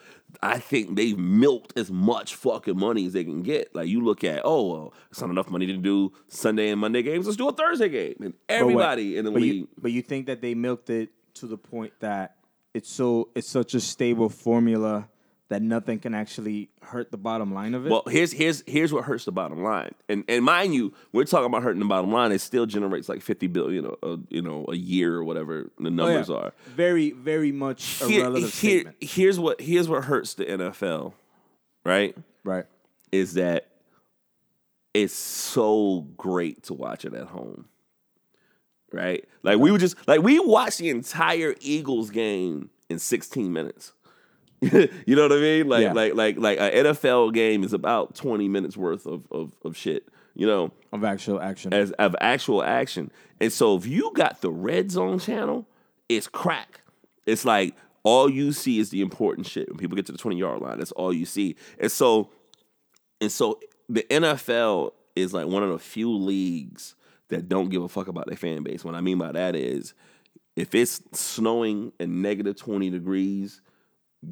I 0.42 0.58
think 0.58 0.96
they've 0.96 1.16
milked 1.16 1.78
as 1.78 1.88
much 1.88 2.34
fucking 2.34 2.76
money 2.76 3.06
as 3.06 3.12
they 3.12 3.22
can 3.22 3.42
get. 3.42 3.72
Like 3.76 3.86
you 3.86 4.00
look 4.00 4.24
at, 4.24 4.42
oh, 4.44 4.72
well, 4.72 4.94
it's 5.08 5.20
not 5.20 5.30
enough 5.30 5.48
money 5.48 5.66
to 5.66 5.76
do 5.76 6.12
Sunday 6.26 6.70
and 6.70 6.80
Monday 6.80 7.02
games. 7.02 7.26
Let's 7.26 7.36
do 7.36 7.48
a 7.48 7.52
Thursday 7.52 7.88
game. 7.88 8.14
And 8.18 8.24
what- 8.24 8.34
everybody 8.48 9.16
in 9.16 9.24
the 9.24 9.30
but 9.30 9.42
league. 9.42 9.54
You, 9.54 9.68
but 9.80 9.92
you 9.92 10.02
think 10.02 10.26
that 10.26 10.40
they 10.40 10.54
milked 10.54 10.90
it 10.90 11.10
to 11.34 11.46
the 11.46 11.58
point 11.58 11.92
that 12.00 12.36
it's 12.74 12.90
so 12.90 13.28
it's 13.36 13.48
such 13.48 13.74
a 13.74 13.80
stable 13.80 14.28
formula 14.28 15.08
that 15.50 15.60
nothing 15.60 15.98
can 15.98 16.14
actually 16.14 16.70
hurt 16.82 17.10
the 17.10 17.18
bottom 17.18 17.52
line 17.52 17.74
of 17.74 17.86
it. 17.86 17.90
Well, 17.90 18.02
here's 18.08 18.32
here's 18.32 18.62
here's 18.66 18.92
what 18.92 19.04
hurts 19.04 19.26
the 19.26 19.32
bottom 19.32 19.62
line, 19.62 19.92
and 20.08 20.24
and 20.28 20.44
mind 20.44 20.74
you, 20.74 20.94
we're 21.12 21.24
talking 21.24 21.46
about 21.46 21.62
hurting 21.62 21.80
the 21.80 21.86
bottom 21.86 22.10
line. 22.12 22.32
It 22.32 22.40
still 22.40 22.64
generates 22.66 23.08
like 23.08 23.20
fifty 23.20 23.46
billion, 23.46 23.84
a, 23.86 24.06
a, 24.06 24.18
you 24.30 24.40
know, 24.42 24.64
a 24.68 24.74
year 24.74 25.14
or 25.16 25.24
whatever 25.24 25.70
the 25.78 25.88
Oh, 25.88 25.90
yeah. 25.90 25.90
numbers 25.90 26.30
are. 26.30 26.52
very 26.74 27.10
very 27.10 27.52
much 27.52 28.00
a 28.02 28.06
Here- 28.08 28.22
relative 28.22 28.54
here- 28.54 28.70
statement. 28.80 28.96
here's 29.00 29.38
what 29.38 29.60
here's 29.60 29.88
what 29.88 30.04
hurts 30.04 30.34
the 30.34 30.46
NFL, 30.46 31.12
right? 31.84 32.16
Right. 32.42 32.64
Is 33.12 33.34
that 33.34 33.68
it's 34.94 35.14
so 35.14 36.06
great 36.16 36.62
to 36.64 36.74
watch 36.74 37.04
it 37.04 37.14
at 37.14 37.26
home, 37.26 37.66
right? 38.92 39.24
Like 39.42 39.58
we 39.58 39.70
would 39.70 39.80
just 39.80 39.96
like 40.08 40.22
we 40.22 40.38
watched 40.38 40.78
the 40.78 40.88
entire 40.88 41.54
Eagles 41.60 42.10
game 42.10 42.70
in 42.88 42.98
sixteen 42.98 43.52
minutes. 43.52 43.92
you 45.06 45.16
know 45.16 45.22
what 45.22 45.32
I 45.32 45.36
mean? 45.40 45.68
Like 45.68 45.82
Yeah. 45.82 45.92
like 45.92 46.14
like 46.14 46.36
like 46.38 46.58
an 46.58 46.72
NFL 46.86 47.32
game 47.34 47.62
is 47.64 47.72
about 47.72 48.14
twenty 48.14 48.48
minutes 48.48 48.76
worth 48.76 49.06
of 49.06 49.26
of, 49.30 49.54
of 49.64 49.76
shit. 49.76 50.08
You 50.36 50.46
know, 50.48 50.72
Of 50.92 51.04
actual 51.04 51.40
action. 51.40 51.72
as 51.72 51.92
of 51.92 52.16
actual 52.20 52.62
action. 52.64 53.12
And 53.40 53.52
so 53.52 53.76
if 53.76 53.86
you 53.86 54.10
got 54.14 54.40
the 54.40 54.50
red 54.50 54.90
zone 54.90 55.20
channel, 55.20 55.68
it's 56.08 56.26
crack. 56.26 56.80
It's 57.24 57.44
like 57.44 57.76
all 58.02 58.28
you 58.28 58.52
see 58.52 58.80
is 58.80 58.90
the 58.90 59.00
important 59.00 59.46
shit. 59.46 59.68
When 59.68 59.78
people 59.78 59.94
get 59.96 60.06
to 60.06 60.12
the 60.12 60.18
20 60.18 60.36
yard 60.36 60.60
line, 60.60 60.78
that's 60.78 60.90
all 60.92 61.12
you 61.12 61.24
see. 61.24 61.54
And 61.78 61.90
so 61.90 62.30
and 63.20 63.30
so 63.30 63.60
the 63.88 64.02
NFL 64.10 64.90
is 65.14 65.32
like 65.32 65.46
one 65.46 65.62
of 65.62 65.70
the 65.70 65.78
few 65.78 66.12
leagues 66.12 66.96
that 67.28 67.48
don't 67.48 67.68
give 67.70 67.82
a 67.82 67.88
fuck 67.88 68.08
about 68.08 68.26
their 68.26 68.36
fan 68.36 68.62
base. 68.64 68.84
What 68.84 68.94
I 68.96 69.00
mean 69.00 69.18
by 69.18 69.30
that 69.32 69.54
is 69.54 69.94
if 70.56 70.74
it's 70.74 71.00
snowing 71.12 71.92
and 72.00 72.22
negative 72.22 72.56
20 72.56 72.90
degrees, 72.90 73.60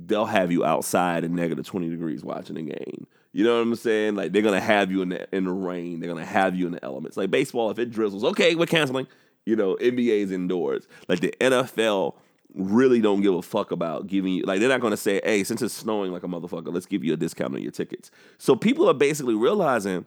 they'll 0.06 0.26
have 0.26 0.50
you 0.52 0.64
outside 0.64 1.24
in 1.24 1.34
negative 1.34 1.66
20 1.66 1.88
degrees 1.88 2.24
watching 2.24 2.56
the 2.56 2.62
game. 2.62 3.06
You 3.32 3.44
know 3.44 3.54
what 3.56 3.62
I'm 3.62 3.74
saying? 3.76 4.14
Like 4.14 4.32
they're 4.32 4.42
gonna 4.42 4.60
have 4.60 4.90
you 4.90 5.02
in 5.02 5.08
the 5.10 5.34
in 5.34 5.44
the 5.44 5.52
rain. 5.52 6.00
They're 6.00 6.08
gonna 6.12 6.24
have 6.26 6.54
you 6.54 6.66
in 6.66 6.72
the 6.72 6.84
elements. 6.84 7.16
Like 7.16 7.30
baseball, 7.30 7.70
if 7.70 7.78
it 7.78 7.90
drizzles, 7.90 8.24
okay, 8.24 8.54
we're 8.54 8.66
canceling. 8.66 9.06
You 9.46 9.56
know, 9.56 9.76
NBA 9.76 10.20
is 10.22 10.30
indoors. 10.30 10.86
Like 11.08 11.20
the 11.20 11.34
NFL 11.40 12.14
really 12.54 13.00
don't 13.00 13.22
give 13.22 13.34
a 13.34 13.40
fuck 13.40 13.70
about 13.70 14.06
giving 14.06 14.34
you 14.34 14.42
like 14.44 14.60
they're 14.60 14.68
not 14.68 14.80
gonna 14.82 14.96
say, 14.96 15.20
hey, 15.24 15.42
since 15.44 15.62
it's 15.62 15.72
snowing 15.74 16.12
like 16.12 16.22
a 16.22 16.28
motherfucker, 16.28 16.72
let's 16.72 16.86
give 16.86 17.02
you 17.02 17.14
a 17.14 17.16
discount 17.16 17.54
on 17.54 17.62
your 17.62 17.72
tickets. 17.72 18.10
So 18.38 18.54
people 18.54 18.88
are 18.88 18.94
basically 18.94 19.34
realizing 19.34 20.04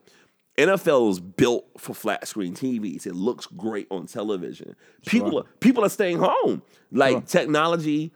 NFL 0.57 1.09
is 1.09 1.19
built 1.19 1.65
for 1.77 1.93
flat 1.93 2.27
screen 2.27 2.53
TVs. 2.53 3.05
It 3.05 3.13
looks 3.15 3.45
great 3.45 3.87
on 3.91 4.05
television. 4.05 4.75
People 5.05 5.39
are 5.39 5.43
people 5.59 5.83
are 5.83 5.89
staying 5.89 6.19
home. 6.19 6.61
Like 6.91 7.13
Sure. 7.13 7.21
technology, 7.21 8.13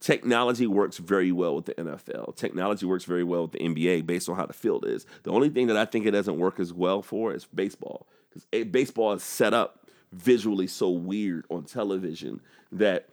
technology 0.00 0.66
works 0.66 0.98
very 0.98 1.32
well 1.32 1.56
with 1.56 1.66
the 1.66 1.74
NFL. 1.74 2.36
Technology 2.36 2.86
works 2.86 3.04
very 3.04 3.24
well 3.24 3.42
with 3.42 3.52
the 3.52 3.58
NBA 3.58 4.06
based 4.06 4.28
on 4.28 4.36
how 4.36 4.46
the 4.46 4.52
field 4.52 4.86
is. 4.86 5.06
The 5.22 5.30
only 5.30 5.48
thing 5.48 5.66
that 5.68 5.76
I 5.76 5.84
think 5.84 6.06
it 6.06 6.12
doesn't 6.12 6.38
work 6.38 6.58
as 6.58 6.72
well 6.72 7.02
for 7.02 7.32
is 7.34 7.44
baseball 7.46 8.06
because 8.28 8.46
eh, 8.52 8.64
baseball 8.64 9.12
is 9.12 9.22
set 9.22 9.52
up 9.54 9.86
visually 10.12 10.66
so 10.66 10.90
weird 10.90 11.44
on 11.50 11.64
television 11.64 12.40
that 12.70 13.08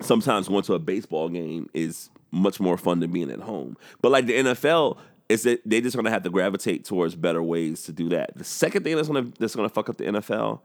sometimes 0.00 0.48
going 0.48 0.62
to 0.62 0.74
a 0.74 0.78
baseball 0.78 1.28
game 1.28 1.68
is 1.74 2.10
much 2.30 2.58
more 2.60 2.76
fun 2.76 3.00
than 3.00 3.12
being 3.12 3.30
at 3.30 3.40
home. 3.40 3.76
But 4.02 4.12
like 4.12 4.26
the 4.26 4.34
NFL, 4.34 4.98
is 5.28 5.44
that 5.44 5.60
they 5.64 5.80
just 5.80 5.96
gonna 5.96 6.10
have 6.10 6.22
to 6.22 6.30
gravitate 6.30 6.84
towards 6.84 7.14
better 7.14 7.42
ways 7.42 7.84
to 7.84 7.92
do 7.92 8.08
that. 8.10 8.36
The 8.36 8.44
second 8.44 8.84
thing 8.84 8.96
that's 8.96 9.08
gonna 9.08 9.30
that's 9.38 9.56
gonna 9.56 9.68
fuck 9.68 9.88
up 9.88 9.96
the 9.96 10.04
NFL, 10.04 10.60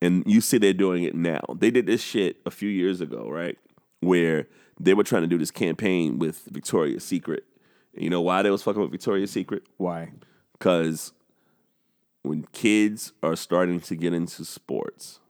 and 0.00 0.22
you 0.26 0.40
see 0.40 0.58
they're 0.58 0.72
doing 0.72 1.04
it 1.04 1.14
now. 1.14 1.40
They 1.58 1.70
did 1.70 1.86
this 1.86 2.00
shit 2.00 2.36
a 2.46 2.50
few 2.50 2.68
years 2.68 3.00
ago, 3.00 3.28
right? 3.28 3.58
Where 4.00 4.46
they 4.80 4.94
were 4.94 5.04
trying 5.04 5.22
to 5.22 5.28
do 5.28 5.38
this 5.38 5.50
campaign 5.50 6.18
with 6.18 6.44
Victoria's 6.46 7.04
Secret. 7.04 7.44
And 7.94 8.04
you 8.04 8.10
know 8.10 8.20
why 8.20 8.42
they 8.42 8.50
was 8.50 8.62
fucking 8.62 8.80
with 8.80 8.90
Victoria's 8.90 9.30
Secret? 9.30 9.64
Why? 9.76 10.12
Because 10.52 11.12
when 12.22 12.44
kids 12.52 13.12
are 13.22 13.36
starting 13.36 13.80
to 13.80 13.96
get 13.96 14.12
into 14.12 14.44
sports, 14.44 15.20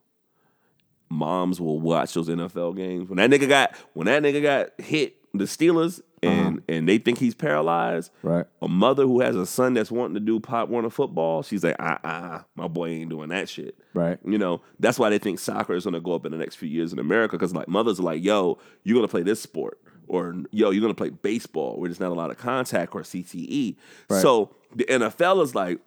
moms 1.09 1.61
will 1.61 1.81
watch 1.81 2.15
those 2.15 2.29
NFL 2.29 2.77
games. 2.77 3.09
When 3.09 3.17
that 3.19 3.31
nigga 3.31 3.49
got 3.49 3.75
when 3.95 4.07
that 4.07 4.23
nigga 4.23 4.43
got 4.43 4.81
hit, 4.81 5.17
the 5.35 5.45
Steelers, 5.45 6.01
and 6.23 6.63
and 6.69 6.89
they 6.89 6.99
think 6.99 7.19
he's 7.19 7.35
paralyzed. 7.35 8.11
Right. 8.23 8.47
A 8.61 8.69
mother 8.69 9.05
who 9.05 9.21
has 9.21 9.35
a 9.35 9.47
son 9.47 9.75
that's 9.75 9.91
wanting 9.91 10.15
to 10.15 10.21
do 10.21 10.39
Pop 10.41 10.69
Warner 10.69 10.91
football, 10.91 11.43
she's 11.43 11.65
like, 11.65 11.77
uh 11.79 11.99
uh, 12.05 12.43
my 12.55 12.69
boy 12.69 12.89
ain't 12.91 13.11
doing 13.11 13.31
that 13.31 13.49
shit. 13.49 13.77
Right. 13.95 14.19
You 14.25 14.39
know, 14.39 14.63
that's 14.79 14.99
why 14.99 15.11
they 15.11 15.19
think 15.19 15.39
soccer 15.39 15.75
is 15.75 15.85
going 15.85 15.95
to 15.95 16.01
go 16.01 16.13
up 16.13 16.27
in 16.27 16.33
the 16.33 16.39
next 16.39 16.57
few 16.57 16.69
years 16.69 16.93
in 16.93 16.99
America 16.99 17.37
because 17.37 17.55
like 17.55 17.69
mothers 17.69 17.99
are 17.99 18.05
like, 18.05 18.23
yo, 18.23 18.59
you're 18.85 18.95
going 18.95 19.07
to 19.07 19.11
play 19.11 19.23
this 19.23 19.41
sport, 19.41 19.81
or 20.07 20.35
yo, 20.51 20.71
you're 20.71 20.81
going 20.83 20.95
to 20.95 20.99
play 20.99 21.11
baseball 21.11 21.79
where 21.79 21.89
there's 21.89 22.01
not 22.01 22.11
a 22.11 22.15
lot 22.15 22.31
of 22.31 22.39
contact 22.39 22.95
or 22.95 23.03
CTE. 23.03 23.77
Right. 24.09 24.23
So 24.23 24.55
the 24.75 24.85
NFL 24.85 25.43
is 25.43 25.55
like, 25.55 25.81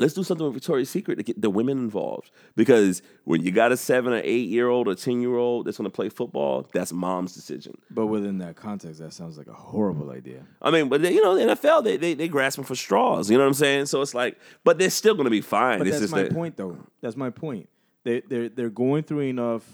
let's 0.00 0.14
do 0.14 0.24
something 0.24 0.44
with 0.46 0.54
Victoria's 0.54 0.90
Secret 0.90 1.16
to 1.16 1.22
get 1.22 1.40
the 1.40 1.50
women 1.50 1.78
involved 1.78 2.30
because 2.56 3.02
when 3.24 3.42
you 3.44 3.52
got 3.52 3.70
a 3.70 3.76
seven 3.76 4.12
or 4.12 4.20
eight 4.24 4.48
year 4.48 4.68
old 4.68 4.88
or 4.88 4.94
ten 4.94 5.20
year 5.20 5.36
old 5.36 5.66
that's 5.66 5.76
going 5.78 5.84
to 5.88 5.94
play 5.94 6.08
football, 6.08 6.68
that's 6.72 6.92
mom's 6.92 7.34
decision. 7.34 7.76
But 7.90 8.06
within 8.06 8.38
that 8.38 8.56
context, 8.56 9.00
that 9.00 9.12
sounds 9.12 9.38
like 9.38 9.46
a 9.46 9.52
horrible 9.52 10.10
idea. 10.10 10.44
I 10.60 10.70
mean, 10.70 10.88
but 10.88 11.02
they, 11.02 11.12
you 11.12 11.22
know, 11.22 11.34
the 11.36 11.54
NFL 11.54 11.84
they 11.84 11.96
they 11.96 12.14
they 12.14 12.26
grasping 12.28 12.64
for 12.64 12.74
straws. 12.74 13.30
You 13.30 13.36
know 13.36 13.44
what 13.44 13.48
I'm 13.48 13.54
saying? 13.54 13.86
So 13.86 14.00
it's 14.02 14.14
like, 14.14 14.38
but 14.64 14.78
they're 14.78 14.90
still 14.90 15.14
going 15.14 15.24
to 15.26 15.30
be 15.30 15.40
fine. 15.42 15.78
But 15.78 15.86
It's 15.86 16.00
that's 16.00 16.10
my 16.12 16.22
that- 16.24 16.32
point, 16.34 16.56
though. 16.56 16.76
That's 17.00 17.16
my 17.16 17.30
point. 17.30 17.68
They 18.02 18.20
they're 18.20 18.48
they're 18.48 18.70
going 18.70 19.02
through 19.04 19.20
enough 19.20 19.64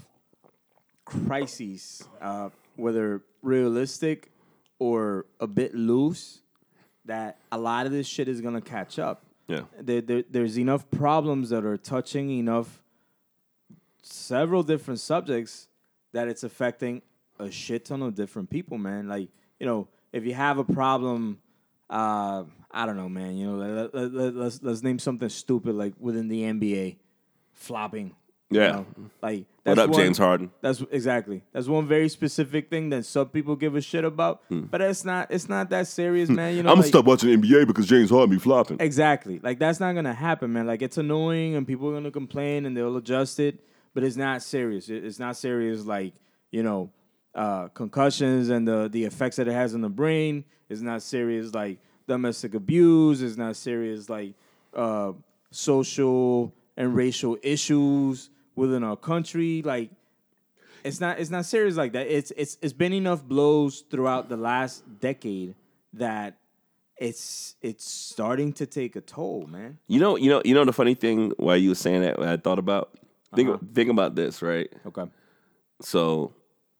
crises, 1.05 2.03
uh, 2.20 2.51
whether 2.77 3.23
realistic 3.43 4.31
or 4.78 5.27
a 5.40 5.47
bit 5.47 5.74
loose, 5.74 6.40
that 7.05 7.39
a 7.53 7.59
lot 7.59 7.86
of 7.86 7.93
this 7.93 8.07
shit 8.07 8.28
is 8.28 8.40
gonna 8.40 8.61
catch 8.61 8.98
up. 8.98 9.23
Yeah. 9.48 9.62
there, 9.81 10.01
there, 10.01 10.24
there's 10.28 10.59
enough 10.59 10.90
problems 10.90 11.51
that 11.51 11.64
are 11.64 11.77
touching 11.77 12.31
enough 12.31 12.82
several 14.02 14.62
different 14.62 15.01
subjects 15.01 15.68
that 16.12 16.28
it's 16.28 16.43
affecting 16.43 17.02
a 17.39 17.51
shit 17.51 17.85
ton 17.85 18.02
of 18.02 18.14
different 18.14 18.51
people, 18.51 18.78
man. 18.78 19.09
Like, 19.09 19.28
you 19.60 19.66
know, 19.66 19.89
if 20.12 20.24
you 20.24 20.35
have 20.35 20.59
a 20.59 20.64
problem, 20.64 21.39
uh, 21.90 22.44
I 22.70 22.86
don't 22.86 22.97
know, 22.97 23.09
man. 23.09 23.36
You 23.36 23.52
know, 23.52 23.56
let, 23.56 23.94
let, 23.94 24.12
let, 24.12 24.35
let's 24.35 24.62
let's 24.62 24.82
name 24.82 24.98
something 24.98 25.28
stupid 25.28 25.74
like 25.74 25.94
within 25.98 26.28
the 26.28 26.43
NBA, 26.43 26.97
flopping. 27.52 28.14
You 28.51 28.60
Yeah. 28.60 28.73
know? 28.73 28.86
like 29.23 29.39
What 29.40 29.47
that's 29.64 29.78
up, 29.81 29.90
one- 29.90 30.01
James 30.01 30.18
Harden? 30.18 30.51
That's 30.60 30.82
exactly 30.90 31.43
that's 31.52 31.66
one 31.66 31.86
very 31.89 32.09
specific 32.09 32.70
thing 32.70 32.90
that 32.90 33.05
some 33.05 33.28
people 33.28 33.56
give 33.56 33.74
a 33.74 33.81
shit 33.81 34.05
about, 34.05 34.43
but 34.51 34.81
it's 34.81 35.05
not 35.05 35.31
it's 35.31 35.48
not 35.48 35.70
that 35.70 35.86
serious, 35.89 36.28
man. 36.31 36.56
You 36.56 36.62
know, 36.62 36.70
I'm 36.70 36.78
like- 36.78 36.86
stop 36.86 37.05
watching 37.05 37.31
NBA 37.31 37.66
because 37.66 37.86
James 37.86 38.10
Harden 38.10 38.31
be 38.31 38.39
flopping. 38.39 38.77
Exactly. 38.81 39.40
Like 39.43 39.59
that's 39.59 39.81
not 39.81 39.94
gonna 39.94 40.14
happen, 40.14 40.52
man. 40.52 40.66
Like 40.66 40.82
it's 40.82 40.98
annoying 40.98 41.55
and 41.56 41.66
people 41.66 41.89
are 41.90 41.94
gonna 41.94 42.10
complain 42.12 42.66
and 42.66 42.77
they'll 42.77 42.97
adjust 42.97 43.40
it, 43.40 43.59
but 43.94 44.05
it's 44.05 44.16
not 44.16 44.43
serious. 44.43 44.89
It's 44.89 45.18
not 45.18 45.36
serious 45.36 45.85
like, 45.85 46.14
you 46.52 46.62
know, 46.62 46.90
uh, 47.35 47.68
concussions 47.68 48.48
and 48.48 48.66
the 48.68 48.89
the 48.90 49.05
effects 49.05 49.36
that 49.36 49.48
it 49.48 49.52
has 49.52 49.74
on 49.74 49.81
the 49.81 49.89
brain. 49.90 50.44
It's 50.68 50.81
not 50.81 51.02
serious 51.02 51.52
like 51.55 51.78
domestic 52.06 52.55
abuse. 52.55 53.20
It's 53.23 53.36
not 53.36 53.56
serious 53.56 54.09
like 54.09 54.35
uh, 54.74 55.12
social 55.51 56.52
and 56.77 56.94
racial 56.94 57.36
issues 57.43 58.31
within 58.57 58.83
our 58.83 58.97
country. 58.97 59.62
Like 59.62 59.91
it's 60.83 61.01
not 61.01 61.20
it's 61.20 61.31
not 61.31 61.45
serious 61.45 61.77
like 61.77 61.93
that. 61.93 62.07
It's 62.09 62.33
it's 62.37 62.59
it's 62.62 62.73
been 62.73 62.93
enough 62.93 63.23
blows 63.24 63.85
throughout 63.91 64.28
the 64.28 64.37
last 64.37 64.83
decade 65.01 65.55
that 65.93 66.39
it's 66.97 67.55
it's 67.62 67.89
starting 67.89 68.53
to 68.55 68.66
take 68.66 68.97
a 68.97 69.01
toll, 69.01 69.47
man. 69.47 69.78
You 69.87 70.01
know, 70.01 70.16
you 70.16 70.31
know, 70.31 70.43
you 70.45 70.55
know 70.55 70.65
the 70.65 70.73
funny 70.73 70.95
thing 70.95 71.33
while 71.37 71.57
you 71.57 71.69
were 71.70 71.74
saying 71.74 72.01
that 72.01 72.19
I 72.20 72.37
thought 72.37 72.59
about 72.59 72.99
think 73.35 73.49
Uh-huh. 73.51 73.59
think 73.74 73.91
about 73.91 74.15
this, 74.16 74.41
right? 74.43 74.69
Okay. 74.87 75.05
So 75.83 76.33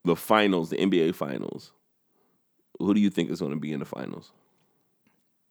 the 0.05 0.17
finals, 0.17 0.71
the 0.71 0.77
NBA 0.79 1.15
finals. 1.15 1.73
Who 2.79 2.93
do 2.95 3.01
you 3.01 3.11
think 3.11 3.31
is 3.31 3.41
going 3.41 3.53
to 3.53 3.59
be 3.61 3.73
in 3.73 3.81
the 3.81 3.87
finals? 3.87 4.33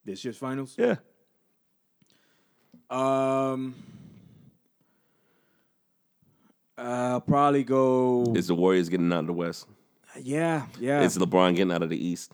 This 0.04 0.24
year's 0.24 0.38
finals? 0.38 0.76
Yeah. 0.78 0.96
Um 2.90 3.76
I'll 6.78 7.22
probably 7.22 7.64
go 7.64 8.34
Is 8.36 8.48
the 8.48 8.56
Warriors 8.56 8.90
getting 8.90 9.12
out 9.14 9.20
of 9.20 9.28
the 9.28 9.34
West? 9.34 9.68
Yeah, 10.22 10.66
yeah. 10.80 11.02
Is 11.02 11.18
LeBron 11.18 11.56
getting 11.56 11.72
out 11.72 11.84
of 11.84 11.90
the 11.90 12.08
East? 12.08 12.32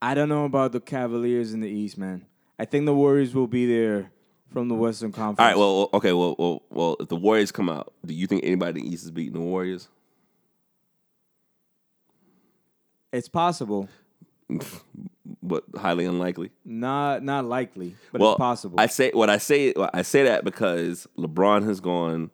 I 0.00 0.14
don't 0.14 0.28
know 0.28 0.44
about 0.44 0.72
the 0.72 0.80
Cavaliers 0.80 1.52
in 1.54 1.60
the 1.60 1.68
East, 1.68 1.96
man. 1.96 2.26
I 2.58 2.64
think 2.64 2.86
the 2.86 2.94
Warriors 2.94 3.34
will 3.34 3.46
be 3.46 3.66
there 3.66 4.10
from 4.52 4.68
the 4.68 4.74
Western 4.74 5.12
Conference. 5.12 5.38
All 5.40 5.46
right. 5.46 5.56
Well, 5.56 5.78
well, 5.78 5.90
okay. 5.94 6.12
Well, 6.12 6.36
well, 6.38 6.62
well. 6.70 6.96
If 7.00 7.08
the 7.08 7.16
Warriors 7.16 7.50
come 7.52 7.68
out, 7.68 7.92
do 8.04 8.12
you 8.12 8.26
think 8.26 8.44
anybody 8.44 8.80
in 8.80 8.86
the 8.86 8.92
East 8.92 9.04
is 9.04 9.10
beating 9.10 9.34
the 9.34 9.40
Warriors? 9.40 9.88
it's 13.12 13.28
possible. 13.28 13.88
But 15.44 15.64
highly 15.76 16.04
unlikely. 16.04 16.50
Not 16.64 17.22
not 17.24 17.44
likely, 17.44 17.96
but 18.12 18.20
well, 18.20 18.32
it's 18.32 18.38
possible. 18.38 18.78
I 18.78 18.86
say 18.86 19.10
what 19.12 19.30
I 19.30 19.38
say. 19.38 19.72
I 19.92 20.02
say 20.02 20.24
that 20.24 20.44
because 20.44 21.06
LeBron 21.18 21.64
has 21.64 21.80
gone. 21.80 22.30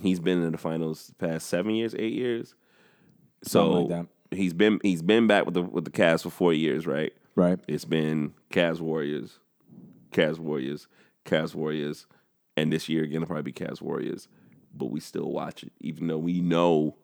He's 0.00 0.20
been 0.20 0.42
in 0.42 0.52
the 0.52 0.58
finals 0.58 1.08
the 1.08 1.26
past 1.26 1.48
seven 1.48 1.74
years, 1.74 1.94
eight 1.98 2.14
years. 2.14 2.54
So 3.44 3.84
like 3.84 4.06
he's 4.30 4.52
been 4.52 4.80
he's 4.82 5.02
been 5.02 5.26
back 5.26 5.44
with 5.44 5.54
the 5.54 5.62
with 5.62 5.84
the 5.84 5.90
Cavs 5.90 6.22
for 6.22 6.30
four 6.30 6.52
years, 6.52 6.86
right? 6.86 7.12
right. 7.34 7.58
It's 7.68 7.84
been 7.84 8.34
Cavs 8.50 8.80
Warriors, 8.80 9.38
Cavs 10.10 10.38
Warriors, 10.38 10.88
Cavs 11.24 11.54
Warriors, 11.54 12.06
and 12.56 12.72
this 12.72 12.88
year 12.88 13.04
again 13.04 13.22
it'll 13.22 13.26
probably 13.26 13.42
be 13.42 13.52
Cavs 13.52 13.80
Warriors. 13.80 14.28
But 14.74 14.86
we 14.86 15.00
still 15.00 15.30
watch 15.30 15.62
it, 15.62 15.72
even 15.80 16.06
though 16.06 16.18
we 16.18 16.40
know 16.40 16.96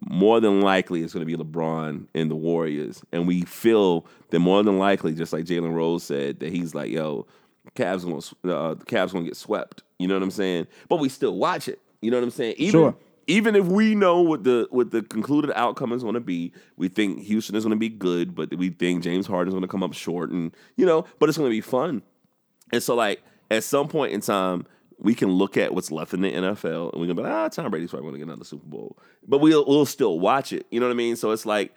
more 0.00 0.40
than 0.40 0.60
likely 0.60 1.02
it's 1.02 1.12
going 1.12 1.26
to 1.26 1.36
be 1.36 1.42
LeBron 1.42 2.06
and 2.14 2.30
the 2.30 2.36
Warriors, 2.36 3.02
and 3.12 3.26
we 3.26 3.42
feel 3.42 4.06
that 4.30 4.38
more 4.38 4.62
than 4.62 4.78
likely, 4.78 5.14
just 5.14 5.32
like 5.32 5.44
Jalen 5.44 5.72
Rose 5.72 6.04
said, 6.04 6.40
that 6.40 6.52
he's 6.52 6.74
like, 6.74 6.90
"Yo, 6.90 7.26
Cavs 7.74 8.04
going 8.04 8.16
uh, 8.54 8.74
the 8.74 8.84
Cavs 8.84 9.12
going 9.12 9.24
to 9.24 9.30
get 9.30 9.36
swept." 9.36 9.82
You 9.98 10.06
know 10.06 10.14
what 10.14 10.22
I'm 10.22 10.30
saying? 10.30 10.66
But 10.88 10.96
we 10.96 11.08
still 11.08 11.36
watch 11.36 11.68
it. 11.68 11.80
You 12.00 12.10
know 12.10 12.18
what 12.18 12.24
I'm 12.24 12.30
saying? 12.30 12.54
Even, 12.58 12.70
Sure. 12.72 12.96
Even 13.26 13.54
if 13.56 13.66
we 13.66 13.94
know 13.94 14.22
what 14.22 14.44
the 14.44 14.66
what 14.70 14.90
the 14.90 15.02
concluded 15.02 15.52
outcome 15.54 15.92
is 15.92 16.02
going 16.02 16.14
to 16.14 16.20
be, 16.20 16.52
we 16.78 16.88
think 16.88 17.20
Houston 17.24 17.56
is 17.56 17.64
going 17.64 17.76
to 17.76 17.78
be 17.78 17.90
good, 17.90 18.34
but 18.34 18.54
we 18.56 18.70
think 18.70 19.02
James 19.02 19.26
Harden 19.26 19.48
is 19.48 19.52
going 19.52 19.62
to 19.62 19.68
come 19.68 19.82
up 19.82 19.92
short, 19.92 20.30
and 20.30 20.56
you 20.76 20.86
know, 20.86 21.04
but 21.18 21.28
it's 21.28 21.36
going 21.36 21.50
to 21.50 21.54
be 21.54 21.60
fun. 21.60 22.00
And 22.72 22.82
so, 22.82 22.94
like, 22.94 23.22
at 23.50 23.64
some 23.64 23.88
point 23.88 24.12
in 24.12 24.20
time, 24.22 24.66
we 24.98 25.14
can 25.14 25.30
look 25.30 25.56
at 25.56 25.74
what's 25.74 25.90
left 25.90 26.12
in 26.12 26.20
the 26.20 26.32
NFL 26.32 26.92
and 26.92 27.00
we 27.00 27.06
can 27.06 27.16
be 27.16 27.22
like, 27.22 27.32
ah, 27.32 27.48
Tom 27.48 27.70
Brady's 27.70 27.90
probably 27.90 28.08
going 28.08 28.14
to 28.14 28.18
get 28.18 28.28
another 28.28 28.44
Super 28.44 28.66
Bowl. 28.66 28.98
But 29.26 29.38
we'll, 29.38 29.64
we'll 29.66 29.86
still 29.86 30.18
watch 30.18 30.52
it. 30.52 30.66
You 30.70 30.80
know 30.80 30.86
what 30.86 30.92
I 30.92 30.96
mean? 30.96 31.16
So 31.16 31.30
it's 31.30 31.46
like, 31.46 31.74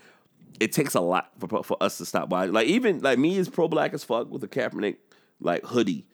it 0.60 0.72
takes 0.72 0.96
a 0.96 1.02
lot 1.02 1.32
for, 1.40 1.64
for 1.64 1.78
us 1.82 1.98
to 2.00 2.06
stop 2.06 2.30
watching. 2.30 2.54
Like, 2.54 2.68
even 2.68 3.00
like 3.02 3.20
me 3.20 3.38
is 3.38 3.48
pro 3.48 3.68
black 3.68 3.94
as 3.94 4.04
fuck 4.04 4.30
with 4.30 4.44
a 4.44 4.48
Kaepernick, 4.48 4.98
like, 5.40 5.64
hoodie. 5.66 6.06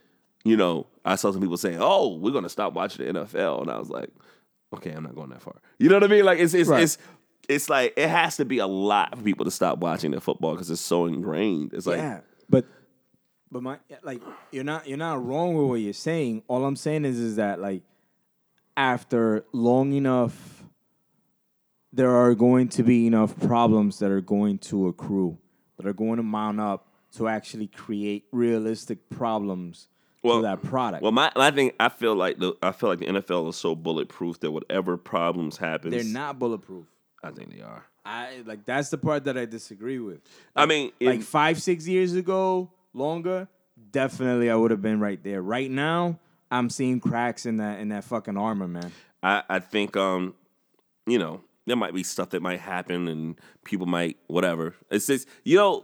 You 0.48 0.58
know, 0.58 0.88
I 1.06 1.16
saw 1.16 1.32
some 1.32 1.42
people 1.42 1.58
saying, 1.58 1.78
oh, 1.80 2.16
we're 2.16 2.32
going 2.32 2.44
to 2.44 2.50
stop 2.50 2.74
watching 2.74 3.06
the 3.06 3.14
NFL. 3.14 3.62
And 3.62 3.72
I 3.72 3.78
was 3.78 3.90
like, 3.90 4.10
okay, 4.76 4.92
I'm 4.92 5.04
not 5.04 5.16
going 5.16 5.30
that 5.30 5.42
far. 5.42 5.56
You 5.80 5.90
know 5.90 5.96
what 5.96 6.04
I 6.04 6.08
mean? 6.08 6.26
Like, 6.26 6.40
it's, 6.40 6.54
it's, 6.54 6.70
Right. 6.70 6.84
it's, 6.84 6.98
it's 7.48 7.70
like 7.70 7.94
it 7.96 8.10
has 8.10 8.38
to 8.38 8.46
be 8.46 8.60
a 8.60 8.68
lot 8.68 9.18
for 9.18 9.24
people 9.24 9.46
to 9.46 9.52
stop 9.52 9.78
watching 9.80 10.12
the 10.12 10.22
football 10.22 10.54
because 10.54 10.70
it's 10.70 10.82
so 10.82 11.06
ingrained. 11.06 11.74
It's 11.74 11.86
like 11.86 11.98
yeah, 11.98 12.20
but 12.50 12.66
but 13.50 13.64
my 13.64 13.78
like 14.04 14.22
you're 14.52 14.66
not 14.66 14.88
you're 14.88 14.98
not 14.98 15.26
wrong 15.26 15.54
with 15.56 15.68
what 15.68 15.76
you're 15.76 15.94
saying. 15.94 16.44
All 16.48 16.66
I'm 16.66 16.76
saying 16.76 17.06
is 17.06 17.18
is 17.18 17.38
that 17.38 17.62
like 17.62 17.84
after 18.76 19.46
long 19.54 19.94
enough, 19.94 20.64
there 21.94 22.12
are 22.12 22.36
going 22.36 22.68
to 22.70 22.84
be 22.84 23.08
enough 23.08 23.40
problems 23.40 24.00
that 24.00 24.12
are 24.12 24.22
going 24.22 24.58
to 24.60 24.88
accrue 24.88 25.38
that 25.78 25.88
are 25.88 25.94
going 25.94 26.18
to 26.18 26.24
mount 26.24 26.60
up 26.60 26.88
to 27.16 27.28
actually 27.28 27.68
create 27.68 28.26
realistic 28.32 29.10
problems 29.10 29.88
Well- 30.24 30.42
that 30.42 30.62
product. 30.64 31.04
Well, 31.04 31.12
my 31.12 31.32
my 31.36 31.52
thing, 31.52 31.72
I 31.80 31.90
feel 31.90 32.16
like 32.16 32.38
the 32.40 32.56
I 32.62 32.72
feel 32.72 32.90
like 32.90 33.00
the 33.00 33.06
NFL 33.08 33.50
is 33.50 33.56
so 33.56 33.76
bulletproof 33.76 34.40
that 34.42 34.52
whatever 34.52 34.98
problems 34.98 35.58
happen, 35.58 35.92
They're 35.92 36.04
not 36.04 36.40
bulletproof. 36.40 36.86
I 37.24 37.32
think 37.32 37.56
they 37.56 37.62
are. 37.62 37.86
I 38.06 38.42
like 38.46 38.66
that's 38.66 38.90
the 38.90 38.98
part 38.98 39.26
that 39.26 39.38
I 39.38 39.46
disagree 39.46 40.00
with. 40.00 40.20
I 40.56 40.66
mean, 40.66 40.92
in- 41.00 41.08
like 41.08 41.22
five, 41.22 41.62
six 41.62 41.88
years 41.88 42.14
ago, 42.14 42.72
longer, 42.94 43.48
definitely 43.92 44.50
I 44.50 44.56
would 44.56 44.72
have 44.72 44.82
been 44.82 45.00
right 45.00 45.22
there. 45.24 45.42
Right 45.42 45.70
now, 45.70 46.20
I'm 46.50 46.70
seeing 46.70 47.00
cracks 47.00 47.46
in 47.46 47.58
that 47.58 47.80
in 47.80 47.90
that 47.90 48.04
fucking 48.06 48.38
armor, 48.38 48.68
man. 48.68 48.92
I 49.24 49.44
I 49.50 49.60
think 49.60 49.98
um, 49.98 50.36
you 51.06 51.20
know, 51.20 51.42
there 51.66 51.76
might 51.76 51.94
be 51.94 52.04
stuff 52.04 52.30
that 52.30 52.42
might 52.42 52.60
happen 52.60 53.08
and 53.08 53.36
people 53.66 53.86
might 53.88 54.18
whatever. 54.28 54.74
It's 54.90 55.08
just 55.08 55.28
you 55.44 55.58
know, 55.58 55.84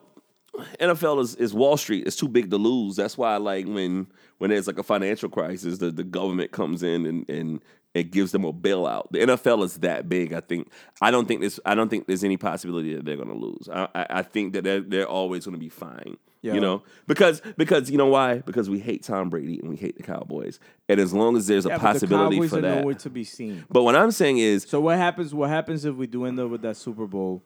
NFL 0.79 1.21
is, 1.21 1.35
is 1.35 1.53
Wall 1.53 1.77
Street. 1.77 2.05
It's 2.05 2.15
too 2.15 2.27
big 2.27 2.51
to 2.51 2.57
lose. 2.57 2.95
That's 2.95 3.17
why 3.17 3.37
like 3.37 3.65
when 3.65 4.07
when 4.37 4.49
there's 4.49 4.67
like 4.67 4.77
a 4.79 4.83
financial 4.83 5.29
crisis, 5.29 5.79
the, 5.79 5.89
the 5.91 6.03
government 6.03 6.51
comes 6.51 6.83
in 6.83 7.05
and, 7.05 7.29
and 7.29 7.61
it 7.93 8.11
gives 8.11 8.31
them 8.31 8.43
a 8.45 8.53
bailout. 8.53 9.07
The 9.11 9.19
NFL 9.19 9.63
is 9.63 9.77
that 9.77 10.09
big. 10.09 10.33
I 10.33 10.41
think 10.41 10.69
I 11.01 11.11
don't 11.11 11.27
think 11.27 11.41
this 11.41 11.59
I 11.65 11.75
don't 11.75 11.89
think 11.89 12.07
there's 12.07 12.23
any 12.23 12.37
possibility 12.37 12.93
that 12.95 13.05
they're 13.05 13.17
gonna 13.17 13.33
lose. 13.35 13.67
I 13.71 13.87
I, 13.95 14.07
I 14.09 14.21
think 14.21 14.53
that 14.53 14.63
they're 14.63 14.81
they're 14.81 15.07
always 15.07 15.45
gonna 15.45 15.57
be 15.57 15.69
fine. 15.69 16.17
Yeah. 16.41 16.55
You 16.55 16.59
know? 16.61 16.83
Because 17.07 17.41
because 17.57 17.89
you 17.89 17.97
know 17.97 18.07
why? 18.07 18.39
Because 18.39 18.69
we 18.69 18.77
hate 18.79 19.03
Tom 19.03 19.29
Brady 19.29 19.59
and 19.59 19.69
we 19.69 19.75
hate 19.77 19.95
the 19.95 20.03
Cowboys. 20.03 20.59
And 20.89 20.99
as 20.99 21.13
long 21.13 21.37
as 21.37 21.47
there's 21.47 21.65
a 21.65 21.69
Yeah, 21.69 21.77
the 21.77 21.81
possibility 21.81 22.35
Cowboys 22.35 22.49
for 22.49 22.61
that. 22.61 22.79
nowhere 22.79 22.95
to 22.95 23.09
be 23.09 23.23
seen. 23.23 23.63
But 23.71 23.83
what 23.83 23.95
I'm 23.95 24.11
saying 24.11 24.39
is, 24.39 24.63
So 24.63 24.81
what 24.81 24.97
happens? 24.97 25.33
What 25.33 25.49
happens 25.49 25.85
if 25.85 25.95
we 25.95 26.05
do 26.05 26.25
end 26.25 26.39
up 26.39 26.49
with 26.49 26.61
that 26.63 26.75
Super 26.77 27.07
Bowl 27.07 27.43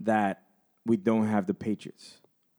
that 0.00 0.42
we 0.84 0.96
don't 0.96 1.26
have 1.26 1.46
the 1.46 1.54
Patriots? 1.54 2.18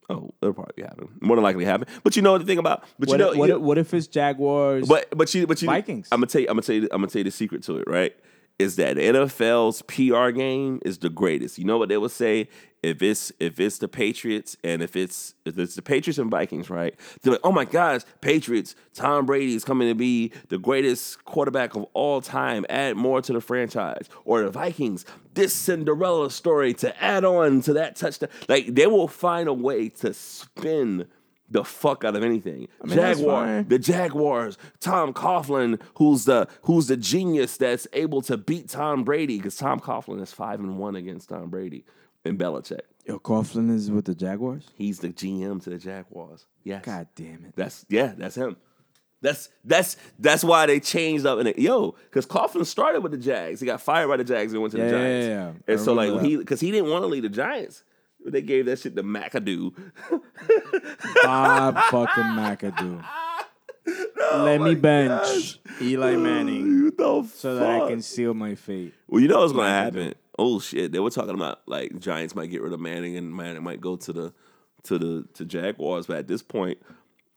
Oh, 0.09 0.33
it'll 0.41 0.53
probably 0.53 0.83
happen. 0.83 1.07
More 1.21 1.35
than 1.35 1.43
likely 1.43 1.65
happen. 1.65 1.87
But 2.03 2.15
you 2.15 2.21
know 2.21 2.37
the 2.37 2.45
thing 2.45 2.57
about, 2.57 2.83
but 2.99 3.09
What, 3.09 3.13
you 3.19 3.25
know, 3.25 3.31
if, 3.31 3.37
what, 3.37 3.49
you- 3.49 3.55
if, 3.55 3.61
what 3.61 3.77
if 3.77 3.93
it's 3.93 4.07
Jaguars? 4.07 4.87
but 4.87 5.07
but 5.17 5.33
you 5.33 5.47
but 5.47 5.61
you 5.61 5.65
Vikings. 5.67 6.07
I'm 6.11 6.19
gonna 6.19 6.27
tell 6.27 6.41
you. 6.41 6.47
I'm 6.49 6.55
gonna 6.55 6.61
tell 6.63 6.75
you. 6.75 6.83
I'm 6.91 7.01
gonna 7.01 7.07
tell 7.07 7.19
you 7.19 7.23
the 7.25 7.31
secret 7.31 7.63
to 7.63 7.77
it. 7.77 7.85
Right, 7.87 8.15
is 8.59 8.75
that 8.77 8.97
NFL's 8.97 9.81
PR 9.83 10.31
game 10.31 10.79
is 10.83 10.97
the 10.97 11.09
greatest. 11.09 11.57
You 11.57 11.65
know 11.65 11.77
what 11.77 11.89
they 11.89 11.97
would 11.97 12.11
say 12.11 12.49
if 12.83 13.01
it's 13.01 13.31
if 13.39 13.59
it's 13.59 13.77
the 13.79 13.87
Patriots 13.87 14.55
and 14.63 14.81
if 14.81 14.95
it's 14.95 15.33
if 15.45 15.57
it's 15.57 15.75
the 15.75 15.81
Patriots 15.81 16.17
and 16.17 16.31
Vikings, 16.31 16.69
right? 16.69 16.95
They're 17.21 17.33
like, 17.33 17.41
oh 17.43 17.51
my 17.51 17.65
gosh, 17.65 18.01
Patriots. 18.21 18.75
Tom 18.93 19.25
Brady 19.25 19.53
is 19.53 19.63
coming 19.63 19.87
to 19.89 19.95
be 19.95 20.31
the 20.49 20.57
greatest 20.57 21.23
quarterback 21.25 21.75
of 21.75 21.83
all 21.93 22.21
time. 22.21 22.65
Add 22.69 22.97
more 22.97 23.21
to 23.21 23.33
the 23.33 23.41
franchise. 23.41 24.09
Or 24.25 24.41
the 24.41 24.49
Vikings, 24.49 25.05
this 25.33 25.53
Cinderella 25.53 26.31
story 26.31 26.73
to 26.75 27.03
add 27.03 27.25
on 27.25 27.61
to 27.61 27.73
that 27.73 27.95
touchdown. 27.95 28.29
Like 28.49 28.73
they 28.73 28.87
will 28.87 29.07
find 29.07 29.47
a 29.47 29.53
way 29.53 29.89
to 29.89 30.13
spin 30.13 31.07
the 31.49 31.63
fuck 31.63 32.03
out 32.03 32.15
of 32.15 32.23
anything. 32.23 32.67
mean, 32.83 32.95
Jaguar, 32.97 33.63
the 33.63 33.79
Jaguars, 33.79 34.57
Tom 34.79 35.13
Coughlin, 35.13 35.81
who's 35.95 36.25
the 36.25 36.47
who's 36.63 36.87
the 36.87 36.97
genius 36.97 37.57
that's 37.57 37.87
able 37.93 38.21
to 38.23 38.37
beat 38.37 38.69
Tom 38.69 39.03
Brady 39.03 39.37
because 39.37 39.55
Tom 39.55 39.79
Coughlin 39.79 40.21
is 40.21 40.33
five 40.33 40.59
and 40.59 40.77
one 40.77 40.95
against 40.95 41.29
Tom 41.29 41.49
Brady. 41.49 41.85
and 42.25 42.37
Belichick. 42.37 42.81
Yo, 43.05 43.19
Coughlin 43.19 43.73
is 43.73 43.89
with 43.89 44.03
the 44.05 44.13
Jaguars. 44.15 44.67
He's 44.75 44.99
the 44.99 45.09
GM 45.09 45.63
to 45.63 45.69
the 45.69 45.77
Jaguars. 45.77 46.45
Yes. 46.63 46.83
God 46.83 47.07
damn 47.15 47.45
it. 47.45 47.53
That's 47.55 47.85
yeah, 47.87 48.13
that's 48.17 48.35
him. 48.35 48.57
That's 49.21 49.49
that's 49.63 49.95
that's 50.19 50.43
why 50.43 50.65
they 50.67 50.79
changed 50.79 51.25
up 51.25 51.39
in 51.39 51.47
it. 51.47 51.57
Yo, 51.57 51.91
because 52.09 52.25
Coughlin 52.27 52.65
started 52.65 53.01
with 53.01 53.13
the 53.13 53.17
Jags. 53.17 53.59
He 53.61 53.65
got 53.65 53.81
fired 53.81 54.09
by 54.09 54.17
the 54.17 54.23
Jags 54.23 54.51
and 54.53 54.61
went 54.61 54.71
to 54.73 54.77
the 54.77 54.83
Yeah, 54.83 54.91
yeah, 54.91 54.97
Giants. 54.97 55.27
yeah, 55.27 55.33
yeah. 55.33 55.51
I 55.67 55.71
And 55.71 55.81
so 55.81 55.93
like 55.93 56.13
when 56.13 56.25
he 56.25 56.35
because 56.37 56.59
he 56.59 56.69
didn't 56.71 56.89
want 56.91 57.03
to 57.03 57.07
leave 57.07 57.23
the 57.23 57.29
Giants. 57.29 57.83
They 58.31 58.41
gave 58.41 58.65
that 58.65 58.79
shit 58.79 58.95
to 58.95 59.03
McAdoo. 59.03 59.73
Bob 61.23 61.75
fucking 61.91 62.23
McAdoo. 62.23 63.03
Let 64.33 64.61
me 64.61 64.75
bench 64.75 65.59
Eli 65.81 66.15
Manning 66.15 66.91
so 66.97 67.55
that 67.55 67.81
I 67.81 67.87
can 67.87 68.01
seal 68.01 68.33
my 68.33 68.55
fate. 68.55 68.93
Well, 69.07 69.21
you 69.21 69.27
know 69.27 69.39
what's 69.39 69.53
gonna 69.53 69.69
happen. 69.69 70.13
Oh 70.37 70.59
shit! 70.59 70.91
They 70.91 70.99
were 70.99 71.09
talking 71.09 71.33
about 71.35 71.61
like 71.65 71.97
Giants 71.99 72.35
might 72.35 72.51
get 72.51 72.61
rid 72.61 72.73
of 72.73 72.79
Manning 72.79 73.15
and 73.15 73.33
Manning 73.33 73.63
might 73.63 73.81
go 73.81 73.95
to 73.95 74.13
the 74.13 74.33
to 74.83 74.97
the 74.97 75.25
to 75.35 75.45
Jaguars, 75.45 76.07
but 76.07 76.17
at 76.17 76.27
this 76.27 76.41
point, 76.41 76.79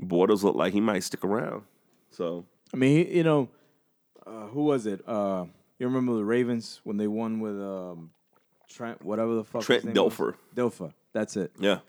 Bortles 0.02 0.42
look 0.42 0.56
like 0.56 0.72
he 0.72 0.80
might 0.80 1.04
stick 1.04 1.24
around. 1.24 1.62
So 2.10 2.44
I 2.74 2.76
mean, 2.76 3.06
he, 3.06 3.18
you 3.18 3.24
know, 3.24 3.48
uh, 4.26 4.46
who 4.48 4.64
was 4.64 4.86
it? 4.86 5.06
Uh, 5.06 5.46
you 5.78 5.86
remember 5.86 6.14
the 6.14 6.24
Ravens 6.24 6.80
when 6.84 6.96
they 6.96 7.06
won 7.06 7.40
with 7.40 7.60
um, 7.60 8.10
Trent, 8.70 9.02
whatever 9.04 9.34
the 9.34 9.44
fuck. 9.44 9.62
Trent 9.62 9.84
name 9.84 9.94
was? 9.94 10.14
Dilfer. 10.14 10.34
Dilfer. 10.54 10.92
That's 11.12 11.36
it. 11.36 11.50
yeah, 11.58 11.80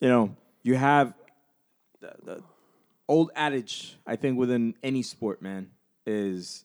You 0.00 0.08
know, 0.08 0.36
you 0.62 0.74
have 0.76 1.14
the, 2.00 2.12
the 2.22 2.42
old 3.08 3.30
adage. 3.34 3.96
I 4.06 4.16
think 4.16 4.38
within 4.38 4.74
any 4.82 5.02
sport, 5.02 5.40
man, 5.42 5.70
is 6.06 6.64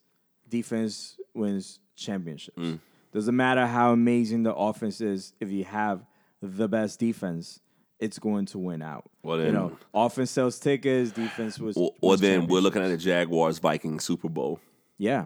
defense 0.49 1.17
wins 1.33 1.79
championships. 1.95 2.57
Mm. 2.57 2.79
Doesn't 3.13 3.35
matter 3.35 3.65
how 3.65 3.93
amazing 3.93 4.43
the 4.43 4.53
offense 4.53 4.99
is. 4.99 5.33
If 5.39 5.49
you 5.49 5.63
have 5.63 6.05
the 6.41 6.67
best 6.67 6.99
defense, 6.99 7.61
it's 7.97 8.19
going 8.19 8.45
to 8.47 8.59
win 8.59 8.81
out. 8.81 9.05
Well, 9.23 9.37
you 9.37 9.45
then- 9.45 9.53
know, 9.53 9.77
offense 9.93 10.31
sells 10.31 10.59
tickets. 10.59 11.11
Defense 11.11 11.57
was. 11.59 11.77
or, 11.77 11.93
or 12.01 12.17
then 12.17 12.47
we're 12.47 12.59
looking 12.59 12.81
at 12.83 12.89
the 12.89 12.97
Jaguars 12.97 13.57
Vikings 13.59 14.03
Super 14.03 14.27
Bowl. 14.27 14.59
Yeah. 14.97 15.25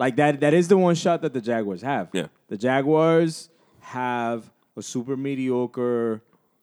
Like 0.00 0.16
that 0.16 0.40
that 0.40 0.54
is 0.54 0.66
the 0.68 0.78
one 0.78 0.94
shot 0.94 1.20
that 1.22 1.34
the 1.34 1.40
Jaguars 1.42 1.82
have. 1.82 2.08
Yeah. 2.12 2.26
The 2.48 2.56
Jaguars 2.56 3.50
have 3.80 4.50
a 4.76 4.82
super 4.82 5.14
mediocre 5.16 6.22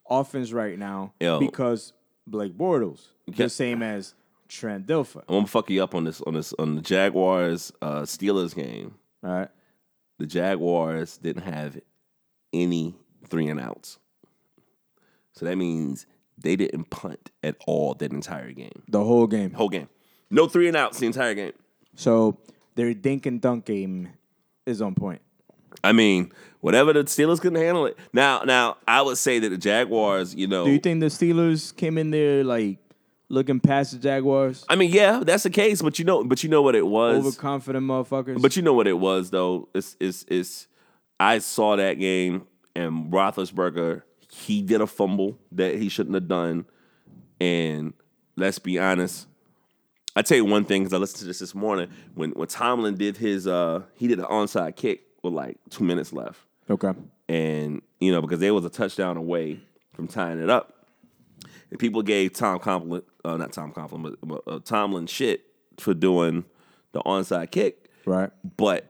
offense 0.09 0.51
right 0.51 0.77
now 0.79 1.13
Yo. 1.19 1.39
because 1.39 1.93
Blake 2.25 2.57
Bortles, 2.57 3.09
Okay. 3.29 3.43
the 3.43 3.49
same 3.49 3.83
as 3.83 4.15
Trent 4.47 4.87
Dilfer. 4.87 5.21
I'm 5.29 5.35
gonna 5.35 5.47
fuck 5.47 5.69
you 5.69 5.83
up 5.83 5.93
on 5.93 6.03
this 6.03 6.19
on 6.21 6.33
this 6.33 6.51
on 6.57 6.75
the 6.75 6.81
Jaguars 6.81 7.71
uh, 7.81 8.01
Steelers 8.01 8.55
game. 8.55 8.95
All 9.23 9.29
right. 9.31 9.49
The 10.17 10.25
Jaguars 10.25 11.17
didn't 11.19 11.43
have 11.43 11.79
any 12.51 12.95
three 13.29 13.47
and 13.49 13.59
outs, 13.59 13.99
so 15.33 15.45
that 15.45 15.57
means 15.57 16.07
they 16.39 16.55
didn't 16.55 16.89
punt 16.89 17.29
at 17.43 17.55
all 17.67 17.93
that 17.95 18.11
entire 18.11 18.51
game, 18.51 18.81
The 18.87 19.03
whole 19.03 19.27
game. 19.27 19.51
whole 19.51 19.69
game. 19.69 19.89
No 20.31 20.47
three 20.47 20.67
and 20.67 20.75
outs 20.77 20.97
the 20.99 21.05
entire 21.05 21.35
game. 21.35 21.53
So 21.95 22.37
their 22.77 22.93
dink 22.93 23.25
and 23.25 23.41
dunk 23.41 23.65
game 23.65 24.09
is 24.65 24.81
on 24.81 24.95
point. 24.95 25.21
I 25.83 25.91
mean, 25.91 26.31
whatever 26.61 26.93
the 26.93 27.03
Steelers 27.03 27.41
couldn't 27.41 27.61
handle 27.61 27.85
it. 27.87 27.97
Now, 28.13 28.43
now 28.43 28.77
I 28.87 29.01
would 29.01 29.17
say 29.17 29.39
that 29.39 29.49
the 29.49 29.57
Jaguars, 29.57 30.33
you 30.33 30.47
know, 30.47 30.65
Do 30.65 30.71
you 30.71 30.79
think 30.79 31.01
the 31.01 31.07
Steelers 31.07 31.75
came 31.75 31.97
in 31.97 32.11
there 32.11 32.43
like 32.43 32.77
looking 33.29 33.59
past 33.59 33.91
the 33.91 33.97
Jaguars? 33.97 34.63
I 34.69 34.75
mean, 34.75 34.91
yeah, 34.91 35.23
that's 35.25 35.43
the 35.43 35.49
case, 35.49 35.81
but 35.81 35.99
you 35.99 36.05
know, 36.05 36.23
but 36.23 36.43
you 36.43 36.49
know 36.49 36.61
what 36.61 36.75
it 36.75 36.85
was. 36.85 37.17
Overconfident 37.25 37.85
motherfuckers. 37.85 38.41
But 38.41 38.55
you 38.55 38.61
know 38.61 38.73
what 38.73 38.87
it 38.87 38.97
was 38.97 39.31
though. 39.31 39.69
It's 39.73 39.97
it's 39.99 40.23
it's. 40.27 40.67
I 41.19 41.39
saw 41.39 41.75
that 41.75 41.95
game 41.95 42.45
and 42.75 43.11
Roethlisberger. 43.11 44.03
He 44.29 44.61
did 44.61 44.81
a 44.81 44.87
fumble 44.87 45.39
that 45.53 45.75
he 45.75 45.89
shouldn't 45.89 46.13
have 46.13 46.27
done, 46.27 46.65
and 47.41 47.93
let's 48.35 48.59
be 48.59 48.77
honest. 48.77 49.27
I 50.15 50.21
tell 50.23 50.37
you 50.37 50.45
one 50.45 50.65
thing 50.65 50.83
because 50.83 50.93
I 50.93 50.97
listened 50.97 51.19
to 51.19 51.25
this 51.25 51.39
this 51.39 51.53
morning 51.53 51.89
when 52.15 52.31
when 52.31 52.47
Tomlin 52.47 52.95
did 52.95 53.17
his 53.17 53.47
uh 53.47 53.83
he 53.95 54.07
did 54.07 54.19
an 54.19 54.25
onside 54.25 54.75
kick 54.75 55.01
with 55.23 55.33
like 55.33 55.57
two 55.69 55.83
minutes 55.83 56.11
left, 56.13 56.39
okay. 56.69 56.93
and 57.29 57.81
you 57.99 58.11
know 58.11 58.21
because 58.21 58.39
they 58.39 58.51
was 58.51 58.65
a 58.65 58.69
touchdown 58.69 59.17
away 59.17 59.59
from 59.93 60.07
tying 60.07 60.39
it 60.41 60.49
up, 60.49 60.85
and 61.69 61.79
people 61.79 62.01
gave 62.01 62.33
Tom 62.33 62.59
Compliment, 62.59 63.03
uh, 63.25 63.37
not 63.37 63.51
Tom 63.53 63.71
Compliment, 63.71 64.17
but 64.23 64.41
uh, 64.47 64.59
Tomlin 64.63 65.05
shit 65.07 65.43
for 65.77 65.93
doing 65.93 66.45
the 66.93 67.01
onside 67.03 67.51
kick 67.51 67.89
Right. 68.05 68.31
but 68.55 68.89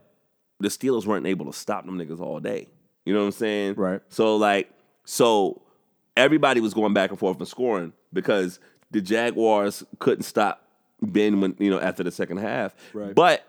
the 0.59 0.69
Steelers 0.69 1.05
weren't 1.05 1.25
able 1.25 1.45
to 1.45 1.53
stop 1.53 1.85
them 1.85 1.97
niggas 1.97 2.19
all 2.19 2.39
day. 2.39 2.67
You 3.05 3.13
know 3.13 3.19
what 3.19 3.25
I'm 3.27 3.31
saying? 3.33 3.75
Right. 3.75 4.01
So 4.09 4.35
like, 4.37 4.69
so 5.05 5.61
everybody 6.15 6.61
was 6.61 6.73
going 6.73 6.93
back 6.93 7.09
and 7.09 7.19
forth 7.19 7.37
and 7.39 7.47
scoring 7.47 7.93
because 8.13 8.59
the 8.91 9.01
Jaguars 9.01 9.83
couldn't 9.99 10.23
stop 10.23 10.66
Ben 11.01 11.41
when 11.41 11.55
you 11.59 11.69
know 11.69 11.79
after 11.79 12.03
the 12.03 12.11
second 12.11 12.37
half. 12.37 12.75
Right. 12.93 13.13
But 13.13 13.45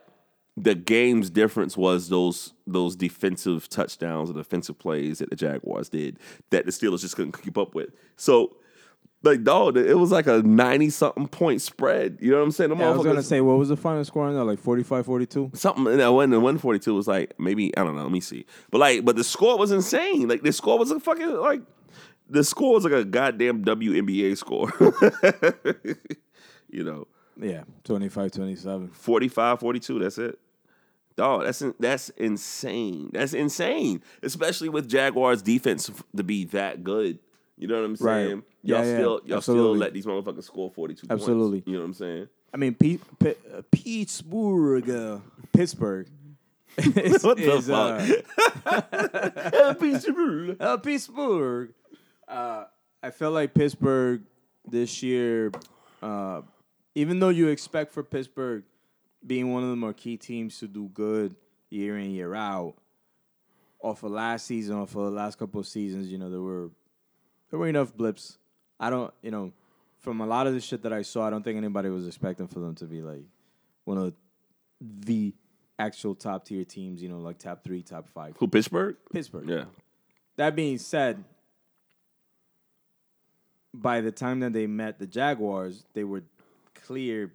the 0.57 0.75
game's 0.75 1.31
difference 1.31 1.77
was 1.77 2.09
those 2.09 2.53
those 2.66 2.97
defensive 2.97 3.69
touchdowns 3.69 4.31
or 4.31 4.35
defensive 4.35 4.79
plays 4.79 5.19
that 5.19 5.31
the 5.31 5.37
Jaguars 5.37 5.89
did 5.89 6.19
that 6.51 6.66
the 6.66 6.73
Steelers 6.73 7.01
just 7.01 7.16
couldn't 7.16 7.41
keep 7.43 7.59
up 7.59 7.75
with. 7.75 7.91
So. 8.16 8.57
Like 9.25 9.43
dog, 9.43 9.77
it 9.77 9.99
was 9.99 10.12
like 10.12 10.29
a 10.29 10.45
ninety 10.45 10.91
something 10.91 11.27
point 11.27 11.61
spread. 11.61 12.19
You 12.20 12.31
know 12.31 12.37
what 12.37 12.45
I'm 12.45 12.51
saying? 12.53 12.70
The 12.70 12.77
Yeah, 12.77 12.91
I 12.91 12.93
was 12.93 13.05
gonna 13.05 13.20
say, 13.20 13.41
what 13.41 13.59
was 13.59 13.69
the 13.69 13.77
final 13.77 14.05
score 14.05 14.27
on 14.27 14.35
that? 14.37 14.45
Like 14.45 14.62
45-42? 14.62 15.57
something 15.57 15.97
that 15.97 16.12
one 16.12 16.31
the 16.31 16.39
142 16.39 16.95
was 16.95 17.09
like 17.09 17.35
maybe 17.37 17.77
I 17.77 17.83
don't 17.83 17.97
know, 17.97 18.05
let 18.05 18.12
me 18.12 18.20
see. 18.20 18.47
But 18.70 18.79
like 18.79 19.05
but 19.05 19.16
the 19.16 19.25
score 19.25 19.59
was 19.59 19.73
insane. 19.73 20.29
Like 20.29 20.43
the 20.43 20.53
score 20.53 20.79
was 20.79 20.93
a 20.93 21.01
fucking 21.01 21.35
like 21.35 21.62
the 22.31 22.45
score 22.45 22.75
was 22.75 22.85
like 22.85 22.93
a 22.93 23.05
goddamn 23.05 23.65
WNBA 23.65 24.37
score. 24.37 24.73
you 26.69 26.85
know, 26.85 27.09
Yeah, 27.40 27.62
25-27. 27.85 28.93
45 28.93 29.60
42, 29.60 29.98
that's 29.98 30.19
it. 30.19 30.39
Dog, 31.16 31.44
that's 31.44 31.62
that's 31.81 32.10
insane. 32.10 33.10
That's 33.12 33.32
insane, 33.35 34.02
especially 34.23 34.69
with 34.69 34.89
Jaguars 34.89 35.43
defense 35.43 35.90
to 36.16 36.23
be 36.23 36.44
that 36.47 36.85
good. 36.85 37.19
You 37.56 37.66
know 37.66 37.74
what 37.77 37.85
I'm 37.85 37.97
saying? 37.97 38.43
Yeah, 38.62 38.77
Y'all 38.77 38.86
yeah, 38.86 38.94
still 38.94 39.20
y'all 39.27 39.40
still 39.40 39.77
let 39.77 39.93
these 39.93 40.06
motherfuckers 40.06 40.44
score 40.44 40.70
42 40.70 41.09
Absolutely. 41.10 41.59
points. 41.59 41.66
You 41.66 41.73
know 41.74 41.81
what 41.81 41.86
I'm 41.86 41.94
saying? 41.94 42.28
I 42.55 42.56
mean, 42.56 42.74
P- 42.74 43.01
P- 43.19 43.35
uh, 43.52 43.62
Pittsburgh, 43.73 44.89
uh, 44.89 45.19
Pittsburgh. 45.52 46.09
is, 46.78 47.24
What 47.24 47.36
the 47.39 47.52
is, 47.56 47.66
fuck? 47.66 48.24
Uh, 48.65 49.74
uh, 50.60 50.77
Pittsburgh. 50.77 51.73
Uh, 52.28 52.65
I 53.02 53.10
feel 53.10 53.31
like 53.32 53.55
Pittsburgh 53.55 54.23
this 54.70 55.02
year, 55.02 55.51
uh, 56.02 56.43
even 56.99 57.20
though 57.20 57.29
you 57.29 57.47
expect 57.47 57.93
for 57.93 58.03
Pittsburgh 58.03 58.65
being 59.25 59.53
one 59.53 59.62
of 59.62 59.70
the 59.70 59.77
marquee 59.77 60.16
teams 60.16 60.59
to 60.59 60.66
do 60.66 60.89
good 60.93 61.37
year 61.70 61.97
in 61.97 62.11
year 62.11 62.35
out, 62.35 62.75
off 63.81 64.03
of 64.03 64.11
last 64.11 64.47
season, 64.47 64.77
off 64.77 64.97
of 64.97 65.05
the 65.05 65.11
last 65.11 65.39
couple 65.39 65.61
of 65.61 65.66
seasons, 65.69 66.09
you 66.09 66.19
know 66.19 66.29
there 66.29 66.41
were 66.41 66.70
there 67.51 67.59
were 67.61 67.69
enough 67.69 67.97
blips. 67.97 68.39
I 68.81 68.91
don't, 68.91 69.15
you 69.23 69.31
know, 69.31 69.53
from 70.01 70.20
a 70.20 70.27
lot 70.27 70.49
of 70.49 70.55
the 70.55 70.61
shit 70.61 70.83
that 70.83 70.93
I 70.93 71.03
saw, 71.03 71.25
I 71.25 71.31
don't 71.31 71.45
think 71.45 71.57
anybody 71.57 71.89
was 71.89 72.05
expecting 72.05 72.49
for 72.49 72.59
them 72.59 72.75
to 72.77 72.85
be 72.85 73.01
like 73.01 73.23
one 73.85 73.99
of 73.99 74.12
the 74.81 75.33
actual 75.79 76.16
top 76.16 76.47
tier 76.47 76.65
teams. 76.65 77.01
You 77.01 77.11
know, 77.11 77.19
like 77.19 77.39
top 77.39 77.62
three, 77.62 77.83
top 77.83 78.09
five. 78.09 78.35
Who 78.39 78.49
Pittsburgh? 78.49 78.97
Pittsburgh. 79.12 79.49
Yeah. 79.49 79.65
That 80.35 80.57
being 80.57 80.79
said, 80.79 81.23
by 83.73 84.01
the 84.01 84.11
time 84.11 84.41
that 84.41 84.53
they 84.53 84.66
met 84.66 84.99
the 84.99 85.07
Jaguars, 85.07 85.85
they 85.95 86.03
were 86.03 86.25
clear 86.87 87.33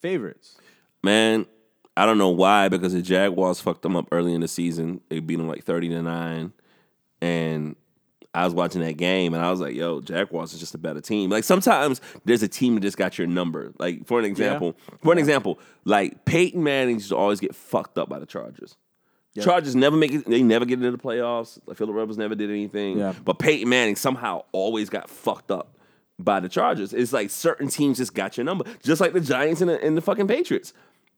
favorites. 0.00 0.56
Man, 1.02 1.46
I 1.96 2.06
don't 2.06 2.18
know 2.18 2.30
why 2.30 2.68
because 2.68 2.92
the 2.92 3.02
Jaguars 3.02 3.60
fucked 3.60 3.82
them 3.82 3.96
up 3.96 4.08
early 4.12 4.34
in 4.34 4.40
the 4.40 4.48
season. 4.48 5.00
They 5.08 5.20
beat 5.20 5.36
them 5.36 5.48
like 5.48 5.64
thirty 5.64 5.88
to 5.88 6.02
nine, 6.02 6.52
and 7.20 7.76
I 8.34 8.44
was 8.44 8.54
watching 8.54 8.80
that 8.80 8.96
game 8.96 9.34
and 9.34 9.44
I 9.44 9.50
was 9.50 9.60
like, 9.60 9.74
"Yo, 9.74 10.00
Jaguars 10.00 10.54
is 10.54 10.60
just 10.60 10.74
a 10.74 10.78
better 10.78 11.00
team." 11.00 11.28
Like 11.28 11.44
sometimes 11.44 12.00
there's 12.24 12.42
a 12.42 12.48
team 12.48 12.74
that 12.74 12.80
just 12.80 12.96
got 12.96 13.18
your 13.18 13.26
number. 13.26 13.72
Like 13.78 14.06
for 14.06 14.18
an 14.18 14.24
example, 14.24 14.76
for 15.02 15.12
an 15.12 15.18
example, 15.18 15.58
like 15.84 16.24
Peyton 16.24 16.62
Manning 16.62 16.96
used 16.96 17.10
to 17.10 17.16
always 17.16 17.40
get 17.40 17.54
fucked 17.54 17.98
up 17.98 18.08
by 18.08 18.18
the 18.18 18.26
Chargers. 18.26 18.76
Chargers 19.40 19.74
never 19.74 19.96
make 19.96 20.12
it. 20.12 20.26
They 20.26 20.42
never 20.42 20.64
get 20.64 20.74
into 20.78 20.90
the 20.90 20.98
playoffs. 20.98 21.58
Like 21.66 21.76
Philip 21.78 21.94
Rivers 21.94 22.18
never 22.18 22.34
did 22.34 22.50
anything. 22.50 22.98
Yeah. 22.98 23.14
But 23.24 23.38
Peyton 23.38 23.68
Manning 23.68 23.96
somehow 23.96 24.44
always 24.52 24.90
got 24.90 25.08
fucked 25.08 25.50
up 25.50 25.78
by 26.18 26.40
the 26.40 26.48
Chargers. 26.48 26.92
It's 26.92 27.12
like 27.12 27.30
certain 27.30 27.68
teams 27.68 27.98
just 27.98 28.14
got 28.14 28.36
your 28.36 28.44
number, 28.44 28.64
just 28.82 29.00
like 29.00 29.12
the 29.12 29.20
Giants 29.20 29.60
and 29.60 29.70
the, 29.70 29.82
and 29.84 29.96
the 29.96 30.00
fucking 30.00 30.28
Patriots. 30.28 30.72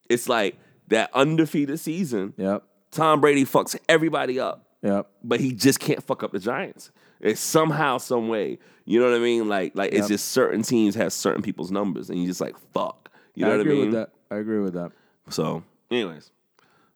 It's 0.08 0.28
like 0.28 0.56
that 0.88 1.10
undefeated 1.14 1.78
season. 1.80 2.34
Yep. 2.36 2.62
Tom 2.90 3.20
Brady 3.20 3.44
fucks 3.44 3.76
everybody 3.88 4.38
up, 4.38 4.66
Yep. 4.82 5.10
but 5.22 5.40
he 5.40 5.52
just 5.52 5.80
can't 5.80 6.02
fuck 6.02 6.22
up 6.22 6.32
the 6.32 6.38
Giants. 6.38 6.90
It's 7.20 7.40
somehow, 7.40 7.98
some 7.98 8.28
way. 8.28 8.58
You 8.84 9.00
know 9.00 9.06
what 9.10 9.16
I 9.16 9.18
mean? 9.18 9.48
Like, 9.48 9.74
like 9.74 9.92
it's 9.92 10.08
just 10.08 10.28
certain 10.32 10.62
teams 10.62 10.94
have 10.94 11.12
certain 11.12 11.42
people's 11.42 11.70
numbers, 11.70 12.10
and 12.10 12.20
you 12.20 12.26
just 12.26 12.40
like 12.40 12.54
fuck. 12.72 13.10
You 13.34 13.44
know 13.46 13.50
what 13.50 13.54
I 13.54 13.56
what 13.56 13.58
I 13.58 13.62
agree 13.70 13.74
mean? 13.80 13.90
with 13.90 13.94
that. 13.94 14.10
I 14.30 14.38
agree 14.38 14.60
with 14.60 14.74
that. 14.74 14.92
So, 15.30 15.62
anyways, 15.90 16.30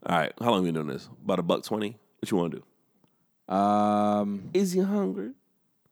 all 0.05 0.19
right. 0.19 0.33
How 0.39 0.51
long 0.51 0.65
we 0.65 0.71
doing 0.73 0.87
this? 0.87 1.09
About 1.25 1.39
a 1.39 1.43
buck 1.43 1.65
twenty. 1.65 1.97
What 2.21 2.31
you 2.31 2.37
want 2.37 2.53
to 2.53 2.59
do? 3.49 3.55
Um, 3.55 4.51
Is 4.53 4.77
you 4.77 4.85
hungry? 4.85 5.31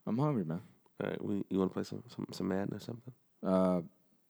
I'm 0.07 0.19
hungry, 0.19 0.45
man. 0.45 0.61
All 1.03 1.11
right, 1.11 1.23
we, 1.25 1.45
you 1.51 1.59
want 1.59 1.71
to 1.71 1.75
play 1.75 1.85
some 1.85 2.03
some 2.09 2.27
some 2.33 2.49
Madden 2.49 2.75
or 2.75 2.81
something? 2.81 3.13
Uh, 3.45 3.81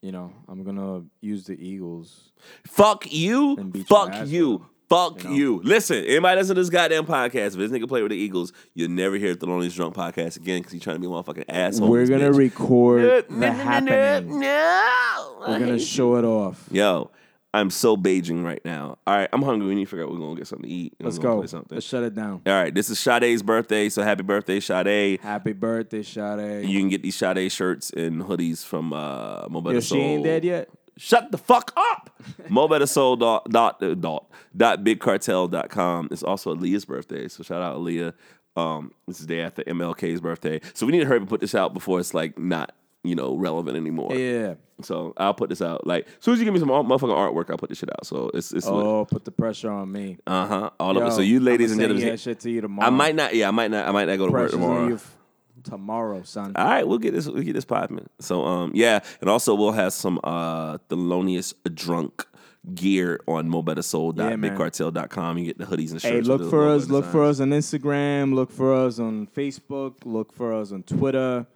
you 0.02 0.12
know, 0.12 0.32
I'm 0.48 0.64
gonna 0.64 1.04
use 1.20 1.44
the 1.44 1.54
Eagles. 1.54 2.32
Fuck 2.66 3.12
you. 3.12 3.56
And 3.56 3.72
beat 3.72 3.88
your 3.88 4.06
Fuck 4.10 4.26
you. 4.28 4.66
Fuck 4.88 5.24
you 5.24 5.30
know? 5.30 5.36
you. 5.36 5.60
Listen, 5.64 6.04
anybody 6.04 6.40
listen 6.40 6.54
to 6.54 6.60
this 6.60 6.70
goddamn 6.70 7.06
podcast, 7.06 7.46
if 7.48 7.54
this 7.54 7.72
nigga 7.72 7.88
play 7.88 8.02
with 8.02 8.10
the 8.12 8.16
Eagles, 8.16 8.52
you'll 8.74 8.90
never 8.90 9.16
hear 9.16 9.34
Thelonious 9.34 9.74
Drunk 9.74 9.94
podcast 9.94 10.36
again 10.36 10.60
because 10.60 10.72
he's 10.72 10.82
trying 10.82 10.96
to 10.96 11.00
be 11.00 11.06
a 11.06 11.10
motherfucking 11.10 11.44
asshole. 11.48 11.88
We're 11.88 12.06
gonna 12.06 12.30
bitch. 12.30 12.36
record 12.36 13.02
No, 13.02 13.20
the 13.20 13.34
no, 13.34 13.52
happening. 13.52 14.40
No. 14.40 15.36
We're 15.40 15.58
gonna 15.58 15.78
show 15.78 16.16
it 16.16 16.24
off. 16.24 16.68
Yo, 16.70 17.10
I'm 17.56 17.70
so 17.70 17.96
Beijing 17.96 18.44
right 18.44 18.62
now. 18.66 18.98
All 19.06 19.16
right, 19.16 19.30
I'm 19.32 19.40
hungry. 19.40 19.66
We 19.66 19.74
need 19.74 19.84
to 19.84 19.90
figure 19.90 20.04
out 20.04 20.10
we're 20.10 20.18
gonna 20.18 20.36
get 20.36 20.46
something 20.46 20.68
to 20.68 20.74
eat. 20.74 20.94
Let's 21.00 21.16
go. 21.16 21.38
Play 21.38 21.46
something. 21.46 21.74
Let's 21.74 21.86
shut 21.86 22.02
it 22.02 22.14
down. 22.14 22.42
All 22.46 22.52
right, 22.52 22.74
this 22.74 22.90
is 22.90 22.98
Sade's 22.98 23.42
birthday, 23.42 23.88
so 23.88 24.02
happy 24.02 24.22
birthday, 24.22 24.60
Sade. 24.60 25.20
Happy 25.20 25.54
birthday, 25.54 26.02
Sade. 26.02 26.68
You 26.68 26.78
can 26.78 26.90
get 26.90 27.02
these 27.02 27.16
Sade 27.16 27.50
shirts 27.50 27.90
and 27.90 28.20
hoodies 28.22 28.62
from 28.62 28.92
uh, 28.92 29.48
Mo 29.48 29.62
Better 29.62 29.76
Yo, 29.76 29.80
she 29.80 29.98
ain't 29.98 30.24
dead 30.24 30.44
yet. 30.44 30.68
Shut 30.98 31.32
the 31.32 31.38
fuck 31.38 31.72
up. 31.76 32.22
Mo 32.50 32.68
Better 32.68 32.86
Soul 32.86 33.16
dot 33.16 33.48
dot 33.48 33.82
uh, 33.82 33.94
dot 33.94 34.30
dot 34.54 34.84
bigcartel.com. 34.84 36.08
It's 36.10 36.22
also 36.22 36.54
Aaliyah's 36.54 36.84
birthday, 36.84 37.26
so 37.26 37.42
shout 37.42 37.62
out 37.62 37.78
Aaliyah. 37.78 38.12
Um, 38.54 38.92
this 39.06 39.20
is 39.20 39.26
the 39.26 39.34
day 39.34 39.40
after 39.40 39.62
MLK's 39.64 40.20
birthday, 40.20 40.60
so 40.74 40.84
we 40.84 40.92
need 40.92 41.00
to 41.00 41.06
hurry 41.06 41.16
up 41.16 41.22
and 41.22 41.28
put 41.30 41.40
this 41.40 41.54
out 41.54 41.72
before 41.72 42.00
it's 42.00 42.12
like 42.12 42.38
not 42.38 42.74
you 43.06 43.14
know 43.14 43.34
relevant 43.36 43.76
anymore. 43.76 44.14
Yeah. 44.14 44.54
So 44.82 45.14
I'll 45.16 45.32
put 45.34 45.48
this 45.48 45.62
out. 45.62 45.86
Like, 45.86 46.06
as 46.06 46.12
soon 46.20 46.34
as 46.34 46.38
you 46.40 46.44
give 46.44 46.52
me 46.52 46.60
some 46.60 46.68
motherfucking 46.68 47.00
artwork, 47.08 47.48
I'll 47.50 47.56
put 47.56 47.70
this 47.70 47.78
shit 47.78 47.88
out. 47.90 48.04
So 48.06 48.30
it's 48.34 48.52
it's 48.52 48.66
Oh, 48.66 49.06
put 49.10 49.24
the 49.24 49.30
pressure 49.30 49.70
on 49.70 49.90
me. 49.90 50.18
uh 50.26 50.46
huh 50.46 50.70
all 50.78 50.96
of 50.96 51.02
Yo, 51.02 51.06
it. 51.08 51.12
So 51.12 51.20
you 51.22 51.40
ladies 51.40 51.72
and 51.72 51.80
gentlemen, 51.80 52.16
shit 52.18 52.40
to 52.40 52.50
you 52.50 52.60
tomorrow. 52.60 52.86
I 52.86 52.90
might 52.90 53.14
not. 53.14 53.34
Yeah, 53.34 53.48
I 53.48 53.52
might 53.52 53.70
not. 53.70 53.88
I 53.88 53.92
might 53.92 54.06
not 54.06 54.18
go 54.18 54.26
to 54.26 54.32
work 54.32 54.50
Pressure's 54.50 54.60
tomorrow. 54.60 54.94
f- 54.94 55.16
tomorrow, 55.64 56.22
son. 56.24 56.52
All 56.56 56.64
right, 56.64 56.86
we'll 56.86 56.98
get 56.98 57.14
this. 57.14 57.26
We'll 57.26 57.42
get 57.42 57.54
this 57.54 57.64
popping. 57.64 58.06
So 58.20 58.44
um, 58.44 58.72
yeah, 58.74 59.00
and 59.20 59.30
also 59.30 59.54
we'll 59.54 59.72
have 59.72 59.92
some 59.94 60.20
uh 60.22 60.76
Thelonious 60.90 61.54
drunk 61.74 62.26
gear 62.74 63.20
on 63.28 63.48
mobettersoul.bigcartel.com. 63.48 65.38
You 65.38 65.44
get 65.46 65.58
the 65.58 65.64
hoodies 65.64 65.92
and 65.92 66.00
shirts. 66.02 66.04
Hey, 66.04 66.20
look 66.20 66.50
for 66.50 66.68
us. 66.68 66.88
Look 66.88 67.04
for 67.06 67.24
us 67.24 67.40
on 67.40 67.50
Instagram. 67.50 68.34
Look 68.34 68.50
for 68.52 68.74
us 68.74 68.98
on 68.98 69.26
Facebook. 69.28 69.96
Look 70.04 70.32
for 70.32 70.52
us 70.52 70.72
on 70.72 70.82
Twitter. 70.82 71.46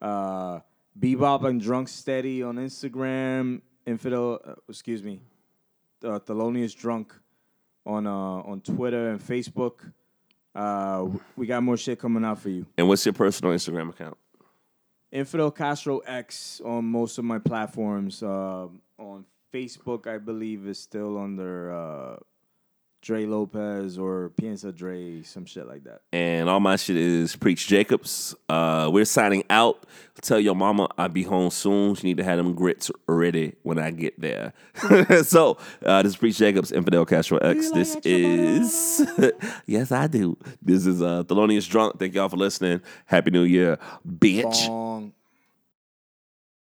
Uh, 0.00 0.60
Bebop 0.98 1.44
and 1.44 1.60
Drunk 1.60 1.88
Steady 1.88 2.42
on 2.42 2.56
Instagram. 2.56 3.60
Infidel, 3.86 4.40
uh, 4.44 4.54
excuse 4.68 5.02
me, 5.02 5.20
uh, 6.04 6.18
Thelonious 6.18 6.74
Drunk 6.76 7.14
on 7.84 8.06
uh, 8.06 8.10
on 8.10 8.60
Twitter 8.60 9.10
and 9.10 9.20
Facebook. 9.20 9.92
Uh, 10.54 11.06
we 11.36 11.46
got 11.46 11.62
more 11.62 11.76
shit 11.76 11.98
coming 11.98 12.24
out 12.24 12.38
for 12.38 12.48
you. 12.48 12.66
And 12.78 12.88
what's 12.88 13.04
your 13.04 13.12
personal 13.12 13.52
Instagram 13.54 13.90
account? 13.90 14.16
Infidel 15.12 15.50
Castro 15.50 15.98
X 15.98 16.60
on 16.64 16.84
most 16.86 17.18
of 17.18 17.24
my 17.24 17.38
platforms. 17.38 18.22
Uh, 18.22 18.68
on 18.98 19.24
Facebook, 19.52 20.06
I 20.06 20.18
believe 20.18 20.66
is 20.66 20.78
still 20.78 21.18
under 21.18 21.72
uh, 21.72 22.16
Dre 23.02 23.24
Lopez 23.24 23.98
or 23.98 24.32
Piensa 24.40 24.74
Dre, 24.74 25.22
some 25.22 25.44
shit 25.44 25.68
like 25.68 25.84
that. 25.84 26.00
And 26.12 26.48
all 26.48 26.60
my 26.60 26.76
shit 26.76 26.96
is 26.96 27.36
Preach 27.36 27.68
Jacobs. 27.68 28.34
Uh, 28.48 28.90
we're 28.92 29.04
signing 29.04 29.44
out. 29.50 29.86
Tell 30.22 30.40
your 30.40 30.54
mama 30.56 30.88
I'll 30.98 31.08
be 31.08 31.22
home 31.22 31.50
soon. 31.50 31.94
She 31.94 32.06
need 32.06 32.16
to 32.16 32.24
have 32.24 32.36
them 32.38 32.54
grits 32.54 32.90
ready 33.06 33.54
when 33.62 33.78
I 33.78 33.90
get 33.90 34.20
there. 34.20 34.52
so 35.22 35.58
uh, 35.84 36.02
this 36.02 36.12
is 36.12 36.16
Preach 36.16 36.38
Jacobs, 36.38 36.72
Infidel 36.72 37.04
Castro 37.04 37.38
X. 37.38 37.70
This 37.70 37.96
is 38.04 39.06
yes, 39.66 39.92
I 39.92 40.06
do. 40.06 40.36
This 40.62 40.86
is 40.86 41.02
uh, 41.02 41.22
Thelonious 41.24 41.68
Drunk. 41.68 41.98
Thank 41.98 42.14
y'all 42.14 42.28
for 42.28 42.36
listening. 42.36 42.80
Happy 43.04 43.30
New 43.30 43.44
Year, 43.44 43.78
bitch. 44.06 44.66
Bong. 44.66 45.12